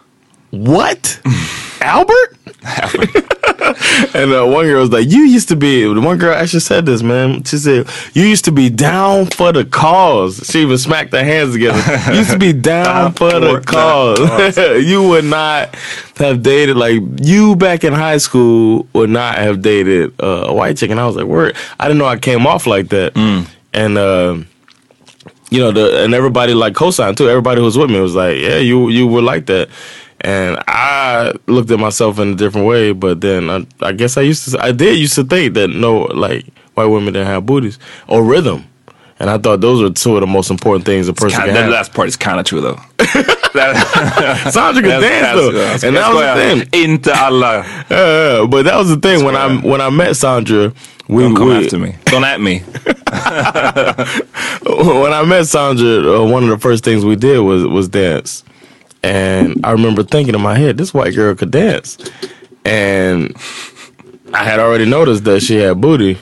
"What, 0.52 1.20
Albert?" 1.82 2.38
and 4.14 4.32
uh, 4.34 4.46
one 4.46 4.66
girl 4.66 4.82
was 4.82 4.92
like, 4.92 5.10
"You 5.10 5.22
used 5.22 5.48
to 5.50 5.56
be." 5.56 5.84
The 5.84 6.02
one 6.02 6.18
girl 6.18 6.34
actually 6.34 6.60
said 6.62 6.86
this, 6.86 7.02
man. 7.02 7.44
She 7.44 7.58
said, 7.58 7.88
"You 8.14 8.24
used 8.24 8.46
to 8.46 8.52
be 8.52 8.70
down 8.70 9.28
for 9.28 9.52
the 9.52 9.66
cause." 9.66 10.42
She 10.50 10.62
even 10.62 10.78
smacked 10.78 11.12
her 11.14 11.24
hands 11.24 11.54
together. 11.54 11.80
You 12.12 12.20
used 12.20 12.32
to 12.32 12.38
be 12.40 12.54
down 12.74 13.14
for 13.14 13.32
the 13.32 13.62
cause. 13.62 14.58
you 14.86 15.08
would 15.08 15.26
not 15.26 15.76
have 16.18 16.44
dated 16.44 16.76
like 16.76 17.02
you 17.22 17.56
back 17.56 17.84
in 17.84 17.94
high 17.94 18.18
school 18.18 18.88
would 18.94 19.10
not 19.10 19.38
have 19.38 19.62
dated 19.62 20.14
uh, 20.22 20.46
a 20.48 20.54
white 20.54 20.78
chick. 20.78 20.92
And 20.92 21.00
I 21.00 21.06
was 21.06 21.16
like, 21.16 21.26
"Word!" 21.26 21.56
I 21.80 21.88
didn't 21.88 22.00
know 22.00 22.06
I 22.06 22.18
came 22.18 22.46
off 22.46 22.68
like 22.68 22.90
that. 22.90 23.16
And 23.74 23.98
uh, 23.98 24.38
you 25.50 25.60
know, 25.60 25.72
the 25.72 26.04
and 26.04 26.14
everybody 26.14 26.54
like 26.54 26.76
co-signed 26.76 27.18
too. 27.18 27.30
Everybody 27.30 27.60
who 27.60 27.66
was 27.66 27.78
with 27.78 27.90
me 27.90 28.00
was 28.00 28.16
like, 28.16 28.38
"Yeah, 28.38 28.58
you 28.58 28.90
you 28.90 29.08
were 29.08 29.22
like 29.22 29.46
that." 29.48 29.70
And 30.22 30.58
I 30.68 31.34
looked 31.48 31.72
at 31.72 31.80
myself 31.80 32.20
in 32.20 32.34
a 32.34 32.36
different 32.36 32.68
way, 32.68 32.92
but 32.92 33.22
then 33.22 33.50
I, 33.50 33.66
I 33.82 33.92
guess 33.94 34.18
I 34.18 34.22
used 34.22 34.52
to, 34.52 34.62
I 34.64 34.72
did 34.74 34.98
used 35.00 35.16
to 35.16 35.24
think 35.24 35.54
that 35.54 35.70
no, 35.70 36.00
like 36.02 36.46
white 36.74 36.88
women 36.88 37.14
didn't 37.14 37.28
have 37.28 37.46
booties 37.46 37.80
or 38.08 38.22
rhythm, 38.24 38.66
and 39.20 39.30
I 39.30 39.38
thought 39.38 39.62
those 39.62 39.82
were 39.82 39.90
two 39.92 40.16
of 40.16 40.22
the 40.22 40.28
most 40.28 40.50
important 40.52 40.86
things 40.86 41.08
a 41.08 41.14
person 41.14 41.38
Kind, 41.40 41.48
can 41.48 41.54
that 41.56 41.64
have. 41.64 41.72
last 41.72 41.94
part 41.94 42.08
is 42.10 42.16
kind 42.18 42.40
of 42.40 42.46
true 42.46 42.62
though. 42.62 42.80
That- 43.52 44.52
Sandra 44.54 44.84
could 44.84 44.92
That's- 44.92 45.02
dance 45.02 45.24
that's- 45.24 45.36
though, 45.36 45.78
ska- 45.78 45.88
and 45.88 45.96
jag 45.96 46.04
that 46.04 46.14
was 46.14 46.60
the 46.60 46.66
thing. 46.72 46.84
Into 46.92 47.20
Allah. 47.20 47.64
Yeah, 47.90 48.46
but 48.50 48.62
that 48.66 48.76
was 48.78 48.90
the 48.90 48.98
thing 48.98 49.24
when 49.26 49.36
I 49.36 49.56
when 49.62 49.82
I 49.82 49.90
met 49.90 50.16
Sandra. 50.16 50.72
We, 51.08 51.24
Don't 51.24 51.36
come 51.36 51.48
we- 51.48 51.66
after 51.66 51.80
me. 51.80 51.96
Don't 52.06 52.24
at 52.24 52.40
me. 52.40 52.60
when 54.66 55.14
I 55.14 55.24
met 55.26 55.48
Sandra, 55.48 56.22
uh, 56.22 56.26
one 56.26 56.44
of 56.44 56.50
the 56.50 56.58
first 56.60 56.84
things 56.84 57.04
we 57.04 57.16
did 57.16 57.40
was 57.40 57.66
was 57.66 57.90
dance, 57.90 58.44
and 59.04 59.66
I 59.66 59.72
remember 59.72 60.04
thinking 60.04 60.36
in 60.36 60.42
my 60.42 60.58
head, 60.58 60.78
this 60.78 60.94
white 60.94 61.16
girl 61.16 61.36
could 61.36 61.52
dance, 61.52 61.98
and 62.66 63.36
I 64.34 64.44
had 64.44 64.60
already 64.60 64.86
noticed 64.86 65.24
that 65.26 65.42
she 65.42 65.56
had 65.56 65.82
booty, 65.82 66.18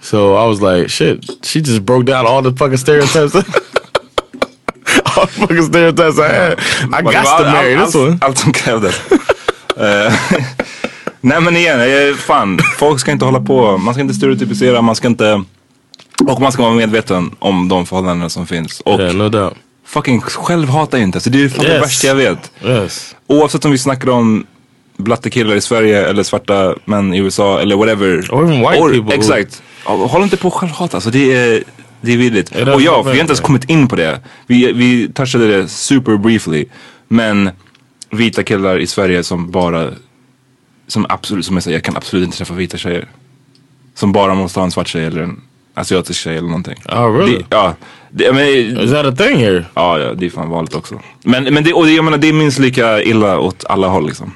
so 0.00 0.36
I 0.36 0.46
was 0.46 0.60
like, 0.60 0.88
shit, 0.88 1.44
she 1.44 1.60
just 1.60 1.84
broke 1.84 2.04
down 2.06 2.26
all 2.26 2.42
the 2.42 2.52
fucking 2.52 2.76
stereotypes. 2.78 3.34
all 5.16 5.26
the 5.26 5.32
fucking 5.32 5.62
stereotypes 5.62 6.18
I 6.18 6.28
had. 6.28 6.58
I 6.92 7.02
got 7.02 7.38
to 7.38 7.44
marry 7.44 7.74
allt- 7.74 7.86
this 7.86 7.94
one. 7.94 8.18
Allt 8.22 8.38
som 8.38 8.52
krävdes. 8.52 9.00
Eh, 9.78 10.12
Nej 11.20 11.40
men 11.40 11.56
igen, 11.56 12.14
fan. 12.16 12.58
Folk 12.78 13.00
ska 13.00 13.12
inte 13.12 13.24
hålla 13.24 13.40
på. 13.40 13.78
Man 13.78 13.94
ska 13.94 14.00
inte 14.00 14.14
stereotypisera. 14.14 14.82
Man 14.82 14.96
ska 14.96 15.08
inte... 15.08 15.44
Och 16.26 16.40
man 16.40 16.52
ska 16.52 16.62
vara 16.62 16.74
medveten 16.74 17.34
om 17.38 17.68
de 17.68 17.86
förhållanden 17.86 18.30
som 18.30 18.46
finns. 18.46 18.80
Och 18.80 19.00
Yeah, 19.00 19.14
no 19.14 19.28
doubt. 19.28 19.54
Fucking 19.88 20.20
självhata 20.20 20.98
inte. 20.98 21.20
Så 21.20 21.30
det 21.30 21.44
är 21.44 21.48
fan 21.48 21.64
det 21.64 21.70
Yes. 21.72 21.82
värsta 21.82 22.06
jag 22.06 22.14
vet. 22.14 22.52
Yes. 22.64 23.16
Oavsett 23.26 23.64
om 23.64 23.70
vi 23.70 23.78
snackar 23.78 24.10
om 24.10 24.46
blattekillar 24.96 25.54
i 25.56 25.60
Sverige 25.60 26.06
eller 26.08 26.22
svarta 26.22 26.74
män 26.84 27.14
i 27.14 27.18
USA 27.18 27.60
eller 27.60 27.76
whatever. 27.76 28.28
Or 28.30 28.44
even 28.44 28.60
white 28.60 28.98
people. 28.98 29.14
Exakt. 29.16 29.62
Håll 29.84 30.22
inte 30.22 30.36
på 30.36 30.48
att 30.48 30.54
självhata. 30.54 30.96
Alltså 30.96 31.10
det 31.10 31.32
är, 31.32 31.64
det 32.00 32.12
är 32.12 32.16
vidrigt. 32.16 32.56
Är 32.56 32.64
det 32.64 32.74
Och 32.74 32.80
ja, 32.80 33.02
vi 33.02 33.08
har 33.08 33.16
inte 33.16 33.30
ens 33.30 33.40
kommit 33.40 33.64
in 33.70 33.88
på 33.88 33.96
det. 33.96 34.20
Vi, 34.46 34.72
vi 34.72 35.12
touchade 35.12 35.46
det 35.46 35.68
super 35.68 36.16
briefly. 36.16 36.64
Men 37.08 37.50
vita 38.10 38.42
killar 38.42 38.78
i 38.78 38.86
Sverige 38.86 39.24
som 39.24 39.50
bara, 39.50 39.90
som 40.86 41.06
absolut, 41.08 41.46
som 41.46 41.56
jag 41.56 41.62
säger, 41.62 41.76
jag 41.76 41.84
kan 41.84 41.96
absolut 41.96 42.24
inte 42.24 42.36
träffa 42.38 42.54
vita 42.54 42.76
tjejer. 42.76 43.08
Som 43.94 44.12
bara 44.12 44.34
måste 44.34 44.60
ha 44.60 44.64
en 44.64 44.70
svart 44.70 44.88
tjej 44.88 45.04
eller 45.04 45.22
en 45.22 45.40
asiatisk 45.74 46.20
tjej 46.20 46.36
eller 46.36 46.48
någonting. 46.48 46.76
Oh, 46.88 47.16
really? 47.18 47.36
Det, 47.36 47.44
ja. 47.50 47.74
Det, 48.10 48.32
men, 48.32 48.78
Is 48.84 48.90
that 48.90 49.06
a 49.06 49.12
thing 49.12 49.36
here? 49.36 49.64
Ja, 49.74 49.98
ja, 49.98 50.14
det 50.14 50.26
är 50.26 50.30
fan 50.30 50.48
vanligt 50.50 50.74
också. 50.74 51.00
Men, 51.24 51.44
men 51.44 51.64
det, 51.64 51.72
och 51.72 51.86
det, 51.86 51.92
jag 51.92 52.04
menar, 52.04 52.18
det 52.18 52.28
är 52.28 52.32
minst 52.32 52.58
lika 52.58 53.02
illa 53.02 53.38
åt 53.38 53.64
alla 53.64 53.88
håll 53.88 54.06
liksom. 54.06 54.32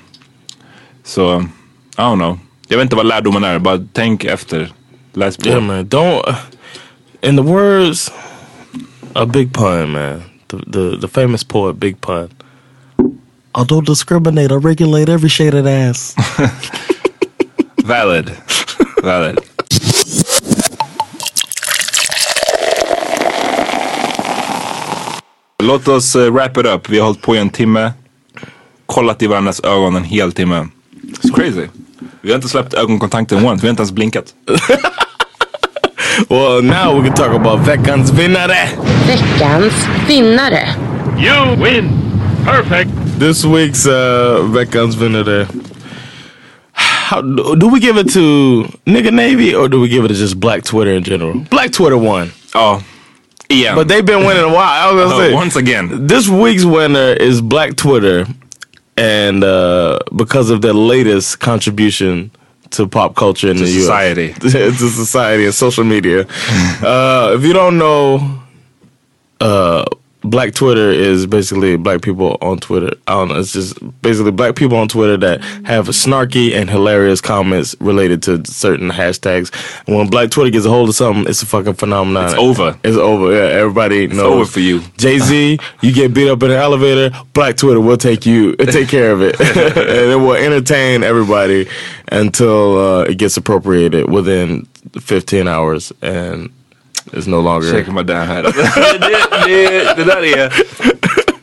Så, 1.05 1.41
I 1.41 2.01
don't 2.01 2.15
know. 2.17 2.39
Jag 2.69 2.77
vet 2.77 2.85
inte 2.85 2.97
vad 2.97 3.07
lärdomen 3.07 3.45
är, 3.45 3.59
bara 3.59 3.87
tänk 3.93 4.25
efter. 4.25 4.73
Läs 5.13 5.37
på. 5.37 5.49
Yeah, 5.49 5.61
man. 5.61 5.87
Don't. 5.87 6.35
In 7.21 7.37
the 7.37 7.43
words 7.43 8.13
of 9.15 9.29
Big 9.29 9.53
Pun, 9.55 9.93
man, 9.93 10.23
the, 10.49 10.57
the 10.73 11.01
the 11.01 11.09
famous 11.09 11.45
poet 11.45 11.77
Big 11.77 12.01
Pun. 12.01 12.29
I 13.55 13.65
don't 13.65 13.87
discriminate. 13.87 14.51
I 14.51 14.57
regulate 14.57 15.13
every 15.13 15.29
shade 15.29 15.55
of 15.55 15.67
ass. 15.67 16.15
Valid. 17.85 18.31
Valid. 19.03 19.39
Låt 25.63 25.89
oss 25.89 26.17
uh, 26.17 26.33
wrap 26.33 26.57
it 26.59 26.67
up. 26.67 26.89
Vi 26.89 26.99
har 26.99 27.07
hållit 27.07 27.23
på 27.23 27.37
i 27.37 27.39
en 27.39 27.51
timme. 27.51 27.93
Kollat 28.87 29.23
i 29.23 29.27
varandras 29.27 29.61
ögon 29.61 29.97
en 29.97 30.05
hel 30.05 30.33
timme. 30.33 30.67
It's 31.03 31.35
crazy. 31.35 31.67
Vi 32.21 32.31
har 32.31 32.37
inte 32.37 32.49
släppt 32.49 32.75
ögonkontakten 32.75 33.45
once. 33.45 33.63
Vi 33.63 33.69
har 33.69 33.71
inte 33.71 33.81
ens 33.81 33.93
blinkat. 33.93 34.35
well, 36.29 36.63
now 36.63 37.01
we 37.03 37.09
can 37.09 37.15
talk 37.17 37.35
about 37.35 37.69
veckans 37.69 38.13
vinnare. 38.13 38.69
Veckans 39.07 39.87
vinnare. 40.09 40.69
You 41.19 41.65
win. 41.65 41.89
Perfect. 42.45 42.91
This 43.21 43.45
week's 43.45 43.87
uh, 43.87 44.45
veckans 44.53 44.97
vinnare. 44.97 45.47
How, 46.73 47.21
do 47.57 47.69
we 47.69 47.81
give 47.81 48.01
it 48.01 48.13
to 48.15 48.21
Nigga 48.85 49.11
Navy 49.13 49.55
or 49.55 49.69
do 49.69 49.81
we 49.81 49.89
give 49.89 50.05
it 50.05 50.09
to 50.09 50.15
just 50.15 50.41
Black 50.41 50.65
Twitter 50.65 50.97
in 50.97 51.05
general? 51.05 51.35
Black 51.51 51.73
Twitter 51.73 51.99
won, 51.99 52.31
Ja. 52.55 52.81
Igen. 53.49 53.75
but 53.75 53.89
they've 53.89 54.05
been 54.07 54.25
winning 54.25 54.45
a 54.45 54.49
while. 54.49 54.89
I 54.89 54.93
was 54.93 55.03
gonna 55.05 55.15
Uh, 55.15 55.29
say 55.29 55.35
once 55.35 55.57
again. 55.57 56.07
this 56.07 56.29
week's 56.29 56.65
winner 56.65 57.13
is 57.13 57.41
Black 57.43 57.77
Twitter, 57.77 58.27
and 58.97 59.43
uh, 59.45 59.99
because 60.17 60.51
of 60.51 60.61
their 60.61 60.73
latest 60.75 61.39
contribution 61.41 62.31
to 62.71 62.87
pop 62.87 63.15
culture 63.15 63.51
in 63.51 63.57
To 63.59 63.65
the 63.65 63.71
US. 63.71 63.81
society. 63.81 64.33
to 64.41 64.73
society 64.89 65.45
and 65.45 65.55
social 65.55 65.85
media. 65.85 66.21
uh, 66.83 67.35
if 67.37 67.45
you 67.45 67.53
don't 67.53 67.77
know, 67.77 68.41
uh, 69.41 69.85
Black 70.25 70.55
Twitter 70.55 70.91
is 70.91 71.27
basically 71.27 71.77
black 71.77 72.03
people 72.03 72.39
on 72.41 72.59
Twitter. 72.59 72.97
I 73.07 73.13
don't 73.13 73.29
know. 73.29 73.41
It's 73.41 73.53
just 73.53 73.77
basically 74.03 74.31
black 74.31 74.55
people 74.55 74.79
on 74.79 74.89
Twitter 74.89 75.17
that 75.17 75.41
have 75.65 75.89
snarky 75.89 76.55
and 76.55 76.71
hilarious 76.71 77.21
comments 77.21 77.75
related 77.81 78.23
to 78.25 78.45
certain 78.45 78.91
hashtags. 78.91 79.51
And 79.87 79.97
when 79.97 80.09
Black 80.09 80.31
Twitter 80.31 80.51
gets 80.51 80.65
a 80.65 80.69
hold 80.71 80.89
of 80.89 80.95
something, 80.95 81.29
it's 81.29 81.43
a 81.43 81.47
fucking 81.47 81.75
phenomenon. 81.75 82.27
It's 82.27 82.35
over. 82.35 82.79
It's 82.85 82.97
over. 82.97 83.33
Yeah, 83.33 83.61
everybody 83.61 84.07
knows. 84.07 84.21
over 84.21 84.45
for 84.45 84.61
you. 84.61 84.81
Jay 84.97 85.19
Z, 85.19 85.59
you 85.81 85.93
get 85.93 86.15
beat 86.15 86.31
up 86.31 86.43
in 86.43 86.51
an 86.51 86.57
elevator. 86.57 87.11
Black 87.33 87.57
Twitter 87.57 87.81
will 87.81 87.97
take 87.97 88.25
you, 88.25 88.55
take 88.57 88.89
care 88.89 89.11
of 89.13 89.23
it, 89.23 89.41
and 89.41 90.13
it 90.13 90.17
will 90.17 90.35
entertain 90.35 91.03
everybody 91.03 91.69
until 92.09 92.79
uh, 92.79 93.03
it 93.03 93.19
gets 93.19 93.37
appropriated 93.37 94.11
within 94.11 94.67
15 95.01 95.49
hours, 95.49 95.93
and 96.03 96.51
it's 97.13 97.27
no 97.29 97.41
longer. 97.41 97.71
Shaking 97.73 97.95
my 97.95 98.03
damn 98.03 98.29
head. 98.29 98.43
det, 99.01 99.47
det, 99.47 99.95
det 99.97 100.05
där 100.05 100.39
är... 100.39 100.53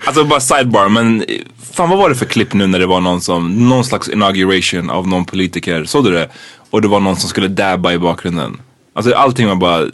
Alltså 0.05 0.23
bara 0.23 0.39
sidebar, 0.39 0.89
men 0.89 1.25
fan 1.73 1.89
vad 1.89 1.99
var 1.99 2.09
det 2.09 2.15
för 2.15 2.25
klipp 2.25 2.53
nu 2.53 2.67
när 2.67 2.79
det 2.79 2.85
var 2.85 3.01
någon 3.01 3.21
som, 3.21 3.69
någon 3.69 3.85
slags 3.85 4.09
inauguration 4.09 4.89
av 4.89 5.07
någon 5.07 5.25
politiker, 5.25 5.83
såg 5.83 6.03
du 6.05 6.11
det? 6.11 6.29
Och 6.69 6.81
det 6.81 6.87
var 6.87 6.99
någon 6.99 7.15
som 7.15 7.29
skulle 7.29 7.47
dabba 7.47 7.91
i 7.91 7.97
bakgrunden. 7.97 8.61
Alltså 8.93 9.13
allting 9.13 9.47
var 9.47 9.55
bara, 9.55 9.85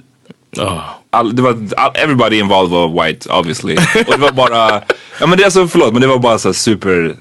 Oh. 0.57 0.81
all, 1.09 1.35
det 1.35 1.41
var, 1.41 1.57
all, 1.77 1.91
everybody 1.95 2.39
involved 2.39 2.71
var 2.71 3.03
white 3.03 3.29
obviously. 3.29 3.75
Och 4.07 4.11
det 4.11 4.17
var 4.17 4.31
bara, 4.31 4.81
ja 5.19 5.27
men 5.27 5.37
det 5.37 5.43
är 5.43 5.45
alltså 5.45 5.67
förlåt 5.67 5.93
men 5.93 6.01
det 6.01 6.07
var 6.07 6.19
bara 6.19 6.37
så 6.37 6.53
super 6.53 7.15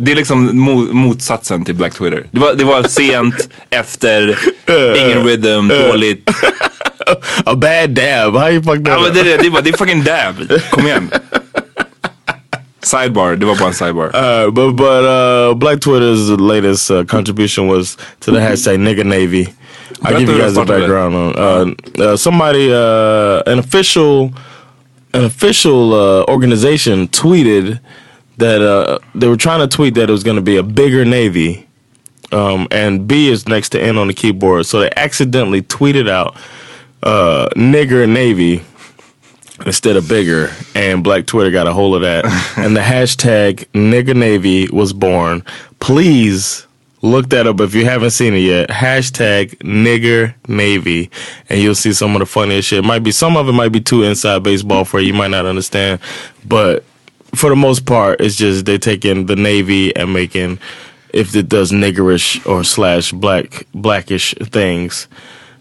det 0.00 0.12
är 0.12 0.16
liksom 0.16 0.58
mo, 0.58 0.92
motsatsen 0.92 1.64
till 1.64 1.74
Black 1.74 1.94
Twitter. 1.94 2.26
Det 2.30 2.40
var, 2.40 2.54
det 2.54 2.64
var 2.64 2.82
sent, 2.82 3.48
efter, 3.70 4.38
ingen 4.96 5.26
rhythm, 5.26 5.68
dåligt. 5.68 6.30
A 7.44 7.54
bad 7.54 7.90
dab. 7.90 8.36
How 8.36 8.50
you 8.50 8.62
fuck 8.62 8.84
that? 8.84 8.88
Ja 8.88 9.00
men 9.00 9.14
det, 9.14 9.20
är 9.20 9.24
det, 9.24 9.36
det, 9.36 9.46
är 9.46 9.50
bara, 9.50 9.62
det 9.62 9.70
är 9.70 9.76
fucking 9.76 10.04
dab. 10.04 10.60
Kom 10.70 10.86
igen. 10.86 11.10
Sidebar, 12.82 13.36
det 13.36 13.46
var 13.46 13.56
bara 13.56 13.68
en 13.68 13.74
sidebar. 13.74 14.06
Uh, 14.06 14.50
but 14.50 14.76
but 14.76 15.04
uh, 15.04 15.54
Black 15.54 15.80
Twitter's 15.80 16.40
latest 16.40 16.90
uh, 16.90 17.04
contribution 17.04 17.68
was 17.68 17.98
to 18.20 18.32
the 18.32 18.40
hashtag 18.40 18.78
Nigga 18.78 19.04
Navy. 19.04 19.48
I'll 20.02 20.20
give 20.20 20.32
you 20.32 20.38
guys 20.38 20.56
a 20.56 20.64
background 20.64 21.14
on 21.14 21.36
uh, 21.36 22.02
uh, 22.02 22.16
somebody 22.16 22.72
uh, 22.72 23.42
an 23.52 23.58
official 23.58 24.32
an 25.12 25.24
official 25.24 25.92
uh, 25.94 26.24
organization 26.28 27.08
tweeted 27.08 27.80
that 28.40 28.60
uh, 28.60 28.98
they 29.14 29.28
were 29.28 29.36
trying 29.36 29.60
to 29.60 29.68
tweet 29.68 29.94
that 29.94 30.08
it 30.08 30.12
was 30.12 30.24
going 30.24 30.36
to 30.36 30.42
be 30.42 30.56
a 30.56 30.62
bigger 30.62 31.04
Navy. 31.04 31.66
Um, 32.32 32.68
and 32.70 33.08
B 33.08 33.28
is 33.28 33.48
next 33.48 33.70
to 33.70 33.82
N 33.82 33.98
on 33.98 34.06
the 34.06 34.14
keyboard, 34.14 34.66
so 34.66 34.80
they 34.80 34.90
accidentally 34.96 35.62
tweeted 35.62 36.08
out 36.08 36.36
uh, 37.02 37.48
"nigger 37.56 38.08
Navy," 38.08 38.62
instead 39.66 39.96
of 39.96 40.08
bigger, 40.08 40.50
and 40.74 41.02
Black 41.02 41.26
Twitter 41.26 41.50
got 41.50 41.66
a 41.66 41.72
hold 41.72 41.96
of 41.96 42.02
that, 42.02 42.24
and 42.56 42.76
the 42.76 42.80
hashtag 42.80 43.66
Nigga 43.72 44.14
Navy 44.14 44.68
was 44.68 44.92
born. 44.92 45.42
Please 45.80 46.66
look 47.02 47.30
that 47.30 47.46
up 47.46 47.60
if 47.60 47.74
you 47.74 47.84
haven't 47.84 48.10
seen 48.10 48.34
it 48.34 48.40
yet. 48.40 48.68
Hashtag 48.68 49.56
Nigger 49.58 50.34
Navy, 50.46 51.10
and 51.48 51.60
you'll 51.60 51.74
see 51.74 51.92
some 51.92 52.14
of 52.14 52.20
the 52.20 52.26
funniest 52.26 52.68
shit. 52.68 52.84
Might 52.84 53.02
be 53.02 53.10
some 53.10 53.36
of 53.36 53.48
it 53.48 53.52
might 53.52 53.72
be 53.72 53.80
too 53.80 54.02
inside 54.02 54.42
baseball 54.42 54.84
for 54.84 55.00
you. 55.00 55.08
You 55.08 55.14
might 55.14 55.30
not 55.30 55.46
understand, 55.46 56.00
but 56.46 56.84
for 57.34 57.50
the 57.50 57.56
most 57.56 57.86
part, 57.86 58.20
it's 58.20 58.36
just 58.36 58.64
they're 58.64 58.78
taking 58.78 59.26
the 59.26 59.36
Navy 59.36 59.94
and 59.94 60.12
making 60.12 60.58
if 61.12 61.34
it 61.34 61.48
does 61.48 61.72
niggerish 61.72 62.44
or 62.46 62.64
slash 62.64 63.12
black 63.12 63.66
blackish 63.74 64.34
things, 64.34 65.08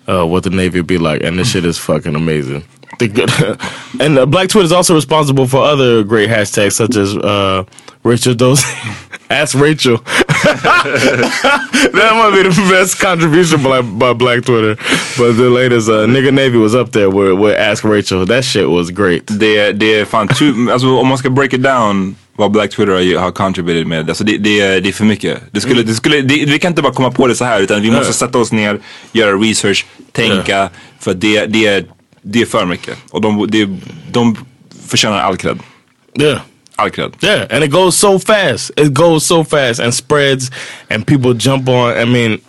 uh, 0.08 0.26
what 0.26 0.44
the 0.44 0.50
Navy 0.50 0.80
would 0.80 0.88
be 0.88 0.98
like, 0.98 1.24
and 1.24 1.40
this 1.40 1.52
shit 1.52 1.66
is 1.66 1.78
fucking 1.78 2.16
amazing. 2.16 2.64
And 4.00 4.18
uh, 4.18 4.26
Black 4.26 4.50
Twitter 4.50 4.66
is 4.66 4.72
also 4.72 4.94
responsible 4.94 5.48
for 5.48 5.64
other 5.64 6.04
great 6.04 6.30
hashtags 6.30 6.74
such 6.74 6.96
as 6.96 7.16
uh, 7.16 7.64
Rachel 8.04 8.34
Dozy. 8.34 8.68
Ask 9.30 9.56
Rachel. 9.56 10.04
that 11.94 12.12
might 12.16 12.34
be 12.36 12.50
the 12.50 12.68
best 12.70 13.00
contribution 13.00 13.64
by, 13.64 13.82
by 13.82 14.14
Black 14.14 14.46
Twitter. 14.46 14.76
But 15.18 15.38
the 15.38 15.50
latest 15.50 15.90
uh, 15.90 16.06
Nigga 16.08 16.34
Navy 16.34 16.58
was 16.58 16.76
up 16.76 16.92
there 16.92 17.10
with, 17.10 17.40
with 17.40 17.56
Ask 17.58 17.84
Rachel. 17.84 18.26
That 18.26 18.44
shit 18.44 18.68
was 18.70 18.92
great. 18.92 19.28
Det, 19.28 19.72
det 19.72 20.00
är 20.00 20.06
fan, 20.06 20.28
tu, 20.28 20.72
alltså 20.72 20.88
om 20.98 21.08
man 21.08 21.18
ska 21.18 21.30
break 21.30 21.54
it 21.54 21.64
down 21.64 22.16
vad 22.36 22.52
Black 22.52 22.72
Twitter 22.72 23.18
har, 23.18 23.32
contributed 23.32 23.88
med. 23.88 24.10
Alltså 24.10 24.24
det, 24.24 24.38
det, 24.38 24.60
är, 24.60 24.82
det 24.82 24.90
är 24.90 24.94
för 24.94 25.06
mycket. 25.06 25.40
Det 25.52 25.62
skulle, 25.62 25.84
det 25.84 25.94
skulle, 25.94 26.22
det, 26.22 26.46
vi 26.46 26.60
kan 26.60 26.72
inte 26.72 26.82
bara 26.82 26.94
komma 26.94 27.12
på 27.12 27.28
det 27.28 27.36
så 27.36 27.46
här 27.46 27.62
utan 27.62 27.82
vi 27.82 27.92
måste 27.92 28.14
sätta 28.14 28.38
oss 28.38 28.52
ner, 28.52 28.80
göra 29.12 29.32
research, 29.32 29.86
tänka. 30.12 30.70
För 31.00 31.14
det, 31.14 31.46
det, 31.46 31.68
är, 31.68 31.86
det 32.22 32.42
är 32.42 32.46
för 32.46 32.66
mycket. 32.66 32.98
Och 33.12 33.22
de, 33.22 33.48
det, 33.50 33.70
de 34.12 34.36
förtjänar 34.88 35.20
all 35.20 35.38
cred. 35.38 35.60
Yeah. 36.20 36.40
All 36.80 36.90
cred. 36.90 37.22
Yeah, 37.22 37.48
and 37.50 37.64
it 37.64 37.72
goes 37.72 37.98
so 37.98 38.20
fast. 38.20 38.72
It 38.78 38.94
goes 38.94 39.26
so 39.26 39.44
fast 39.44 39.80
and 39.80 39.94
spreads, 39.94 40.50
and 40.90 41.06
people 41.06 41.34
jump 41.34 41.68
on. 41.68 41.98
I 41.98 42.06
mean, 42.06 42.42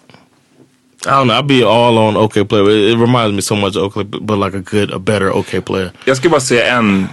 I 1.06 1.10
don't 1.10 1.26
know. 1.26 1.34
I'll 1.34 1.42
be 1.42 1.64
all 1.64 1.98
on 1.98 2.16
OK 2.16 2.44
Player. 2.44 2.70
It, 2.70 2.92
it 2.92 2.98
reminds 2.98 3.34
me 3.34 3.40
so 3.40 3.56
much 3.56 3.76
of 3.76 3.82
OK, 3.82 4.02
but 4.04 4.36
like 4.36 4.54
a 4.54 4.60
good, 4.60 4.92
a 4.92 4.98
better 4.98 5.32
OK 5.32 5.64
Player. 5.64 5.92
Jag 6.04 6.16
ska 6.16 6.28
bara 6.28 6.40
säga 6.40 6.76
en, 6.76 7.08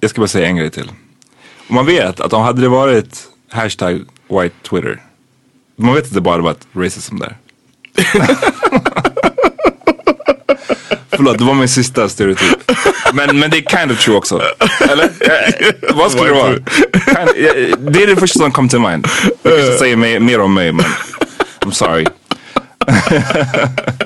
jag 0.00 0.10
ska 0.10 0.20
bara 0.20 0.28
säga 0.28 0.46
en 0.46 0.56
grej 0.56 0.70
till. 0.70 0.90
Man 1.68 1.86
vet 1.86 2.20
att 2.20 2.32
om 2.32 2.42
hade 2.42 2.60
det 2.60 2.68
varit 2.68 3.28
hashtag 3.50 4.04
white 4.28 4.54
Twitter. 4.62 5.02
Man 5.76 5.94
vet 5.94 6.04
att 6.04 6.14
det 6.14 6.20
bara 6.20 6.42
varit 6.42 6.66
racism 6.72 7.18
där. 7.18 7.36
Förlåt, 11.16 11.38
det 11.38 11.44
var 11.44 11.54
min 11.54 11.68
sista 11.68 12.08
stereotyp. 12.08 12.72
Men, 13.12 13.38
men 13.38 13.50
det 13.50 13.56
är 13.56 13.78
kind 13.78 13.92
of 13.92 14.04
true 14.04 14.16
också. 14.16 14.42
Eller? 14.80 15.04
Eh, 15.04 15.94
vad 15.94 16.10
skulle 16.10 16.28
det 16.28 16.34
vara? 16.34 16.52
Kind 16.52 16.66
det 17.92 18.02
är 18.02 18.06
det 18.06 18.16
första 18.16 18.38
som 18.38 18.52
kom 18.52 18.68
till 18.68 18.80
mind. 18.80 19.08
Det 19.42 19.50
kanske 19.50 19.78
säger 19.78 19.96
mer, 19.96 20.20
mer 20.20 20.40
om 20.40 20.54
mig 20.54 20.72
men 20.72 20.86
I'm 21.60 21.72
sorry. 21.72 22.06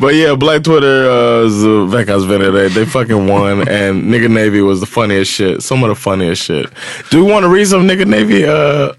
But 0.00 0.14
yeah, 0.14 0.34
Black 0.34 0.64
Twitter 0.64 1.08
uh, 1.08 1.46
is 1.46 1.64
uh, 1.64 1.84
veckans 1.84 2.24
vänner. 2.24 2.50
They, 2.52 2.68
they 2.68 2.84
fucking 2.84 3.26
won, 3.28 3.68
and 3.68 4.04
Nigga 4.04 4.28
Navy 4.28 4.60
was 4.60 4.80
the 4.80 4.86
funniest 4.86 5.32
shit. 5.32 5.62
Some 5.62 5.84
of 5.84 5.88
the 5.88 5.94
funniest 5.94 6.42
shit. 6.42 6.66
Do 7.10 7.18
you 7.18 7.24
want 7.24 7.44
to 7.44 7.48
read 7.48 7.68
some 7.68 7.88
Nigga 7.88 8.06
Navy? 8.06 8.44
Uh, 8.44 8.92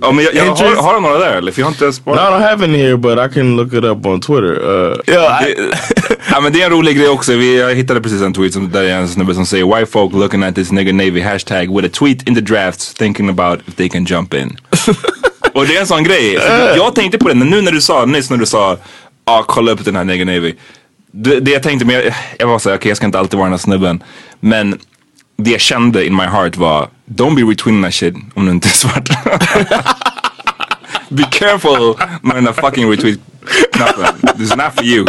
Ja, 0.00 0.12
men 0.12 0.24
jag, 0.24 0.34
jag, 0.34 0.46
Entries? 0.46 0.76
har, 0.76 0.82
har 0.82 0.94
du 0.94 1.00
några 1.00 1.18
där 1.18 1.36
eller? 1.36 1.52
För 1.52 1.60
jag 1.60 1.66
har 1.66 1.72
inte 1.72 1.84
ens 1.84 2.06
no, 2.06 2.12
I 2.12 2.16
don't 2.16 2.42
have 2.42 2.64
any 2.64 2.78
here, 2.78 2.96
but 2.96 3.18
I 3.18 3.34
can 3.34 3.56
look 3.56 3.72
it 3.72 3.84
up 3.84 4.06
on 4.06 4.20
Twitter. 4.20 4.52
Uh, 4.52 4.96
yeah, 5.06 5.42
I, 5.42 5.54
Det, 5.54 6.16
ja, 6.30 6.40
men 6.40 6.52
det 6.52 6.62
är 6.62 6.66
en 6.66 6.72
rolig 6.72 6.96
grej 6.96 7.08
också. 7.08 7.32
Vi, 7.32 7.58
jag 7.58 7.74
hittade 7.74 8.00
precis 8.00 8.22
en 8.22 8.32
tweet 8.32 8.52
som, 8.52 8.70
där 8.70 8.82
är 8.82 8.96
en 8.96 9.08
snubbe 9.08 9.34
som 9.34 9.46
säger 9.46 9.76
White 9.76 9.90
folk 9.90 10.12
looking 10.12 10.42
at 10.42 10.54
this 10.54 10.72
nigga 10.72 10.92
navy 10.92 11.20
hashtag 11.20 11.76
with 11.76 11.86
a 11.86 11.90
tweet 11.92 12.28
in 12.28 12.34
the 12.34 12.40
drafts 12.40 12.94
thinking 12.94 13.28
about 13.28 13.60
if 13.68 13.74
they 13.74 13.88
can 13.88 14.04
jump 14.04 14.34
in. 14.34 14.56
Och 15.52 15.66
det 15.66 15.76
är 15.76 15.80
en 15.80 15.86
sån 15.86 16.04
grej. 16.04 16.38
Jag 16.76 16.94
tänkte 16.94 17.18
på 17.18 17.28
det 17.28 17.34
nu 17.34 17.62
när 17.62 17.72
du 17.72 17.80
sa, 17.80 18.04
nyss 18.04 18.30
när 18.30 18.36
du 18.36 18.46
sa 18.46 18.76
ah, 19.24 19.42
kolla 19.42 19.72
upp 19.72 19.84
den 19.84 19.96
här 19.96 20.04
nigga 20.04 20.24
navy. 20.24 20.54
Det, 21.12 21.40
det 21.40 21.50
jag 21.50 21.62
tänkte, 21.62 21.86
men 21.86 21.94
jag, 21.94 22.14
jag 22.38 22.46
var 22.46 22.58
såhär, 22.58 22.76
okej 22.76 22.88
jag 22.90 22.96
ska 22.96 23.06
inte 23.06 23.18
alltid 23.18 23.38
vara 23.38 23.46
den 23.46 23.52
här 23.52 23.58
snubben. 23.58 24.02
Men 24.40 24.78
det 25.36 25.50
jag 25.50 25.60
kände 25.60 26.06
in 26.06 26.16
my 26.16 26.24
heart 26.24 26.56
var, 26.56 26.88
don't 27.06 27.34
be 27.34 27.42
retweeting 27.42 27.82
that 27.82 27.94
shit 27.94 28.14
om 28.34 28.46
du 28.46 28.50
inte 28.50 28.68
är 28.68 28.72
svart. 28.72 29.08
Be 31.08 31.22
careful 31.30 31.94
med 32.22 32.44
den 32.44 32.54
fucking 32.54 32.92
retweet-knappen. 32.92 34.42
Is 34.42 34.56
not 34.56 34.74
for 34.74 34.84
you. 34.84 35.06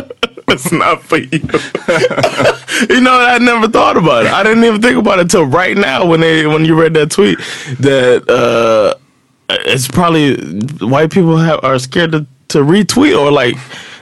it's 0.48 0.72
not 0.72 1.04
for 1.04 1.18
you. 1.18 1.28
you 2.96 3.02
know, 3.02 3.20
I 3.20 3.38
never 3.40 3.68
thought 3.68 3.98
about 3.98 4.26
it. 4.26 4.32
I 4.32 4.44
didn't 4.44 4.64
even 4.64 4.82
think 4.82 4.98
about 4.98 5.20
it 5.20 5.30
till 5.30 5.46
right 5.46 5.78
now 5.78 6.06
when 6.06 6.22
they 6.22 6.48
when 6.48 6.66
you 6.66 6.80
read 6.80 6.94
that 6.94 7.12
tweet. 7.12 7.38
That 7.80 8.30
uh, 8.30 8.96
it's 9.50 9.88
probably 9.88 10.38
white 10.86 11.12
people 11.12 11.38
have, 11.38 11.64
are 11.64 11.80
scared 11.80 12.12
to, 12.14 12.26
to 12.50 12.60
retweet 12.60 13.18
or 13.18 13.32
like 13.32 13.56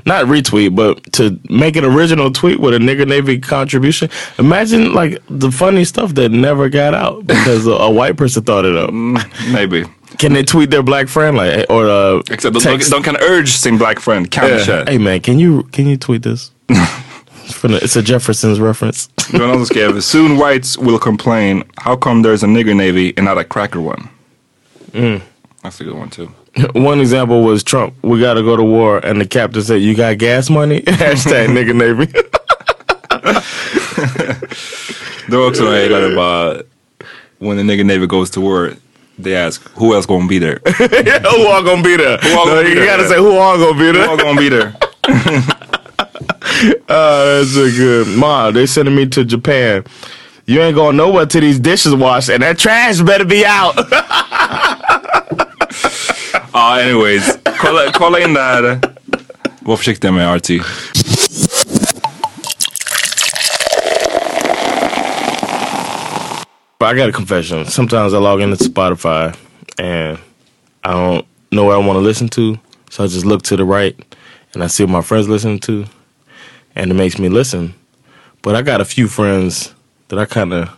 not 0.05 0.25
retweet, 0.25 0.75
but 0.75 1.11
to 1.13 1.39
make 1.49 1.75
an 1.75 1.83
original 1.85 2.31
tweet 2.31 2.59
with 2.59 2.73
a 2.73 2.77
nigger 2.79 3.07
navy 3.07 3.39
contribution. 3.39 4.09
Imagine 4.37 4.93
like 4.93 5.21
the 5.29 5.51
funny 5.51 5.83
stuff 5.85 6.13
that 6.15 6.29
never 6.31 6.69
got 6.69 6.93
out 6.93 7.25
because 7.25 7.65
a, 7.67 7.71
a 7.71 7.89
white 7.89 8.15
person 8.17 8.43
thought 8.43 8.65
it 8.65 8.75
up. 8.75 8.91
Maybe. 9.51 9.85
Can 10.17 10.33
they 10.33 10.43
tweet 10.43 10.69
their 10.69 10.83
black 10.83 11.07
friend 11.09 11.35
like 11.37 11.65
or 11.69 11.89
uh, 11.89 12.21
Except 12.29 12.53
de, 12.53 12.59
text? 12.61 12.91
de 12.91 13.01
kan 13.01 13.15
urge 13.21 13.49
sin 13.49 13.77
black 13.77 13.99
friend, 13.99 14.29
kanske. 14.31 14.67
Yeah. 14.71 14.85
Hey 14.89 14.97
man, 14.97 15.19
can 15.21 15.39
you 15.39 15.63
can 15.71 15.87
you 15.87 15.97
tweet 15.97 16.21
this? 16.23 16.51
It's 17.47 17.61
the- 17.61 17.77
it's 17.83 17.95
a 17.95 18.01
Jefferson's 18.01 18.59
reference. 18.59 19.07
Det 19.31 19.39
var 19.39 19.47
någon 19.47 19.65
skrev, 19.65 20.01
soon 20.01 20.37
whites 20.37 20.77
will 20.77 20.97
complain, 20.99 21.63
how 21.77 21.95
come 21.95 22.23
there's 22.23 22.43
a 22.43 22.47
nigger 22.47 22.73
navy 22.75 23.13
and 23.17 23.25
not 23.25 23.37
a 23.37 23.43
cracker 23.43 23.79
one? 23.79 24.09
That's 25.61 25.81
a 25.81 25.83
good 25.83 25.93
one 25.95 26.09
too. 26.09 26.29
One 26.73 27.01
example 27.01 27.41
was 27.43 27.63
Trump. 27.63 27.93
We 28.01 28.19
got 28.19 28.35
to 28.35 28.41
go 28.43 28.55
to 28.55 28.63
war, 28.63 28.99
and 28.99 29.19
the 29.19 29.25
captain 29.25 29.61
said, 29.61 29.81
"You 29.81 29.93
got 29.95 30.17
gas 30.17 30.49
money?" 30.49 30.81
Hashtag 30.87 31.47
nigga 31.49 31.73
navy. 31.73 32.07
Det 35.27 35.37
var 35.37 35.47
också 35.47 35.63
någon 35.63 35.73
jag 35.73 35.83
gillade 35.83 36.15
bara, 36.15 36.53
when 37.39 37.57
the 37.57 37.63
nigger 37.63 37.83
navy 37.83 38.07
goes 38.07 38.29
to 38.31 38.41
war, 38.41 38.71
they 39.23 39.35
ask, 39.35 39.61
who 39.75 39.95
else 39.95 40.05
gonna 40.07 40.27
be 40.27 40.39
there? 40.39 40.59
who 40.65 41.47
all 41.47 41.63
gonna 41.63 41.83
be 41.83 41.97
there? 41.97 42.17
Who 42.17 42.39
all 42.39 42.45
no, 42.45 42.59
you 42.61 42.75
there? 42.75 42.85
gotta 42.85 43.07
say 43.07 43.17
who 43.17 43.37
all 43.37 43.57
gonna 43.57 43.79
be 43.79 43.91
there? 43.91 44.05
Who 44.05 44.11
all 44.11 44.17
gonna 44.17 44.39
be 44.39 44.49
there? 44.49 44.75
Oh, 46.89 47.37
that's 47.43 47.55
a 47.55 47.71
good. 47.77 48.07
Ma, 48.17 48.51
they 48.51 48.65
sending 48.65 48.95
me 48.95 49.07
to 49.07 49.25
Japan. 49.25 49.83
You 50.45 50.61
ain't 50.61 50.75
gonna 50.75 50.95
know 50.95 51.07
nowhere 51.07 51.25
till 51.25 51.41
these 51.41 51.59
dishes 51.59 51.95
washed, 51.95 52.29
and 52.29 52.43
that 52.43 52.59
trash 52.59 53.01
better 53.01 53.25
be 53.25 53.45
out. 53.45 53.75
Ja, 56.55 56.81
anyways. 56.81 57.37
Kolla, 57.57 57.91
kolla 57.91 58.19
in 58.19 58.33
där. 58.33 58.79
Var 59.59 59.77
försiktiga 59.77 60.11
med 60.11 60.37
RT. 60.37 60.49
I 60.49 60.61
got 66.93 67.09
a 67.09 67.11
confession. 67.11 67.65
Sometimes 67.65 68.13
I 68.13 68.17
log 68.17 68.41
into 68.41 68.63
Spotify 68.63 69.33
and 69.77 70.17
I 70.83 70.91
don't 70.91 71.25
know 71.51 71.65
what 71.65 71.75
I 71.75 71.87
want 71.87 71.97
to 71.97 72.01
listen 72.01 72.29
to, 72.29 72.57
so 72.89 73.03
I 73.03 73.07
just 73.07 73.25
look 73.25 73.43
to 73.43 73.57
the 73.57 73.65
right 73.65 73.95
and 74.53 74.63
I 74.63 74.67
see 74.67 74.83
what 74.83 74.91
my 74.91 75.01
friends 75.01 75.27
listen 75.27 75.59
to, 75.59 75.85
and 76.75 76.91
it 76.91 76.93
makes 76.93 77.19
me 77.19 77.27
listen. 77.27 77.73
But 78.41 78.55
I 78.55 78.61
got 78.61 78.81
a 78.81 78.85
few 78.85 79.07
friends 79.07 79.73
that 80.07 80.19
I 80.19 80.25
kind 80.25 80.53
of 80.53 80.69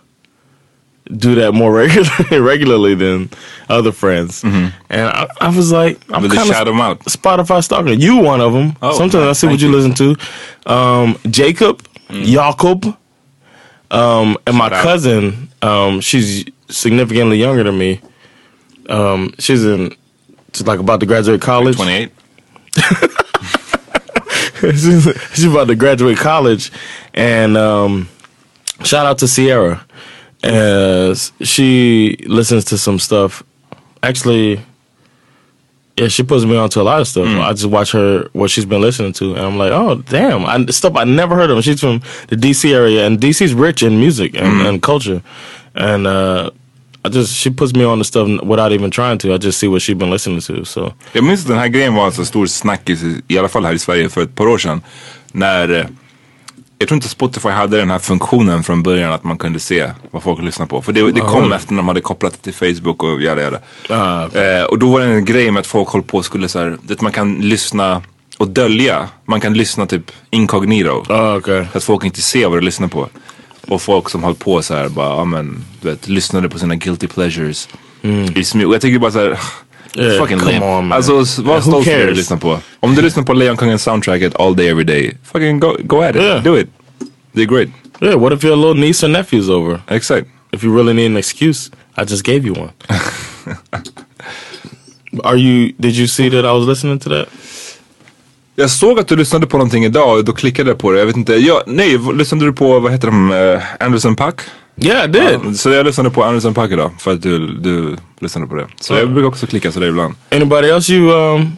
do 1.16 1.36
that 1.36 1.54
more 1.54 1.72
regularly 1.76 2.40
regularly 2.40 2.96
than 2.96 3.30
other 3.70 3.92
friends, 3.92 4.44
and 4.44 4.74
I, 4.90 5.28
I 5.40 5.56
was 5.56 5.72
like, 5.72 6.00
I'm 6.12 6.28
kind 6.30 6.48
shout 6.48 6.66
them 6.66 6.80
out? 6.82 7.00
Spotify 7.02 7.64
stalker. 7.64 7.92
You 7.92 8.18
one 8.18 8.42
of 8.42 8.54
them. 8.54 8.76
Oh, 8.82 8.98
Sometimes 8.98 9.26
I 9.26 9.34
see 9.34 9.48
what 9.48 9.60
you, 9.62 9.70
you. 9.70 9.76
listen 9.76 9.94
to. 9.96 10.72
Um, 10.72 11.18
Jacob, 11.30 11.88
Jacob, 12.10 12.86
um, 13.92 14.38
and 14.46 14.58
my 14.58 14.70
Shout 14.70 14.84
cousin. 14.84 15.50
Um, 15.62 16.02
she's 16.02 16.46
significantly 16.70 17.38
younger 17.38 17.64
than 17.64 17.78
me. 17.78 18.02
Um, 18.90 19.34
she's 19.40 19.66
in, 19.66 19.96
she's 20.54 20.68
like 20.68 20.80
about 20.80 21.00
to 21.00 21.06
graduate 21.06 21.42
college. 21.42 21.76
28? 21.76 22.12
she's, 24.60 25.08
she's 25.34 25.44
about 25.46 25.68
to 25.68 25.76
graduate 25.76 26.18
college, 26.18 26.72
and 27.14 27.58
um, 27.58 28.08
shout 28.84 29.06
out 29.06 29.18
to 29.20 29.28
Sierra. 29.28 29.86
As 30.44 31.32
she 31.42 32.18
listens 32.28 32.66
to 32.66 32.78
some 32.78 33.00
stuff. 33.00 33.44
Actually, 34.04 34.62
yeah, 35.98 36.08
she 36.08 36.24
puts 36.24 36.46
me 36.46 36.56
onto 36.56 36.80
a 36.80 36.84
lot 36.84 37.02
of 37.02 37.08
stuff. 37.08 37.26
I 37.26 37.52
just 37.54 37.66
watch 37.66 37.92
her 37.92 38.30
what 38.34 38.52
she's 38.52 38.66
been 38.66 38.82
listening 38.82 39.14
to, 39.14 39.34
and 39.34 39.46
I'm 39.46 39.58
like, 39.58 39.72
oh 39.72 39.96
damn, 40.10 40.46
I, 40.46 40.64
stuff 40.68 40.96
I 40.96 41.06
never 41.06 41.36
heard 41.36 41.50
of. 41.50 41.64
She's 41.64 41.80
from 41.80 42.02
the 42.28 42.36
DC 42.36 42.72
area, 42.72 43.08
and 43.08 43.20
DC's 43.20 43.54
rich 43.54 43.82
in 43.82 44.00
music 44.00 44.36
and, 44.36 44.62
and 44.62 44.82
culture, 44.82 45.24
and 45.74 46.06
uh, 46.06 46.52
I 47.04 47.10
just 47.10 47.36
she 47.36 47.50
puts 47.50 47.74
me 47.74 47.84
on 47.84 47.98
the 47.98 48.06
stuff 48.06 48.28
without 48.44 48.72
even 48.72 48.92
trying 48.92 49.18
to. 49.20 49.34
I 49.34 49.38
just 49.38 49.60
see 49.60 49.68
what 49.68 49.82
she's 49.82 49.98
been 49.98 50.12
listening 50.12 50.42
to. 50.42 50.66
So 50.66 50.94
Jag 51.14 51.24
minns 51.24 51.42
att 51.42 51.48
den 51.48 51.58
här 51.58 51.68
grejen 51.68 51.96
var 51.96 52.06
en 52.06 52.12
så 52.12 52.26
stor 52.26 52.46
snackis, 52.48 53.04
i, 53.04 53.22
i 53.28 53.38
alla 53.38 53.50
fall 53.50 53.66
här 53.66 53.74
i 53.74 53.80
Sverige 53.80 54.10
för 54.10 54.22
ett 54.22 54.36
par 54.36 54.48
år 54.48 54.58
sedan. 54.58 54.82
När, 55.32 55.70
eh, 55.80 55.86
jag 56.80 56.88
tror 56.88 56.96
inte 56.96 57.10
Spotify 57.10 57.50
hade 57.50 57.78
den 57.78 57.92
här 57.92 58.00
funktionen 58.00 58.64
från 58.64 58.84
början 58.84 59.14
att 59.14 59.24
man 59.24 59.38
kunde 59.38 59.60
se 59.60 59.92
vad 60.12 60.24
folk 60.24 60.42
lyssnar 60.42 60.66
på. 60.66 60.82
För 60.82 60.94
det, 60.94 61.12
det 61.12 61.20
kom 61.20 61.54
efter 61.54 61.74
när 61.74 61.78
de 61.78 61.88
hade 61.88 62.02
kopplat 62.02 62.34
det 62.34 62.52
till 62.52 62.76
Facebook 62.76 63.04
och 63.04 63.22
jada 63.22 63.42
jada. 63.42 63.60
Ah, 63.90 64.40
eh, 64.40 64.64
och 64.64 64.80
då 64.80 64.90
var 64.90 65.00
det 65.00 65.06
en 65.06 65.26
grej 65.26 65.52
med 65.52 65.60
att 65.60 65.68
folk 65.68 65.90
höll 65.90 66.04
på 66.04 66.18
och 66.18 66.26
skulle 66.26 66.48
så 66.48 66.60
här, 66.60 66.78
att 66.90 67.02
man 67.02 67.12
kan 67.12 67.36
lyssna 67.36 68.02
och 68.38 68.48
dölja. 68.48 69.10
Man 69.26 69.42
kan 69.42 69.54
lyssna 69.54 69.86
typ 69.86 70.12
incognito. 70.30 71.04
Ah, 71.10 71.36
okay. 71.36 71.66
Så 71.72 71.78
att 71.78 71.84
folk 71.84 72.06
inte 72.06 72.22
ser 72.22 72.48
vad 72.48 72.58
du 72.58 72.62
lyssnar 72.62 72.88
på. 72.88 73.10
Och 73.68 73.82
folk 73.82 74.10
som 74.10 74.24
höll 74.24 74.36
på 74.36 74.62
så 74.62 74.74
här 74.74 74.90
bara, 74.90 75.10
ja 75.10 75.26
men 75.26 75.64
du 75.82 75.90
vet, 75.90 76.08
lyssnade 76.08 76.50
på 76.50 76.60
sina 76.60 76.76
guilty 76.76 77.08
pleasures. 77.08 77.70
I 78.36 78.44
smyg. 78.44 78.68
Och 78.68 78.74
jag 78.74 78.82
tycker 78.82 79.00
bara 79.00 79.12
så 79.12 79.20
här. 79.20 79.40
Yeah, 79.98 80.20
fucking 80.20 80.40
come 80.40 80.52
lame. 80.52 80.66
on, 80.66 80.88
man. 80.88 80.96
Alltså 80.96 81.14
Who 81.14 81.26
stolt 81.26 81.86
det 81.86 81.92
du 81.92 82.06
cares? 82.06 82.18
lyssnar 82.18 82.38
på. 82.38 82.60
Om 82.80 82.96
du 82.96 83.02
lyssnar 83.02 83.24
på 83.24 83.34
Lejonkungen 83.34 83.80
soundtracket 83.80 84.36
all 84.36 84.56
day 84.56 84.68
every 84.70 84.84
day. 84.84 85.18
Fucking 85.24 85.60
go, 85.60 85.76
go 85.84 86.02
at 86.02 86.16
it. 86.16 86.22
Yeah. 86.22 86.44
Do 86.44 86.58
it. 86.60 86.68
Det 87.32 87.42
är 87.42 87.46
great. 87.46 87.70
Yeah, 88.02 88.20
what 88.22 88.34
if 88.34 88.44
your 88.44 88.56
little 88.56 88.88
niece 88.88 89.06
or 89.06 89.10
nephew's 89.10 89.50
over? 89.50 89.80
Exakt. 89.88 90.28
If 90.52 90.64
you 90.64 90.76
really 90.78 90.94
need 90.94 91.12
an 91.12 91.18
excuse, 91.18 91.72
I 91.98 92.02
just 92.02 92.26
gave 92.26 92.48
you 92.48 92.54
one. 92.54 92.70
Are 95.24 95.38
you? 95.38 95.74
Did 95.80 95.96
you 95.96 96.08
see 96.08 96.30
that 96.30 96.46
I 96.46 96.52
was 96.52 96.68
listening 96.68 97.00
to 97.00 97.10
that? 97.10 97.28
Jag 98.56 98.70
såg 98.70 99.00
att 99.00 99.08
du 99.08 99.16
lyssnade 99.16 99.48
på 99.48 99.58
någonting 99.58 99.86
idag 99.86 100.18
och 100.18 100.26
då 100.26 100.34
klickade 100.34 100.70
jag 100.70 100.80
på 100.80 100.92
det. 100.92 101.00
Jag 101.00 101.06
vet 101.06 101.18
inte. 101.18 101.34
Ja, 101.36 101.64
nej, 101.68 101.98
lyssnade 102.14 102.46
du 102.46 102.54
på, 102.54 102.80
vad 102.80 102.92
heter 102.92 103.08
de, 103.08 103.32
uh, 103.32 103.62
Anderson 103.80 104.16
Pack? 104.16 104.42
Yeah, 104.80 105.06
I 105.06 105.08
did. 105.08 105.40
Ja, 105.44 105.54
så 105.54 105.70
jag 105.70 105.86
lyssnade 105.86 106.10
på 106.10 106.24
Anderson 106.24 106.54
Pack 106.54 106.72
idag 106.72 106.92
för 107.00 107.14
att 107.14 107.22
du, 107.22 107.48
du 107.48 107.98
lyssnade 108.20 108.48
på 108.48 108.56
det. 108.56 108.68
Så 108.80 108.94
jag 108.94 109.12
brukar 109.12 109.28
också 109.28 109.48
klicka 109.48 109.72
sådär 109.72 109.88
ibland. 109.88 110.16
Anybody 110.32 110.70
else 110.70 110.94
you 110.94 111.36
um? 111.36 111.58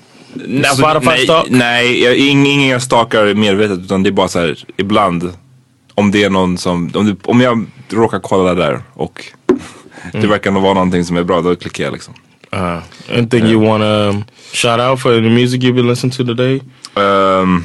Spotify 0.74 1.28
nej? 1.28 1.46
Nej, 1.50 2.04
jag, 2.04 2.16
ing, 2.16 2.48
ingen 2.48 2.70
jag 2.70 2.82
stalkar 2.82 3.34
medvetet 3.34 3.80
utan 3.80 4.04
det 4.04 4.10
är 4.10 4.12
bara 4.12 4.28
så 4.28 4.40
här 4.40 4.64
ibland. 4.78 5.34
Om 5.96 6.12
det 6.12 6.24
är 6.24 6.30
någon 6.30 6.58
som, 6.58 6.92
om, 6.94 7.06
du, 7.06 7.16
om 7.24 7.42
jag 7.42 7.66
råkar 7.90 8.20
kolla 8.20 8.54
där 8.54 8.82
och 8.94 9.26
det 10.12 10.28
verkar 10.28 10.52
vara 10.52 10.74
någonting 10.74 11.06
som 11.06 11.18
är 11.18 11.24
bra, 11.24 11.42
då 11.42 11.56
klickar 11.56 11.84
jag 11.84 11.94
liksom. 11.94 12.14
Uh, 12.54 12.78
anything 13.18 13.46
you 13.46 13.68
wanna 13.68 14.10
um, 14.10 14.24
shout 14.54 14.80
out 14.80 15.00
for 15.00 15.14
the 15.14 15.30
music 15.30 15.64
you've 15.64 15.76
been 15.76 15.88
listening 15.88 16.12
to 16.12 16.24
today? 16.24 16.62
Ehm, 16.96 17.64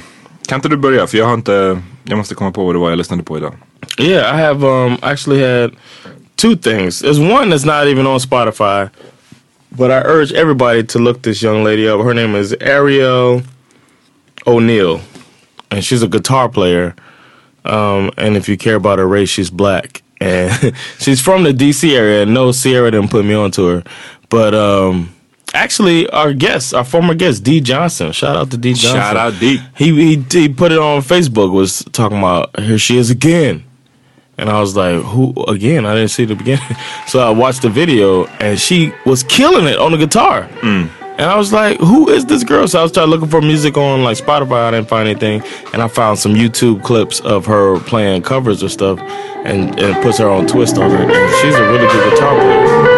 kan 0.48 0.56
inte 0.56 0.68
du 0.68 0.76
börja? 0.76 1.06
För 1.06 1.18
jag 1.18 1.26
har 1.26 1.34
inte, 1.34 1.82
jag 2.04 2.18
måste 2.18 2.34
komma 2.34 2.50
på 2.50 2.64
vad 2.64 2.74
det 2.74 2.78
var 2.78 2.90
jag 2.90 2.96
lyssnade 2.98 3.22
på 3.22 3.38
idag. 3.38 3.54
Yeah, 3.98 4.30
I 4.32 4.36
have 4.38 4.64
um 4.64 4.98
actually 5.02 5.40
had 5.40 5.76
two 6.36 6.56
things. 6.56 7.00
There's 7.00 7.20
one 7.20 7.50
that's 7.50 7.64
not 7.64 7.86
even 7.86 8.06
on 8.06 8.18
Spotify, 8.18 8.90
but 9.76 9.90
I 9.90 10.00
urge 10.00 10.32
everybody 10.32 10.82
to 10.84 10.98
look 10.98 11.22
this 11.22 11.42
young 11.42 11.62
lady 11.64 11.88
up. 11.88 12.00
Her 12.00 12.14
name 12.14 12.34
is 12.34 12.54
Ariel 12.60 13.42
O'Neill, 14.46 15.00
and 15.70 15.84
she's 15.84 16.02
a 16.02 16.08
guitar 16.08 16.48
player. 16.48 16.94
Um, 17.64 18.10
and 18.16 18.36
if 18.36 18.48
you 18.48 18.56
care 18.56 18.74
about 18.74 18.98
her 18.98 19.06
race, 19.06 19.28
she's 19.28 19.50
black, 19.50 20.02
and 20.20 20.74
she's 20.98 21.20
from 21.20 21.44
the 21.44 21.52
DC 21.52 21.94
area. 21.96 22.26
No, 22.26 22.52
Sierra 22.52 22.90
didn't 22.90 23.10
put 23.10 23.24
me 23.24 23.34
onto 23.34 23.66
her, 23.66 23.84
but 24.28 24.54
um. 24.54 25.10
Actually, 25.56 26.08
our 26.10 26.32
guest, 26.32 26.74
our 26.74 26.82
former 26.82 27.14
guest, 27.14 27.44
D 27.44 27.60
Johnson. 27.60 28.10
Shout 28.10 28.34
out 28.34 28.50
to 28.50 28.56
D 28.56 28.70
Johnson. 28.72 28.98
Shout 28.98 29.16
out 29.16 29.38
D. 29.38 29.60
He, 29.76 30.16
he 30.16 30.24
he 30.28 30.48
put 30.48 30.72
it 30.72 30.78
on 30.78 31.00
Facebook. 31.00 31.52
Was 31.52 31.84
talking 31.92 32.18
about 32.18 32.58
here 32.58 32.76
she 32.76 32.98
is 32.98 33.08
again. 33.08 33.62
And 34.38 34.50
I 34.50 34.60
was 34.60 34.76
like, 34.76 35.00
who 35.02 35.32
again? 35.46 35.86
I 35.86 35.94
didn't 35.94 36.10
see 36.10 36.24
the 36.24 36.34
beginning. 36.34 36.64
So 37.06 37.20
I 37.20 37.30
watched 37.30 37.62
the 37.62 37.68
video 37.68 38.24
and 38.40 38.58
she 38.58 38.92
was 39.04 39.22
killing 39.22 39.66
it 39.66 39.78
on 39.78 39.92
the 39.92 39.98
guitar. 39.98 40.48
Mm. 40.62 40.90
And 41.18 41.30
I 41.30 41.36
was 41.36 41.52
like, 41.52 41.78
who 41.78 42.08
is 42.08 42.24
this 42.26 42.42
girl? 42.42 42.66
So 42.66 42.80
I 42.80 42.82
was 42.82 42.90
trying 42.90 43.08
looking 43.08 43.28
for 43.28 43.40
music 43.40 43.76
on 43.76 44.02
like 44.02 44.16
Spotify. 44.16 44.66
I 44.66 44.70
didn't 44.72 44.88
find 44.88 45.08
anything. 45.08 45.42
And 45.72 45.80
I 45.80 45.86
found 45.86 46.18
some 46.18 46.34
YouTube 46.34 46.82
clips 46.82 47.20
of 47.20 47.46
her 47.46 47.78
playing 47.80 48.22
covers 48.22 48.62
or 48.62 48.68
stuff 48.68 48.98
and, 49.44 49.78
and 49.78 49.96
it 49.96 50.02
puts 50.02 50.18
her 50.18 50.28
on 50.28 50.46
twist 50.46 50.78
on 50.78 50.90
it. 50.90 51.10
And 51.10 51.36
she's 51.42 51.54
a 51.54 51.62
really 51.62 51.86
good 51.86 52.14
guitar 52.14 52.34
player. 52.34 52.93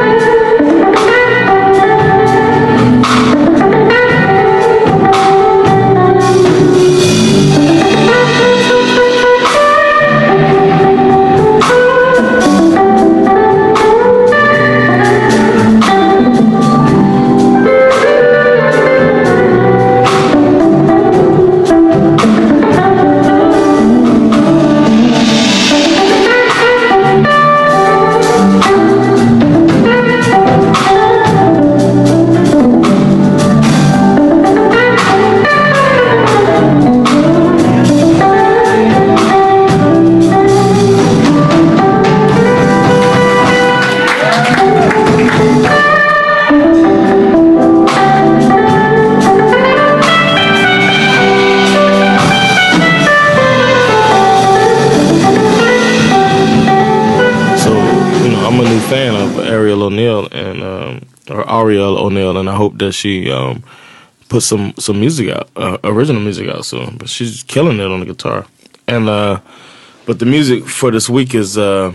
Hope 62.76 62.78
that 62.78 62.92
she 62.92 63.30
um, 63.30 63.62
some 64.40 64.74
some 64.78 65.00
music 65.00 65.30
out, 65.30 65.48
uh, 65.56 65.78
original 65.84 66.20
music 66.20 66.48
out 66.48 66.64
soon. 66.64 66.96
But 66.98 67.08
she's 67.08 67.42
killing 67.44 67.78
it 67.80 67.86
on 67.86 68.00
the 68.00 68.06
guitar. 68.06 68.46
And 68.86 69.08
uh, 69.08 69.40
but 70.06 70.18
the 70.18 70.26
music 70.26 70.64
for 70.66 70.90
this 70.90 71.08
week 71.08 71.34
is 71.34 71.56
uh, 71.56 71.92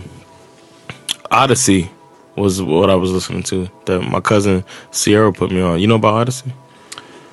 Odyssey 1.30 1.90
was 2.36 2.62
what 2.62 2.90
I 2.90 2.94
was 2.94 3.12
listening 3.12 3.42
to 3.44 3.68
that 3.86 4.00
my 4.00 4.20
cousin 4.20 4.64
Sierra 4.90 5.32
put 5.32 5.50
me 5.50 5.60
on. 5.60 5.80
You 5.80 5.86
know 5.86 5.96
about 5.96 6.14
Odyssey? 6.14 6.52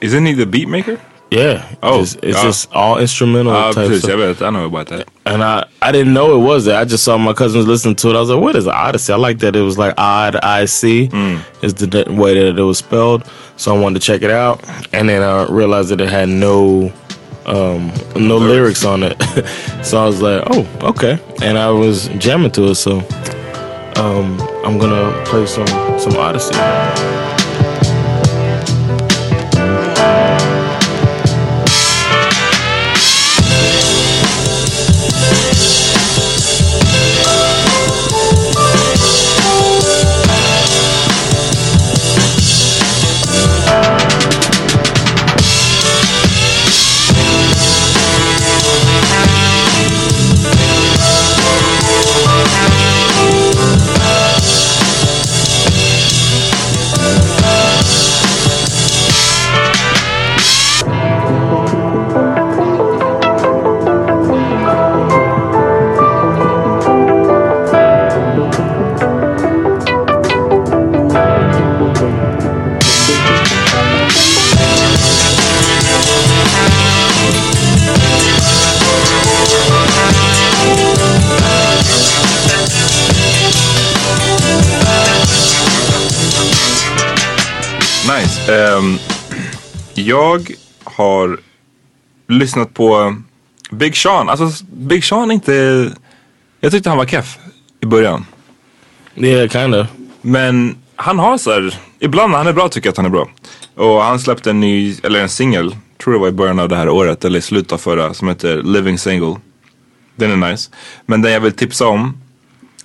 Isn't 0.01 0.25
he 0.25 0.33
the 0.33 0.45
beat 0.45 0.67
maker? 0.67 0.99
Yeah. 1.31 1.75
Oh, 1.83 2.01
it's, 2.01 2.15
it's 2.15 2.37
yeah. 2.37 2.43
just 2.43 2.73
all 2.73 2.97
instrumental 2.97 3.53
Ja, 3.53 3.71
type 3.71 3.91
stuff. 3.99 4.41
I 4.41 4.49
know 4.49 4.65
about 4.65 4.87
that. 4.87 5.07
And 5.25 5.43
I, 5.43 5.67
I 5.81 5.91
didn't 5.91 6.13
know 6.13 6.39
it 6.39 6.43
was 6.43 6.65
that. 6.65 6.77
I 6.77 6.85
just 6.85 7.03
saw 7.03 7.17
my 7.17 7.33
cousins 7.33 7.67
listening 7.67 7.95
to 7.97 8.09
it. 8.09 8.15
I 8.15 8.19
was 8.19 8.29
like, 8.29 8.41
what 8.41 8.55
is 8.55 8.67
Odyssey? 8.67 9.13
I 9.13 9.17
like 9.17 9.39
that 9.39 9.55
it 9.55 9.61
was 9.61 9.77
like 9.77 9.93
odd, 9.97 10.35
I 10.37 10.61
I 10.61 10.65
C 10.65 11.09
is 11.61 11.73
the 11.75 12.05
way 12.09 12.33
that 12.33 12.57
it 12.57 12.63
was 12.63 12.79
spelled. 12.79 13.29
So 13.57 13.75
I 13.75 13.79
wanted 13.79 14.01
to 14.01 14.05
check 14.05 14.23
it 14.23 14.31
out. 14.31 14.63
And 14.93 15.07
then 15.07 15.21
I 15.21 15.45
realized 15.45 15.89
that 15.89 16.01
it 16.01 16.09
had 16.09 16.29
no 16.29 16.91
um, 17.45 17.91
no 18.15 18.37
lyrics 18.37 18.83
on 18.85 19.03
it. 19.03 19.21
so 19.83 20.01
I 20.01 20.05
was 20.05 20.21
like, 20.21 20.43
oh, 20.47 20.67
okay. 20.81 21.19
And 21.41 21.57
I 21.57 21.69
was 21.69 22.07
jamming 22.17 22.51
to 22.51 22.69
it. 22.69 22.75
So 22.75 22.99
um, 23.95 24.39
I'm 24.65 24.77
going 24.77 24.91
to 24.91 25.23
play 25.25 25.45
some, 25.45 25.67
some 25.99 26.15
Odyssey. 26.17 27.28
Jag 90.29 90.51
har 90.83 91.39
lyssnat 92.27 92.73
på 92.73 93.15
Big 93.71 93.97
Sean, 93.97 94.29
alltså 94.29 94.65
Big 94.71 95.03
Sean 95.03 95.29
är 95.29 95.33
inte... 95.33 95.91
Jag 96.59 96.71
tyckte 96.71 96.89
han 96.89 96.97
var 96.97 97.05
keff 97.05 97.37
i 97.81 97.85
början. 97.85 98.25
Yeah, 99.15 99.49
kind 99.49 99.75
of. 99.75 99.87
Men 100.21 100.77
han 100.95 101.19
har 101.19 101.37
så 101.37 101.51
här, 101.51 101.79
ibland 101.99 102.31
när 102.31 102.37
han 102.37 102.47
är 102.47 102.53
bra 102.53 102.69
tycker 102.69 102.87
jag 102.87 102.91
att 102.91 102.97
han 102.97 103.05
är 103.05 103.09
bra. 103.09 103.29
Och 103.75 104.01
han 104.01 104.19
släppte 104.19 104.49
en 104.49 104.59
ny, 104.59 104.95
eller 105.03 105.21
en 105.21 105.29
singel, 105.29 105.75
tror 106.03 106.13
det 106.13 106.19
var 106.19 106.27
i 106.27 106.31
början 106.31 106.59
av 106.59 106.69
det 106.69 106.75
här 106.75 106.89
året 106.89 107.25
eller 107.25 107.39
i 107.39 107.41
slutet 107.41 107.71
av 107.71 107.77
förra, 107.77 108.13
som 108.13 108.27
heter 108.27 108.63
Living 108.63 108.97
Single. 108.97 109.35
Den 110.15 110.43
är 110.43 110.51
nice. 110.51 110.71
Men 111.05 111.21
den 111.21 111.31
jag 111.31 111.39
vill 111.39 111.51
tipsa 111.51 111.87
om, 111.87 112.17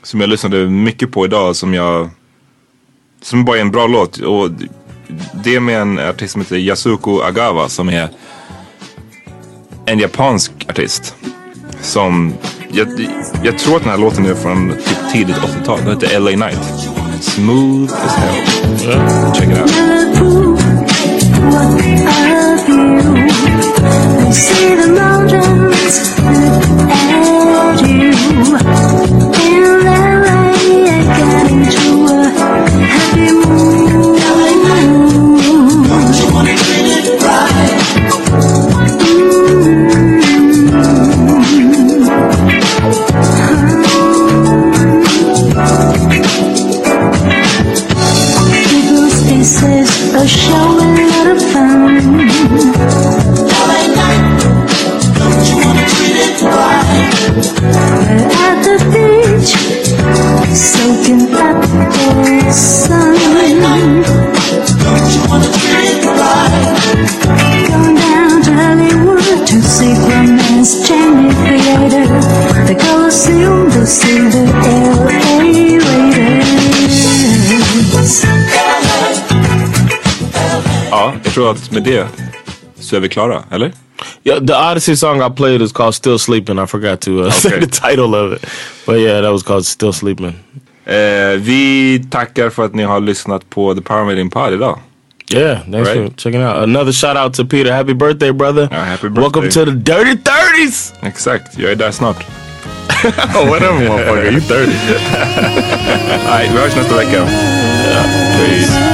som 0.02 0.20
jag 0.20 0.30
lyssnade 0.30 0.66
mycket 0.66 1.12
på 1.12 1.24
idag, 1.24 1.56
som 1.56 1.74
jag, 1.74 2.10
som 3.22 3.44
bara 3.44 3.56
är 3.56 3.60
en 3.60 3.70
bra 3.70 3.86
låt. 3.86 4.18
Och 4.18 4.50
det 5.44 5.54
är 5.54 5.60
med 5.60 5.80
en 5.80 5.98
artist 5.98 6.32
som 6.32 6.40
heter 6.40 6.56
Yasuko 6.56 7.20
Agawa 7.20 7.68
som 7.68 7.88
är 7.88 8.08
en 9.86 9.98
japansk 9.98 10.52
artist. 10.68 11.14
Som, 11.80 12.34
jag, 12.70 12.88
jag 13.42 13.58
tror 13.58 13.76
att 13.76 13.82
den 13.82 13.90
här 13.90 13.98
låten 13.98 14.26
är 14.26 14.34
från 14.34 14.70
typ 14.70 15.12
tidigt 15.12 15.36
80-tal. 15.36 15.78
Den 15.84 15.88
heter 15.88 16.20
LA 16.20 16.30
Night. 16.46 16.64
Smooth 17.20 17.92
as 18.04 18.14
hell. 18.14 18.44
Check 19.34 19.48
it 19.50 19.58
out. 19.58 19.70
Tror 81.34 81.50
att 81.50 81.70
med 81.70 81.82
det 81.82 82.06
så 82.80 82.96
är 82.96 83.00
vi 83.00 83.08
klara, 83.08 83.42
eller? 83.50 83.72
Yeah, 84.24 84.44
the 84.46 84.54
Odyssey 84.54 84.96
song 84.96 85.22
I 85.22 85.30
played 85.36 85.62
is 85.62 85.72
called 85.72 85.94
"Still 85.94 86.18
Sleeping." 86.18 86.58
I 86.58 86.66
forgot 86.66 87.00
to 87.00 87.10
uh, 87.10 87.30
say 87.32 87.48
Okay. 87.48 87.60
the 87.60 87.66
title 87.88 88.14
of 88.16 88.32
it, 88.32 88.46
but 88.86 88.96
yeah, 88.96 89.22
that 89.22 89.32
was 89.32 89.42
called 89.42 89.66
"Still 89.66 89.92
Sleeping." 89.92 90.34
Eh, 90.86 90.94
vi 91.38 92.04
tackar 92.10 92.50
för 92.50 92.64
att 92.64 92.74
ni 92.74 92.82
har 92.82 93.00
lyssnat 93.00 93.50
på 93.50 93.74
The 93.74 93.80
Power 93.80 94.04
Meeting 94.04 94.30
Pod 94.30 94.52
idag. 94.52 94.78
Yeah, 95.32 95.58
thanks 95.72 95.88
Right. 95.90 96.10
for 96.12 96.16
checking 96.20 96.44
out. 96.46 96.56
Another 96.56 96.92
shout 96.92 97.16
out 97.16 97.34
to 97.34 97.44
Peter. 97.46 97.72
Happy 97.72 97.94
birthday, 97.94 98.32
brother! 98.32 98.68
Ja, 98.72 98.78
happy 98.78 99.08
Welcome 99.08 99.42
birthday. 99.42 99.64
to 99.64 99.70
the 99.70 99.76
Dirty 99.76 100.16
Thirties. 100.16 100.92
Exakt, 101.02 101.58
jag 101.58 101.70
är 101.72 101.76
där 101.76 101.90
snart. 101.90 102.16
oh, 103.34 103.48
whatever, 103.48 103.88
motherfucker. 103.88 104.32
You 104.32 104.40
thirty? 104.40 104.72
Nej, 106.30 106.50
vi 106.54 106.58
hörs 106.60 106.76
nästa 106.76 106.96
vecka. 106.96 107.24
Peace. 108.36 108.93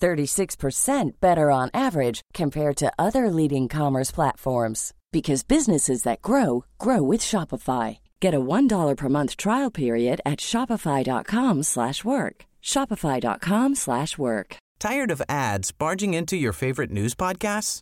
36% 0.00 1.12
better 1.20 1.50
on 1.50 1.70
average 1.74 2.22
compared 2.32 2.76
to 2.76 2.92
other 2.98 3.30
leading 3.30 3.68
commerce 3.68 4.10
platforms 4.10 4.94
because 5.12 5.42
businesses 5.42 6.02
that 6.02 6.22
grow 6.22 6.64
grow 6.78 7.02
with 7.02 7.20
Shopify. 7.20 7.98
Get 8.20 8.34
a 8.34 8.40
$1 8.40 8.96
per 8.96 9.08
month 9.08 9.36
trial 9.36 9.70
period 9.70 10.20
at 10.24 10.38
shopify.com/work. 10.38 12.36
shopify.com/work. 12.62 14.56
Tired 14.78 15.10
of 15.10 15.22
ads 15.28 15.72
barging 15.72 16.14
into 16.14 16.36
your 16.36 16.52
favorite 16.52 16.90
news 16.90 17.14
podcasts? 17.14 17.80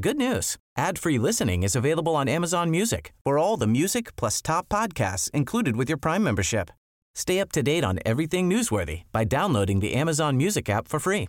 Good 0.00 0.16
news. 0.16 0.56
Ad-free 0.76 1.18
listening 1.18 1.62
is 1.62 1.76
available 1.76 2.14
on 2.16 2.28
Amazon 2.28 2.70
Music. 2.70 3.12
For 3.24 3.38
all 3.38 3.56
the 3.56 3.66
music 3.66 4.16
plus 4.16 4.40
top 4.42 4.68
podcasts 4.68 5.30
included 5.30 5.76
with 5.76 5.88
your 5.88 5.98
Prime 5.98 6.22
membership. 6.22 6.70
Stay 7.14 7.40
up 7.40 7.50
to 7.52 7.62
date 7.62 7.84
on 7.84 7.98
everything 8.06 8.48
newsworthy 8.48 9.02
by 9.12 9.24
downloading 9.24 9.80
the 9.80 9.94
Amazon 9.94 10.36
Music 10.36 10.68
app 10.70 10.88
for 10.88 11.00
free 11.00 11.28